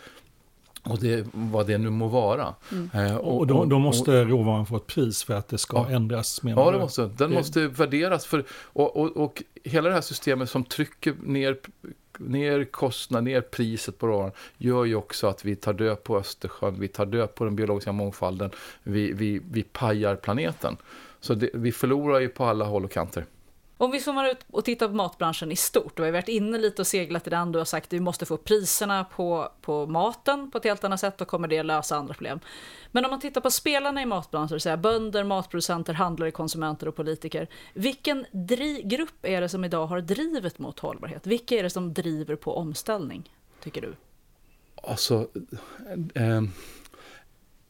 Och 0.83 0.99
det, 0.99 1.27
vad 1.33 1.67
det 1.67 1.77
nu 1.77 1.89
må 1.89 2.07
vara. 2.07 2.53
Eh, 2.93 3.15
Och 3.17 3.47
då, 3.47 3.65
då 3.65 3.79
måste 3.79 4.23
råvaran 4.23 4.65
få 4.65 4.75
ett 4.75 4.87
pris 4.87 5.23
för 5.23 5.33
att 5.33 5.47
det 5.47 5.57
ska 5.57 5.77
Ja. 5.77 5.89
ändras 5.95 6.43
menar 6.43 6.61
Ja, 6.65 6.71
det 6.71 6.79
måste, 6.79 7.01
den 7.01 7.11
Det- 7.17 7.27
måste 7.37 7.67
värderas. 7.67 8.25
För, 8.25 8.43
och, 8.51 8.95
och, 8.97 9.17
och 9.17 9.43
hela 9.63 9.89
det 9.89 9.95
här 9.95 10.01
systemet 10.01 10.49
som 10.49 10.63
trycker 10.63 11.13
ner, 11.23 11.57
ner 12.17 12.63
kostnad, 12.65 13.23
ner 13.23 13.41
priset 13.41 13.97
på 13.99 14.07
råvaran 14.07 14.31
gör 14.57 14.85
ju 14.85 14.95
också 14.95 15.27
att 15.27 15.45
vi 15.45 15.55
tar 15.55 15.73
död 15.73 16.03
på 16.03 16.17
Östersjön, 16.17 16.79
vi 16.79 16.87
tar 16.87 17.05
död 17.05 17.35
på 17.35 17.43
den 17.45 17.55
biologiska 17.55 17.91
mångfalden, 17.91 18.49
vi, 18.83 19.11
vi, 19.13 19.41
vi 19.51 19.63
pajar 19.63 20.15
planeten. 20.15 20.77
Så 21.19 21.33
det, 21.33 21.49
vi 21.53 21.71
förlorar 21.71 22.19
ju 22.19 22.27
på 22.29 22.45
alla 22.45 22.65
håll 22.65 22.85
och 22.85 22.91
kanter. 22.91 23.25
Om 23.83 23.91
vi 23.91 23.99
zoomar 23.99 24.25
ut 24.25 24.45
och 24.51 24.65
tittar 24.65 24.87
på 24.87 24.93
matbranschen 24.93 25.51
i 25.51 25.55
stort, 25.55 25.99
och 25.99 26.05
vi 26.05 26.11
varit 26.11 26.27
inne 26.27 26.57
lite 26.57 26.81
och 26.81 26.87
seglat 26.87 27.27
i 27.27 27.29
den, 27.29 27.51
du 27.51 27.57
har 27.57 27.65
sagt 27.65 27.87
att 27.87 27.93
vi 27.93 27.99
måste 27.99 28.25
få 28.25 28.37
priserna 28.37 29.03
på, 29.03 29.51
på 29.61 29.87
maten 29.87 30.51
på 30.51 30.57
ett 30.57 30.63
helt 30.63 30.83
annat 30.83 30.99
sätt, 30.99 31.17
då 31.17 31.25
kommer 31.25 31.47
det 31.47 31.63
lösa 31.63 31.95
andra 31.95 32.13
problem. 32.13 32.39
Men 32.91 33.05
om 33.05 33.11
man 33.11 33.19
tittar 33.19 33.41
på 33.41 33.51
spelarna 33.51 34.01
i 34.01 34.05
matbranschen, 34.05 34.49
så 34.49 34.59
säga, 34.59 34.77
bönder, 34.77 35.23
matproducenter, 35.23 35.93
handlare, 35.93 36.31
konsumenter 36.31 36.87
och 36.87 36.95
politiker. 36.95 37.47
Vilken 37.73 38.25
grupp 38.83 39.25
är 39.25 39.41
det 39.41 39.49
som 39.49 39.65
idag 39.65 39.87
har 39.87 40.01
drivet 40.01 40.59
mot 40.59 40.79
hållbarhet? 40.79 41.27
Vilka 41.27 41.55
är 41.55 41.63
det 41.63 41.69
som 41.69 41.93
driver 41.93 42.35
på 42.35 42.57
omställning, 42.57 43.31
tycker 43.63 43.81
du? 43.81 43.95
Alltså, 44.75 45.27
eh, 46.15 46.41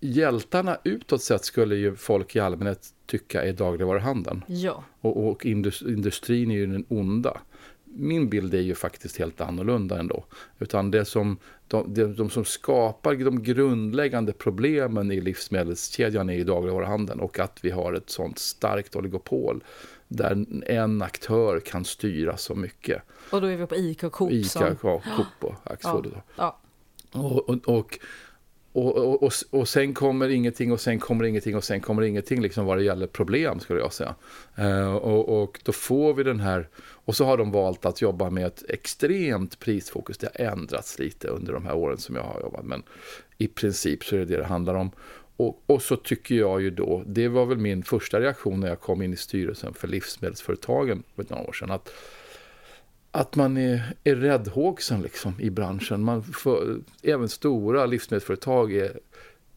hjältarna 0.04 0.78
utåt 0.84 1.24
sett 1.24 1.46
skulle 1.46 1.76
ju 1.76 1.96
folk 1.96 2.36
i 2.36 2.40
allmänhet 2.40 2.88
tycka 3.06 3.44
är 3.44 3.54
dagligvaruhandeln. 3.54 4.44
Ja. 4.48 4.84
Och, 5.02 5.28
och 5.28 5.46
indus- 5.46 5.88
industrin 5.88 6.52
är 6.52 6.56
ju 6.56 6.66
den 6.66 6.86
onda. 6.90 7.38
Min 7.84 8.30
bild 8.30 8.54
är 8.54 8.62
ju 8.62 8.76
faktiskt 8.76 9.18
helt 9.18 9.42
annorlunda 9.42 10.00
ändå. 10.00 10.26
Utan 10.60 10.92
det 10.92 11.06
som, 11.06 11.38
de, 11.68 11.94
de, 11.94 12.16
de 12.16 12.30
som 12.30 12.46
skapar 12.46 13.16
de 13.16 13.44
grundläggande 13.44 14.34
problemen 14.34 15.12
i 15.12 15.22
livsmedelskedjan 15.22 16.30
är 16.30 16.34
ju 16.34 16.44
dagligvaruhandeln. 16.44 17.20
Och 17.20 17.40
att 17.40 17.60
vi 17.62 17.70
har 17.70 17.94
ett 17.94 18.10
sånt 18.10 18.40
starkt 18.40 18.96
oligopol 18.96 19.64
där 20.08 20.46
en 20.68 21.02
aktör 21.02 21.60
kan 21.60 21.86
styra 21.86 22.38
så 22.38 22.56
mycket. 22.56 23.02
Och 23.30 23.42
då 23.42 23.48
är 23.48 23.58
vi 23.58 23.66
på 23.66 23.76
ICA 23.76 24.08
och 24.08 24.14
Coop 24.14 24.32
Ica, 24.32 24.50
som... 24.50 24.78
ja, 24.84 25.02
Coop 25.16 25.52
och 25.52 25.72
Axfood. 25.72 26.12
Ja, 26.14 26.22
ja. 26.36 26.60
Och, 27.20 27.50
och, 27.50 27.78
och, 27.78 28.00
och, 28.74 28.98
och, 28.98 29.24
och, 29.24 29.34
och 29.50 29.70
sen 29.70 29.94
kommer 29.94 30.30
ingenting 30.30 30.72
och 30.72 30.82
sen 30.82 31.00
kommer 31.00 31.24
ingenting 31.24 31.56
och 31.56 31.64
sen 31.64 31.82
kommer 31.82 32.02
ingenting 32.02 32.42
liksom 32.42 32.66
vad 32.66 32.78
det 32.78 32.84
gäller 32.84 33.08
problem 33.08 33.60
skulle 33.60 33.80
jag 33.80 33.94
säga. 33.94 34.16
Eh, 34.56 34.96
och, 34.96 35.44
och 35.44 35.60
då 35.64 35.72
får 35.72 36.14
vi 36.14 36.24
den 36.24 36.40
här, 36.40 36.70
och 36.80 37.16
så 37.16 37.26
har 37.26 37.38
de 37.38 37.52
valt 37.52 37.86
att 37.86 38.02
jobba 38.02 38.30
med 38.30 38.46
ett 38.46 38.64
extremt 38.70 39.60
prisfokus. 39.60 40.18
Det 40.18 40.30
har 40.38 40.46
ändrats 40.46 41.00
lite 41.00 41.28
under 41.28 41.54
de 41.54 41.66
här 41.66 41.76
åren 41.76 41.98
som 41.98 42.16
jag 42.16 42.24
har 42.24 42.42
jobbat, 42.42 42.66
men 42.66 42.84
i 43.38 43.48
princip 43.48 44.04
så 44.04 44.16
är 44.16 44.20
det 44.20 44.26
det 44.26 44.38
det 44.38 44.46
handlar 44.46 44.76
om. 44.76 44.92
Och, 45.38 45.64
och, 45.66 45.82
så 45.82 45.96
tycker 45.96 46.36
jag 46.36 46.62
ju 46.62 46.70
då, 46.70 47.04
det 47.06 47.28
var 47.28 47.46
väl 47.46 47.58
min 47.58 47.84
första 47.84 48.20
reaktion 48.20 48.60
när 48.60 48.68
jag 48.68 48.80
kom 48.80 49.02
in 49.02 49.14
i 49.14 49.18
styrelsen 49.18 49.74
för 49.74 49.88
livsmedelsföretagen 49.88 51.04
för 51.16 51.26
några 51.30 51.44
år 51.44 51.54
sedan, 51.54 51.72
att 51.72 51.90
att 53.16 53.36
man 53.36 53.58
är, 53.58 53.96
är 54.04 54.16
räddhågsen 54.16 55.02
liksom 55.02 55.40
i 55.40 55.50
branschen. 55.50 56.04
Man 56.04 56.24
för, 56.24 56.80
även 57.04 57.30
stora 57.30 57.86
livsmedelsföretag 57.86 58.74
är, 58.74 59.00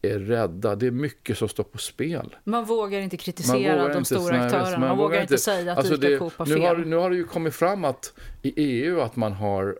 är 0.01 0.19
rädda. 0.19 0.75
Det 0.75 0.87
är 0.87 0.91
mycket 0.91 1.37
som 1.37 1.49
står 1.49 1.63
på 1.63 1.77
spel. 1.77 2.35
Man 2.43 2.65
vågar 2.65 2.99
inte 2.99 3.17
kritisera 3.17 3.75
vågar 3.75 3.89
de 3.89 3.97
inte, 3.97 4.15
stora 4.15 4.41
aktörerna. 4.41 4.79
Man, 4.79 4.87
man 4.87 4.97
vågar 4.97 5.21
inte 5.21 5.37
säga 5.37 5.71
att 5.71 5.77
alltså 5.77 5.97
ska 5.97 6.17
Coop 6.17 6.33
fel. 6.33 6.47
Nu 6.47 6.65
har, 6.65 6.75
nu 6.75 6.95
har 6.95 7.09
det 7.09 7.15
ju 7.15 7.23
kommit 7.23 7.55
fram 7.55 7.85
att 7.85 8.13
i 8.41 8.53
EU 8.55 9.01
att 9.01 9.15
man 9.15 9.33
har 9.33 9.79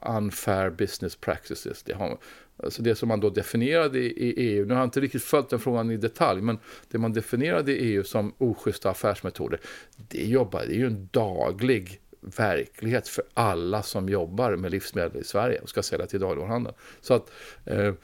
unfair 0.00 0.70
business 0.70 1.16
practices. 1.16 1.82
Det, 1.82 1.92
har, 1.92 2.18
alltså 2.62 2.82
det 2.82 2.94
som 2.94 3.08
man 3.08 3.20
då 3.20 3.30
definierade 3.30 3.98
i, 3.98 4.06
i 4.06 4.34
EU, 4.36 4.66
nu 4.66 4.74
har 4.74 4.80
jag 4.80 4.86
inte 4.86 5.00
riktigt 5.00 5.24
följt 5.24 5.48
den 5.48 5.58
frågan 5.58 5.90
i 5.90 5.96
detalj, 5.96 6.40
men 6.40 6.58
det 6.90 6.98
man 6.98 7.12
definierade 7.12 7.72
i 7.72 7.94
EU 7.94 8.04
som 8.04 8.34
oschyssta 8.38 8.90
affärsmetoder, 8.90 9.60
det, 9.96 10.24
jobbar, 10.24 10.64
det 10.66 10.74
är 10.74 10.78
ju 10.78 10.86
en 10.86 11.08
daglig 11.12 12.00
verklighet 12.36 13.08
för 13.08 13.24
alla 13.34 13.82
som 13.82 14.08
jobbar 14.08 14.56
med 14.56 14.70
livsmedel 14.70 15.20
i 15.20 15.24
Sverige 15.24 15.58
och 15.60 15.68
ska 15.68 15.82
sälja 15.82 16.06
till 16.06 16.20
dagligvaruhandeln. 16.20 16.76
Så 17.00 17.14
att 17.14 17.30
eh, 17.64 17.94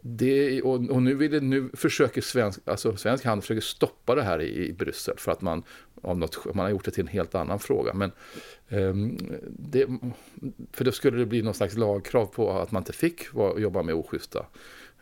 det, 0.00 0.62
och, 0.62 0.90
och, 0.90 1.02
nu, 1.02 1.14
vill 1.14 1.30
det, 1.30 1.40
nu 1.40 1.70
försöker 1.74 2.20
svensk, 2.20 2.60
alltså 2.64 2.96
svensk 2.96 3.24
handel 3.24 3.42
försöker 3.42 3.60
stoppa 3.60 4.14
det 4.14 4.22
här 4.22 4.42
i, 4.42 4.68
i 4.68 4.72
Bryssel 4.72 5.14
för 5.18 5.32
att 5.32 5.40
man, 5.40 5.62
om 6.02 6.20
något, 6.20 6.44
man 6.44 6.58
har 6.58 6.70
gjort 6.70 6.84
det 6.84 6.90
till 6.90 7.00
en 7.00 7.08
helt 7.08 7.34
annan 7.34 7.58
fråga. 7.58 7.94
Men, 7.94 8.12
eh, 8.68 8.94
det, 9.48 9.86
för 10.72 10.84
då 10.84 10.92
skulle 10.92 11.18
det 11.18 11.26
bli 11.26 11.42
någon 11.42 11.54
slags 11.54 11.76
lagkrav 11.76 12.26
på 12.26 12.58
att 12.58 12.70
man 12.70 12.80
inte 12.80 12.92
fick 12.92 13.32
var, 13.32 13.58
jobba 13.58 13.82
med 13.82 13.94
oschyssta 13.94 14.46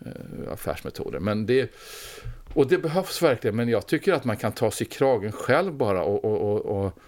eh, 0.06 0.52
affärsmetoder. 0.52 1.20
Men 1.20 1.46
det, 1.46 1.70
och 2.54 2.66
det 2.66 2.78
behövs 2.78 3.22
verkligen, 3.22 3.56
men 3.56 3.68
jag 3.68 3.86
tycker 3.86 4.12
att 4.12 4.24
man 4.24 4.36
kan 4.36 4.52
ta 4.52 4.70
sig 4.70 4.86
i 4.86 4.90
kragen 4.90 5.32
själv 5.32 5.72
bara 5.72 6.02
och, 6.02 6.24
och, 6.24 6.84
och 6.84 6.98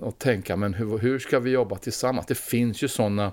och 0.00 0.18
tänka, 0.18 0.56
men 0.56 0.74
hur, 0.74 0.98
hur 0.98 1.18
ska 1.18 1.40
vi 1.40 1.50
jobba 1.50 1.76
tillsammans? 1.76 2.26
Det 2.26 2.38
finns 2.38 2.82
ju 2.82 2.88
sådana 2.88 3.32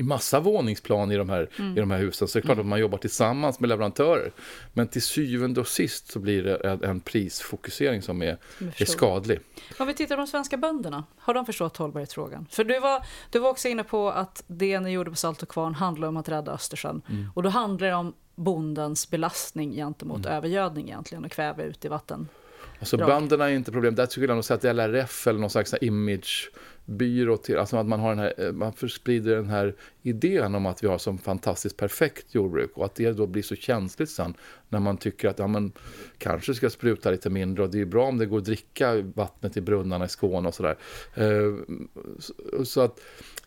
i 0.00 0.02
massa 0.02 0.40
våningsplan 0.40 1.12
i 1.12 1.16
de 1.16 1.28
här, 1.28 1.48
mm. 1.58 1.76
i 1.76 1.80
de 1.80 1.90
här 1.90 1.98
husen. 1.98 2.28
Så 2.28 2.38
det 2.38 2.40
är 2.40 2.42
klart 2.42 2.54
mm. 2.54 2.66
att 2.66 2.70
man 2.70 2.80
jobbar 2.80 2.98
tillsammans 2.98 3.60
med 3.60 3.68
leverantörer. 3.68 4.32
Men 4.72 4.88
till 4.88 5.02
syvende 5.02 5.60
och 5.60 5.68
sist 5.68 6.12
så 6.12 6.18
blir 6.18 6.42
det 6.42 6.56
en, 6.56 6.84
en 6.84 7.00
prisfokusering 7.00 8.02
som 8.02 8.22
är, 8.22 8.38
är 8.76 8.84
skadlig. 8.84 9.40
Om 9.78 9.86
vi 9.86 9.94
tittar 9.94 10.16
på 10.16 10.20
de 10.20 10.26
svenska 10.26 10.56
bönderna, 10.56 11.04
har 11.18 11.34
de 11.34 11.46
förstått 11.46 11.76
hållbarhetsfrågan? 11.76 12.46
För 12.50 12.64
du 12.64 12.80
var, 12.80 13.06
du 13.30 13.38
var 13.38 13.50
också 13.50 13.68
inne 13.68 13.84
på 13.84 14.10
att 14.10 14.44
det 14.46 14.80
ni 14.80 14.90
gjorde 14.90 15.10
på 15.10 15.16
Salt 15.16 15.42
och 15.42 15.48
Kvarn 15.48 15.74
handlar 15.74 16.08
om 16.08 16.16
att 16.16 16.28
rädda 16.28 16.52
Östersjön. 16.52 17.02
Mm. 17.08 17.26
Och 17.34 17.42
då 17.42 17.48
handlar 17.48 17.88
det 17.88 17.94
om 17.94 18.12
bondens 18.34 19.10
belastning 19.10 19.72
gentemot 19.72 20.26
mm. 20.26 20.36
övergödning 20.36 20.88
egentligen 20.88 21.24
och 21.24 21.30
kväve 21.30 21.62
ut 21.62 21.84
i 21.84 21.88
vatten. 21.88 22.28
Alltså 22.80 22.96
bönderna 22.96 23.50
är 23.50 23.54
inte 23.54 23.72
problem. 23.72 23.94
Där 23.94 24.06
skulle 24.06 24.26
jag 24.26 24.44
säga 24.44 24.56
att 24.56 24.76
LRF 24.76 25.26
eller 25.26 25.40
någon 25.40 25.50
slags 25.50 25.74
imagebyrå 25.80 27.36
till, 27.36 27.58
alltså 27.58 27.76
att 27.76 27.86
man 27.86 28.00
har 28.00 28.10
den 28.10 28.18
här, 28.18 28.34
eh, 28.38 28.52
man 28.52 28.72
sprider 28.72 29.36
den 29.36 29.48
här 29.48 29.74
idén 30.02 30.54
om 30.54 30.66
att 30.66 30.82
vi 30.82 30.88
har 30.88 30.98
som 30.98 31.18
fantastiskt 31.18 31.76
perfekt 31.76 32.34
jordbruk 32.34 32.70
och 32.74 32.84
att 32.84 32.94
det 32.94 33.12
då 33.12 33.26
blir 33.26 33.42
så 33.42 33.56
känsligt 33.56 34.10
sen 34.10 34.34
när 34.68 34.80
man 34.80 34.96
tycker 34.96 35.28
att 35.28 35.38
ja, 35.38 35.46
man 35.46 35.72
kanske 36.18 36.54
ska 36.54 36.70
spruta 36.70 37.10
lite 37.10 37.30
mindre 37.30 37.62
och 37.64 37.70
det 37.70 37.80
är 37.80 37.84
bra 37.84 38.06
om 38.06 38.18
det 38.18 38.26
går 38.26 38.38
att 38.38 38.44
dricka 38.44 38.94
vattnet 39.14 39.56
i 39.56 39.60
brunnarna 39.60 40.04
i 40.04 40.08
Skåne 40.08 40.48
och 40.48 40.54
sådär. 40.54 40.76
Eh, 41.14 41.54
så 42.64 42.80
att 42.80 43.00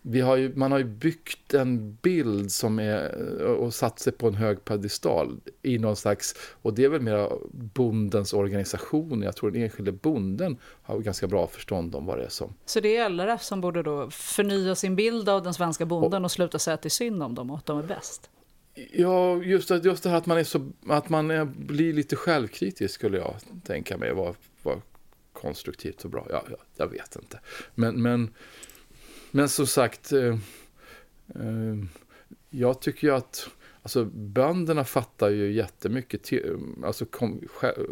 vi 0.06 0.22
har 0.22 0.36
ju, 0.36 0.56
man 0.56 0.72
har 0.72 0.80
ju 0.80 0.86
byggt 0.86 1.54
en 1.54 1.96
bild 2.02 2.52
som 2.52 2.80
är 2.80 3.16
och 3.42 3.74
satt 3.74 4.00
sig 4.00 4.14
på 4.14 4.28
en 4.28 4.36
hög 4.36 4.66
pedestal 4.66 5.40
i 5.62 5.78
någon 5.78 5.96
slags, 5.96 6.36
och 6.62 6.74
det 6.74 6.84
är 6.84 6.90
väl 6.90 7.02
mer 7.02 7.30
bondens 7.52 8.34
organisation. 8.34 9.22
Jag 9.22 9.36
tror 9.36 9.52
den 9.52 9.62
enskilde 9.62 9.92
bonden 9.92 10.58
har 10.64 11.00
ganska 11.00 11.28
bra 11.28 11.48
förstånd 11.48 11.96
om 11.96 12.06
vad 12.06 12.18
det 12.18 12.26
är 12.26 12.30
som. 12.30 12.54
Så 12.66 12.80
det 12.80 12.98
är 12.98 13.10
LRF 13.10 13.44
som 13.44 13.62
borde 13.62 13.84
då 13.84 14.10
förnya 14.10 14.76
sin 14.76 14.96
bild 14.96 15.30
av 15.30 15.44
den 15.44 15.54
svenska 15.54 15.86
bonden 15.86 16.22
och, 16.22 16.26
och 16.26 16.32
sluta 16.32 16.60
säga 16.60 16.74
att 16.74 16.82
det 16.82 16.88
är 16.88 16.90
synd 16.90 17.24
om 17.24 17.36
dem 17.36 17.52
och 17.52 17.58
att 17.58 17.66
de 17.66 17.80
är 17.80 17.84
bäst? 17.84 18.30
Ja, 18.92 19.44
just 19.44 19.70
det, 19.70 19.78
just 19.78 20.04
det 20.04 20.10
här 20.10 20.18
att 20.18 20.26
man, 20.26 20.38
är 20.38 20.44
så, 20.44 20.72
att 20.88 21.10
man 21.10 21.32
är, 21.32 21.46
blir 21.46 21.94
lite 21.94 22.16
självkritisk 22.16 22.94
skulle 22.94 23.18
jag 23.18 23.36
tänka 23.64 23.98
mig 23.98 24.14
var, 24.14 24.36
var 24.64 24.82
konstruktivt 25.34 26.06
och 26.06 26.10
bra. 26.10 26.28
Ja, 26.30 26.44
ja, 26.50 26.58
jag 26.78 26.88
vet 26.88 27.16
inte. 27.16 27.40
Men, 27.76 28.02
men 28.02 28.34
men 29.36 29.50
som 29.50 29.68
sagt, 29.68 30.12
eh, 30.12 30.38
eh, 31.36 31.76
jag 32.50 32.82
tycker 32.82 33.08
ju 33.08 33.14
att 33.14 33.50
Alltså 33.84 34.06
bönderna 34.06 34.84
fattar 34.84 35.30
ju 35.30 35.52
jättemycket, 35.52 36.24
till, 36.24 36.58
alltså 36.84 37.06
kom, 37.06 37.42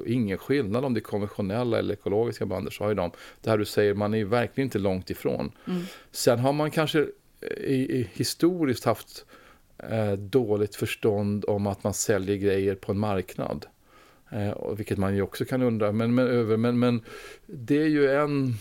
ingen 0.05 0.37
skillnad 0.37 0.85
om 0.85 0.93
det 0.93 0.99
är 0.99 1.01
konventionella 1.01 1.79
eller 1.79 1.93
ekologiska 1.93 2.45
bönder 2.45 2.71
så 2.71 2.83
har 2.83 2.89
ju 2.89 2.95
de, 2.95 3.11
det 3.41 3.49
här 3.49 3.57
du 3.57 3.65
säger, 3.65 3.93
man 3.93 4.13
är 4.13 4.17
ju 4.17 4.25
verkligen 4.25 4.65
inte 4.65 4.79
långt 4.79 5.09
ifrån. 5.09 5.51
Mm. 5.67 5.83
Sen 6.11 6.39
har 6.39 6.53
man 6.53 6.71
kanske 6.71 7.07
i, 7.57 7.73
i, 7.73 8.09
historiskt 8.13 8.85
haft 8.85 9.25
eh, 9.77 10.11
dåligt 10.11 10.75
förstånd 10.75 11.45
om 11.47 11.67
att 11.67 11.83
man 11.83 11.93
säljer 11.93 12.35
grejer 12.35 12.75
på 12.75 12.91
en 12.91 12.99
marknad. 12.99 13.65
Eh, 14.29 14.73
vilket 14.75 14.97
man 14.97 15.15
ju 15.15 15.21
också 15.21 15.45
kan 15.45 15.61
undra, 15.61 15.91
men, 15.91 16.15
men, 16.15 16.27
över, 16.27 16.57
men, 16.57 16.79
men 16.79 17.03
det 17.45 17.81
är 17.81 17.87
ju 17.87 18.11
en 18.11 18.53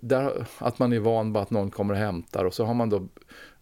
där, 0.00 0.46
att 0.58 0.78
man 0.78 0.92
är 0.92 0.98
van 0.98 1.32
vid 1.32 1.42
att 1.42 1.50
någon 1.50 1.70
kommer 1.70 1.94
och 1.94 2.00
hämtar 2.00 2.44
och 2.44 2.54
så 2.54 2.64
har 2.64 2.74
man 2.74 2.90
då 2.90 3.08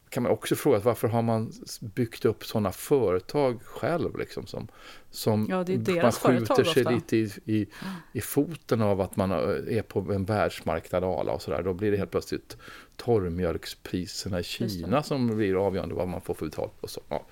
kan 0.08 0.22
man 0.22 0.32
också 0.32 0.54
fråga 0.54 0.78
varför 0.78 1.08
har 1.08 1.22
man 1.22 1.52
byggt 1.80 2.24
upp 2.24 2.44
sådana 2.44 2.72
företag 2.72 3.62
själv 3.62 4.18
liksom 4.18 4.46
som, 4.46 4.68
som 5.10 5.46
ja, 5.50 5.56
man 6.02 6.12
skjuter 6.12 6.64
sig 6.64 6.82
ofta. 6.82 6.90
lite 6.90 7.16
i, 7.16 7.30
i, 7.44 7.66
i, 8.12 8.20
foten 8.20 8.82
av 8.82 9.00
att 9.00 9.16
man 9.16 9.30
är 9.30 9.82
på 9.82 10.12
en 10.12 10.24
världsmarknad 10.24 11.04
ala 11.04 11.32
och 11.32 11.42
sådär. 11.42 11.62
Då 11.62 11.74
blir 11.74 11.90
det 11.90 11.96
helt 11.96 12.10
plötsligt 12.10 12.56
torrmjölkspriserna 12.96 14.40
i 14.40 14.42
Kina 14.42 15.02
som 15.02 15.36
blir 15.36 15.66
avgörande 15.66 15.94
vad 15.94 16.08
man 16.08 16.20
får 16.20 16.34
för 16.34 16.46
betalt 16.46 16.74
och 16.80 16.90
så. 16.90 17.00
Ja. 17.08 17.26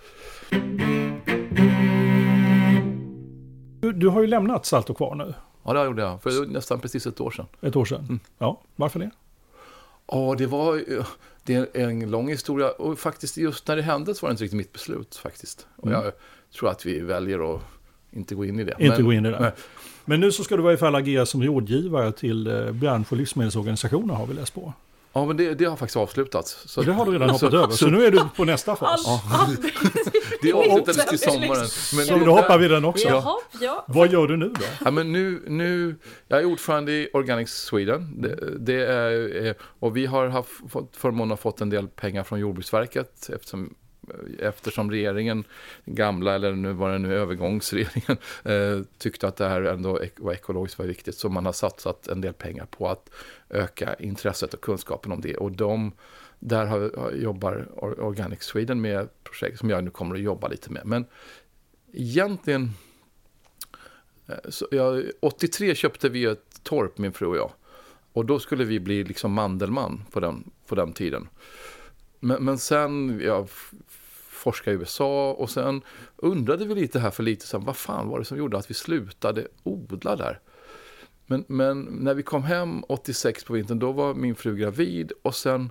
Du, 3.80 3.92
du 3.92 4.08
har 4.08 4.20
ju 4.20 4.26
lämnat 4.26 4.66
Salt 4.66 4.90
och 4.90 4.96
Kvar 4.96 5.14
nu. 5.14 5.34
Ja, 5.64 5.72
det 5.72 5.84
gjorde 5.84 6.02
jag. 6.02 6.22
För 6.22 6.46
nästan 6.46 6.80
precis 6.80 7.06
ett 7.06 7.20
år 7.20 7.30
sedan. 7.30 7.46
Ett 7.60 7.76
år 7.76 7.84
sedan? 7.84 8.00
Mm. 8.00 8.20
Ja, 8.38 8.60
varför 8.76 8.98
det? 8.98 9.10
Ja, 10.06 10.34
det 10.38 10.46
var 10.46 10.82
det 11.44 11.54
är 11.54 11.88
en 11.88 12.10
lång 12.10 12.28
historia. 12.28 12.70
Och 12.70 12.98
faktiskt 12.98 13.36
just 13.36 13.68
när 13.68 13.76
det 13.76 13.82
hände 13.82 14.14
så 14.14 14.26
var 14.26 14.30
det 14.30 14.32
inte 14.32 14.44
riktigt 14.44 14.56
mitt 14.56 14.72
beslut 14.72 15.16
faktiskt. 15.16 15.66
Och 15.76 15.86
mm. 15.86 16.02
jag 16.02 16.12
tror 16.58 16.70
att 16.70 16.86
vi 16.86 17.00
väljer 17.00 17.54
att 17.54 17.62
inte 18.10 18.34
gå 18.34 18.44
in 18.44 18.60
i 18.60 18.64
det. 18.64 18.74
Inte 18.78 18.96
men, 18.96 19.04
gå 19.04 19.12
in 19.12 19.26
i 19.26 19.30
det. 19.30 19.40
Men, 19.40 19.52
men 20.04 20.20
nu 20.20 20.32
så 20.32 20.44
ska 20.44 20.56
du 20.56 20.62
i 20.62 20.64
varje 20.64 20.76
fall 20.76 20.94
agera 20.94 21.26
som 21.26 21.42
rådgivare 21.42 22.12
till 22.12 22.46
eh, 22.46 22.72
bransch 22.72 23.12
och 23.12 23.18
livsmedelsorganisationer 23.18 24.14
har 24.14 24.26
vi 24.26 24.34
läst 24.34 24.54
på. 24.54 24.72
Ja, 25.14 25.24
men 25.24 25.36
det, 25.36 25.54
det 25.54 25.64
har 25.64 25.76
faktiskt 25.76 25.96
avslutats. 25.96 26.62
Så, 26.64 26.82
det 26.82 26.92
har 26.92 27.06
du 27.06 27.12
redan 27.12 27.30
hoppat 27.30 27.50
så, 27.50 27.56
över, 27.56 27.68
så, 27.68 27.76
så, 27.76 27.86
nu 27.86 28.06
är 28.06 28.10
du 28.10 28.20
på 28.36 28.44
nästa 28.44 28.76
fas. 28.76 29.06
All, 29.06 29.56
det 30.42 30.52
avslutades 30.52 31.06
till 31.06 31.18
sommaren. 31.18 31.68
Men 31.96 32.06
så 32.06 32.18
då 32.18 32.36
hoppar 32.36 32.58
vi 32.58 32.68
den 32.68 32.84
också. 32.84 33.08
Ja. 33.60 33.84
Vad 33.88 34.12
gör 34.12 34.26
du 34.26 34.36
nu 34.36 34.48
då? 34.48 34.64
Ja, 34.84 34.90
men 34.90 35.12
nu, 35.12 35.42
nu, 35.46 35.96
jag 36.28 36.40
är 36.40 36.44
ordförande 36.44 36.92
i 36.92 37.08
Organic 37.12 37.50
Sweden. 37.50 38.22
Det, 38.22 38.58
det 38.58 38.86
är, 38.86 39.54
och 39.60 39.96
vi 39.96 40.06
har 40.06 40.28
haft, 40.28 40.50
fått 40.68 40.96
förmånen 40.96 41.32
att 41.32 41.40
fått 41.40 41.60
en 41.60 41.70
del 41.70 41.88
pengar 41.88 42.24
från 42.24 42.40
Jordbruksverket 42.40 43.30
eftersom 43.34 43.74
eftersom 44.38 44.90
regeringen, 44.90 45.44
gamla 45.84 46.34
eller 46.34 46.52
nu 46.52 46.72
var 46.72 46.92
det 46.92 46.98
nu 46.98 47.14
övergångsregeringen, 47.14 48.18
eh, 48.44 48.86
tyckte 48.98 49.28
att 49.28 49.36
det 49.36 49.48
här 49.48 49.62
ändå 49.62 50.00
var 50.16 50.32
ekologiskt 50.32 50.78
var 50.78 50.86
viktigt. 50.86 51.14
Så 51.14 51.28
man 51.28 51.46
har 51.46 51.52
satsat 51.52 52.08
en 52.08 52.20
del 52.20 52.32
pengar 52.32 52.66
på 52.66 52.88
att 52.88 53.10
öka 53.50 53.94
intresset 53.94 54.54
och 54.54 54.60
kunskapen 54.60 55.12
om 55.12 55.20
det. 55.20 55.36
Och 55.36 55.52
de, 55.52 55.92
där 56.38 56.66
har, 56.66 57.12
jobbar 57.12 57.68
Organic 57.76 58.42
Sweden 58.42 58.80
med 58.80 59.08
projekt 59.24 59.58
som 59.58 59.70
jag 59.70 59.84
nu 59.84 59.90
kommer 59.90 60.14
att 60.14 60.20
jobba 60.20 60.48
lite 60.48 60.70
med. 60.70 60.82
Men 60.84 61.06
egentligen, 61.92 62.70
eh, 64.26 64.50
så 64.50 64.68
jag, 64.70 65.04
83 65.20 65.74
köpte 65.74 66.08
vi 66.08 66.24
ett 66.24 66.62
torp, 66.62 66.98
min 66.98 67.12
fru 67.12 67.26
och 67.26 67.36
jag. 67.36 67.50
Och 68.12 68.26
då 68.26 68.38
skulle 68.38 68.64
vi 68.64 68.80
bli 68.80 69.04
liksom 69.04 69.32
Mandelmann 69.32 70.04
på 70.10 70.20
den, 70.20 70.50
på 70.66 70.74
den 70.74 70.92
tiden. 70.92 71.28
Men, 72.20 72.44
men 72.44 72.58
sen, 72.58 73.20
jag 73.24 73.48
Forska 74.44 74.70
i 74.70 74.74
USA 74.74 75.32
och 75.32 75.50
sen 75.50 75.82
undrade 76.16 76.64
vi 76.64 76.74
lite 76.74 76.98
här 76.98 77.10
för 77.10 77.22
lite 77.22 77.46
sen, 77.46 77.64
vad 77.64 77.76
fan 77.76 78.08
var 78.08 78.18
det 78.18 78.24
som 78.24 78.38
gjorde 78.38 78.58
att 78.58 78.70
vi 78.70 78.74
slutade 78.74 79.46
odla 79.62 80.16
där? 80.16 80.40
Men, 81.26 81.44
men 81.48 81.82
när 81.82 82.14
vi 82.14 82.22
kom 82.22 82.42
hem 82.42 82.84
86 82.88 83.44
på 83.44 83.52
vintern, 83.52 83.78
då 83.78 83.92
var 83.92 84.14
min 84.14 84.34
fru 84.34 84.56
gravid 84.56 85.12
och 85.22 85.34
sen 85.34 85.70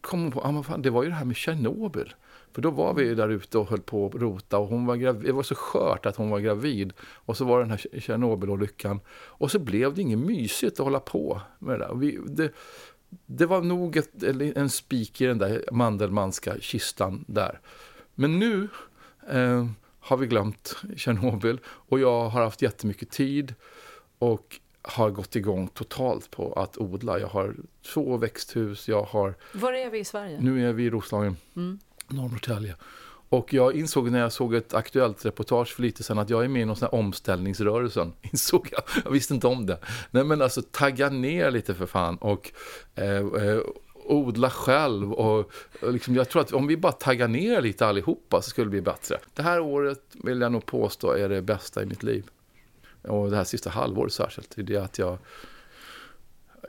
kom 0.00 0.22
hon 0.22 0.32
på, 0.32 0.40
ah, 0.40 0.62
fan, 0.62 0.82
det 0.82 0.90
var 0.90 1.02
ju 1.02 1.08
det 1.08 1.14
här 1.14 1.24
med 1.24 1.36
Tjernobyl. 1.36 2.14
För 2.52 2.62
då 2.62 2.70
var 2.70 2.94
vi 2.94 3.14
där 3.14 3.28
ute 3.28 3.58
och 3.58 3.70
höll 3.70 3.80
på 3.80 4.06
att 4.06 4.14
rota 4.14 4.58
och 4.58 4.68
hon 4.68 4.86
var 4.86 4.96
gravid, 4.96 5.24
det 5.24 5.32
var 5.32 5.42
så 5.42 5.54
skört 5.54 6.06
att 6.06 6.16
hon 6.16 6.30
var 6.30 6.40
gravid. 6.40 6.92
Och 7.00 7.36
så 7.36 7.44
var 7.44 7.58
det 7.58 7.64
den 7.64 7.70
här 7.70 8.00
Tjernobylolyckan. 8.00 9.00
Och 9.10 9.50
så 9.50 9.58
blev 9.58 9.94
det 9.94 10.02
inget 10.02 10.18
mysigt 10.18 10.80
att 10.80 10.84
hålla 10.84 11.00
på 11.00 11.40
med 11.58 11.80
det 11.80 11.86
där. 11.86 11.94
Vi, 11.94 12.18
det, 12.26 12.52
det 13.26 13.46
var 13.46 13.62
nog 13.62 13.96
ett, 13.96 14.22
en 14.56 14.70
spik 14.70 15.20
i 15.20 15.26
den 15.26 15.38
där 15.38 15.64
Mandelmanska 15.72 16.56
kistan 16.60 17.24
där. 17.28 17.60
Men 18.14 18.38
nu 18.38 18.68
eh, 19.30 19.66
har 20.00 20.16
vi 20.16 20.26
glömt 20.26 20.76
Tjernobyl 20.96 21.58
och 21.66 22.00
jag 22.00 22.28
har 22.28 22.42
haft 22.42 22.62
jättemycket 22.62 23.10
tid 23.10 23.54
och 24.18 24.60
har 24.82 25.10
gått 25.10 25.36
igång 25.36 25.68
totalt 25.68 26.30
på 26.30 26.52
att 26.52 26.78
odla. 26.78 27.18
Jag 27.18 27.28
har 27.28 27.54
två 27.94 28.16
växthus, 28.16 28.88
jag 28.88 29.02
har... 29.02 29.34
Var 29.52 29.72
är 29.72 29.90
vi 29.90 29.98
i 29.98 30.04
Sverige? 30.04 30.40
Nu 30.40 30.68
är 30.68 30.72
vi 30.72 30.84
i 30.84 30.90
Roslagen, 30.90 31.36
mm. 31.56 31.78
Norrnorrtälje. 32.08 32.76
Och 33.30 33.54
jag 33.54 33.76
insåg 33.76 34.10
när 34.10 34.20
jag 34.20 34.32
såg 34.32 34.54
ett 34.54 34.74
aktuellt 34.74 35.26
reportage 35.26 35.74
för 35.74 35.82
lite 35.82 36.02
sedan 36.02 36.18
att 36.18 36.30
jag 36.30 36.44
är 36.44 36.48
med 36.48 36.62
i 36.62 36.64
någon 36.64 36.76
sån 36.76 36.88
här 36.92 36.98
omställningsrörelsen. 36.98 38.12
Insåg 38.22 38.68
jag. 38.72 38.82
Jag 39.04 39.10
visste 39.10 39.34
inte 39.34 39.46
om 39.46 39.66
det. 39.66 39.78
Nej 40.10 40.24
men 40.24 40.42
alltså 40.42 40.62
tagga 40.62 41.10
ner 41.10 41.50
lite 41.50 41.74
för 41.74 41.86
fan 41.86 42.16
och 42.16 42.52
eh, 42.94 43.16
eh, 43.16 43.60
odla 43.94 44.50
själv 44.50 45.12
och, 45.12 45.50
och 45.80 45.92
liksom, 45.92 46.14
jag 46.14 46.28
tror 46.28 46.42
att 46.42 46.52
om 46.52 46.66
vi 46.66 46.76
bara 46.76 46.92
taggar 46.92 47.28
ner 47.28 47.60
lite 47.60 47.86
allihopa 47.86 48.42
så 48.42 48.50
skulle 48.50 48.66
det 48.66 48.70
bli 48.70 48.80
bättre. 48.80 49.18
Det 49.34 49.42
här 49.42 49.60
året 49.60 50.02
vill 50.12 50.40
jag 50.40 50.52
nog 50.52 50.66
påstå 50.66 51.12
är 51.12 51.28
det 51.28 51.42
bästa 51.42 51.82
i 51.82 51.86
mitt 51.86 52.02
liv. 52.02 52.24
Och 53.02 53.30
det 53.30 53.36
här 53.36 53.44
sista 53.44 53.70
halvåret 53.70 54.12
särskilt. 54.12 54.56
Det 54.56 54.62
är 54.62 54.66
det 54.66 54.76
att 54.76 54.98
jag 54.98 55.18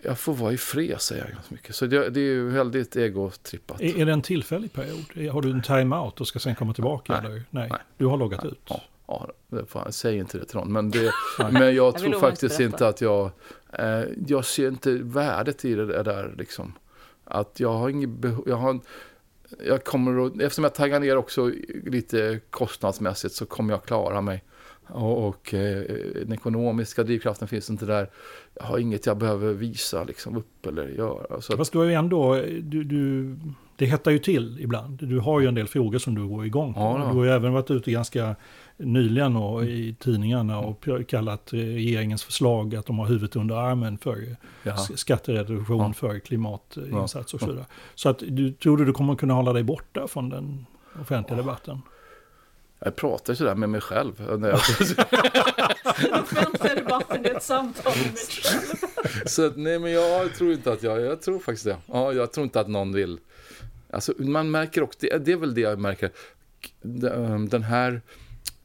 jag 0.03 0.19
får 0.19 0.33
vara 0.33 0.53
i 0.53 0.57
fred 0.57 1.01
säger 1.01 1.21
jag 1.21 1.31
ganska 1.31 1.53
mycket. 1.55 1.75
Så 1.75 1.85
det, 1.85 2.09
det 2.09 2.19
är 2.19 2.23
ju 2.23 2.49
väldigt 2.49 2.95
egotrippat. 2.95 3.81
Är, 3.81 3.99
är 3.99 4.05
det 4.05 4.11
en 4.11 4.21
tillfällig 4.21 4.73
period? 4.73 5.31
Har 5.31 5.41
du 5.41 5.51
en 5.51 5.61
time-out 5.61 6.21
och 6.21 6.27
ska 6.27 6.39
sen 6.39 6.55
komma 6.55 6.73
tillbaka? 6.73 7.13
Nej. 7.13 7.31
Eller? 7.31 7.43
Nej. 7.49 7.69
Nej. 7.69 7.79
Du 7.97 8.05
har 8.05 8.17
loggat 8.17 8.43
Nej. 8.43 8.51
ut? 8.51 8.61
Ja, 8.67 8.81
ja 9.07 9.31
det 9.47 9.65
fan, 9.65 9.91
säg 9.91 10.17
inte 10.17 10.37
det 10.37 10.45
till 10.45 10.57
någon. 10.57 10.71
Men, 10.71 10.91
det, 10.91 11.11
men 11.51 11.61
jag, 11.61 11.75
jag 11.75 11.97
tror 11.97 12.19
faktiskt 12.19 12.59
inte 12.59 12.87
att 12.87 13.01
jag... 13.01 13.31
Eh, 13.73 14.03
jag 14.27 14.45
ser 14.45 14.67
inte 14.67 14.91
värdet 14.91 15.65
i 15.65 15.75
det 15.75 16.03
där 16.03 16.35
liksom. 16.37 16.73
Att 17.23 17.59
jag 17.59 17.73
har 17.73 17.89
inget 17.89 18.09
behov... 18.09 18.43
Jag 18.47 18.55
har, 18.55 18.79
jag 19.65 19.83
kommer 19.83 20.25
att, 20.25 20.41
eftersom 20.41 20.63
jag 20.63 20.75
taggar 20.75 20.99
ner 20.99 21.17
också 21.17 21.51
lite 21.85 22.39
kostnadsmässigt 22.49 23.35
så 23.35 23.45
kommer 23.45 23.73
jag 23.73 23.83
klara 23.83 24.21
mig. 24.21 24.43
Och, 24.91 25.27
och 25.27 25.53
eh, 25.53 25.83
den 26.15 26.33
ekonomiska 26.33 27.03
drivkraften 27.03 27.47
finns 27.47 27.69
inte 27.69 27.85
där. 27.85 28.09
Jag 28.53 28.63
har 28.63 28.77
inget 28.77 29.05
jag 29.05 29.17
behöver 29.17 29.53
visa 29.53 30.03
liksom, 30.03 30.37
upp 30.37 30.65
eller 30.65 30.87
göra. 30.87 31.41
Så 31.41 31.57
Fast 31.57 31.71
du 31.71 31.77
har 31.77 31.85
ju 31.85 31.93
ändå, 31.93 32.35
du, 32.61 32.83
du, 32.83 33.35
det 33.75 33.85
hettar 33.85 34.11
ju 34.11 34.19
till 34.19 34.57
ibland. 34.59 34.97
Du 35.07 35.19
har 35.19 35.39
ju 35.39 35.47
en 35.47 35.55
del 35.55 35.67
frågor 35.67 35.97
som 35.99 36.15
du 36.15 36.27
går 36.27 36.45
igång 36.45 36.73
på. 36.73 36.79
Ja, 36.79 37.07
du 37.11 37.17
har 37.17 37.25
ju 37.25 37.31
även 37.31 37.53
varit 37.53 37.71
ute 37.71 37.91
ganska 37.91 38.35
nyligen 38.77 39.35
och 39.35 39.63
i 39.63 39.95
tidningarna 39.99 40.59
och 40.59 40.87
kallat 41.07 41.53
regeringens 41.53 42.23
förslag 42.23 42.75
att 42.75 42.85
de 42.85 42.99
har 42.99 43.05
huvudet 43.05 43.35
under 43.35 43.55
armen 43.55 43.97
för 43.97 44.35
Ja. 44.63 44.77
skattereduktion 44.77 45.77
Ja. 45.79 45.93
för 45.93 46.19
klimatinsats 46.19 47.33
och 47.33 47.39
så 47.39 47.45
vidare. 47.45 47.65
Så 47.95 48.09
att 48.09 48.23
du, 48.27 48.51
tror 48.51 48.77
du 48.77 48.85
du 48.85 48.93
kommer 48.93 49.15
kunna 49.15 49.33
hålla 49.33 49.53
dig 49.53 49.63
borta 49.63 50.07
från 50.07 50.29
den 50.29 50.65
offentliga 51.01 51.37
debatten? 51.37 51.81
Jag 52.86 52.95
pratar 52.95 53.34
sådär 53.34 53.55
med 53.55 53.69
mig 53.69 53.82
själv. 53.82 54.13
När 54.39 54.49
jag, 54.49 54.59
Den 56.01 56.21
offentliga 56.21 56.75
debatten 56.75 57.25
är 57.25 57.36
ett 57.36 57.43
samtal 57.43 57.93
med 57.95 58.05
mig 58.05 58.25
själv. 58.43 59.25
så 59.25 59.45
att, 59.45 59.57
nej 59.57 59.79
men 59.79 59.91
jag 59.91 60.34
tror 60.36 60.51
inte 60.51 60.71
att 60.71 60.84
jag, 60.84 61.01
jag 61.01 61.21
tror 61.21 61.39
faktiskt 61.39 61.65
det. 61.65 61.77
Ja, 61.86 62.13
jag 62.13 62.32
tror 62.32 62.43
inte 62.43 62.59
att 62.59 62.67
någon 62.67 62.93
vill. 62.93 63.19
Alltså 63.89 64.13
man 64.17 64.51
märker 64.51 64.84
också, 64.84 64.99
det, 65.01 65.17
det 65.17 65.32
är 65.32 65.38
väl 65.38 65.53
det 65.53 65.61
jag 65.61 65.79
märker. 65.79 66.11
Den 66.82 67.49
den 67.49 67.63
här 67.63 68.01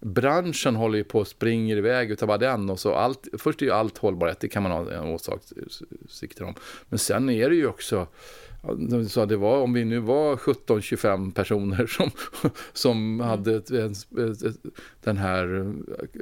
branschen 0.00 0.76
håller 0.76 0.98
ju 0.98 1.04
på 1.04 1.18
och 1.18 1.28
springer 1.28 1.76
iväg 1.76 2.10
utav 2.10 2.26
bara 2.26 2.38
den 2.38 2.70
och 2.70 2.80
så 2.80 2.94
allt, 2.94 3.28
först 3.38 3.62
är 3.62 3.66
ju 3.66 3.72
allt 3.72 3.98
hållbarhet, 3.98 4.40
det 4.40 4.48
kan 4.48 4.62
man 4.62 4.72
ha 4.72 4.92
en 4.92 5.04
åsikter 5.06 6.44
om. 6.44 6.54
Men 6.88 6.98
sen 6.98 7.30
är 7.30 7.50
det 7.50 7.56
ju 7.56 7.66
också, 7.66 8.06
de 8.74 9.08
sa 9.08 9.26
det 9.26 9.36
var, 9.36 9.58
om 9.60 9.72
vi 9.72 9.84
nu 9.84 9.98
var 9.98 10.36
17-25 10.36 11.32
personer 11.32 11.86
som, 11.96 12.10
som 12.72 13.20
hade 13.20 13.56
ett, 13.56 13.70
ett, 13.70 14.18
ett, 14.18 14.42
ett, 14.42 14.56
den 15.04 15.16
här 15.16 15.72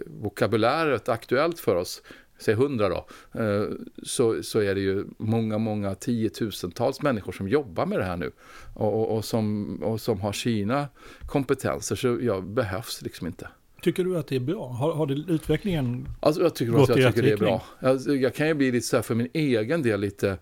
vokabuläret 0.07 1.09
aktuellt 1.09 1.61
för 1.61 1.77
oss, 1.77 2.03
säg 2.39 2.55
100 2.55 2.89
då, 2.89 3.07
eh, 3.41 3.65
så, 4.03 4.43
så 4.43 4.61
är 4.61 4.75
det 4.75 4.81
ju 4.81 5.05
många, 5.19 5.59
många 5.59 5.95
tiotusentals 5.95 7.03
människor 7.03 7.33
som 7.33 7.49
jobbar 7.49 7.87
med 7.87 7.99
det 7.99 8.05
här 8.05 8.17
nu 8.17 8.31
och, 8.75 8.95
och, 8.95 9.17
och, 9.17 9.25
som, 9.25 9.77
och 9.83 10.01
som 10.01 10.21
har 10.21 10.33
sina 10.33 10.89
kompetenser, 11.27 11.97
så 11.97 12.19
jag 12.21 12.45
behövs 12.45 13.03
liksom 13.03 13.27
inte. 13.27 13.49
Tycker 13.85 14.05
du 14.05 14.19
att 14.19 14.27
det 14.27 14.37
är 14.37 14.41
bra? 14.41 14.69
Har, 14.69 14.93
har 14.93 15.07
det, 15.07 15.15
utvecklingen 15.15 16.09
Alltså 16.21 16.43
jag 16.43 16.55
tycker, 16.55 16.73
Gått 16.73 16.91
att 16.91 16.97
i 16.97 17.01
jag 17.01 17.09
rätt 17.09 17.15
tycker 17.15 17.23
det 17.23 17.29
är 17.29 17.37
riktning? 17.37 17.61
bra. 17.81 18.01
Jag, 18.07 18.17
jag 18.23 18.35
kan 18.35 18.49
ju 18.49 18.55
bli 18.55 18.73
lite 18.73 18.87
så 18.87 18.97
här 18.97 19.03
för 19.03 19.15
min 19.15 19.29
egen 19.33 19.83
del 19.83 20.01
lite 20.01 20.39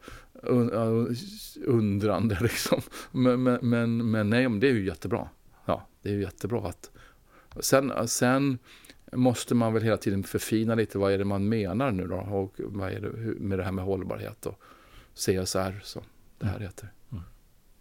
undrande 1.67 2.39
liksom. 2.41 2.81
Men, 3.11 3.43
men, 3.43 4.11
men, 4.11 4.31
nej, 4.31 4.49
men 4.49 4.61
det 4.61 4.69
är 4.69 4.73
ju 4.73 4.87
jättebra. 4.87 5.29
Ja, 5.65 5.87
det 6.03 6.09
är 6.09 6.15
ju 6.15 6.21
jättebra 6.21 6.69
att... 6.69 6.91
Sen, 7.61 8.09
sen 8.09 8.59
måste 9.13 9.55
man 9.55 9.73
väl 9.75 9.83
hela 9.83 9.97
tiden 9.97 10.23
förfina 10.23 10.75
lite 10.75 10.99
vad 10.99 11.13
är 11.13 11.19
det 11.19 11.25
man 11.25 11.49
menar 11.49 11.91
nu 11.91 12.07
då 12.07 12.17
och 12.17 12.55
vad 12.59 12.93
är 12.93 13.01
det 13.01 13.09
med 13.41 13.59
det 13.59 13.65
här 13.65 13.73
med 13.73 13.85
hållbarhet 13.85 14.47
och 14.47 14.61
CSR 15.15 15.81
som 15.83 16.03
det 16.39 16.47
här 16.47 16.61
heter. 16.61 16.93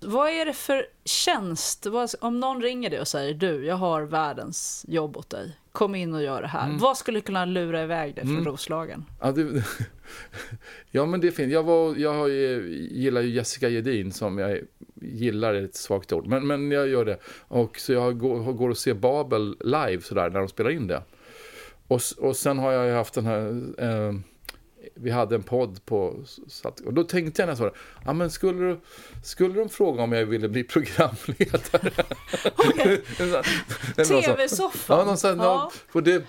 Vad 0.06 0.30
är 0.30 0.46
det 0.46 0.54
för 0.54 0.86
tjänst? 1.06 1.88
Om 2.20 2.40
någon 2.40 2.62
ringer 2.62 2.90
dig 2.90 3.00
och 3.00 3.08
säger 3.08 3.34
du, 3.34 3.66
jag 3.66 3.76
har 3.76 4.02
världens 4.02 4.86
jobb 4.88 5.18
åt 5.18 5.30
dig. 5.30 5.58
Kom 5.72 5.96
in 5.96 6.14
och 6.14 6.24
gör 6.24 6.42
det 6.42 6.48
här. 6.48 6.66
Mm. 6.66 6.78
Vad 6.78 6.98
skulle 6.98 7.22
kunna 7.22 7.46
lura 7.46 7.84
iväg 7.84 8.16
dig 8.16 8.24
från 8.24 8.34
Mm. 8.34 8.46
Roslagen? 8.46 9.06
Ja, 9.22 9.32
det, 9.32 9.44
ja 10.92 11.06
men 11.06 11.22
det 11.22 11.28
är 11.28 11.32
fint. 11.32 11.52
Jag, 11.54 11.64
var, 11.64 11.96
jag 11.96 12.30
gillar 12.30 13.22
ju 13.22 13.30
Jessica 13.30 13.70
Gedin 13.70 14.12
som 14.12 14.38
jag 14.38 14.60
gillar 15.02 15.54
är 15.54 15.64
ett 15.64 15.76
svagt 15.76 16.14
ord. 16.14 16.28
Men, 16.28 16.48
men 16.48 16.72
jag 16.72 16.88
gör 16.88 17.06
det. 17.06 17.18
Och 17.48 17.80
så 17.80 17.94
jag 17.94 18.20
går, 18.20 18.54
går 18.54 18.70
och 18.70 18.78
ser 18.78 18.94
Babel 18.94 19.58
live 19.60 20.02
sådär 20.02 20.30
när 20.30 20.40
de 20.40 20.48
spelar 20.48 20.70
in 20.70 20.88
det. 20.88 21.04
Och, 21.88 22.02
och 22.18 22.36
sen 22.38 22.60
har 22.60 22.72
jag 22.72 22.88
ju 22.88 22.94
haft 22.94 23.14
den 23.14 23.26
här... 23.26 23.64
Eh, 23.78 24.14
vi 24.96 25.12
hade 25.12 25.36
en 25.36 25.44
podd 25.44 25.86
på... 25.86 26.24
Och 26.86 26.94
då 26.94 27.04
tänkte 27.04 27.42
jag 27.42 27.48
när 27.48 27.64
jag 27.64 27.74
det. 27.74 27.78
Ja 28.06 28.14
men 28.14 28.32
skulle, 28.32 28.78
skulle 29.24 29.54
de 29.54 29.70
fråga 29.70 30.04
om 30.04 30.12
jag 30.12 30.26
ville 30.26 30.50
bli 30.50 30.64
programledare? 30.74 31.92
TV-soffan? 34.26 34.98
Ja, 34.98 35.06
någon 35.06 35.18
sån, 35.18 35.38
Ja. 35.38 35.72
För 35.90 36.02
det, 36.02 36.24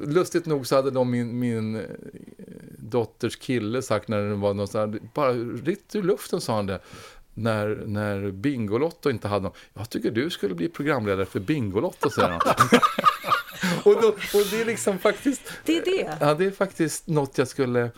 lustigt 0.00 0.46
nog 0.46 0.66
så 0.66 0.76
hade 0.76 0.90
de 0.90 1.10
min, 1.10 1.38
min 1.38 1.76
eh, 1.76 1.82
dotters 2.78 3.36
kille 3.36 3.82
sagt 3.82 4.08
när 4.08 4.22
det 4.22 4.34
var 4.34 4.54
någon 4.54 4.68
sån 4.68 4.80
här, 4.80 5.00
bara 5.14 5.32
rätt 5.32 5.94
ur 5.94 6.02
luften 6.02 6.40
sa 6.40 6.56
han 6.56 6.66
det. 6.66 6.80
När, 7.34 7.82
när 7.86 8.30
Bingolotto 8.30 9.10
inte 9.10 9.28
hade 9.28 9.42
någon. 9.42 9.52
Jag 9.74 9.90
tycker 9.90 10.10
du 10.10 10.30
skulle 10.30 10.54
bli 10.54 10.68
programledare 10.68 11.26
för 11.26 11.40
Bingolotto, 11.40 12.10
säger 12.10 12.28
han. 12.28 12.40
och, 13.84 14.02
då, 14.02 14.08
och 14.08 14.46
det 14.50 14.60
är 14.60 14.64
liksom 14.64 14.98
faktiskt... 14.98 15.42
Det 15.64 15.78
är 15.78 15.84
det. 15.84 16.16
Ja, 16.20 16.34
det 16.34 16.44
är 16.44 16.50
faktiskt 16.50 17.06
något 17.06 17.38
jag 17.38 17.48
skulle... 17.48 17.90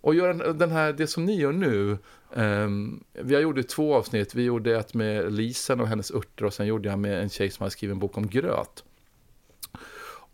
Och 0.00 0.14
göra 0.14 0.34
den- 0.34 0.58
den 0.58 0.70
här, 0.70 0.92
det 0.92 1.06
som 1.06 1.24
ni 1.24 1.40
gör 1.40 1.52
nu. 1.52 1.98
Um, 2.34 3.04
vi 3.12 3.34
har 3.34 3.42
gjort 3.42 3.68
två 3.68 3.94
avsnitt. 3.94 4.34
Vi 4.34 4.42
gjorde 4.42 4.76
ett 4.76 4.94
med 4.94 5.32
Lisen 5.32 5.80
och 5.80 5.88
hennes 5.88 6.10
örter 6.10 6.44
och 6.44 6.54
sen 6.54 6.66
gjorde 6.66 6.88
jag 6.88 6.98
med 6.98 7.22
en 7.22 7.28
tjej 7.28 7.50
som 7.50 7.62
har 7.62 7.70
skrivit 7.70 7.92
en 7.94 7.98
bok 7.98 8.16
om 8.16 8.28
gröt. 8.28 8.84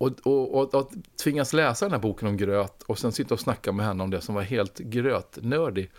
Och, 0.02 0.26
och, 0.26 0.74
och 0.74 0.80
att 0.80 0.90
tvingas 1.22 1.52
läsa 1.52 1.84
den 1.84 1.92
här 1.92 1.98
boken 1.98 2.28
om 2.28 2.36
gröt 2.36 2.82
och 2.82 2.98
sen 2.98 3.12
sitta 3.12 3.34
och 3.34 3.40
snacka 3.40 3.72
med 3.72 3.86
henne 3.86 4.02
om 4.02 4.10
det 4.10 4.20
som 4.20 4.34
var 4.34 4.42
helt 4.42 4.78
grötnördig. 4.78 5.90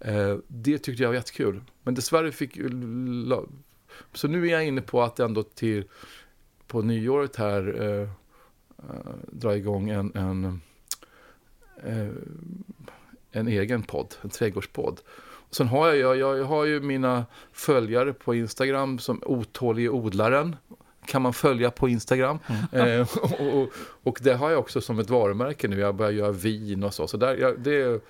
Eh, 0.00 0.36
det 0.48 0.78
tyckte 0.78 1.02
jag 1.02 1.10
var 1.10 1.14
jättekul. 1.14 1.60
Men 1.82 1.94
dessvärre 1.94 2.32
fick 2.32 2.56
ju... 2.56 2.70
Så 4.12 4.28
nu 4.28 4.46
är 4.46 4.52
jag 4.52 4.66
inne 4.66 4.80
på 4.80 5.02
att 5.02 5.20
ändå 5.20 5.42
till 5.42 5.84
på 6.66 6.82
nyåret 6.82 7.36
här 7.36 7.82
eh, 7.82 8.08
eh 8.78 9.14
dra 9.32 9.56
igång 9.56 9.90
en, 9.90 10.12
en, 10.14 10.60
eh, 11.84 12.08
en 13.30 13.48
egen 13.48 13.82
podd, 13.82 14.14
en 14.22 14.30
trädgårdspodd. 14.30 15.00
Och 15.48 15.54
sen 15.54 15.68
har 15.68 15.92
jag, 15.92 16.16
jag, 16.16 16.38
jag 16.38 16.44
har 16.44 16.64
ju 16.64 16.80
mina 16.80 17.26
följare 17.52 18.12
på 18.12 18.34
Instagram 18.34 18.98
som 18.98 19.22
otålige 19.26 19.88
odlaren. 19.88 20.56
Kan 21.06 21.22
man 21.22 21.32
följa 21.32 21.70
på 21.70 21.88
Instagram. 21.88 22.38
Eh, 22.72 23.00
och, 23.22 23.40
och, 23.62 23.68
och 24.02 24.18
det 24.22 24.34
har 24.34 24.50
jag 24.50 24.58
också 24.58 24.80
som 24.80 24.98
ett 24.98 25.10
varumärke 25.10 25.68
nu. 25.68 25.78
Jag 25.80 25.94
börjar 25.94 26.12
göra 26.12 26.32
vin 26.32 26.84
och 26.84 26.94
så. 26.94 27.06
så 27.06 27.16
där, 27.16 27.36
jag, 27.36 27.60
det, 27.60 28.00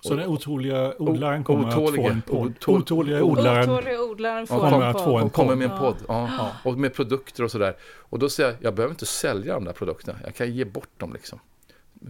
Så 0.00 0.14
den 0.14 0.26
otroliga 0.28 0.94
odlaren 0.98 1.44
kommer 1.44 1.68
att 1.68 1.74
få 1.74 2.08
en 2.08 2.22
podd. 2.22 2.54
otål- 2.60 2.76
Otåliga 2.80 3.22
odlaren. 3.22 3.70
Otåliga 3.70 4.00
odlaren 4.02 4.46
får 4.46 4.58
kommer 4.60 4.76
en 4.76 4.82
att 4.82 4.98
få 5.00 5.04
podd. 5.04 5.22
en 5.22 5.30
kommer 5.30 5.54
med 5.56 5.64
en 5.64 5.70
Ja. 5.70 5.78
podd. 5.78 5.96
Ja. 6.08 6.50
Och 6.64 6.78
med 6.78 6.94
produkter 6.94 7.44
och 7.44 7.50
sådär. 7.50 7.76
Och 7.82 8.18
då 8.18 8.28
säger 8.28 8.50
jag, 8.50 8.58
jag 8.60 8.74
behöver 8.74 8.92
inte 8.92 9.06
sälja 9.06 9.54
de 9.54 9.64
där 9.64 9.72
produkterna. 9.72 10.18
Jag 10.24 10.34
kan 10.34 10.52
ge 10.54 10.64
bort 10.64 10.88
dem 11.00 11.12
liksom. 11.12 11.38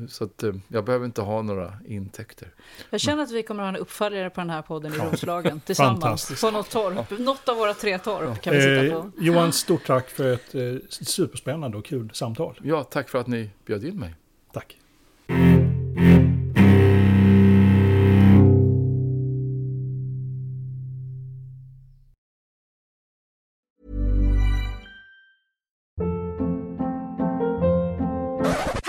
Så 0.08 0.24
att, 0.24 0.42
eh, 0.42 0.52
jag 0.68 0.84
behöver 0.84 1.06
inte 1.06 1.22
ha 1.22 1.42
några 1.42 1.72
intäkter. 1.86 2.48
Jag 2.90 3.00
känner 3.00 3.22
att 3.22 3.30
vi 3.30 3.42
kommer 3.42 3.62
att 3.62 3.66
ha 3.72 3.76
en 3.76 3.82
uppföljare 3.82 4.30
på 4.30 4.40
den 4.40 4.50
här 4.50 4.62
podden 4.62 4.94
i 4.94 4.96
Roslagen 4.96 5.60
tillsammans. 5.60 6.40
På 6.40 6.50
något 6.50 6.70
torp. 6.70 7.18
Något 7.18 7.48
av 7.48 7.56
våra 7.56 7.74
tre 7.74 7.98
torp 7.98 8.42
kan 8.42 8.54
vi 8.54 8.60
sitta 8.60 8.84
Eh, 8.86 8.92
på. 9.02 9.10
Johan, 9.18 9.52
stort 9.52 9.86
tack 9.86 10.10
för 10.10 10.32
ett 10.32 10.54
eh, 10.54 10.62
superspännande 10.90 11.76
och 11.78 11.84
kul 11.84 12.10
samtal. 12.12 12.60
Ja, 12.62 12.84
tack 12.84 13.08
för 13.08 13.18
att 13.18 13.26
ni 13.26 13.50
bjöd 13.66 13.84
in 13.84 13.98
mig. 13.98 14.14
Tack. 14.52 14.76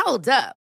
Hold 0.06 0.27
up. 0.27 0.65